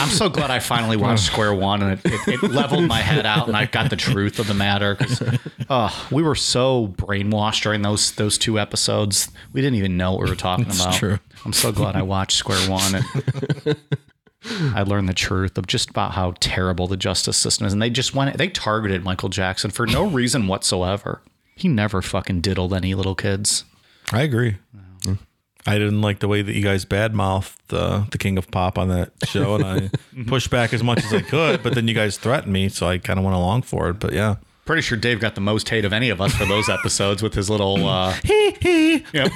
I'm 0.00 0.08
so 0.08 0.28
glad 0.28 0.50
I 0.50 0.58
finally 0.58 0.96
watched 0.96 1.24
Square 1.32 1.54
One 1.54 1.82
and 1.82 2.00
it, 2.04 2.28
it, 2.28 2.42
it 2.44 2.50
leveled 2.50 2.84
my 2.84 3.00
head 3.00 3.26
out 3.26 3.48
and 3.48 3.56
I 3.56 3.66
got 3.66 3.90
the 3.90 3.96
truth 3.96 4.38
of 4.38 4.46
the 4.46 4.54
matter. 4.54 4.96
oh, 5.70 6.08
we 6.10 6.22
were 6.22 6.34
so 6.34 6.88
brainwashed 6.96 7.62
during 7.62 7.82
those 7.82 8.12
those 8.12 8.38
two 8.38 8.58
episodes. 8.58 9.30
We 9.52 9.60
didn't 9.60 9.76
even 9.76 9.96
know 9.96 10.12
what 10.12 10.22
we 10.24 10.30
were 10.30 10.36
talking 10.36 10.66
about. 10.66 10.94
true. 10.94 11.18
I'm 11.44 11.52
so 11.52 11.72
glad 11.72 11.96
I 11.96 12.02
watched 12.02 12.36
Square 12.38 12.70
One 12.70 12.94
and 12.96 13.76
I 14.74 14.82
learned 14.82 15.08
the 15.08 15.14
truth 15.14 15.58
of 15.58 15.66
just 15.66 15.90
about 15.90 16.12
how 16.12 16.34
terrible 16.40 16.86
the 16.86 16.96
justice 16.96 17.36
system 17.36 17.66
is. 17.66 17.72
And 17.72 17.82
they 17.82 17.90
just 17.90 18.14
went 18.14 18.36
they 18.38 18.48
targeted 18.48 19.04
Michael 19.04 19.28
Jackson 19.28 19.70
for 19.70 19.86
no 19.86 20.06
reason 20.06 20.46
whatsoever. 20.46 21.22
He 21.56 21.66
never 21.68 22.00
fucking 22.02 22.40
diddled 22.40 22.72
any 22.72 22.94
little 22.94 23.16
kids. 23.16 23.64
I 24.12 24.22
agree. 24.22 24.56
I 25.66 25.74
didn't 25.78 26.00
like 26.00 26.20
the 26.20 26.28
way 26.28 26.40
that 26.42 26.54
you 26.54 26.62
guys 26.62 26.84
badmouthed 26.84 27.52
uh, 27.70 28.04
the 28.10 28.18
King 28.18 28.38
of 28.38 28.50
Pop 28.50 28.78
on 28.78 28.88
that 28.88 29.12
show, 29.24 29.56
and 29.56 29.64
I 29.64 29.90
pushed 30.26 30.50
back 30.50 30.72
as 30.72 30.82
much 30.82 31.04
as 31.04 31.12
I 31.12 31.20
could. 31.20 31.62
But 31.62 31.74
then 31.74 31.86
you 31.88 31.94
guys 31.94 32.16
threatened 32.16 32.52
me, 32.52 32.68
so 32.68 32.86
I 32.86 32.98
kind 32.98 33.18
of 33.18 33.24
went 33.24 33.36
along 33.36 33.62
for 33.62 33.90
it. 33.90 33.94
But 34.00 34.12
yeah, 34.12 34.36
Pretty 34.64 34.82
sure 34.82 34.98
Dave 34.98 35.18
got 35.18 35.34
the 35.34 35.40
most 35.40 35.66
hate 35.70 35.86
of 35.86 35.94
any 35.94 36.10
of 36.10 36.20
us 36.20 36.34
for 36.34 36.44
those 36.44 36.68
episodes 36.78 37.22
with 37.22 37.32
his 37.34 37.48
little 37.48 37.86
uh 37.88 38.14
Yep. 38.24 39.32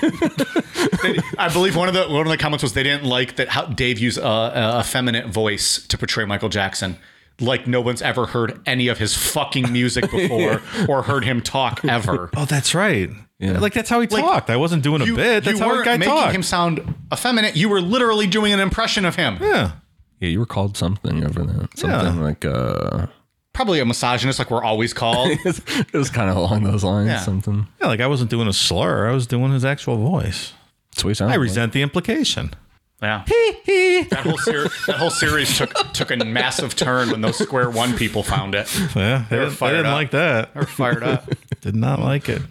They- 1.02 1.18
I 1.38 1.48
believe 1.52 1.74
one 1.76 1.88
of 1.88 1.94
the 1.94 2.06
one 2.08 2.26
of 2.26 2.30
the 2.30 2.36
comments 2.38 2.62
was 2.62 2.74
they 2.74 2.82
didn't 2.82 3.04
like 3.04 3.36
that 3.36 3.48
how 3.48 3.64
Dave 3.66 3.98
used 3.98 4.18
a, 4.18 4.26
a 4.26 4.80
effeminate 4.80 5.28
voice 5.28 5.86
to 5.86 5.96
portray 5.98 6.24
Michael 6.26 6.48
Jackson. 6.50 6.98
Like 7.40 7.66
no 7.66 7.80
one's 7.80 8.02
ever 8.02 8.26
heard 8.26 8.60
any 8.66 8.88
of 8.88 8.98
his 8.98 9.16
fucking 9.16 9.72
music 9.72 10.10
before 10.10 10.60
or 10.88 11.02
heard 11.02 11.24
him 11.24 11.40
talk 11.40 11.84
ever. 11.84 12.30
oh, 12.36 12.44
that's 12.44 12.74
right. 12.74 13.10
Like 13.40 13.72
that's 13.74 13.90
how 13.90 14.00
he 14.00 14.06
Like, 14.06 14.22
talked. 14.22 14.50
I 14.50 14.56
wasn't 14.56 14.82
doing 14.84 15.02
a 15.02 15.06
bit. 15.06 15.42
That's 15.44 15.58
you 15.58 15.64
how 15.64 15.70
a 15.70 15.74
weren't 15.74 15.84
guy 15.84 15.96
making 15.96 16.14
talked. 16.14 16.34
him 16.34 16.42
sound 16.44 16.94
effeminate. 17.12 17.56
You 17.56 17.68
were 17.68 17.80
literally 17.80 18.28
doing 18.28 18.52
an 18.52 18.60
impression 18.60 19.04
of 19.04 19.16
him. 19.16 19.38
yeah, 19.40 19.72
Yeah, 20.20 20.28
you 20.28 20.38
were 20.38 20.46
called 20.46 20.76
something 20.76 21.24
over 21.24 21.42
that. 21.42 21.76
Something 21.76 22.16
Yeah. 22.18 22.22
like 22.22 22.44
uh 22.44 23.06
Probably 23.52 23.80
a 23.80 23.84
misogynist, 23.84 24.38
like 24.38 24.50
we're 24.50 24.62
always 24.62 24.94
called. 24.94 25.30
it 25.44 25.92
was 25.92 26.08
kind 26.08 26.30
of 26.30 26.36
along 26.36 26.62
those 26.62 26.84
lines. 26.84 27.08
Yeah. 27.08 27.18
Something. 27.20 27.66
yeah. 27.80 27.88
Like 27.88 28.00
I 28.00 28.06
wasn't 28.06 28.30
doing 28.30 28.46
a 28.48 28.52
slur. 28.52 29.08
I 29.08 29.12
was 29.12 29.26
doing 29.26 29.52
his 29.52 29.64
actual 29.64 29.96
voice. 29.96 30.52
That's 30.92 31.02
what 31.04 31.10
he 31.10 31.14
sounded 31.14 31.34
I 31.34 31.36
like. 31.36 31.42
resent 31.42 31.72
the 31.72 31.82
implication. 31.82 32.54
Yeah. 33.02 33.24
that 33.26 34.20
whole 34.22 34.38
ser- 34.38 34.68
that 34.86 34.96
whole 34.96 35.10
series 35.10 35.58
took 35.58 35.72
took 35.92 36.10
a 36.12 36.16
massive 36.24 36.76
turn 36.76 37.10
when 37.10 37.20
those 37.20 37.36
Square 37.38 37.70
One 37.70 37.96
people 37.96 38.22
found 38.22 38.54
it. 38.54 38.72
Yeah, 38.94 39.24
they, 39.28 39.38
were 39.38 39.42
didn't, 39.44 39.50
they 39.50 39.54
fired 39.56 39.72
didn't 39.72 39.86
up. 39.86 39.94
like 39.94 40.10
that. 40.12 40.54
They 40.54 40.60
were 40.60 40.66
fired 40.66 41.02
up. 41.02 41.28
Did 41.60 41.74
not 41.76 41.98
like 42.00 42.28
it. 42.28 42.42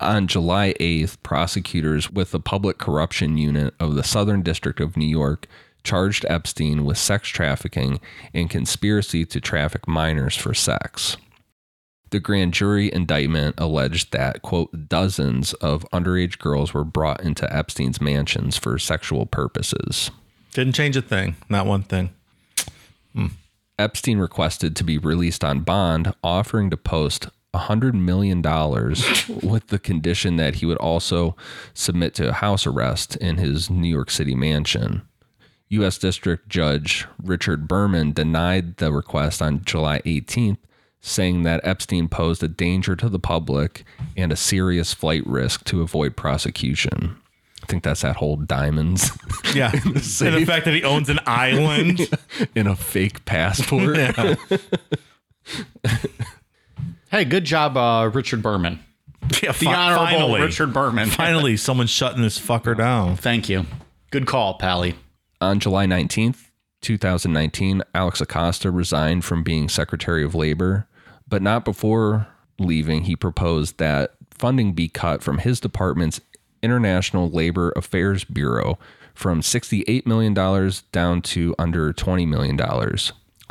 On 0.00 0.26
July 0.28 0.74
8th, 0.80 1.16
prosecutors 1.22 2.10
with 2.10 2.30
the 2.30 2.38
Public 2.40 2.78
Corruption 2.78 3.36
Unit 3.38 3.74
of 3.80 3.94
the 3.96 4.04
Southern 4.04 4.42
District 4.42 4.78
of 4.80 4.96
New 4.96 5.06
York 5.08 5.46
charged 5.84 6.24
Epstein 6.28 6.84
with 6.84 6.98
sex 6.98 7.28
trafficking 7.28 8.00
and 8.34 8.48
conspiracy 8.50 9.24
to 9.26 9.40
traffic 9.40 9.88
minors 9.88 10.36
for 10.36 10.54
sex. 10.54 11.16
The 12.10 12.20
grand 12.20 12.54
jury 12.54 12.92
indictment 12.92 13.56
alleged 13.58 14.12
that, 14.12 14.42
quote, 14.42 14.88
dozens 14.88 15.52
of 15.54 15.86
underage 15.92 16.38
girls 16.38 16.72
were 16.72 16.84
brought 16.84 17.22
into 17.22 17.52
Epstein's 17.54 18.00
mansions 18.00 18.56
for 18.56 18.78
sexual 18.78 19.26
purposes. 19.26 20.10
Didn't 20.52 20.74
change 20.74 20.96
a 20.96 21.02
thing. 21.02 21.36
Not 21.48 21.66
one 21.66 21.82
thing. 21.82 22.10
Hmm. 23.14 23.26
Epstein 23.78 24.18
requested 24.18 24.74
to 24.76 24.84
be 24.84 24.98
released 24.98 25.44
on 25.44 25.60
bond, 25.60 26.12
offering 26.24 26.70
to 26.70 26.76
post 26.76 27.28
$100 27.54 27.94
million 27.94 28.42
with 29.48 29.68
the 29.68 29.78
condition 29.78 30.36
that 30.36 30.56
he 30.56 30.66
would 30.66 30.78
also 30.78 31.36
submit 31.74 32.14
to 32.14 32.30
a 32.30 32.32
house 32.32 32.66
arrest 32.66 33.16
in 33.16 33.36
his 33.36 33.70
New 33.70 33.88
York 33.88 34.10
City 34.10 34.34
mansion. 34.34 35.02
U.S. 35.70 35.98
District 35.98 36.48
Judge 36.48 37.06
Richard 37.22 37.68
Berman 37.68 38.12
denied 38.12 38.78
the 38.78 38.90
request 38.90 39.42
on 39.42 39.64
July 39.64 40.00
18th, 40.00 40.58
saying 41.00 41.42
that 41.44 41.60
Epstein 41.64 42.08
posed 42.08 42.42
a 42.42 42.48
danger 42.48 42.96
to 42.96 43.08
the 43.08 43.18
public 43.18 43.84
and 44.16 44.32
a 44.32 44.36
serious 44.36 44.92
flight 44.94 45.26
risk 45.26 45.64
to 45.64 45.80
avoid 45.82 46.16
prosecution. 46.16 47.16
I 47.62 47.66
think 47.66 47.82
that's 47.82 48.00
that 48.02 48.16
whole 48.16 48.36
diamonds 48.36 49.10
Yeah, 49.54 49.70
and 49.72 49.94
the 49.96 50.44
fact 50.46 50.64
that 50.64 50.74
he 50.74 50.82
owns 50.84 51.08
an 51.08 51.18
island. 51.26 52.08
in 52.54 52.66
a 52.66 52.76
fake 52.76 53.24
passport. 53.24 53.98
Hey, 57.10 57.24
good 57.24 57.44
job, 57.44 57.76
uh, 57.76 58.10
Richard 58.12 58.42
Berman. 58.42 58.80
Yeah, 59.42 59.52
The 59.52 59.64
fi- 59.64 59.74
honorable 59.74 60.04
finally. 60.06 60.40
Richard 60.42 60.72
Berman. 60.74 61.08
Finally, 61.08 61.56
someone's 61.56 61.88
shutting 61.90 62.20
this 62.22 62.38
fucker 62.38 62.76
down. 62.76 63.16
Thank 63.16 63.48
you. 63.48 63.64
Good 64.10 64.26
call, 64.26 64.54
Pally. 64.58 64.94
On 65.40 65.58
July 65.58 65.86
19th, 65.86 66.50
2019, 66.82 67.82
Alex 67.94 68.20
Acosta 68.20 68.70
resigned 68.70 69.24
from 69.24 69.42
being 69.42 69.68
Secretary 69.70 70.22
of 70.22 70.34
Labor, 70.34 70.86
but 71.28 71.42
not 71.42 71.64
before 71.64 72.26
leaving, 72.58 73.04
he 73.04 73.16
proposed 73.16 73.78
that 73.78 74.14
funding 74.30 74.72
be 74.72 74.88
cut 74.88 75.22
from 75.22 75.38
his 75.38 75.60
department's 75.60 76.20
International 76.62 77.30
Labor 77.30 77.72
Affairs 77.76 78.24
Bureau 78.24 78.78
from 79.14 79.40
$68 79.40 80.06
million 80.06 80.34
down 80.92 81.22
to 81.22 81.54
under 81.58 81.92
$20 81.92 82.26
million. 82.26 82.56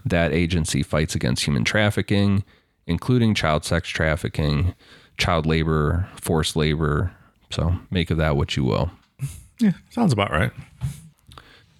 That 0.05 0.31
agency 0.31 0.83
fights 0.83 1.15
against 1.15 1.45
human 1.45 1.63
trafficking, 1.63 2.43
including 2.85 3.35
child 3.35 3.65
sex 3.65 3.89
trafficking, 3.89 4.73
child 5.17 5.45
labor, 5.45 6.07
forced 6.15 6.55
labor. 6.55 7.13
So 7.49 7.75
make 7.91 8.09
of 8.11 8.17
that 8.17 8.37
what 8.37 8.55
you 8.55 8.63
will. 8.63 8.91
Yeah, 9.59 9.71
sounds 9.89 10.13
about 10.13 10.31
right. 10.31 10.51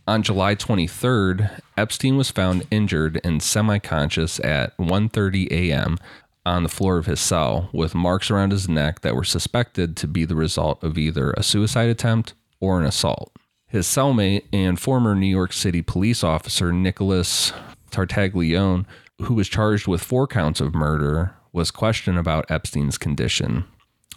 On 0.07 0.23
July 0.23 0.55
23rd, 0.55 1.59
Epstein 1.75 2.15
was 2.15 2.31
found 2.31 2.65
injured 2.71 3.19
and 3.25 3.43
semi-conscious 3.43 4.39
at 4.39 4.75
1:30 4.77 5.51
a.m. 5.51 5.97
on 6.45 6.63
the 6.63 6.69
floor 6.69 6.97
of 6.97 7.07
his 7.07 7.19
cell 7.19 7.69
with 7.73 7.93
marks 7.93 8.31
around 8.31 8.51
his 8.53 8.69
neck 8.69 9.01
that 9.01 9.15
were 9.15 9.25
suspected 9.25 9.97
to 9.97 10.07
be 10.07 10.23
the 10.23 10.33
result 10.33 10.81
of 10.81 10.97
either 10.97 11.31
a 11.31 11.43
suicide 11.43 11.89
attempt 11.89 12.35
or 12.61 12.79
an 12.79 12.85
assault. 12.85 13.33
His 13.67 13.85
cellmate 13.85 14.45
and 14.53 14.79
former 14.79 15.13
New 15.13 15.27
York 15.27 15.51
City 15.51 15.81
police 15.81 16.23
officer 16.23 16.71
Nicholas 16.71 17.51
Tartaglione, 17.91 18.85
who 19.23 19.33
was 19.33 19.49
charged 19.49 19.87
with 19.87 20.01
four 20.01 20.25
counts 20.25 20.61
of 20.61 20.73
murder, 20.73 21.35
was 21.51 21.69
questioned 21.69 22.17
about 22.17 22.49
Epstein's 22.49 22.97
condition. 22.97 23.65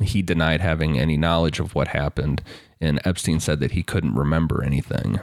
He 0.00 0.22
denied 0.22 0.60
having 0.60 1.00
any 1.00 1.16
knowledge 1.16 1.58
of 1.58 1.74
what 1.74 1.88
happened, 1.88 2.42
and 2.80 3.00
Epstein 3.04 3.40
said 3.40 3.58
that 3.58 3.72
he 3.72 3.82
couldn't 3.82 4.14
remember 4.14 4.62
anything. 4.62 5.18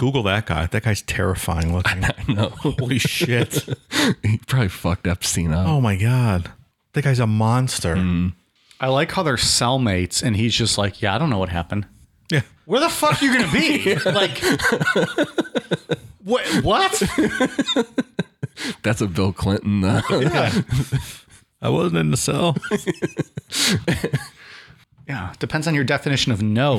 Google 0.00 0.22
that 0.22 0.46
guy. 0.46 0.64
That 0.64 0.84
guy's 0.84 1.02
terrifying 1.02 1.74
looking. 1.74 2.02
No, 2.34 2.48
Holy 2.48 2.98
shit. 2.98 3.68
he 4.22 4.38
probably 4.46 4.68
fucked 4.68 5.06
Epstein 5.06 5.52
up. 5.52 5.68
Oh 5.68 5.78
my 5.82 5.94
god. 5.96 6.50
That 6.94 7.02
guy's 7.02 7.18
a 7.18 7.26
monster. 7.26 7.96
I 8.80 8.88
like 8.88 9.12
how 9.12 9.22
they're 9.22 9.34
cellmates, 9.36 10.22
and 10.22 10.36
he's 10.36 10.54
just 10.54 10.78
like, 10.78 11.02
yeah, 11.02 11.14
I 11.14 11.18
don't 11.18 11.28
know 11.28 11.38
what 11.38 11.50
happened. 11.50 11.84
Yeah. 12.30 12.40
Where 12.64 12.80
the 12.80 12.88
fuck 12.88 13.20
are 13.20 13.24
you 13.26 13.34
gonna 13.34 13.52
be? 13.52 13.94
like, 14.06 14.38
what? 16.24 16.46
What? 16.64 17.02
That's 18.82 19.02
a 19.02 19.06
Bill 19.06 19.34
Clinton. 19.34 19.84
Uh, 19.84 20.00
I 21.60 21.68
wasn't 21.68 21.98
in 21.98 22.10
the 22.10 22.16
cell. 22.16 22.56
Yeah, 25.06 25.34
depends 25.40 25.66
on 25.66 25.74
your 25.74 25.84
definition 25.84 26.32
of 26.32 26.40
no. 26.40 26.78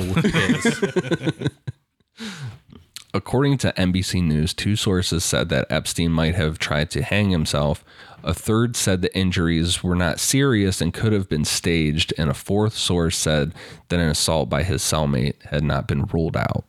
Is. 3.12 3.18
According 3.18 3.58
to 3.58 3.72
NBC 3.72 4.22
News, 4.22 4.54
two 4.54 4.76
sources 4.76 5.24
said 5.24 5.48
that 5.50 5.66
Epstein 5.70 6.10
might 6.12 6.34
have 6.34 6.58
tried 6.58 6.90
to 6.92 7.02
hang 7.02 7.30
himself. 7.30 7.84
A 8.24 8.32
third 8.32 8.76
said 8.76 9.02
the 9.02 9.16
injuries 9.16 9.82
were 9.82 9.96
not 9.96 10.20
serious 10.20 10.80
and 10.80 10.94
could 10.94 11.12
have 11.12 11.28
been 11.28 11.44
staged. 11.44 12.14
And 12.16 12.30
a 12.30 12.34
fourth 12.34 12.74
source 12.74 13.16
said 13.16 13.52
that 13.88 14.00
an 14.00 14.08
assault 14.08 14.48
by 14.48 14.62
his 14.62 14.82
cellmate 14.82 15.42
had 15.46 15.64
not 15.64 15.88
been 15.88 16.04
ruled 16.04 16.36
out. 16.36 16.64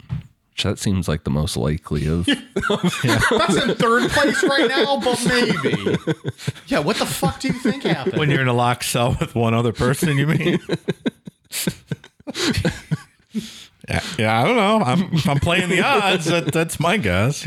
Which 0.52 0.64
that 0.64 0.78
seems 0.80 1.08
like 1.08 1.24
the 1.24 1.32
most 1.32 1.58
likely 1.58 2.08
of. 2.08 2.26
That's 2.70 3.56
in 3.64 3.76
third 3.76 4.12
place 4.12 4.44
right 4.44 4.68
now, 4.68 5.00
but 5.00 5.20
maybe. 5.26 5.98
Yeah, 6.68 6.80
what 6.80 6.98
the 6.98 7.08
fuck 7.08 7.40
do 7.40 7.48
you 7.48 7.54
think 7.56 7.84
happened? 7.84 8.18
when 8.18 8.30
you're 8.30 8.42
in 8.42 8.48
a 8.48 8.54
locked 8.54 8.84
cell 8.84 9.18
with 9.20 9.34
one 9.34 9.56
other 9.56 9.74
person, 9.74 10.16
you 10.18 10.28
mean? 10.28 10.60
yeah, 13.90 14.04
yeah, 14.18 14.42
I 14.42 14.46
don't 14.46 14.56
know. 14.56 14.86
I'm, 14.86 15.14
if 15.14 15.28
I'm 15.28 15.40
playing 15.40 15.70
the 15.70 15.82
odds, 15.82 16.26
that, 16.26 16.52
that's 16.52 16.80
my 16.80 16.98
guess. 16.98 17.44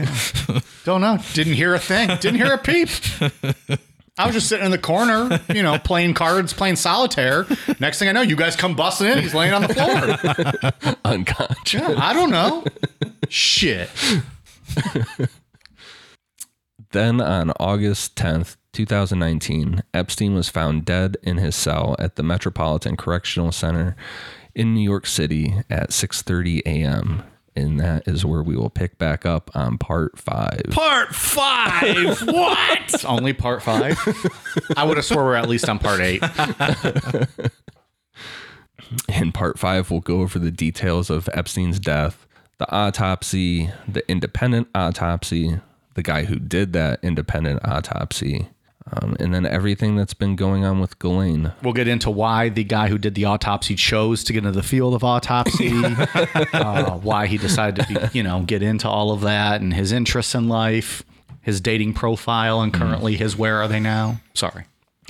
Don't 0.85 1.01
know. 1.01 1.19
Didn't 1.33 1.55
hear 1.55 1.75
a 1.75 1.79
thing. 1.79 2.09
Didn't 2.21 2.37
hear 2.37 2.53
a 2.53 2.59
peep. 2.59 2.89
I 4.19 4.25
was 4.25 4.35
just 4.35 4.49
sitting 4.49 4.65
in 4.65 4.71
the 4.71 4.79
corner, 4.79 5.41
you 5.53 5.63
know, 5.63 5.79
playing 5.79 6.15
cards, 6.15 6.55
playing 6.55 6.77
solitaire. 6.77 7.47
Next 7.81 7.99
thing 7.99 8.09
I 8.09 8.13
know, 8.13 8.23
you 8.23 8.37
guys 8.37 8.57
come 8.57 8.75
busting 8.75 9.09
in. 9.09 9.19
He's 9.19 9.35
laying 9.35 9.53
on 9.53 9.63
the 9.63 9.75
floor. 9.75 10.93
unconscious. 11.05 11.81
Yeah, 11.81 11.95
I 11.99 12.15
don't 12.15 12.31
know. 12.31 12.65
Shit. 13.29 13.91
Then 16.93 17.21
on 17.21 17.51
August 17.61 18.17
10th, 18.17 18.57
2019, 18.73 19.83
Epstein 19.93 20.35
was 20.35 20.49
found 20.49 20.85
dead 20.87 21.17
in 21.23 21.37
his 21.37 21.55
cell 21.55 21.97
at 21.99 22.17
the 22.17 22.23
Metropolitan 22.23 22.97
Correctional 22.97 23.53
Center 23.53 23.97
in 24.57 24.75
New 24.75 24.81
York 24.81 25.07
City 25.07 25.55
at 25.71 25.91
6:30 25.91 26.63
a.m. 26.67 27.23
And 27.55 27.81
that 27.81 28.07
is 28.07 28.25
where 28.27 28.43
we 28.43 28.55
will 28.55 28.69
pick 28.69 28.99
back 28.99 29.25
up 29.25 29.51
on 29.55 29.79
part 29.79 30.19
5. 30.19 30.65
Part 30.73 31.15
five. 31.15 32.21
what? 32.27 32.81
It's 32.93 33.05
only 33.07 33.33
part 33.33 33.63
five. 33.63 33.99
I 34.77 34.85
would 34.85 34.99
have 34.99 35.07
swore 35.07 35.25
we're 35.25 35.37
at 35.37 35.49
least 35.49 35.67
on 35.69 35.79
part 35.79 36.01
eight. 36.01 36.23
In 39.09 39.33
part 39.33 39.59
5, 39.59 39.91
we'll 39.91 40.01
go 40.01 40.21
over 40.21 40.39
the 40.39 40.53
details 40.53 41.11
of 41.11 41.29
Epstein's 41.33 41.81
death, 41.81 42.27
the 42.59 42.71
autopsy, 42.73 43.71
the 43.89 44.09
independent 44.09 44.69
autopsy, 44.75 45.59
the 45.95 46.03
guy 46.03 46.25
who 46.25 46.39
did 46.39 46.73
that 46.75 47.01
independent 47.03 47.67
autopsy, 47.67 48.49
um, 48.93 49.17
and 49.19 49.35
then 49.35 49.45
everything 49.47 49.97
that's 49.97 50.15
been 50.15 50.37
going 50.37 50.65
on 50.65 50.81
with 50.81 50.99
Ghislaine. 50.99 51.53
We'll 51.63 51.73
get 51.73 51.89
into 51.89 52.11
why 52.11 52.49
the 52.49 52.65
guy 52.65 52.89
who 52.89 52.99
did 52.99 53.15
the 53.15 53.25
autopsy 53.25 53.75
chose 53.75 54.23
to 54.25 54.33
get 54.33 54.39
into 54.45 54.53
the 54.53 54.63
field 54.63 54.95
of 54.95 55.03
autopsy, 55.03 55.73
uh, 56.53 56.93
why 56.99 57.27
he 57.27 57.39
decided 57.39 57.87
to, 57.87 57.95
be, 57.95 58.19
you 58.19 58.23
know, 58.23 58.43
get 58.43 58.63
into 58.63 58.89
all 58.89 59.11
of 59.11 59.23
that, 59.23 59.61
and 59.61 59.75
his 59.75 59.93
interests 59.93 60.35
in 60.35 60.49
life, 60.49 61.03
his 61.43 61.61
dating 61.61 61.95
profile, 61.95 62.61
and 62.61 62.73
currently 62.73 63.17
his 63.17 63.37
where 63.37 63.57
are 63.61 63.69
they 63.69 63.81
now? 63.81 64.21
Sorry. 64.35 64.65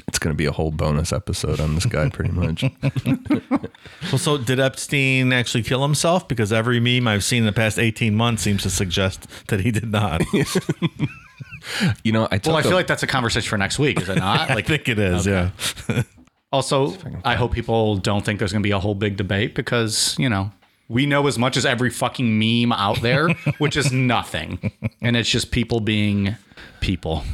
It's 0.09 0.19
going 0.19 0.35
to 0.35 0.37
be 0.37 0.45
a 0.47 0.53
whole 0.53 0.71
bonus 0.71 1.13
episode 1.13 1.59
on 1.59 1.75
this 1.75 1.87
guy, 1.87 2.09
pretty 2.09 2.31
much. 2.33 2.65
Well, 4.13 4.19
so 4.19 4.39
did 4.39 4.61
Epstein 4.61 5.33
actually 5.33 5.63
kill 5.63 5.83
himself? 5.83 6.29
Because 6.29 6.53
every 6.53 6.79
meme 6.81 7.09
I've 7.09 7.25
seen 7.25 7.41
in 7.41 7.47
the 7.47 7.53
past 7.53 7.79
18 7.79 8.15
months 8.15 8.43
seems 8.43 8.63
to 8.63 8.71
suggest 8.71 9.27
that 9.49 9.61
he 9.61 9.71
did 9.71 9.91
not. 9.91 10.23
You 12.05 12.13
know, 12.13 12.29
I 12.31 12.41
Well, 12.45 12.57
I 12.57 12.61
a- 12.61 12.63
feel 12.63 12.73
like 12.73 12.87
that's 12.87 13.03
a 13.03 13.07
conversation 13.07 13.49
for 13.49 13.59
next 13.59 13.79
week, 13.79 14.01
is 14.01 14.09
it 14.09 14.17
not? 14.19 14.51
I 14.59 14.63
think 14.63 14.89
it 14.89 14.99
is, 14.99 15.27
Okay. 15.27 15.51
yeah. 15.89 16.03
Also, 16.53 16.97
I 17.25 17.35
hope 17.35 17.53
people 17.53 17.97
don't 17.97 18.25
think 18.25 18.39
there's 18.39 18.53
going 18.53 18.63
to 18.63 18.67
be 18.67 18.71
a 18.71 18.79
whole 18.79 18.95
big 18.95 19.17
debate 19.17 19.55
because, 19.55 20.15
you 20.17 20.29
know, 20.29 20.53
we 20.89 21.05
know 21.05 21.27
as 21.27 21.39
much 21.39 21.57
as 21.57 21.67
every 21.67 21.91
fucking 21.91 22.39
meme 22.39 22.73
out 22.73 23.03
there, 23.03 23.29
which 23.59 23.77
is 23.77 23.93
nothing. 23.93 24.71
And 25.03 25.17
it's 25.17 25.29
just 25.29 25.51
people 25.51 25.81
being 25.81 26.37
people. 26.81 27.25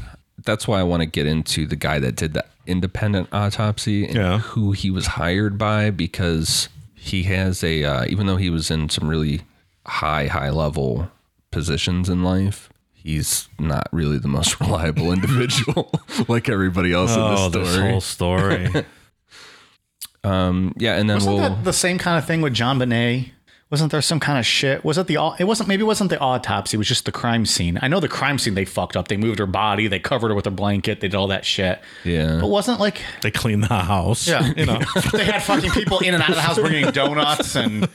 that's 0.45 0.67
why 0.67 0.81
I 0.81 0.83
want 0.83 1.03
to 1.03 1.07
get 1.07 1.27
into 1.27 1.67
the 1.67 1.77
guy 1.77 1.99
that 2.01 2.17
did 2.17 2.33
the 2.33 2.45
independent 2.67 3.29
autopsy 3.33 4.07
and 4.07 4.15
Yeah. 4.17 4.39
who 4.39 4.73
he 4.73 4.91
was 4.91 5.07
hired 5.07 5.59
by 5.59 5.91
because 5.91 6.69
he 6.95 7.25
has 7.25 7.63
a 7.63 7.85
uh, 7.85 8.05
even 8.09 8.27
though 8.27 8.37
he 8.37 8.49
was 8.51 8.71
in 8.71 8.89
some 8.89 9.09
really 9.09 9.43
high 9.87 10.27
high 10.29 10.51
level 10.51 11.11
positions 11.51 12.09
in 12.09 12.23
life 12.25 12.71
he's 13.03 13.49
not 13.59 13.89
really 13.93 14.19
the 14.19 14.29
most 14.29 14.61
reliable 14.61 15.13
individual 15.13 15.91
like 16.29 16.49
everybody 16.49 16.93
else 16.93 17.11
Oh, 17.15 17.47
in 17.47 17.53
the 17.53 17.59
this 17.59 17.69
story 17.69 17.83
This 17.83 17.91
whole 17.91 18.01
story. 18.01 18.85
um 20.25 20.73
yeah 20.77 20.97
and 20.97 21.09
then 21.11 21.17
Wasn't 21.17 21.35
we'll 21.35 21.43
that 21.49 21.65
the 21.65 21.73
same 21.73 21.99
kind 21.99 22.17
of 22.19 22.25
thing 22.27 22.41
with 22.43 22.55
JonBenét? 22.55 23.31
Wasn't 23.71 23.91
there 23.91 24.03
some 24.03 24.21
kind 24.21 24.39
of 24.39 24.45
shit? 24.45 24.85
Was 24.85 24.99
it 24.99 25.07
the 25.07 25.17
it 25.39 25.45
wasn't 25.45 25.67
maybe 25.69 25.81
it 25.83 25.87
wasn't 25.87 26.11
the 26.11 26.19
autopsy, 26.21 26.77
it 26.77 26.79
was 26.79 26.87
just 26.87 27.07
the 27.07 27.13
crime 27.13 27.47
scene. 27.47 27.79
I 27.81 27.89
know 27.89 28.01
the 28.01 28.09
crime 28.09 28.39
scene 28.39 28.53
they 28.55 28.67
fucked 28.67 28.99
up. 28.99 29.09
They 29.09 29.17
moved 29.17 29.39
her 29.39 29.47
body, 29.47 29.89
they 29.89 29.99
covered 29.99 30.29
her 30.29 30.35
with 30.35 30.47
a 30.47 30.51
blanket, 30.51 31.01
they 31.01 31.09
did 31.09 31.15
all 31.17 31.29
that 31.29 31.45
shit. 31.47 31.81
yeah 32.05 32.39
But 32.41 32.49
wasn't 32.49 32.81
like 32.81 33.01
they 33.23 33.31
cleaned 33.31 33.65
the 33.65 33.69
house. 33.69 34.29
Yeah. 34.29 34.53
You 34.57 34.67
know. 34.67 34.81
they 35.13 35.25
had 35.25 35.43
fucking 35.43 35.71
people 35.71 36.01
in 36.01 36.13
and 36.13 36.23
out 36.23 36.29
of 36.29 36.35
the 36.37 36.43
house 36.43 36.59
bringing 36.59 36.91
donuts 36.91 37.57
and 37.57 37.89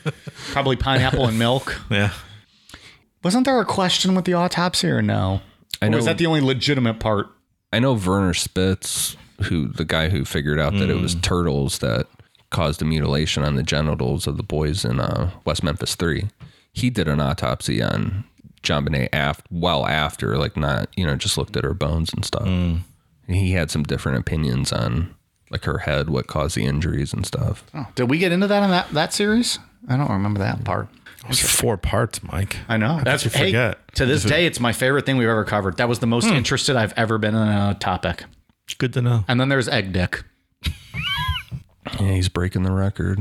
probably 0.51 0.75
pineapple 0.77 1.27
and 1.27 1.37
milk. 1.37 1.79
yeah. 1.91 2.11
Wasn't 3.27 3.43
there 3.43 3.59
a 3.59 3.65
question 3.65 4.15
with 4.15 4.23
the 4.23 4.35
autopsy 4.35 4.87
or 4.87 5.01
no? 5.01 5.41
I 5.81 5.87
Or 5.87 5.89
know 5.89 5.97
was 5.97 6.05
that 6.05 6.17
the 6.17 6.27
only 6.27 6.39
legitimate 6.39 7.01
part? 7.01 7.27
I 7.73 7.79
know 7.79 7.91
Werner 7.91 8.33
Spitz, 8.33 9.17
who 9.43 9.67
the 9.67 9.83
guy 9.83 10.07
who 10.07 10.23
figured 10.23 10.61
out 10.61 10.71
that 10.75 10.89
it 10.89 11.01
was 11.01 11.13
turtles 11.15 11.79
that 11.79 12.07
caused 12.51 12.79
the 12.79 12.85
mutilation 12.85 13.43
on 13.43 13.55
the 13.55 13.63
genitals 13.63 14.27
of 14.27 14.37
the 14.37 14.43
boys 14.43 14.85
in 14.85 15.01
uh, 15.01 15.31
West 15.43 15.61
Memphis 15.61 15.95
Three. 15.95 16.29
He 16.71 16.89
did 16.89 17.09
an 17.09 17.19
autopsy 17.19 17.83
on 17.83 18.23
JonBenét 18.63 19.09
aft 19.11 19.45
well 19.51 19.85
after, 19.85 20.37
like 20.37 20.55
not 20.55 20.87
you 20.95 21.05
know 21.05 21.17
just 21.17 21.37
looked 21.37 21.57
at 21.57 21.65
her 21.65 21.73
bones 21.73 22.13
and 22.13 22.23
stuff. 22.23 22.47
Mm. 22.47 22.79
And 23.27 23.35
he 23.35 23.51
had 23.51 23.69
some 23.69 23.83
different 23.83 24.19
opinions 24.19 24.71
on 24.71 25.13
like 25.51 25.65
her 25.65 25.79
head, 25.79 26.09
what 26.09 26.27
caused 26.27 26.55
the 26.55 26.63
injuries 26.63 27.11
and 27.11 27.25
stuff. 27.25 27.65
Oh, 27.73 27.87
did 27.95 28.09
we 28.09 28.19
get 28.19 28.31
into 28.31 28.47
that 28.47 28.63
in 28.63 28.69
that, 28.69 28.89
that 28.91 29.11
series? 29.11 29.59
I 29.89 29.97
don't 29.97 30.09
remember 30.11 30.39
that 30.39 30.63
part. 30.63 30.87
It 31.27 31.31
was 31.31 31.41
four 31.41 31.75
parts, 31.75 32.23
Mike. 32.23 32.57
I 32.69 32.77
know. 32.77 33.01
That's 33.03 33.25
you 33.25 33.31
hey, 33.31 33.47
forget. 33.47 33.93
to 33.95 34.05
this 34.05 34.23
day, 34.23 34.45
it's 34.45 34.61
my 34.61 34.71
favorite 34.71 35.05
thing 35.05 35.17
we've 35.17 35.27
ever 35.27 35.43
covered. 35.43 35.75
That 35.77 35.89
was 35.89 35.99
the 35.99 36.07
most 36.07 36.27
hmm. 36.27 36.33
interested 36.33 36.77
I've 36.77 36.93
ever 36.95 37.17
been 37.17 37.35
in 37.35 37.47
a 37.47 37.75
topic. 37.77 38.23
Good 38.77 38.93
to 38.93 39.01
know. 39.01 39.25
And 39.27 39.39
then 39.39 39.49
there's 39.49 39.67
Egg 39.67 39.91
Dick. 39.91 40.23
Yeah, 41.99 42.11
he's 42.11 42.29
breaking 42.29 42.63
the 42.63 42.71
record. 42.71 43.19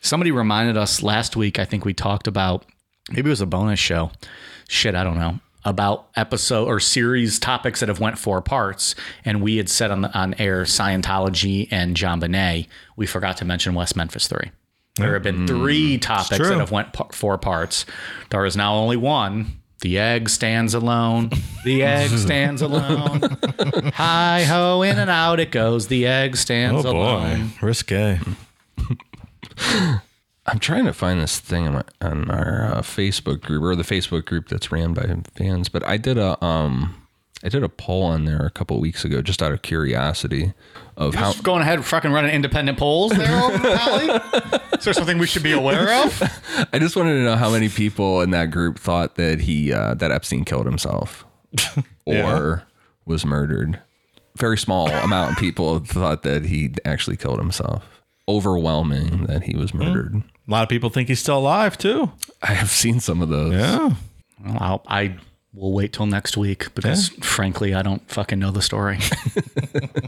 Somebody 0.00 0.30
reminded 0.30 0.76
us 0.76 1.02
last 1.02 1.36
week, 1.36 1.58
I 1.58 1.66
think 1.66 1.84
we 1.84 1.94
talked 1.94 2.26
about 2.26 2.64
maybe 3.10 3.28
it 3.28 3.30
was 3.30 3.42
a 3.42 3.46
bonus 3.46 3.78
show. 3.78 4.10
Shit, 4.68 4.94
I 4.94 5.04
don't 5.04 5.18
know. 5.18 5.40
About 5.64 6.08
episode 6.16 6.66
or 6.66 6.80
series 6.80 7.38
topics 7.38 7.80
that 7.80 7.88
have 7.88 8.00
went 8.00 8.18
four 8.18 8.40
parts, 8.40 8.94
and 9.24 9.42
we 9.42 9.58
had 9.58 9.68
said 9.68 9.90
on 9.90 10.00
the, 10.00 10.18
on 10.18 10.34
air 10.34 10.62
Scientology 10.62 11.68
and 11.70 11.96
JonBenét. 11.96 12.68
We 12.96 13.06
forgot 13.06 13.36
to 13.38 13.44
mention 13.44 13.74
West 13.74 13.96
Memphis 13.96 14.28
Three. 14.28 14.50
There 14.96 15.12
have 15.14 15.22
been 15.22 15.46
three 15.46 15.98
topics 15.98 16.38
that 16.48 16.58
have 16.58 16.70
went 16.70 16.92
par- 16.92 17.08
four 17.12 17.36
parts. 17.38 17.84
There 18.30 18.44
is 18.46 18.56
now 18.56 18.74
only 18.76 18.96
one. 18.96 19.60
The 19.82 19.98
egg 19.98 20.28
stands 20.30 20.72
alone. 20.74 21.30
The 21.64 21.82
egg 21.82 22.10
stands 22.10 22.62
alone. 22.62 23.20
Hi 23.94 24.44
ho, 24.44 24.82
in 24.82 24.98
and 25.00 25.10
out 25.10 25.40
it 25.40 25.50
goes. 25.50 25.88
The 25.88 26.06
egg 26.06 26.36
stands 26.36 26.84
alone. 26.84 26.96
Oh 26.96 27.18
stands 27.24 27.42
boy, 27.42 27.56
alone. 27.56 27.68
risque. 27.68 28.18
I'm 30.46 30.60
trying 30.60 30.84
to 30.84 30.92
find 30.92 31.20
this 31.20 31.40
thing 31.40 31.66
on, 31.66 31.72
my, 31.74 31.82
on 32.00 32.30
our 32.30 32.66
uh, 32.76 32.82
Facebook 32.82 33.40
group 33.40 33.64
or 33.64 33.74
the 33.74 33.82
Facebook 33.82 34.26
group 34.26 34.48
that's 34.48 34.70
ran 34.70 34.94
by 34.94 35.04
fans, 35.34 35.68
but 35.68 35.84
I 35.84 35.96
did 35.96 36.18
a 36.18 36.42
um 36.44 36.94
I 37.44 37.48
did 37.50 37.62
a 37.62 37.68
poll 37.68 38.02
on 38.04 38.24
there 38.24 38.44
a 38.46 38.50
couple 38.50 38.80
weeks 38.80 39.04
ago 39.04 39.20
just 39.22 39.42
out 39.42 39.52
of 39.52 39.62
curiosity 39.62 40.54
of 40.96 41.14
how 41.14 41.32
Just 41.32 41.42
going 41.44 41.60
ahead, 41.62 41.84
fucking 41.84 42.10
running 42.10 42.30
independent 42.34 42.78
polls 42.78 43.12
there, 43.12 43.42
over 43.42 44.58
Is 44.78 44.84
there 44.84 44.94
something 44.94 45.18
we 45.18 45.26
should 45.26 45.42
be 45.42 45.52
aware 45.52 46.04
of? 46.04 46.22
I 46.72 46.78
just 46.78 46.96
wanted 46.96 47.14
to 47.14 47.22
know 47.24 47.36
how 47.36 47.50
many 47.50 47.68
people 47.68 48.22
in 48.22 48.30
that 48.30 48.50
group 48.50 48.78
thought 48.78 49.16
that 49.16 49.40
he 49.40 49.72
uh, 49.72 49.94
that 49.94 50.10
Epstein 50.10 50.44
killed 50.44 50.64
himself 50.66 51.24
or 52.06 52.14
Yeah. 52.14 52.58
was 53.04 53.26
murdered. 53.26 53.80
Very 54.38 54.56
small 54.58 54.88
amount 54.90 55.32
of 55.32 55.38
people 55.38 55.78
thought 55.84 56.22
that 56.22 56.46
he 56.46 56.72
actually 56.86 57.16
killed 57.18 57.38
himself. 57.38 57.84
Overwhelming 58.28 59.24
that 59.26 59.44
he 59.44 59.54
was 59.56 59.72
murdered. 59.74 60.14
A 60.16 60.50
lot 60.50 60.62
of 60.62 60.68
people 60.68 60.90
think 60.90 61.08
he's 61.08 61.20
still 61.20 61.38
alive 61.38 61.76
too. 61.78 62.10
I 62.42 62.54
have 62.54 62.70
seen 62.70 62.98
some 63.00 63.20
of 63.22 63.28
those. 63.28 63.52
Yeah. 63.52 63.94
Well, 64.44 64.56
I'll, 64.58 64.82
I 64.88 65.16
will 65.56 65.72
wait 65.72 65.92
till 65.92 66.06
next 66.06 66.36
week 66.36 66.72
because, 66.74 67.08
frankly, 67.08 67.74
I 67.74 67.82
don't 67.82 68.06
fucking 68.10 68.38
know 68.38 68.50
the 68.52 68.62
story. 68.62 68.98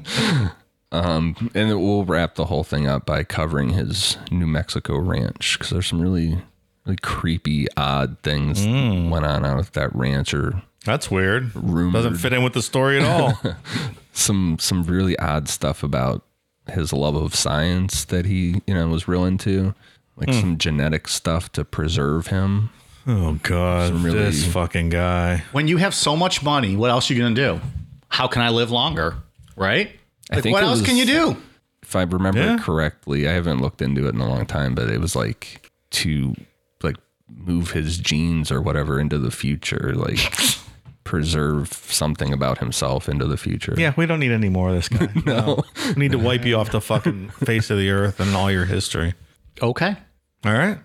Um, 0.91 1.51
and 1.55 1.69
we'll 1.83 2.05
wrap 2.07 2.37
the 2.37 2.47
whole 2.47 2.65
thing 2.65 2.87
up 2.87 3.05
by 3.05 3.23
covering 3.23 3.69
his 3.71 4.17
New 4.31 4.47
Mexico 4.47 4.97
ranch 4.99 5.59
because 5.59 5.69
there's 5.71 5.87
some 5.87 6.01
really, 6.01 6.39
like 6.87 7.03
creepy, 7.03 7.67
odd 7.77 8.17
things 8.23 8.65
Mm. 8.67 9.11
went 9.11 9.27
on 9.27 9.45
out 9.45 9.59
at 9.59 9.75
that 9.75 9.95
ranch, 9.95 10.33
or 10.33 10.63
That's 10.87 11.11
weird. 11.11 11.55
Rumored. 11.55 11.93
Doesn't 11.93 12.17
fit 12.17 12.33
in 12.33 12.43
with 12.43 12.55
the 12.55 12.63
story 12.63 12.99
at 12.99 13.05
all. 13.05 13.39
some 14.15 14.57
some 14.59 14.83
really 14.85 15.19
odd 15.19 15.51
stuff 15.51 15.83
about 15.83 16.25
his 16.73 16.91
love 16.95 17.17
of 17.17 17.35
science 17.35 18.07
that 18.07 18.25
he 18.25 18.63
you 18.67 18.73
know 18.73 18.89
was 18.89 19.07
real 19.07 19.27
into, 19.27 19.75
like 20.17 20.31
Hmm. 20.31 20.41
some 20.41 20.57
genetic 20.59 21.07
stuff 21.07 21.53
to 21.53 21.67
preserve 21.67 22.29
him. 22.29 22.71
Oh 23.07 23.39
God, 23.43 23.89
Some 23.89 24.03
really- 24.05 24.19
this 24.19 24.47
fucking 24.47 24.89
guy. 24.91 25.45
When 25.53 25.69
you 25.69 25.77
have 25.79 25.95
so 25.95 26.17
much 26.17 26.43
money, 26.43 26.77
what 26.77 26.91
else 26.91 27.11
are 27.11 27.15
you 27.15 27.21
going 27.21 27.35
to 27.35 27.41
do? 27.41 27.61
How 28.09 28.27
can 28.29 28.43
I 28.43 28.51
live 28.51 28.71
longer? 28.71 29.17
Right? 29.57 29.91
I 30.31 30.37
Like, 30.37 30.43
think 30.43 30.53
what 30.55 30.63
it 30.63 30.67
else 30.67 30.79
was- 30.81 30.87
can 30.89 30.97
you 30.97 31.07
do? 31.07 31.37
If 31.83 31.97
I 31.97 32.03
remember 32.03 32.41
Yeah. 32.41 32.59
correctly, 32.59 33.27
I 33.29 33.33
haven't 33.33 33.63
looked 33.63 33.81
into 33.81 34.07
it 34.07 34.15
in 34.15 34.21
a 34.21 34.29
long 34.29 34.45
time, 34.45 34.75
but 34.75 34.91
it 34.91 35.01
was 35.01 35.17
like 35.17 35.71
to 35.93 36.35
like 36.83 36.97
move 37.35 37.71
his 37.71 37.97
genes 37.99 38.51
or 38.53 38.61
whatever 38.61 39.01
into 39.01 39.17
the 39.19 39.31
future, 39.31 39.95
like 39.95 40.19
preserve 41.05 41.73
something 41.73 42.33
about 42.35 42.59
himself 42.59 43.09
into 43.09 43.27
the 43.27 43.39
future. 43.39 43.75
Yeah, 43.79 43.95
we 43.97 44.05
don't 44.05 44.21
need 44.21 44.33
any 44.33 44.51
more 44.51 44.69
of 44.69 44.75
this 44.75 44.89
guy. 44.91 45.09
no. 45.27 45.63
We 45.87 45.95
need 45.95 46.13
to 46.13 46.19
wipe 46.19 46.45
you 46.45 46.57
off 46.57 46.71
the 46.71 46.81
fucking 46.83 47.31
face 47.31 47.71
of 47.71 47.79
the 47.79 47.89
earth 47.91 48.21
and 48.21 48.35
all 48.37 48.51
your 48.51 48.67
history. 48.67 49.15
Okay. 49.63 49.97
All 50.45 50.53
right. 50.53 50.79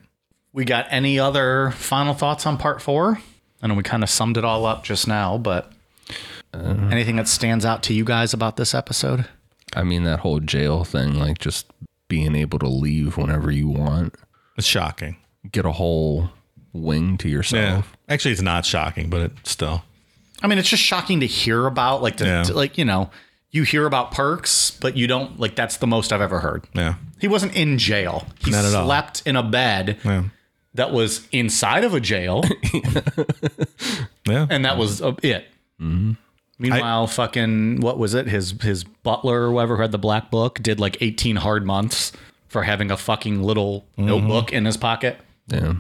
We 0.53 0.65
got 0.65 0.85
any 0.91 1.19
other 1.19 1.71
final 1.71 2.13
thoughts 2.13 2.45
on 2.45 2.57
part 2.57 2.81
four? 2.81 3.19
I 3.61 3.67
know 3.67 3.73
we 3.73 3.83
kind 3.83 4.03
of 4.03 4.09
summed 4.09 4.37
it 4.37 4.45
all 4.45 4.65
up 4.65 4.83
just 4.83 5.07
now, 5.07 5.37
but 5.37 5.71
uh, 6.53 6.75
anything 6.91 7.15
that 7.15 7.27
stands 7.27 7.65
out 7.65 7.81
to 7.83 7.93
you 7.93 8.03
guys 8.03 8.33
about 8.33 8.57
this 8.57 8.73
episode? 8.75 9.25
I 9.75 9.83
mean 9.83 10.03
that 10.03 10.19
whole 10.19 10.39
jail 10.39 10.83
thing, 10.83 11.15
like 11.17 11.39
just 11.39 11.65
being 12.07 12.35
able 12.35 12.59
to 12.59 12.67
leave 12.67 13.17
whenever 13.17 13.49
you 13.49 13.67
want, 13.67 14.15
It's 14.57 14.67
shocking. 14.67 15.15
get 15.51 15.65
a 15.65 15.71
whole 15.71 16.29
wing 16.73 17.17
to 17.19 17.27
Yeah. 17.27 17.33
yourself. 17.37 17.97
Actually, 18.07 18.33
it's 18.33 18.41
not 18.41 18.65
shocking, 18.65 19.09
but 19.09 19.21
it 19.21 19.31
still. 19.43 19.83
I 20.43 20.47
mean, 20.47 20.57
it's 20.59 20.69
just 20.69 20.83
shocking 20.83 21.21
to 21.21 21.25
hear 21.27 21.65
about. 21.65 22.01
Like, 22.03 22.17
to, 22.17 22.25
Yeah. 22.25 22.43
to- 22.43 22.53
like 22.53 22.77
you 22.77 22.85
know, 22.85 23.09
you 23.49 23.63
hear 23.63 23.85
about 23.87 24.11
perks, 24.11 24.71
but 24.71 24.95
you 24.97 25.07
don't 25.07 25.39
like. 25.39 25.55
That's 25.55 25.77
the 25.77 25.87
most 25.87 26.11
I've 26.13 26.21
ever 26.21 26.41
heard. 26.41 26.65
Yeah. 26.73 26.95
He 27.19 27.27
wasn't 27.27 27.55
in 27.55 27.77
jail. 27.77 28.27
He 28.43 28.51
Not 28.51 28.65
at 28.65 28.75
all. 28.75 28.85
slept 28.85 29.23
in 29.25 29.35
a 29.37 29.43
bed 29.43 29.97
Yeah. 30.03 30.23
That 30.75 30.91
was 30.91 31.27
inside 31.31 31.83
of 31.83 31.93
a 31.93 31.99
jail, 31.99 32.43
Yeah. 34.27 34.47
and 34.49 34.65
that 34.65 34.77
was 34.77 35.01
uh, 35.01 35.13
it. 35.21 35.45
Meanwhile, 36.59 37.07
fucking 37.07 37.81
what 37.81 37.97
was 37.97 38.13
it? 38.13 38.27
His 38.27 38.51
his 38.61 38.83
butler 38.83 39.47
or 39.47 39.51
whoever 39.51 39.75
who 39.75 39.81
had 39.81 39.91
the 39.91 39.97
black 39.97 40.31
book 40.31 40.59
did 40.61 40.79
like 40.79 40.97
eighteen 41.01 41.35
hard 41.37 41.65
months 41.65 42.11
for 42.47 42.63
having 42.63 42.91
a 42.91 42.97
fucking 42.97 43.41
little 43.43 43.85
notebook 43.97 44.53
in 44.53 44.65
his 44.65 44.77
pocket. 44.77 45.17
Yeah. 45.47 45.73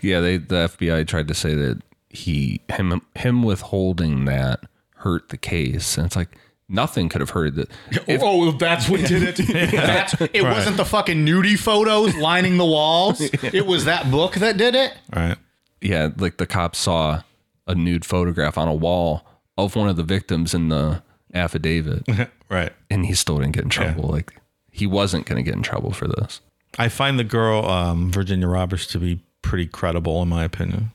Yeah, 0.00 0.20
they 0.20 0.36
the 0.38 0.68
FBI 0.68 1.06
tried 1.06 1.28
to 1.28 1.34
say 1.34 1.54
that 1.54 1.82
he 2.10 2.60
him 2.70 3.02
him 3.16 3.42
withholding 3.42 4.24
that 4.26 4.60
hurt 4.96 5.28
the 5.30 5.36
case. 5.36 5.96
And 5.98 6.06
it's 6.06 6.16
like 6.16 6.30
nothing 6.68 7.08
could 7.08 7.20
have 7.20 7.30
hurt 7.30 7.56
it. 7.58 7.70
If- 8.06 8.20
oh, 8.22 8.52
that's 8.52 8.88
what 8.88 9.00
did 9.06 9.22
it. 9.22 9.36
That's, 9.72 10.14
it 10.20 10.42
wasn't 10.42 10.76
the 10.76 10.84
fucking 10.84 11.24
nudie 11.26 11.58
photos 11.58 12.14
lining 12.16 12.56
the 12.58 12.64
walls. 12.64 13.20
It 13.42 13.66
was 13.66 13.84
that 13.86 14.10
book 14.10 14.34
that 14.34 14.56
did 14.56 14.74
it. 14.74 14.92
Right. 15.14 15.36
yeah, 15.80 16.10
like 16.16 16.36
the 16.38 16.46
cops 16.46 16.78
saw 16.78 17.22
a 17.66 17.74
nude 17.74 18.04
photograph 18.04 18.56
on 18.58 18.68
a 18.68 18.74
wall 18.74 19.26
of 19.56 19.76
one 19.76 19.88
of 19.88 19.96
the 19.96 20.02
victims 20.02 20.52
in 20.54 20.68
the 20.68 21.02
affidavit 21.32 22.06
Right. 22.48 22.72
and 22.90 23.06
he 23.06 23.14
still 23.14 23.38
didn't 23.38 23.52
get 23.52 23.64
in 23.64 23.70
trouble. 23.70 24.08
Like 24.08 24.32
he 24.70 24.86
wasn't 24.86 25.26
going 25.26 25.36
to 25.36 25.42
get 25.42 25.54
in 25.56 25.62
trouble 25.62 25.92
for 25.92 26.06
this. 26.08 26.40
I 26.78 26.88
find 26.88 27.18
the 27.18 27.24
girl, 27.24 27.64
um, 27.66 28.10
Virginia 28.10 28.48
Roberts, 28.48 28.86
to 28.88 28.98
be 28.98 29.20
pretty 29.42 29.66
credible, 29.66 30.20
in 30.22 30.28
my 30.28 30.42
opinion. 30.44 30.90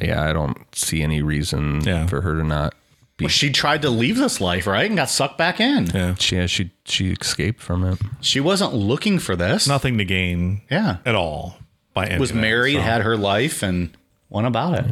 Yeah, 0.00 0.22
I 0.28 0.32
don't 0.32 0.56
see 0.74 1.02
any 1.02 1.22
reason 1.22 1.82
Yeah. 1.84 2.06
for 2.06 2.22
her 2.22 2.34
to 2.36 2.42
not 2.42 2.74
be 2.74 2.78
Well, 3.20 3.28
she 3.28 3.50
tried 3.52 3.82
to 3.82 3.90
leave 3.90 4.16
this 4.16 4.40
life, 4.40 4.66
right, 4.66 4.86
and 4.86 4.96
got 4.96 5.08
sucked 5.08 5.38
back 5.38 5.60
in. 5.60 5.86
Yeah. 5.86 6.14
she 6.16 6.36
yeah, 6.36 6.46
she 6.46 6.70
she 6.84 7.12
escaped 7.12 7.60
from 7.60 7.84
it. 7.84 7.98
She 8.20 8.40
wasn't 8.40 8.74
looking 8.74 9.18
for 9.20 9.36
this. 9.36 9.68
Nothing 9.68 9.96
to 9.98 10.04
gain 10.04 10.62
Yeah, 10.70 10.96
at 11.06 11.14
all 11.14 11.56
by 11.94 12.06
any 12.06 12.18
was 12.18 12.30
of 12.30 12.36
that, 12.36 12.40
married, 12.42 12.74
so. 12.76 12.80
had 12.80 13.02
her 13.02 13.16
life, 13.16 13.62
and 13.62 13.96
went 14.28 14.46
about 14.46 14.78
it. 14.78 14.86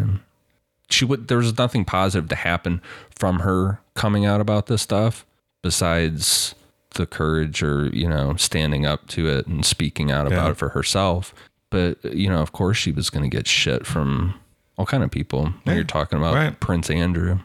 she 0.90 1.05
would 1.05 1.26
there 1.28 1.38
was 1.38 1.56
nothing 1.59 1.84
positive 1.84 2.28
to 2.28 2.36
happen 2.36 2.80
from 3.18 3.40
her 3.40 3.80
coming 3.94 4.26
out 4.26 4.40
about 4.40 4.66
this 4.66 4.82
stuff 4.82 5.24
besides 5.62 6.55
the 6.94 7.06
courage 7.06 7.62
or 7.62 7.86
you 7.94 8.09
know 8.09 8.34
standing 8.36 8.84
up 8.84 9.06
to 9.09 9.28
it 9.28 9.47
and 9.47 9.64
speaking 9.64 10.10
out 10.10 10.26
about 10.26 10.44
Yeah. 10.47 10.51
it 10.51 10.56
for 10.56 10.70
herself 10.70 11.32
but 11.70 11.97
you 12.05 12.28
know 12.28 12.42
of 12.42 12.52
course 12.52 12.76
she 12.76 12.90
was 12.92 13.09
going 13.10 13.22
to 13.28 13.34
get 13.34 13.47
shit 13.47 13.86
from 13.86 14.34
all 14.76 14.84
kind 14.86 15.02
of 15.05 15.10
people 15.10 15.52
when 15.64 15.74
you're 15.76 15.84
talking 15.84 16.18
about 16.18 16.34
right. 16.34 16.59
prince 16.60 16.90
andrew 16.90 17.38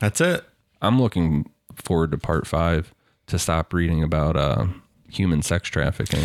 That's 0.00 0.20
it. 0.20 0.44
i'm 0.82 1.00
looking 1.00 1.48
forward 1.76 2.10
to 2.10 2.18
part 2.18 2.46
five 2.46 2.92
to 3.28 3.38
stop 3.38 3.72
reading 3.72 4.02
about 4.02 4.36
uh 4.36 4.66
human 5.08 5.42
sex 5.42 5.68
trafficking 5.68 6.24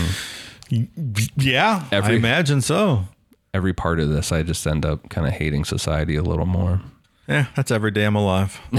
Yeah. 1.37 1.83
I 1.91 1.95
Every- 1.95 2.15
imagine 2.15 2.61
so. 2.61 3.05
every 3.53 3.73
part 3.73 3.99
of 3.99 4.09
this 4.09 4.31
i 4.31 4.41
just 4.43 4.65
end 4.67 4.85
up 4.85 5.09
kind 5.09 5.27
of 5.27 5.33
hating 5.33 5.63
society 5.65 6.15
a 6.15 6.23
little 6.23 6.45
more 6.47 6.81
Yeah. 7.27 7.45
That's 7.55 7.71
every 7.71 7.89
day 7.91 8.05
I'm 8.05 8.15
alive. 8.15 8.59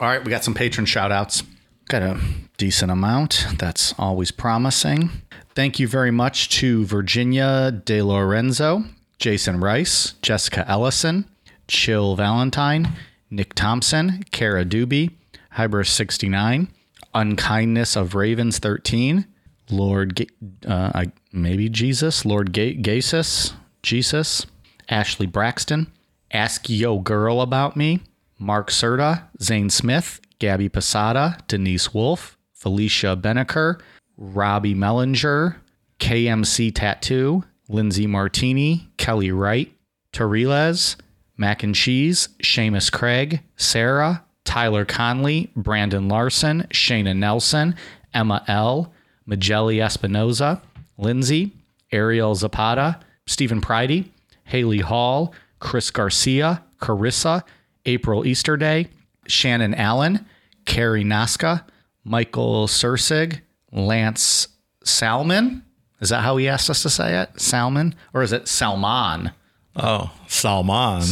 All 0.00 0.08
right, 0.08 0.24
we 0.24 0.30
got 0.30 0.42
some 0.44 0.54
patron 0.54 0.86
shout 0.86 1.12
outs. 1.12 1.42
Got 1.90 2.00
a 2.02 2.18
decent 2.56 2.90
amount. 2.90 3.46
That's 3.58 3.92
always 3.98 4.30
promising. 4.30 5.10
Thank 5.54 5.78
you 5.78 5.86
very 5.86 6.10
much 6.10 6.48
to 6.60 6.86
Virginia 6.86 7.70
De 7.70 8.00
Lorenzo, 8.00 8.84
Jason 9.18 9.60
Rice, 9.60 10.14
Jessica 10.22 10.64
Ellison, 10.68 11.26
Chill 11.68 12.16
Valentine, 12.16 12.88
Nick 13.30 13.54
Thompson, 13.54 14.22
Kara 14.30 14.64
Doobie, 14.64 15.10
Hybris69, 15.56 16.68
Unkindness 17.14 17.96
of 17.96 18.14
Ravens 18.14 18.58
13, 18.58 19.26
Lord, 19.70 20.26
uh, 20.66 20.90
I, 20.94 21.12
maybe 21.32 21.68
Jesus, 21.68 22.24
Lord 22.24 22.52
Ga- 22.52 22.76
Gasus, 22.80 23.52
Jesus, 23.82 24.46
Ashley 24.88 25.26
Braxton, 25.26 25.90
Ask 26.32 26.68
Yo 26.68 26.98
Girl 26.98 27.40
About 27.40 27.76
Me, 27.76 28.00
Mark 28.38 28.70
Serta, 28.70 29.24
Zane 29.42 29.70
Smith, 29.70 30.20
Gabby 30.38 30.68
Posada, 30.68 31.38
Denise 31.48 31.92
Wolf, 31.92 32.36
Felicia 32.54 33.16
Beneker, 33.16 33.80
Robbie 34.16 34.74
Mellinger, 34.74 35.56
KMC 35.98 36.74
Tattoo, 36.74 37.44
Lindsay 37.68 38.06
Martini, 38.06 38.88
Kelly 38.96 39.30
Wright, 39.30 39.72
Toriles, 40.12 40.96
Mac 41.40 41.62
and 41.62 41.74
Cheese, 41.74 42.28
Seamus 42.42 42.92
Craig, 42.92 43.40
Sarah, 43.56 44.22
Tyler 44.44 44.84
Conley, 44.84 45.50
Brandon 45.56 46.06
Larson, 46.06 46.66
Shayna 46.70 47.16
Nelson, 47.16 47.74
Emma 48.12 48.44
L., 48.46 48.92
Magelli 49.24 49.78
Espinoza, 49.78 50.60
Lindsay, 50.98 51.52
Ariel 51.92 52.34
Zapata, 52.34 53.00
Stephen 53.26 53.62
Pridey, 53.62 54.10
Haley 54.44 54.80
Hall, 54.80 55.34
Chris 55.60 55.90
Garcia, 55.90 56.62
Carissa, 56.78 57.42
April 57.86 58.26
Easterday, 58.26 58.88
Shannon 59.26 59.72
Allen, 59.74 60.26
Carrie 60.66 61.04
Nasca, 61.04 61.64
Michael 62.04 62.66
Sursig, 62.66 63.40
Lance 63.72 64.48
Salmon. 64.84 65.64
Is 66.00 66.10
that 66.10 66.20
how 66.20 66.36
he 66.36 66.48
asked 66.48 66.68
us 66.68 66.82
to 66.82 66.90
say 66.90 67.18
it? 67.22 67.40
Salmon? 67.40 67.94
Or 68.12 68.22
is 68.22 68.32
it 68.32 68.46
Salmon? 68.46 69.32
Oh, 69.76 70.10
Salman. 70.26 71.02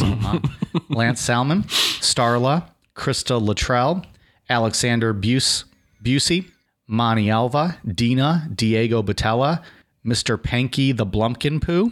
Lance 0.89 1.21
Salmon, 1.21 1.63
Starla, 1.63 2.69
Krista 2.95 3.41
Luttrell, 3.41 4.05
Alexander 4.49 5.13
Buse, 5.13 5.65
Busey, 6.03 6.49
Monty 6.87 7.29
Alva, 7.29 7.77
Dina, 7.87 8.49
Diego 8.53 9.01
Batella, 9.01 9.63
Mr. 10.05 10.41
Panky 10.41 10.91
the 10.91 11.05
Blumpkin 11.05 11.61
Poo, 11.61 11.91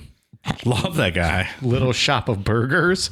Love 0.65 0.95
that 0.95 1.13
guy. 1.13 1.49
Little 1.61 1.93
Shop 1.93 2.29
of 2.29 2.43
Burgers, 2.43 3.09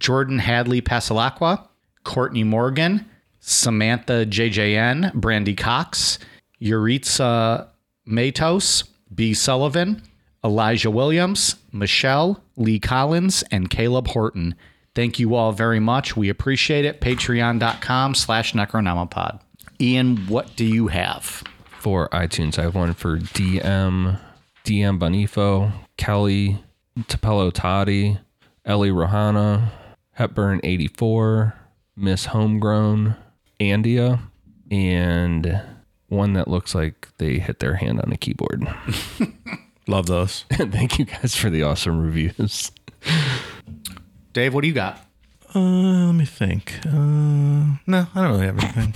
Jordan 0.00 0.38
Hadley 0.38 0.80
Pasalacqua, 0.80 1.66
Courtney 2.04 2.44
Morgan, 2.44 3.08
Samantha 3.40 4.26
JJN, 4.26 5.14
Brandy 5.14 5.54
Cox, 5.54 6.18
Yuritsa 6.60 7.68
Matos, 8.04 8.84
B. 9.14 9.34
Sullivan, 9.34 10.02
Elijah 10.44 10.90
Williams, 10.90 11.56
Michelle, 11.72 12.42
Lee 12.56 12.80
Collins, 12.80 13.42
and 13.50 13.70
Caleb 13.70 14.08
Horton. 14.08 14.54
Thank 14.94 15.18
you 15.18 15.34
all 15.34 15.52
very 15.52 15.80
much. 15.80 16.16
We 16.16 16.28
appreciate 16.28 16.84
it. 16.84 17.00
Patreon.com 17.00 18.14
slash 18.14 18.52
Necronomipod. 18.52 19.40
Ian, 19.80 20.26
what 20.26 20.54
do 20.56 20.64
you 20.64 20.88
have? 20.88 21.42
for 21.82 22.08
iTunes. 22.10 22.60
I 22.60 22.62
have 22.62 22.76
one 22.76 22.94
for 22.94 23.18
DM, 23.18 24.20
DM 24.64 24.98
Bonifo, 25.00 25.72
Kelly, 25.96 26.62
Tapello 26.96 27.52
Toddy, 27.52 28.18
Ellie 28.64 28.90
Rohana, 28.90 29.72
Hepburn 30.12 30.60
84, 30.62 31.54
Miss 31.96 32.26
Homegrown, 32.26 33.16
Andia, 33.58 34.20
and 34.70 35.60
one 36.06 36.34
that 36.34 36.46
looks 36.46 36.72
like 36.72 37.08
they 37.18 37.40
hit 37.40 37.58
their 37.58 37.74
hand 37.74 38.00
on 38.00 38.12
a 38.12 38.16
keyboard. 38.16 38.72
Love 39.92 40.06
those. 40.06 40.46
And 40.58 40.72
thank 40.78 40.98
you 40.98 41.04
guys 41.04 41.36
for 41.36 41.50
the 41.50 41.64
awesome 41.64 42.00
reviews. 42.00 42.72
Dave, 44.32 44.54
what 44.54 44.62
do 44.62 44.68
you 44.68 44.72
got? 44.72 44.98
Uh, 45.54 45.60
let 46.06 46.14
me 46.14 46.24
think. 46.24 46.80
Uh, 46.86 47.76
no, 47.86 48.06
I 48.14 48.14
don't 48.14 48.30
really 48.30 48.46
have 48.46 48.58
anything. 48.58 48.94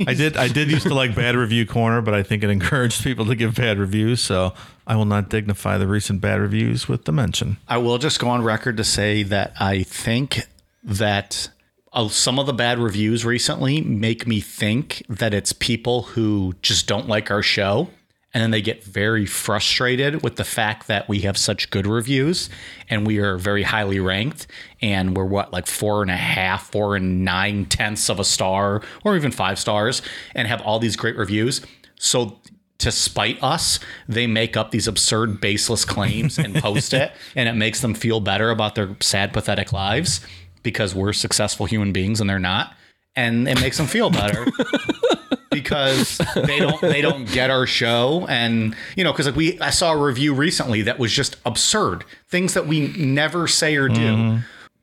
I 0.08 0.14
did. 0.14 0.36
I 0.36 0.48
did 0.48 0.68
used 0.68 0.88
to 0.88 0.94
like 0.94 1.14
bad 1.14 1.36
review 1.36 1.64
corner, 1.64 2.02
but 2.02 2.12
I 2.12 2.24
think 2.24 2.42
it 2.42 2.50
encouraged 2.50 3.04
people 3.04 3.24
to 3.26 3.36
give 3.36 3.54
bad 3.54 3.78
reviews. 3.78 4.20
So 4.20 4.52
I 4.84 4.96
will 4.96 5.04
not 5.04 5.28
dignify 5.28 5.78
the 5.78 5.86
recent 5.86 6.20
bad 6.20 6.40
reviews 6.40 6.88
with 6.88 7.04
the 7.04 7.12
mention. 7.12 7.58
I 7.68 7.78
will 7.78 7.98
just 7.98 8.18
go 8.18 8.28
on 8.30 8.42
record 8.42 8.76
to 8.78 8.84
say 8.84 9.22
that 9.22 9.52
I 9.60 9.84
think 9.84 10.48
that 10.82 11.50
uh, 11.92 12.08
some 12.08 12.40
of 12.40 12.46
the 12.46 12.52
bad 12.52 12.80
reviews 12.80 13.24
recently 13.24 13.80
make 13.80 14.26
me 14.26 14.40
think 14.40 15.04
that 15.08 15.32
it's 15.32 15.52
people 15.52 16.02
who 16.02 16.54
just 16.62 16.88
don't 16.88 17.06
like 17.06 17.30
our 17.30 17.42
show. 17.42 17.88
And 18.34 18.42
then 18.42 18.50
they 18.50 18.62
get 18.62 18.82
very 18.82 19.26
frustrated 19.26 20.22
with 20.22 20.36
the 20.36 20.44
fact 20.44 20.86
that 20.86 21.06
we 21.08 21.20
have 21.20 21.36
such 21.36 21.68
good 21.70 21.86
reviews 21.86 22.48
and 22.88 23.06
we 23.06 23.18
are 23.18 23.36
very 23.36 23.62
highly 23.62 24.00
ranked. 24.00 24.46
And 24.80 25.14
we're 25.16 25.26
what, 25.26 25.52
like 25.52 25.66
four 25.66 26.00
and 26.00 26.10
a 26.10 26.16
half, 26.16 26.70
four 26.70 26.96
and 26.96 27.24
nine 27.24 27.66
tenths 27.66 28.08
of 28.08 28.18
a 28.18 28.24
star, 28.24 28.82
or 29.04 29.16
even 29.16 29.32
five 29.32 29.58
stars, 29.58 30.00
and 30.34 30.48
have 30.48 30.62
all 30.62 30.78
these 30.78 30.96
great 30.96 31.16
reviews. 31.16 31.60
So 31.96 32.40
to 32.78 32.90
spite 32.90 33.40
us, 33.42 33.78
they 34.08 34.26
make 34.26 34.56
up 34.56 34.72
these 34.72 34.88
absurd, 34.88 35.40
baseless 35.40 35.84
claims 35.84 36.38
and 36.38 36.54
post 36.56 36.92
it, 36.92 37.12
and 37.36 37.48
it 37.48 37.54
makes 37.54 37.80
them 37.80 37.94
feel 37.94 38.18
better 38.18 38.50
about 38.50 38.74
their 38.74 38.96
sad, 39.00 39.32
pathetic 39.32 39.72
lives 39.72 40.20
because 40.62 40.94
we're 40.94 41.12
successful 41.12 41.66
human 41.66 41.92
beings 41.92 42.20
and 42.20 42.28
they're 42.28 42.38
not, 42.38 42.74
and 43.14 43.46
it 43.46 43.60
makes 43.60 43.76
them 43.76 43.86
feel 43.86 44.10
better 44.10 44.46
because 45.52 46.18
they 46.34 46.58
don't 46.58 46.80
they 46.80 47.00
don't 47.00 47.24
get 47.32 47.50
our 47.50 47.66
show, 47.66 48.26
and 48.28 48.74
you 48.96 49.04
know, 49.04 49.12
because 49.12 49.26
like 49.26 49.36
we 49.36 49.60
I 49.60 49.70
saw 49.70 49.92
a 49.92 49.96
review 49.96 50.34
recently 50.34 50.82
that 50.82 50.98
was 50.98 51.12
just 51.12 51.36
absurd 51.44 52.04
things 52.28 52.54
that 52.54 52.66
we 52.66 52.88
never 52.88 53.46
say 53.46 53.76
or 53.76 53.88
do. 53.88 54.00
Mm-hmm. 54.00 54.38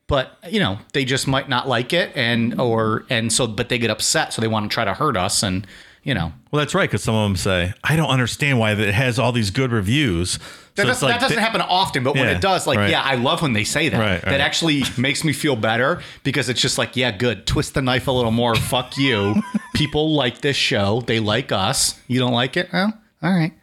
But 0.07 0.37
you 0.49 0.59
know 0.59 0.79
they 0.93 1.05
just 1.05 1.27
might 1.27 1.49
not 1.49 1.67
like 1.67 1.93
it, 1.93 2.11
and 2.15 2.59
or 2.59 3.05
and 3.09 3.31
so, 3.31 3.47
but 3.47 3.69
they 3.69 3.77
get 3.77 3.89
upset, 3.89 4.33
so 4.33 4.41
they 4.41 4.47
want 4.47 4.69
to 4.69 4.73
try 4.73 4.85
to 4.85 4.93
hurt 4.93 5.15
us, 5.17 5.43
and 5.43 5.67
you 6.03 6.13
know 6.13 6.33
Well, 6.51 6.59
that's 6.59 6.73
right, 6.73 6.89
because 6.89 7.03
some 7.03 7.15
of 7.15 7.29
them 7.29 7.35
say, 7.35 7.73
"I 7.83 7.95
don't 7.95 8.09
understand 8.09 8.57
why 8.59 8.71
it 8.71 8.93
has 8.93 9.19
all 9.19 9.31
these 9.31 9.51
good 9.51 9.71
reviews." 9.71 10.39
That, 10.87 10.95
So 10.95 11.07
doesn't, 11.07 11.09
like 11.09 11.19
that 11.19 11.27
doesn't 11.27 11.43
happen 11.43 11.61
often, 11.61 12.03
but 12.03 12.15
when 12.15 12.27
it 12.27 12.41
does, 12.41 12.67
like, 12.67 12.77
right. 12.77 12.89
yeah, 12.89 13.01
I 13.01 13.15
love 13.15 13.41
when 13.41 13.53
they 13.53 13.63
say 13.63 13.89
that. 13.89 13.99
Right, 13.99 14.21
That 14.21 14.31
right. 14.31 14.39
actually 14.39 14.83
makes 14.97 15.23
me 15.23 15.33
feel 15.33 15.55
better 15.55 16.01
because 16.23 16.49
it's 16.49 16.61
just 16.61 16.77
like, 16.77 16.95
yeah, 16.95 17.11
good. 17.11 17.45
Twist 17.45 17.73
the 17.73 17.81
knife 17.81 18.07
a 18.07 18.11
little 18.11 18.31
more. 18.31 18.55
Fuck 18.55 18.97
you. 18.97 19.41
People 19.75 20.13
like 20.13 20.41
this 20.41 20.57
show. 20.57 21.01
They 21.01 21.19
like 21.19 21.51
us. 21.51 21.99
You 22.07 22.19
don't 22.19 22.33
like 22.33 22.57
it? 22.57 22.69
Well, 22.73 22.93
all 23.21 23.33
right. 23.33 23.53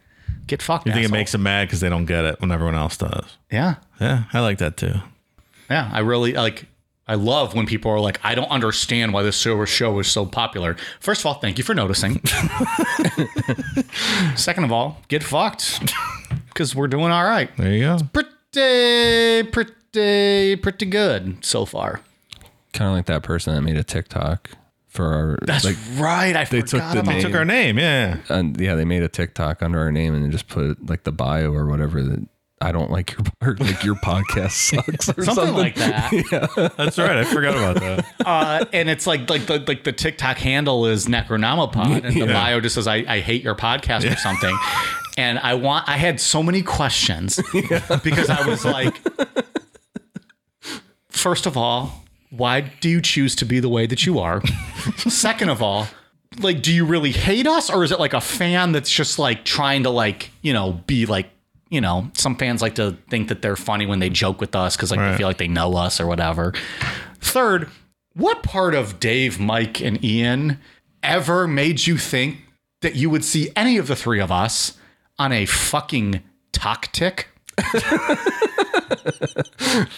Get 0.47 0.61
fucked. 0.61 0.87
You 0.87 0.93
think 0.93 1.05
it 1.05 1.11
makes 1.11 1.33
them 1.33 1.43
mad 1.43 1.67
because 1.67 1.81
they 1.81 1.89
don't 1.89 2.05
get 2.05 2.23
it 2.23 2.39
when 2.39 2.51
everyone 2.51 2.75
else 2.75 2.97
does? 2.97 3.37
Yeah. 3.51 3.75
Yeah, 3.99 4.23
I 4.31 4.39
like 4.39 4.59
that 4.59 4.77
too. 4.77 4.93
Yeah. 5.69 5.89
I 5.91 5.99
really 5.99 6.33
like. 6.33 6.65
I 7.09 7.15
love 7.15 7.55
when 7.55 7.65
people 7.65 7.89
are 7.91 8.01
like, 8.01 8.19
I 8.21 8.35
don't 8.35 8.51
understand 8.51 9.13
why 9.13 9.23
this 9.23 9.39
show 9.39 9.63
show 9.63 9.97
is 9.99 10.09
so 10.09 10.25
popular. 10.25 10.75
First 10.99 11.21
of 11.21 11.27
all, 11.27 11.35
thank 11.35 11.57
you 11.57 11.63
for 11.63 11.73
noticing. 11.73 12.21
Second 14.35 14.65
of 14.65 14.73
all, 14.73 15.01
get 15.07 15.23
fucked 15.23 15.89
because 16.57 16.73
we're 16.73 16.87
doing 16.87 17.11
all 17.11 17.23
right. 17.23 17.55
There 17.55 17.71
you 17.71 17.81
go. 17.81 17.99
Pretty, 18.11 19.51
pretty, 19.51 20.55
pretty 20.55 20.85
good 20.87 21.45
so 21.45 21.65
far. 21.65 22.01
Kind 22.73 22.89
of 22.89 22.95
like 22.95 23.05
that 23.05 23.21
person 23.21 23.53
that 23.53 23.61
made 23.61 23.77
a 23.77 23.83
TikTok 23.83 24.49
for 24.87 25.13
our. 25.13 25.39
That's 25.43 25.65
like, 25.65 25.77
right. 25.97 26.35
I 26.35 26.45
they 26.45 26.61
took 26.61 26.81
forgot 26.81 26.95
the 26.95 27.03
name. 27.03 27.21
Took 27.21 27.35
our 27.35 27.45
name, 27.45 27.77
yeah. 27.77 28.17
and 28.29 28.59
yeah, 28.59 28.73
they 28.73 28.85
made 28.85 29.03
a 29.03 29.07
TikTok 29.07 29.61
under 29.61 29.79
our 29.79 29.91
name 29.91 30.15
and 30.15 30.25
they 30.25 30.29
just 30.29 30.47
put 30.47 30.83
like 30.89 31.03
the 31.03 31.11
bio 31.11 31.53
or 31.53 31.67
whatever 31.67 32.01
that 32.01 32.27
I 32.59 32.71
don't 32.71 32.89
like 32.89 33.11
your 33.11 33.19
or, 33.41 33.55
like 33.59 33.83
your 33.83 33.95
podcast 33.95 34.51
sucks 34.75 35.09
or 35.09 35.23
something, 35.23 35.35
something, 35.35 35.53
like 35.55 35.75
that. 35.75 36.11
Yeah. 36.31 36.69
That's 36.77 36.97
right. 36.97 37.17
I 37.17 37.23
forgot 37.23 37.55
about 37.55 37.75
that. 37.79 38.05
uh, 38.25 38.65
and 38.73 38.89
it's 38.89 39.05
like 39.05 39.29
like 39.29 39.45
the 39.45 39.63
like 39.67 39.83
the 39.83 39.91
TikTok 39.93 40.37
handle 40.37 40.85
is 40.87 41.05
Necronomipod, 41.05 42.03
and 42.03 42.15
the 42.15 42.25
Yeah. 42.25 42.33
bio 42.33 42.59
just 42.59 42.75
says 42.75 42.87
I, 42.87 42.95
I 43.07 43.19
hate 43.19 43.43
your 43.43 43.55
podcast 43.55 44.11
or 44.11 44.15
something. 44.17 44.57
And 45.19 45.37
I 45.39 45.53
want 45.55 45.87
I 45.87 45.97
had 45.97 46.19
so 46.19 46.41
many 46.43 46.61
questions 46.63 47.39
because 48.03 48.29
I 48.29 48.47
was 48.47 48.63
like, 48.65 48.95
first 51.09 51.45
of 51.45 51.57
all, 51.57 52.03
why 52.29 52.61
do 52.61 52.89
you 52.89 53.01
choose 53.01 53.35
to 53.37 53.45
be 53.45 53.59
the 53.59 53.69
way 53.69 53.85
that 53.87 54.05
you 54.05 54.19
are? 54.19 54.41
Second 54.97 55.49
of 55.49 55.61
all, 55.61 55.87
like, 56.39 56.61
do 56.61 56.73
you 56.73 56.85
really 56.85 57.11
hate 57.11 57.47
us, 57.47 57.69
or 57.69 57.83
is 57.83 57.91
it 57.91 57.99
like 57.99 58.13
a 58.13 58.21
fan 58.21 58.71
that's 58.73 58.91
just 58.91 59.17
like 59.17 59.43
trying 59.45 59.83
to 59.83 59.89
like 59.89 60.31
you 60.41 60.53
know 60.53 60.73
be 60.87 61.05
like 61.05 61.29
you 61.69 61.81
know 61.81 62.09
some 62.13 62.35
fans 62.35 62.61
like 62.61 62.75
to 62.75 62.97
think 63.09 63.27
that 63.29 63.41
they're 63.41 63.55
funny 63.55 63.85
when 63.85 63.99
they 63.99 64.09
joke 64.09 64.39
with 64.39 64.55
us 64.55 64.75
because 64.75 64.91
like 64.91 64.99
they 64.99 65.17
feel 65.17 65.27
like 65.27 65.37
they 65.37 65.47
know 65.47 65.75
us 65.75 65.99
or 65.99 66.07
whatever. 66.07 66.53
Third, 67.19 67.69
what 68.13 68.43
part 68.43 68.73
of 68.73 68.99
Dave, 68.99 69.39
Mike, 69.39 69.81
and 69.81 70.03
Ian 70.03 70.59
ever 71.03 71.47
made 71.47 71.85
you 71.85 71.97
think 71.97 72.37
that 72.81 72.95
you 72.95 73.09
would 73.09 73.23
see 73.23 73.51
any 73.55 73.77
of 73.77 73.87
the 73.87 73.95
three 73.95 74.19
of 74.19 74.31
us 74.31 74.77
on 75.19 75.31
a 75.31 75.45
fucking 75.45 76.23
talk 76.51 76.91
tick? 76.91 77.27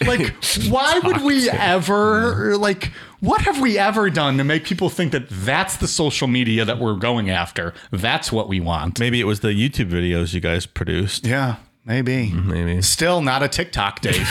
like, 0.06 0.34
why 0.68 1.00
would 1.02 1.22
we 1.22 1.48
ever, 1.50 2.56
like, 2.56 2.92
what 3.20 3.42
have 3.42 3.60
we 3.60 3.78
ever 3.78 4.10
done 4.10 4.38
to 4.38 4.44
make 4.44 4.64
people 4.64 4.88
think 4.88 5.12
that 5.12 5.28
that's 5.28 5.76
the 5.76 5.88
social 5.88 6.28
media 6.28 6.64
that 6.64 6.78
we're 6.78 6.96
going 6.96 7.30
after? 7.30 7.74
That's 7.90 8.32
what 8.32 8.48
we 8.48 8.60
want. 8.60 8.98
Maybe 8.98 9.20
it 9.20 9.24
was 9.24 9.40
the 9.40 9.48
YouTube 9.48 9.90
videos 9.90 10.34
you 10.34 10.40
guys 10.40 10.66
produced. 10.66 11.26
Yeah, 11.26 11.56
maybe. 11.84 12.30
Mm, 12.30 12.46
maybe. 12.46 12.82
Still 12.82 13.20
not 13.22 13.42
a 13.42 13.48
TikTok, 13.48 14.00
Dave. 14.00 14.28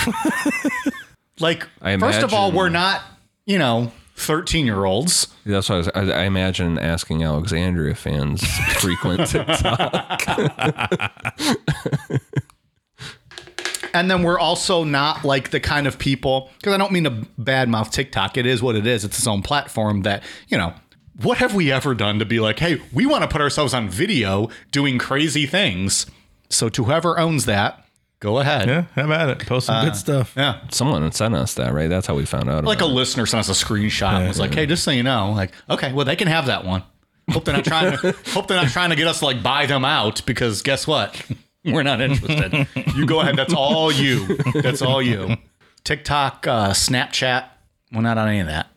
like, 1.39 1.67
first 1.81 2.21
of 2.21 2.33
all, 2.33 2.51
we're 2.51 2.69
not, 2.69 3.01
you 3.45 3.57
know, 3.57 3.91
13 4.19 4.65
year 4.65 4.85
olds. 4.85 5.27
That's 5.45 5.69
why 5.69 5.75
I, 5.75 5.77
was, 5.77 5.87
I, 5.89 6.01
I 6.01 6.23
imagine 6.23 6.77
asking 6.77 7.23
Alexandria 7.23 7.95
fans 7.95 8.45
frequent 8.75 9.27
TikTok. 9.29 10.21
And 13.93 14.09
then 14.09 14.23
we're 14.23 14.39
also 14.39 14.83
not 14.83 15.23
like 15.23 15.49
the 15.51 15.59
kind 15.59 15.87
of 15.87 15.97
people, 15.99 16.49
because 16.57 16.73
I 16.73 16.77
don't 16.77 16.91
mean 16.91 17.03
to 17.05 17.11
badmouth 17.39 17.91
TikTok. 17.91 18.37
It 18.37 18.45
is 18.45 18.61
what 18.61 18.75
it 18.75 18.85
is. 18.87 19.03
It's 19.03 19.17
its 19.17 19.27
own 19.27 19.41
platform 19.41 20.01
that, 20.03 20.23
you 20.47 20.57
know, 20.57 20.73
what 21.21 21.37
have 21.39 21.53
we 21.53 21.71
ever 21.71 21.93
done 21.93 22.19
to 22.19 22.25
be 22.25 22.39
like, 22.39 22.59
hey, 22.59 22.81
we 22.93 23.05
want 23.05 23.23
to 23.23 23.27
put 23.27 23.41
ourselves 23.41 23.73
on 23.73 23.89
video 23.89 24.49
doing 24.71 24.97
crazy 24.97 25.45
things? 25.45 26.05
So 26.49 26.69
to 26.69 26.85
whoever 26.85 27.19
owns 27.19 27.45
that, 27.45 27.85
go 28.19 28.39
ahead. 28.39 28.67
Yeah, 28.67 28.85
have 28.95 29.11
at 29.11 29.29
it. 29.29 29.47
Post 29.47 29.67
some 29.67 29.83
good 29.83 29.91
uh, 29.91 29.95
stuff. 29.95 30.33
Yeah. 30.35 30.61
Someone 30.71 31.11
sent 31.11 31.35
us 31.35 31.53
that, 31.55 31.73
right? 31.73 31.89
That's 31.89 32.07
how 32.07 32.15
we 32.15 32.25
found 32.25 32.49
out. 32.49 32.63
Like 32.63 32.81
a 32.81 32.85
it. 32.85 32.87
listener 32.87 33.25
sent 33.25 33.47
us 33.47 33.61
a 33.61 33.65
screenshot 33.65 34.13
and 34.13 34.27
was 34.27 34.39
like, 34.39 34.53
hey, 34.53 34.65
just 34.65 34.83
so 34.83 34.91
you 34.91 35.03
know, 35.03 35.31
like, 35.31 35.53
okay, 35.69 35.93
well, 35.93 36.05
they 36.05 36.15
can 36.15 36.27
have 36.27 36.45
that 36.47 36.65
one. 36.65 36.83
Hope 37.29 37.45
they're 37.45 37.55
not 37.55 37.65
trying 37.65 37.95
to 37.97 38.11
hope 38.27 38.47
they're 38.47 38.59
not 38.59 38.71
trying 38.71 38.89
to 38.89 38.95
get 38.95 39.07
us 39.07 39.19
to 39.19 39.25
like 39.25 39.43
buy 39.43 39.65
them 39.65 39.85
out 39.85 40.25
because 40.25 40.61
guess 40.61 40.87
what? 40.87 41.21
We're 41.73 41.83
not 41.83 42.01
interested. 42.01 42.67
you 42.95 43.05
go 43.05 43.21
ahead. 43.21 43.35
That's 43.35 43.53
all 43.53 43.91
you. 43.91 44.37
That's 44.53 44.81
all 44.81 45.01
you. 45.01 45.37
TikTok, 45.83 46.47
uh, 46.47 46.69
Snapchat. 46.71 47.45
We're 47.91 48.01
not 48.01 48.17
on 48.17 48.27
any 48.27 48.39
of 48.39 48.47
that. 48.47 48.67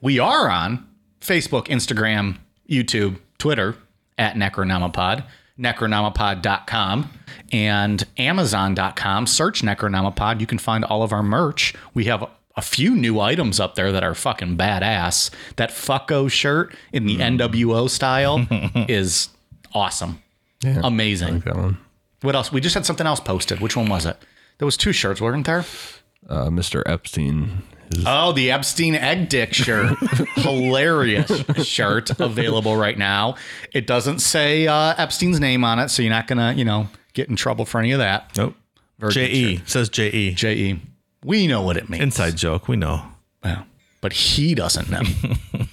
We 0.00 0.18
are 0.18 0.50
on 0.50 0.86
Facebook, 1.20 1.66
Instagram, 1.68 2.38
YouTube, 2.68 3.18
Twitter 3.38 3.76
at 4.18 4.34
Necronomipod, 4.34 5.24
necronomipod.com, 5.58 7.10
and 7.52 8.06
amazon.com. 8.18 9.26
Search 9.26 9.62
Necronomipod. 9.62 10.40
You 10.40 10.46
can 10.46 10.58
find 10.58 10.84
all 10.84 11.02
of 11.02 11.12
our 11.12 11.22
merch. 11.22 11.74
We 11.94 12.04
have 12.04 12.28
a 12.56 12.62
few 12.62 12.94
new 12.94 13.20
items 13.20 13.60
up 13.60 13.74
there 13.74 13.92
that 13.92 14.02
are 14.02 14.14
fucking 14.14 14.56
badass. 14.56 15.30
That 15.56 15.70
fucko 15.70 16.30
shirt 16.30 16.74
in 16.92 17.06
the 17.06 17.16
NWO 17.16 17.88
style 17.88 18.46
is 18.88 19.28
awesome. 19.72 20.22
Yeah, 20.62 20.80
Amazing. 20.84 21.28
I 21.28 21.32
like 21.32 21.44
that 21.44 21.56
one. 21.56 21.78
What 22.22 22.34
else? 22.34 22.50
We 22.50 22.60
just 22.60 22.74
had 22.74 22.86
something 22.86 23.06
else 23.06 23.20
posted. 23.20 23.60
Which 23.60 23.76
one 23.76 23.88
was 23.88 24.06
it? 24.06 24.16
There 24.58 24.66
was 24.66 24.76
two 24.76 24.92
shirts, 24.92 25.20
weren't 25.20 25.46
there? 25.46 25.64
Uh, 26.28 26.46
Mr. 26.48 26.82
Epstein. 26.86 27.62
Is, 27.92 28.04
Oh, 28.06 28.32
the 28.32 28.50
Epstein 28.50 28.94
egg 28.94 29.28
dick 29.28 29.52
shirt. 29.54 29.96
Hilarious 30.34 31.44
shirt 31.66 32.18
available 32.18 32.76
right 32.76 32.96
now. 32.98 33.36
It 33.72 33.86
doesn't 33.86 34.20
say 34.20 34.66
uh, 34.66 34.94
Epstein's 34.96 35.38
name 35.40 35.62
on 35.62 35.78
it, 35.78 35.90
so 35.90 36.02
you're 36.02 36.10
not 36.10 36.26
gonna, 36.26 36.52
you 36.54 36.64
know, 36.64 36.88
get 37.12 37.28
in 37.28 37.36
trouble 37.36 37.64
for 37.64 37.78
any 37.78 37.92
of 37.92 37.98
that. 37.98 38.36
Nope. 38.36 38.54
Virgin 38.98 39.26
J 39.26 39.30
E 39.32 39.62
says 39.66 39.88
J 39.88 40.08
E. 40.08 40.34
J 40.34 40.54
E. 40.54 40.80
We 41.24 41.46
know 41.46 41.62
what 41.62 41.76
it 41.76 41.88
means. 41.88 42.02
Inside 42.02 42.36
joke. 42.36 42.66
We 42.66 42.76
know. 42.76 43.02
Yeah. 43.44 43.64
But 44.00 44.12
he 44.14 44.54
doesn't 44.54 44.90
know. 44.90 45.02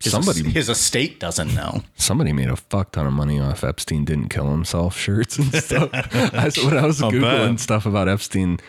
His, 0.00 0.12
Somebody- 0.12 0.48
his 0.50 0.68
estate 0.68 1.18
doesn't 1.18 1.54
know. 1.54 1.82
somebody 1.96 2.32
made 2.32 2.48
a 2.48 2.56
fuck 2.56 2.92
ton 2.92 3.06
of 3.06 3.12
money 3.12 3.40
off 3.40 3.64
Epstein 3.64 4.04
didn't 4.04 4.28
kill 4.28 4.48
himself 4.50 4.96
shirts 4.96 5.38
and 5.38 5.52
stuff. 5.52 5.90
I, 5.94 6.50
when 6.64 6.78
I 6.78 6.86
was 6.86 7.02
I'll 7.02 7.10
googling 7.10 7.50
bet. 7.52 7.60
stuff 7.60 7.84
about 7.84 8.08
Epstein, 8.08 8.60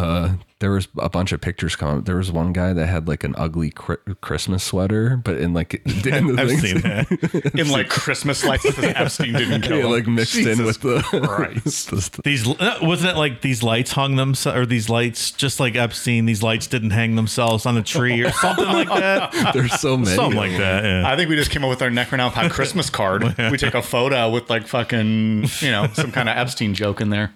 uh, 0.00 0.32
there 0.60 0.70
was 0.72 0.88
a 0.98 1.08
bunch 1.08 1.32
of 1.32 1.40
pictures 1.40 1.74
coming. 1.76 2.02
There 2.04 2.16
was 2.16 2.30
one 2.30 2.52
guy 2.52 2.72
that 2.74 2.86
had 2.86 3.08
like 3.08 3.24
an 3.24 3.34
ugly 3.38 3.70
cri- 3.70 3.96
Christmas 4.20 4.62
sweater, 4.62 5.16
but 5.16 5.36
in 5.38 5.54
like 5.54 5.74
in 5.86 6.26
the 6.26 6.36
I've 6.38 6.48
things- 6.48 6.60
seen 6.62 6.80
that. 6.82 7.52
In 7.58 7.70
like 7.70 7.88
Christmas 7.88 8.44
lights 8.44 8.64
that 8.76 8.96
Epstein 9.00 9.32
didn't 9.32 9.62
kill 9.62 9.78
Yeah, 9.78 9.86
like 9.86 10.06
mixed 10.06 10.36
in 10.36 10.64
with 10.64 10.80
the, 10.80 11.00
Christ. 11.26 11.90
the- 11.90 12.20
These 12.24 12.46
uh, 12.48 12.78
wasn't 12.82 13.12
it 13.16 13.18
like 13.18 13.40
these 13.42 13.62
lights 13.62 13.92
hung 13.92 14.16
them 14.16 14.34
or 14.46 14.66
these 14.66 14.88
lights 14.90 15.30
just 15.30 15.60
like 15.60 15.76
Epstein. 15.76 16.26
These 16.26 16.42
lights 16.42 16.66
didn't 16.66 16.90
hang 16.90 17.16
themselves 17.16 17.64
on 17.66 17.76
a 17.76 17.82
tree 17.82 18.22
or 18.22 18.30
something 18.32 18.66
like 18.66 18.88
that. 18.88 19.52
There's 19.54 19.78
so 19.80 19.96
many. 19.96 20.14
Something 20.16 20.36
like 20.38 20.56
that. 20.58 20.84
Yeah. 20.84 21.10
I 21.10 21.16
think 21.16 21.30
we 21.30 21.36
just 21.36 21.50
came 21.50 21.64
up 21.64 21.70
with 21.70 21.82
our 21.82 21.90
Necronaut 21.90 22.50
Christmas 22.50 22.90
card. 22.90 23.22
We 23.50 23.56
take 23.56 23.74
a 23.74 23.82
photo 23.82 24.30
with 24.30 24.50
like 24.50 24.66
fucking, 24.66 25.44
you 25.60 25.70
know, 25.70 25.86
some 25.94 26.12
kind 26.12 26.28
of 26.28 26.36
Epstein 26.36 26.74
joke 26.74 27.00
in 27.00 27.10
there. 27.10 27.32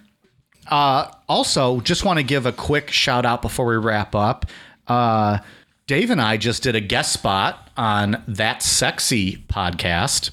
Uh, 0.69 1.11
also, 1.29 1.79
just 1.81 2.05
want 2.05 2.17
to 2.17 2.23
give 2.23 2.45
a 2.45 2.51
quick 2.51 2.91
shout 2.91 3.25
out 3.25 3.41
before 3.41 3.65
we 3.65 3.75
wrap 3.77 4.15
up. 4.15 4.45
Uh, 4.87 5.39
Dave 5.87 6.09
and 6.09 6.21
I 6.21 6.37
just 6.37 6.63
did 6.63 6.75
a 6.75 6.81
guest 6.81 7.13
spot 7.13 7.69
on 7.77 8.23
that 8.27 8.63
sexy 8.63 9.37
podcast. 9.47 10.31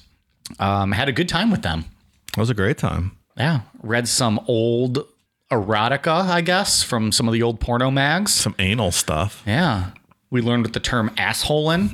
Um, 0.59 0.91
had 0.91 1.09
a 1.09 1.11
good 1.11 1.29
time 1.29 1.51
with 1.51 1.61
them. 1.61 1.85
That 2.33 2.39
was 2.39 2.49
a 2.49 2.53
great 2.55 2.77
time. 2.77 3.17
Yeah, 3.37 3.61
read 3.81 4.07
some 4.07 4.39
old 4.47 5.07
erotica, 5.51 6.27
I 6.27 6.41
guess, 6.41 6.83
from 6.83 7.11
some 7.11 7.27
of 7.27 7.33
the 7.33 7.43
old 7.43 7.59
porno 7.59 7.91
mags. 7.91 8.31
Some 8.31 8.55
anal 8.59 8.91
stuff. 8.91 9.43
Yeah. 9.45 9.91
We 10.31 10.41
learned 10.41 10.63
what 10.63 10.73
the 10.73 10.79
term 10.79 11.09
assholing, 11.11 11.93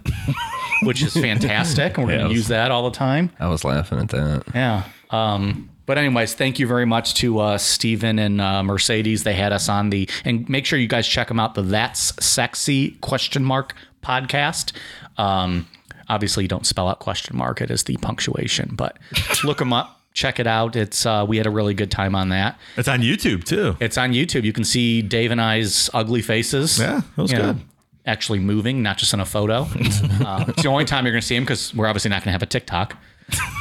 which 0.84 1.02
is 1.02 1.14
fantastic. 1.22 1.98
And 1.98 2.08
we're 2.08 2.14
Yeah, 2.14 2.18
going 2.20 2.30
to 2.30 2.36
use 2.36 2.48
that 2.48 2.72
all 2.72 2.90
the 2.90 2.96
time. 2.96 3.32
I 3.40 3.48
was 3.50 3.66
laughing 3.66 4.00
at 4.00 4.10
that. 4.10 4.44
Yeah. 4.56 4.84
Um, 5.10 5.69
but 5.90 5.98
anyways, 5.98 6.36
thank 6.36 6.60
you 6.60 6.68
very 6.68 6.86
much 6.86 7.16
to 7.16 7.40
uh, 7.40 7.58
Steven 7.58 8.20
and 8.20 8.40
uh, 8.40 8.62
Mercedes. 8.62 9.24
They 9.24 9.34
had 9.34 9.52
us 9.52 9.68
on 9.68 9.90
the 9.90 10.08
and 10.24 10.48
make 10.48 10.68
sure 10.68 10.78
you 10.78 10.88
guys 10.88 11.08
check 11.08 11.30
them 11.30 11.40
out. 11.40 11.56
The 11.56 11.64
That's 11.64 12.14
Sexy 12.24 12.92
question 13.02 13.44
mark 13.44 13.74
podcast. 14.04 14.72
Um, 15.18 15.68
obviously, 16.08 16.44
you 16.44 16.48
don't 16.48 16.68
spell 16.68 16.88
out 16.88 17.00
question 17.00 17.36
mark. 17.36 17.60
It 17.60 17.72
is 17.72 17.86
the 17.86 17.98
punctuation, 17.98 18.76
but 18.76 19.00
look 19.44 19.58
them 19.58 19.74
up. 19.74 20.00
Check 20.14 20.40
it 20.40 20.46
out. 20.46 20.76
It's 20.76 21.08
uh, 21.08 21.26
we 21.28 21.38
had 21.38 21.48
a 21.48 21.50
really 21.50 21.74
good 21.74 21.90
time 21.90 22.14
on 22.14 22.30
that. 22.30 22.60
It's 22.78 22.88
on 22.88 23.00
YouTube 23.00 23.44
too. 23.44 23.76
It's 23.80 23.98
on 23.98 24.12
YouTube. 24.12 24.44
You 24.44 24.54
can 24.54 24.66
see 24.66 25.02
Dave 25.02 25.32
and 25.32 25.42
I's 25.42 25.90
ugly 25.96 26.22
faces. 26.22 26.78
Yeah, 26.78 27.02
that 27.16 27.22
was 27.24 27.32
you 27.32 27.40
know, 27.40 27.54
good. 27.54 27.62
actually 28.06 28.38
moving, 28.38 28.84
not 28.84 29.00
just 29.00 29.12
in 29.16 29.22
a 29.22 29.26
photo. 29.26 29.62
uh, 29.74 30.46
it's 30.50 30.62
the 30.62 30.70
only 30.70 30.86
time 30.86 31.06
you're 31.06 31.14
going 31.14 31.22
to 31.22 31.28
see 31.28 31.36
him 31.36 31.46
because 31.46 31.74
we're 31.74 31.88
obviously 31.88 32.10
not 32.10 32.18
going 32.18 32.26
to 32.26 32.34
have 32.34 32.44
a 32.44 32.46
TikTok. 32.46 32.96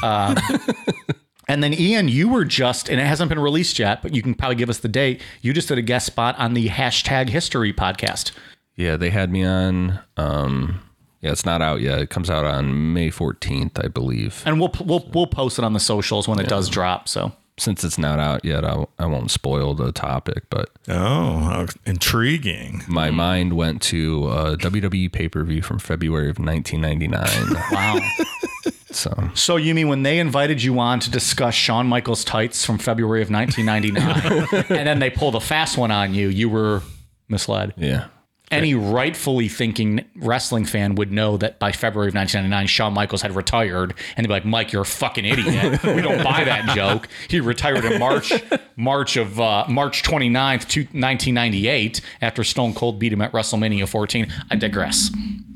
Um, 0.03 0.37
and 1.49 1.63
then 1.63 1.73
Ian, 1.75 2.09
you 2.09 2.29
were 2.29 2.45
just, 2.45 2.89
and 2.89 3.01
it 3.01 3.05
hasn't 3.07 3.29
been 3.29 3.39
released 3.41 3.79
yet, 3.79 4.03
but 4.03 4.15
you 4.15 4.23
can 4.23 4.35
probably 4.35 4.57
give 4.57 4.69
us 4.71 4.79
the 4.79 4.89
date. 4.89 5.21
You 5.43 5.53
just 5.53 5.69
did 5.69 5.79
a 5.79 5.83
guest 5.83 6.07
spot 6.07 6.39
on 6.39 6.55
the 6.55 6.69
hashtag 6.69 7.31
History 7.31 7.73
podcast. 7.73 8.33
Yeah, 8.77 8.97
they 8.97 9.11
had 9.11 9.31
me 9.33 9.45
on. 9.45 9.99
Um, 10.17 10.81
yeah, 11.21 11.33
it's 11.33 11.45
not 11.45 11.61
out 11.61 11.81
yet. 11.81 11.99
It 12.01 12.11
comes 12.11 12.31
out 12.31 12.45
on 12.45 12.93
May 12.93 13.11
14th, 13.11 13.85
I 13.85 13.89
believe. 13.89 14.43
And 14.47 14.61
we'll 14.61 14.73
we'll 14.85 15.09
we'll 15.13 15.27
post 15.27 15.59
it 15.59 15.65
on 15.65 15.73
the 15.73 15.81
socials 15.81 16.29
when 16.29 16.39
it 16.39 16.47
does 16.49 16.69
drop. 16.69 17.09
So 17.09 17.33
Since 17.59 17.83
it's 17.83 17.99
not 17.99 18.21
out 18.21 18.45
yet, 18.45 18.65
I, 18.65 18.87
I 19.01 19.07
won't 19.07 19.33
spoil 19.33 19.75
the 19.75 19.91
topic, 19.91 20.45
but 20.49 20.71
Oh, 20.87 21.39
how 21.41 21.67
intriguing. 21.87 22.83
my 22.87 23.11
mind 23.11 23.55
went 23.55 23.83
to 23.83 24.29
a 24.29 24.57
WWE 24.59 25.11
pay 25.11 25.29
per 25.29 25.43
view 25.43 25.61
from 25.61 25.81
February 25.81 26.31
of 26.31 26.39
1999. 26.39 27.65
wow. 27.73 27.99
so 28.99 29.31
So 29.35 29.57
you 29.57 29.75
mean 29.75 29.89
when 29.89 30.03
they 30.03 30.19
invited 30.19 30.63
you 30.63 30.79
on 30.79 31.01
to 31.01 31.11
discuss 31.11 31.55
Shawn 31.55 31.87
Michaels 31.87 32.25
tights 32.25 32.65
from 32.65 32.79
February 32.79 33.23
of 33.23 33.31
1999, 33.31 34.65
and 34.79 34.87
then 34.87 34.99
they 34.99 35.11
pulled 35.11 35.35
a 35.35 35.41
fast 35.41 35.79
one 35.79 35.91
on 35.91 36.15
you, 36.15 36.29
you 36.29 36.49
were 36.49 36.83
misled. 37.29 37.75
yeah, 37.77 38.07
Any 38.51 38.75
rightfully 38.75 39.49
thinking 39.49 40.05
wrestling 40.17 40.65
fan 40.65 40.95
would 40.95 41.13
know 41.13 41.37
that 41.37 41.59
by 41.59 41.73
February 41.73 42.09
of 42.09 42.15
1999, 42.15 42.67
Shawn 42.67 42.95
Michaels 42.95 43.21
had 43.23 43.37
retired, 43.37 43.93
and 44.17 44.25
they'd 44.25 44.29
be 44.29 44.33
like, 44.33 44.47
"Mike, 44.47 44.73
you're 44.73 44.83
a 44.83 44.87
fucking 44.87 45.27
idiot. 45.27 45.83
We 45.85 46.01
don't 46.01 46.25
buy 46.25 46.45
that 46.45 46.75
joke." 46.75 47.09
He 47.29 47.41
retired 47.41 47.85
in 47.85 47.99
March, 47.99 48.33
March 48.77 49.17
of 49.19 49.39
uh, 49.39 49.67
March 49.69 50.03
29th, 50.03 50.67
to 50.69 50.81
1998, 50.81 52.01
after 52.23 52.43
Stone 52.43 52.73
Cold 52.75 52.99
beat 52.99 53.13
him 53.13 53.21
at 53.21 53.33
WrestleMania 53.33 53.87
14. 53.87 54.33
I 54.51 54.57
digress. 54.57 55.11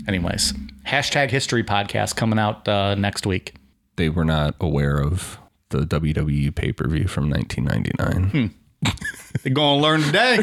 Anyways, 0.08 0.52
hashtag 0.86 1.30
History 1.30 1.62
podcast 1.62 2.16
coming 2.16 2.38
out 2.38 2.66
uh, 2.68 2.94
next 2.94 3.26
week. 3.26 3.54
they 3.96 4.08
were 4.08 4.24
not 4.24 4.54
aware 4.60 4.98
of 4.98 5.38
the 5.70 5.80
WWE 5.86 6.54
pay 6.54 6.72
per 6.72 6.88
view 6.88 7.06
from 7.06 7.30
1999. 7.30 8.54
They're 9.42 9.52
gonna 9.52 9.80
learn 9.80 10.02
today. 10.02 10.42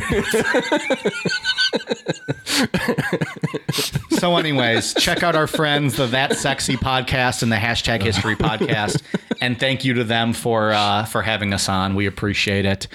so, 4.11 4.37
anyways, 4.37 4.93
check 4.95 5.23
out 5.23 5.35
our 5.35 5.47
friends, 5.47 5.95
the 5.97 6.07
That 6.07 6.35
Sexy 6.37 6.75
podcast 6.75 7.43
and 7.43 7.51
the 7.51 7.55
hashtag 7.57 8.01
History 8.01 8.35
podcast, 8.35 9.01
and 9.41 9.59
thank 9.59 9.83
you 9.85 9.93
to 9.95 10.03
them 10.03 10.33
for 10.33 10.71
uh, 10.71 11.05
for 11.05 11.21
having 11.21 11.53
us 11.53 11.69
on. 11.69 11.95
We 11.95 12.05
appreciate 12.05 12.65
it. 12.65 12.87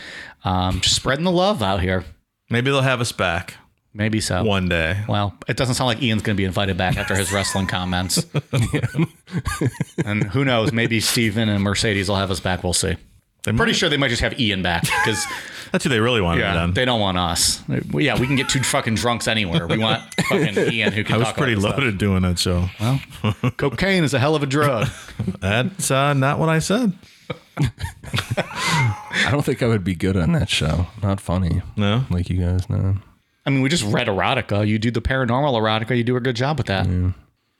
Um, 0.45 0.81
just 0.81 0.97
spreading 0.97 1.25
the 1.25 1.31
love 1.33 1.63
out 1.63 1.81
here. 1.81 2.05
Maybe 2.51 2.71
they'll 2.71 2.83
have 2.83 3.01
us 3.01 3.13
back 3.13 3.55
Maybe 3.95 4.21
so. 4.21 4.43
one 4.43 4.69
day. 4.69 5.01
Well, 5.09 5.35
it 5.49 5.57
doesn't 5.57 5.77
sound 5.77 5.87
like 5.87 6.03
Ian's 6.03 6.23
going 6.23 6.37
to 6.37 6.41
be 6.41 6.45
invited 6.45 6.77
back 6.77 6.97
after 6.97 7.15
his 7.15 7.33
wrestling 7.33 7.69
comments. 7.69 8.27
and 10.05 10.25
who 10.25 10.45
knows? 10.45 10.73
Maybe 10.73 10.99
Steven 11.01 11.49
and 11.49 11.63
Mercedes 11.63 12.09
will 12.09 12.17
have 12.17 12.31
us 12.33 12.41
back. 12.41 12.65
We'll 12.65 12.73
see. 12.73 12.97
They 13.45 13.53
Pretty 13.53 13.73
might. 13.73 13.77
sure 13.77 13.89
they 13.89 13.97
might 13.99 14.09
just 14.09 14.23
have 14.23 14.41
Ian 14.41 14.63
back 14.63 14.83
because 14.83 15.25
That's 15.73 15.85
who 15.85 15.91
they 15.91 16.01
really 16.01 16.21
want. 16.21 16.41
Yeah, 16.41 16.55
done. 16.55 16.73
they 16.73 16.85
don't 16.85 17.01
want 17.01 17.19
us. 17.19 17.63
Yeah, 17.69 18.19
we 18.19 18.27
can 18.27 18.37
get 18.37 18.49
two 18.49 18.63
fucking 18.63 18.95
drunks 18.95 19.29
anywhere. 19.29 19.67
We 19.67 19.77
want 19.79 20.03
fucking 20.29 20.57
Ian 20.73 20.93
who 20.93 21.05
can 21.05 21.17
I 21.17 21.19
was 21.19 21.27
talk 21.29 21.37
pretty 21.37 21.53
about 21.55 21.79
loaded 21.79 21.99
doing 21.99 22.23
that 22.23 22.39
show. 22.39 22.69
this 22.81 23.03
stuff. 23.19 23.57
Cocaine 23.57 24.03
is 24.05 24.15
a 24.15 24.19
hell 24.19 24.35
of 24.35 24.43
a 24.43 24.47
drug. 24.47 24.89
That's 25.41 25.91
uh, 25.91 26.15
not 26.15 26.39
what 26.39 26.49
I 26.49 26.61
said. 26.61 26.93
I 27.59 29.29
don't 29.31 29.45
think 29.45 29.63
I 29.63 29.67
would 29.67 29.85
be 29.85 29.95
good 29.95 30.17
on 30.17 30.33
that 30.33 30.49
show. 30.49 30.87
Not 31.03 31.21
funny. 31.21 31.61
No. 31.77 32.05
like 32.11 32.31
you 32.31 32.41
guys 32.41 32.69
know. 32.71 32.97
I 33.47 33.51
mean, 33.51 33.61
we 33.61 33.69
just 33.69 33.85
read 33.85 34.07
erotica. 34.07 34.67
You 34.67 34.79
do 34.79 34.91
the 34.91 35.03
paranormal 35.03 35.53
erotica. 35.53 35.97
You 35.97 36.05
do 36.05 36.17
a 36.17 36.21
good 36.21 36.37
job 36.37 36.57
with 36.59 36.69
that. 36.69 36.87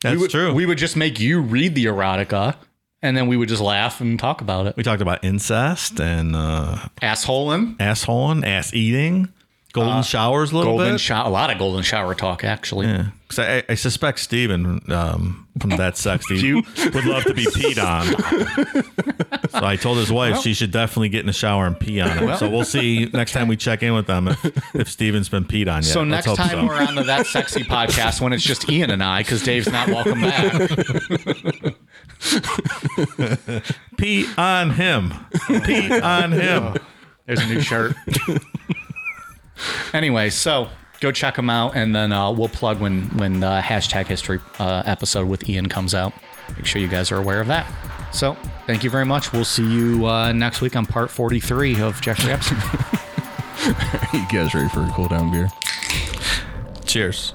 That's 0.01 0.15
we 0.15 0.21
would, 0.21 0.31
true. 0.31 0.55
We 0.55 0.67
would 0.67 0.79
just 0.79 0.97
make 0.97 1.21
you 1.21 1.41
read 1.41 1.75
the 1.75 1.87
erotica, 1.87 2.57
and 3.03 3.17
then 3.17 3.27
we 3.27 3.37
would 3.37 3.49
just 3.49 3.63
laugh 3.63 4.01
and 4.01 4.19
talk 4.19 4.41
about 4.41 4.67
it. 4.67 4.77
We 4.77 4.83
talked 4.83 5.03
about 5.03 5.23
incest 5.25 6.01
and 6.01 6.35
uh, 6.35 6.89
Assholing, 7.03 7.77
assholing, 7.77 8.47
ass 8.47 8.73
eating, 8.73 9.33
golden 9.75 10.03
showers 10.03 10.53
a 10.53 10.57
little 10.57 10.73
golden 10.79 10.95
bit. 10.95 11.01
shower, 11.01 11.27
a 11.27 11.31
lot 11.31 11.51
of 11.51 11.59
golden 11.59 11.83
shower 11.83 12.15
talk 12.15 12.43
actually. 12.45 12.87
yeah, 12.87 13.09
'Cause 13.29 13.39
I, 13.41 13.63
I 13.69 13.75
suspect 13.75 14.21
Steven 14.21 14.81
um, 14.91 15.47
from 15.61 15.71
that 15.71 15.97
sex 15.99 16.31
You- 16.31 16.63
would 16.95 17.05
love 17.05 17.25
to 17.25 17.35
be 17.35 17.45
peed 17.47 17.79
on. 17.83 18.07
so 19.51 19.65
I 19.67 19.77
told 19.77 19.99
his 19.99 20.11
wife 20.13 20.41
she 20.41 20.55
should 20.55 20.71
definitely 20.71 21.09
get 21.11 21.21
in 21.21 21.27
the 21.27 21.33
shower 21.33 21.67
and 21.67 21.79
pee 21.79 22.01
on 22.01 22.11
him. 22.17 22.37
so 22.37 22.49
we'll 22.49 22.65
see 22.65 23.11
next 23.13 23.33
time 23.33 23.49
we 23.49 23.57
check 23.57 23.83
in 23.83 23.93
with 23.95 24.07
them 24.07 24.29
if, 24.29 24.75
if 24.77 24.89
Steven's 24.89 25.29
been 25.29 25.45
peed 25.45 25.69
on 25.69 25.83
yet. 25.83 25.93
So 25.93 26.03
Let's 26.03 26.27
next 26.27 26.39
time 26.39 26.51
so. 26.51 26.67
we're 26.67 26.81
on 26.81 26.95
the 26.95 27.03
That 27.03 27.27
Sexy 27.27 27.63
podcast 27.65 28.21
when 28.21 28.33
it's 28.33 28.45
just 28.45 28.71
Ian 28.71 28.91
and 28.91 29.03
I 29.03 29.21
because 29.23 29.43
Dave's 29.43 29.71
not 29.71 29.89
welcome 29.89 30.21
back. 30.21 30.71
pee 33.99 34.27
on 34.39 34.71
him, 34.71 35.13
pee 35.65 36.01
on 36.01 36.33
him. 36.33 36.77
There's 37.27 37.41
a 37.41 37.47
new 37.47 37.61
shirt. 37.61 37.97
anyway, 39.93 40.31
so 40.31 40.69
go 41.01 41.13
check 41.13 41.37
them 41.37 41.51
out, 41.51 41.77
and 41.77 41.95
then 41.95 42.13
uh, 42.13 42.31
we'll 42.31 42.49
plug 42.49 42.81
when 42.81 43.05
when 43.19 43.41
the 43.41 43.61
hashtag 43.63 44.07
history 44.07 44.41
uh, 44.59 44.83
episode 44.87 45.29
with 45.29 45.49
Ian 45.49 45.69
comes 45.69 45.95
out. 45.95 46.13
Make 46.57 46.67
sure 46.67 46.81
you 46.81 46.89
guys 46.89 47.11
are 47.11 47.19
aware 47.19 47.41
of 47.41 47.47
that. 47.49 47.67
So 48.13 48.37
thank 48.67 48.85
you 48.85 48.91
very 48.91 49.05
much. 49.05 49.33
We'll 49.33 49.45
see 49.45 49.67
you 49.67 50.07
uh, 50.07 50.33
next 50.33 50.61
week 50.61 50.77
on 50.77 50.87
part 50.87 51.11
43 51.11 51.81
of 51.81 52.01
Jeffrey 52.01 52.33
Epstein. 52.33 52.59
You 54.13 54.27
guys 54.31 54.55
ready 54.55 54.69
for 54.69 54.83
a 54.83 54.91
cool 54.93 55.09
down 55.09 55.33
beer? 55.33 55.49
Cheers. 56.85 57.33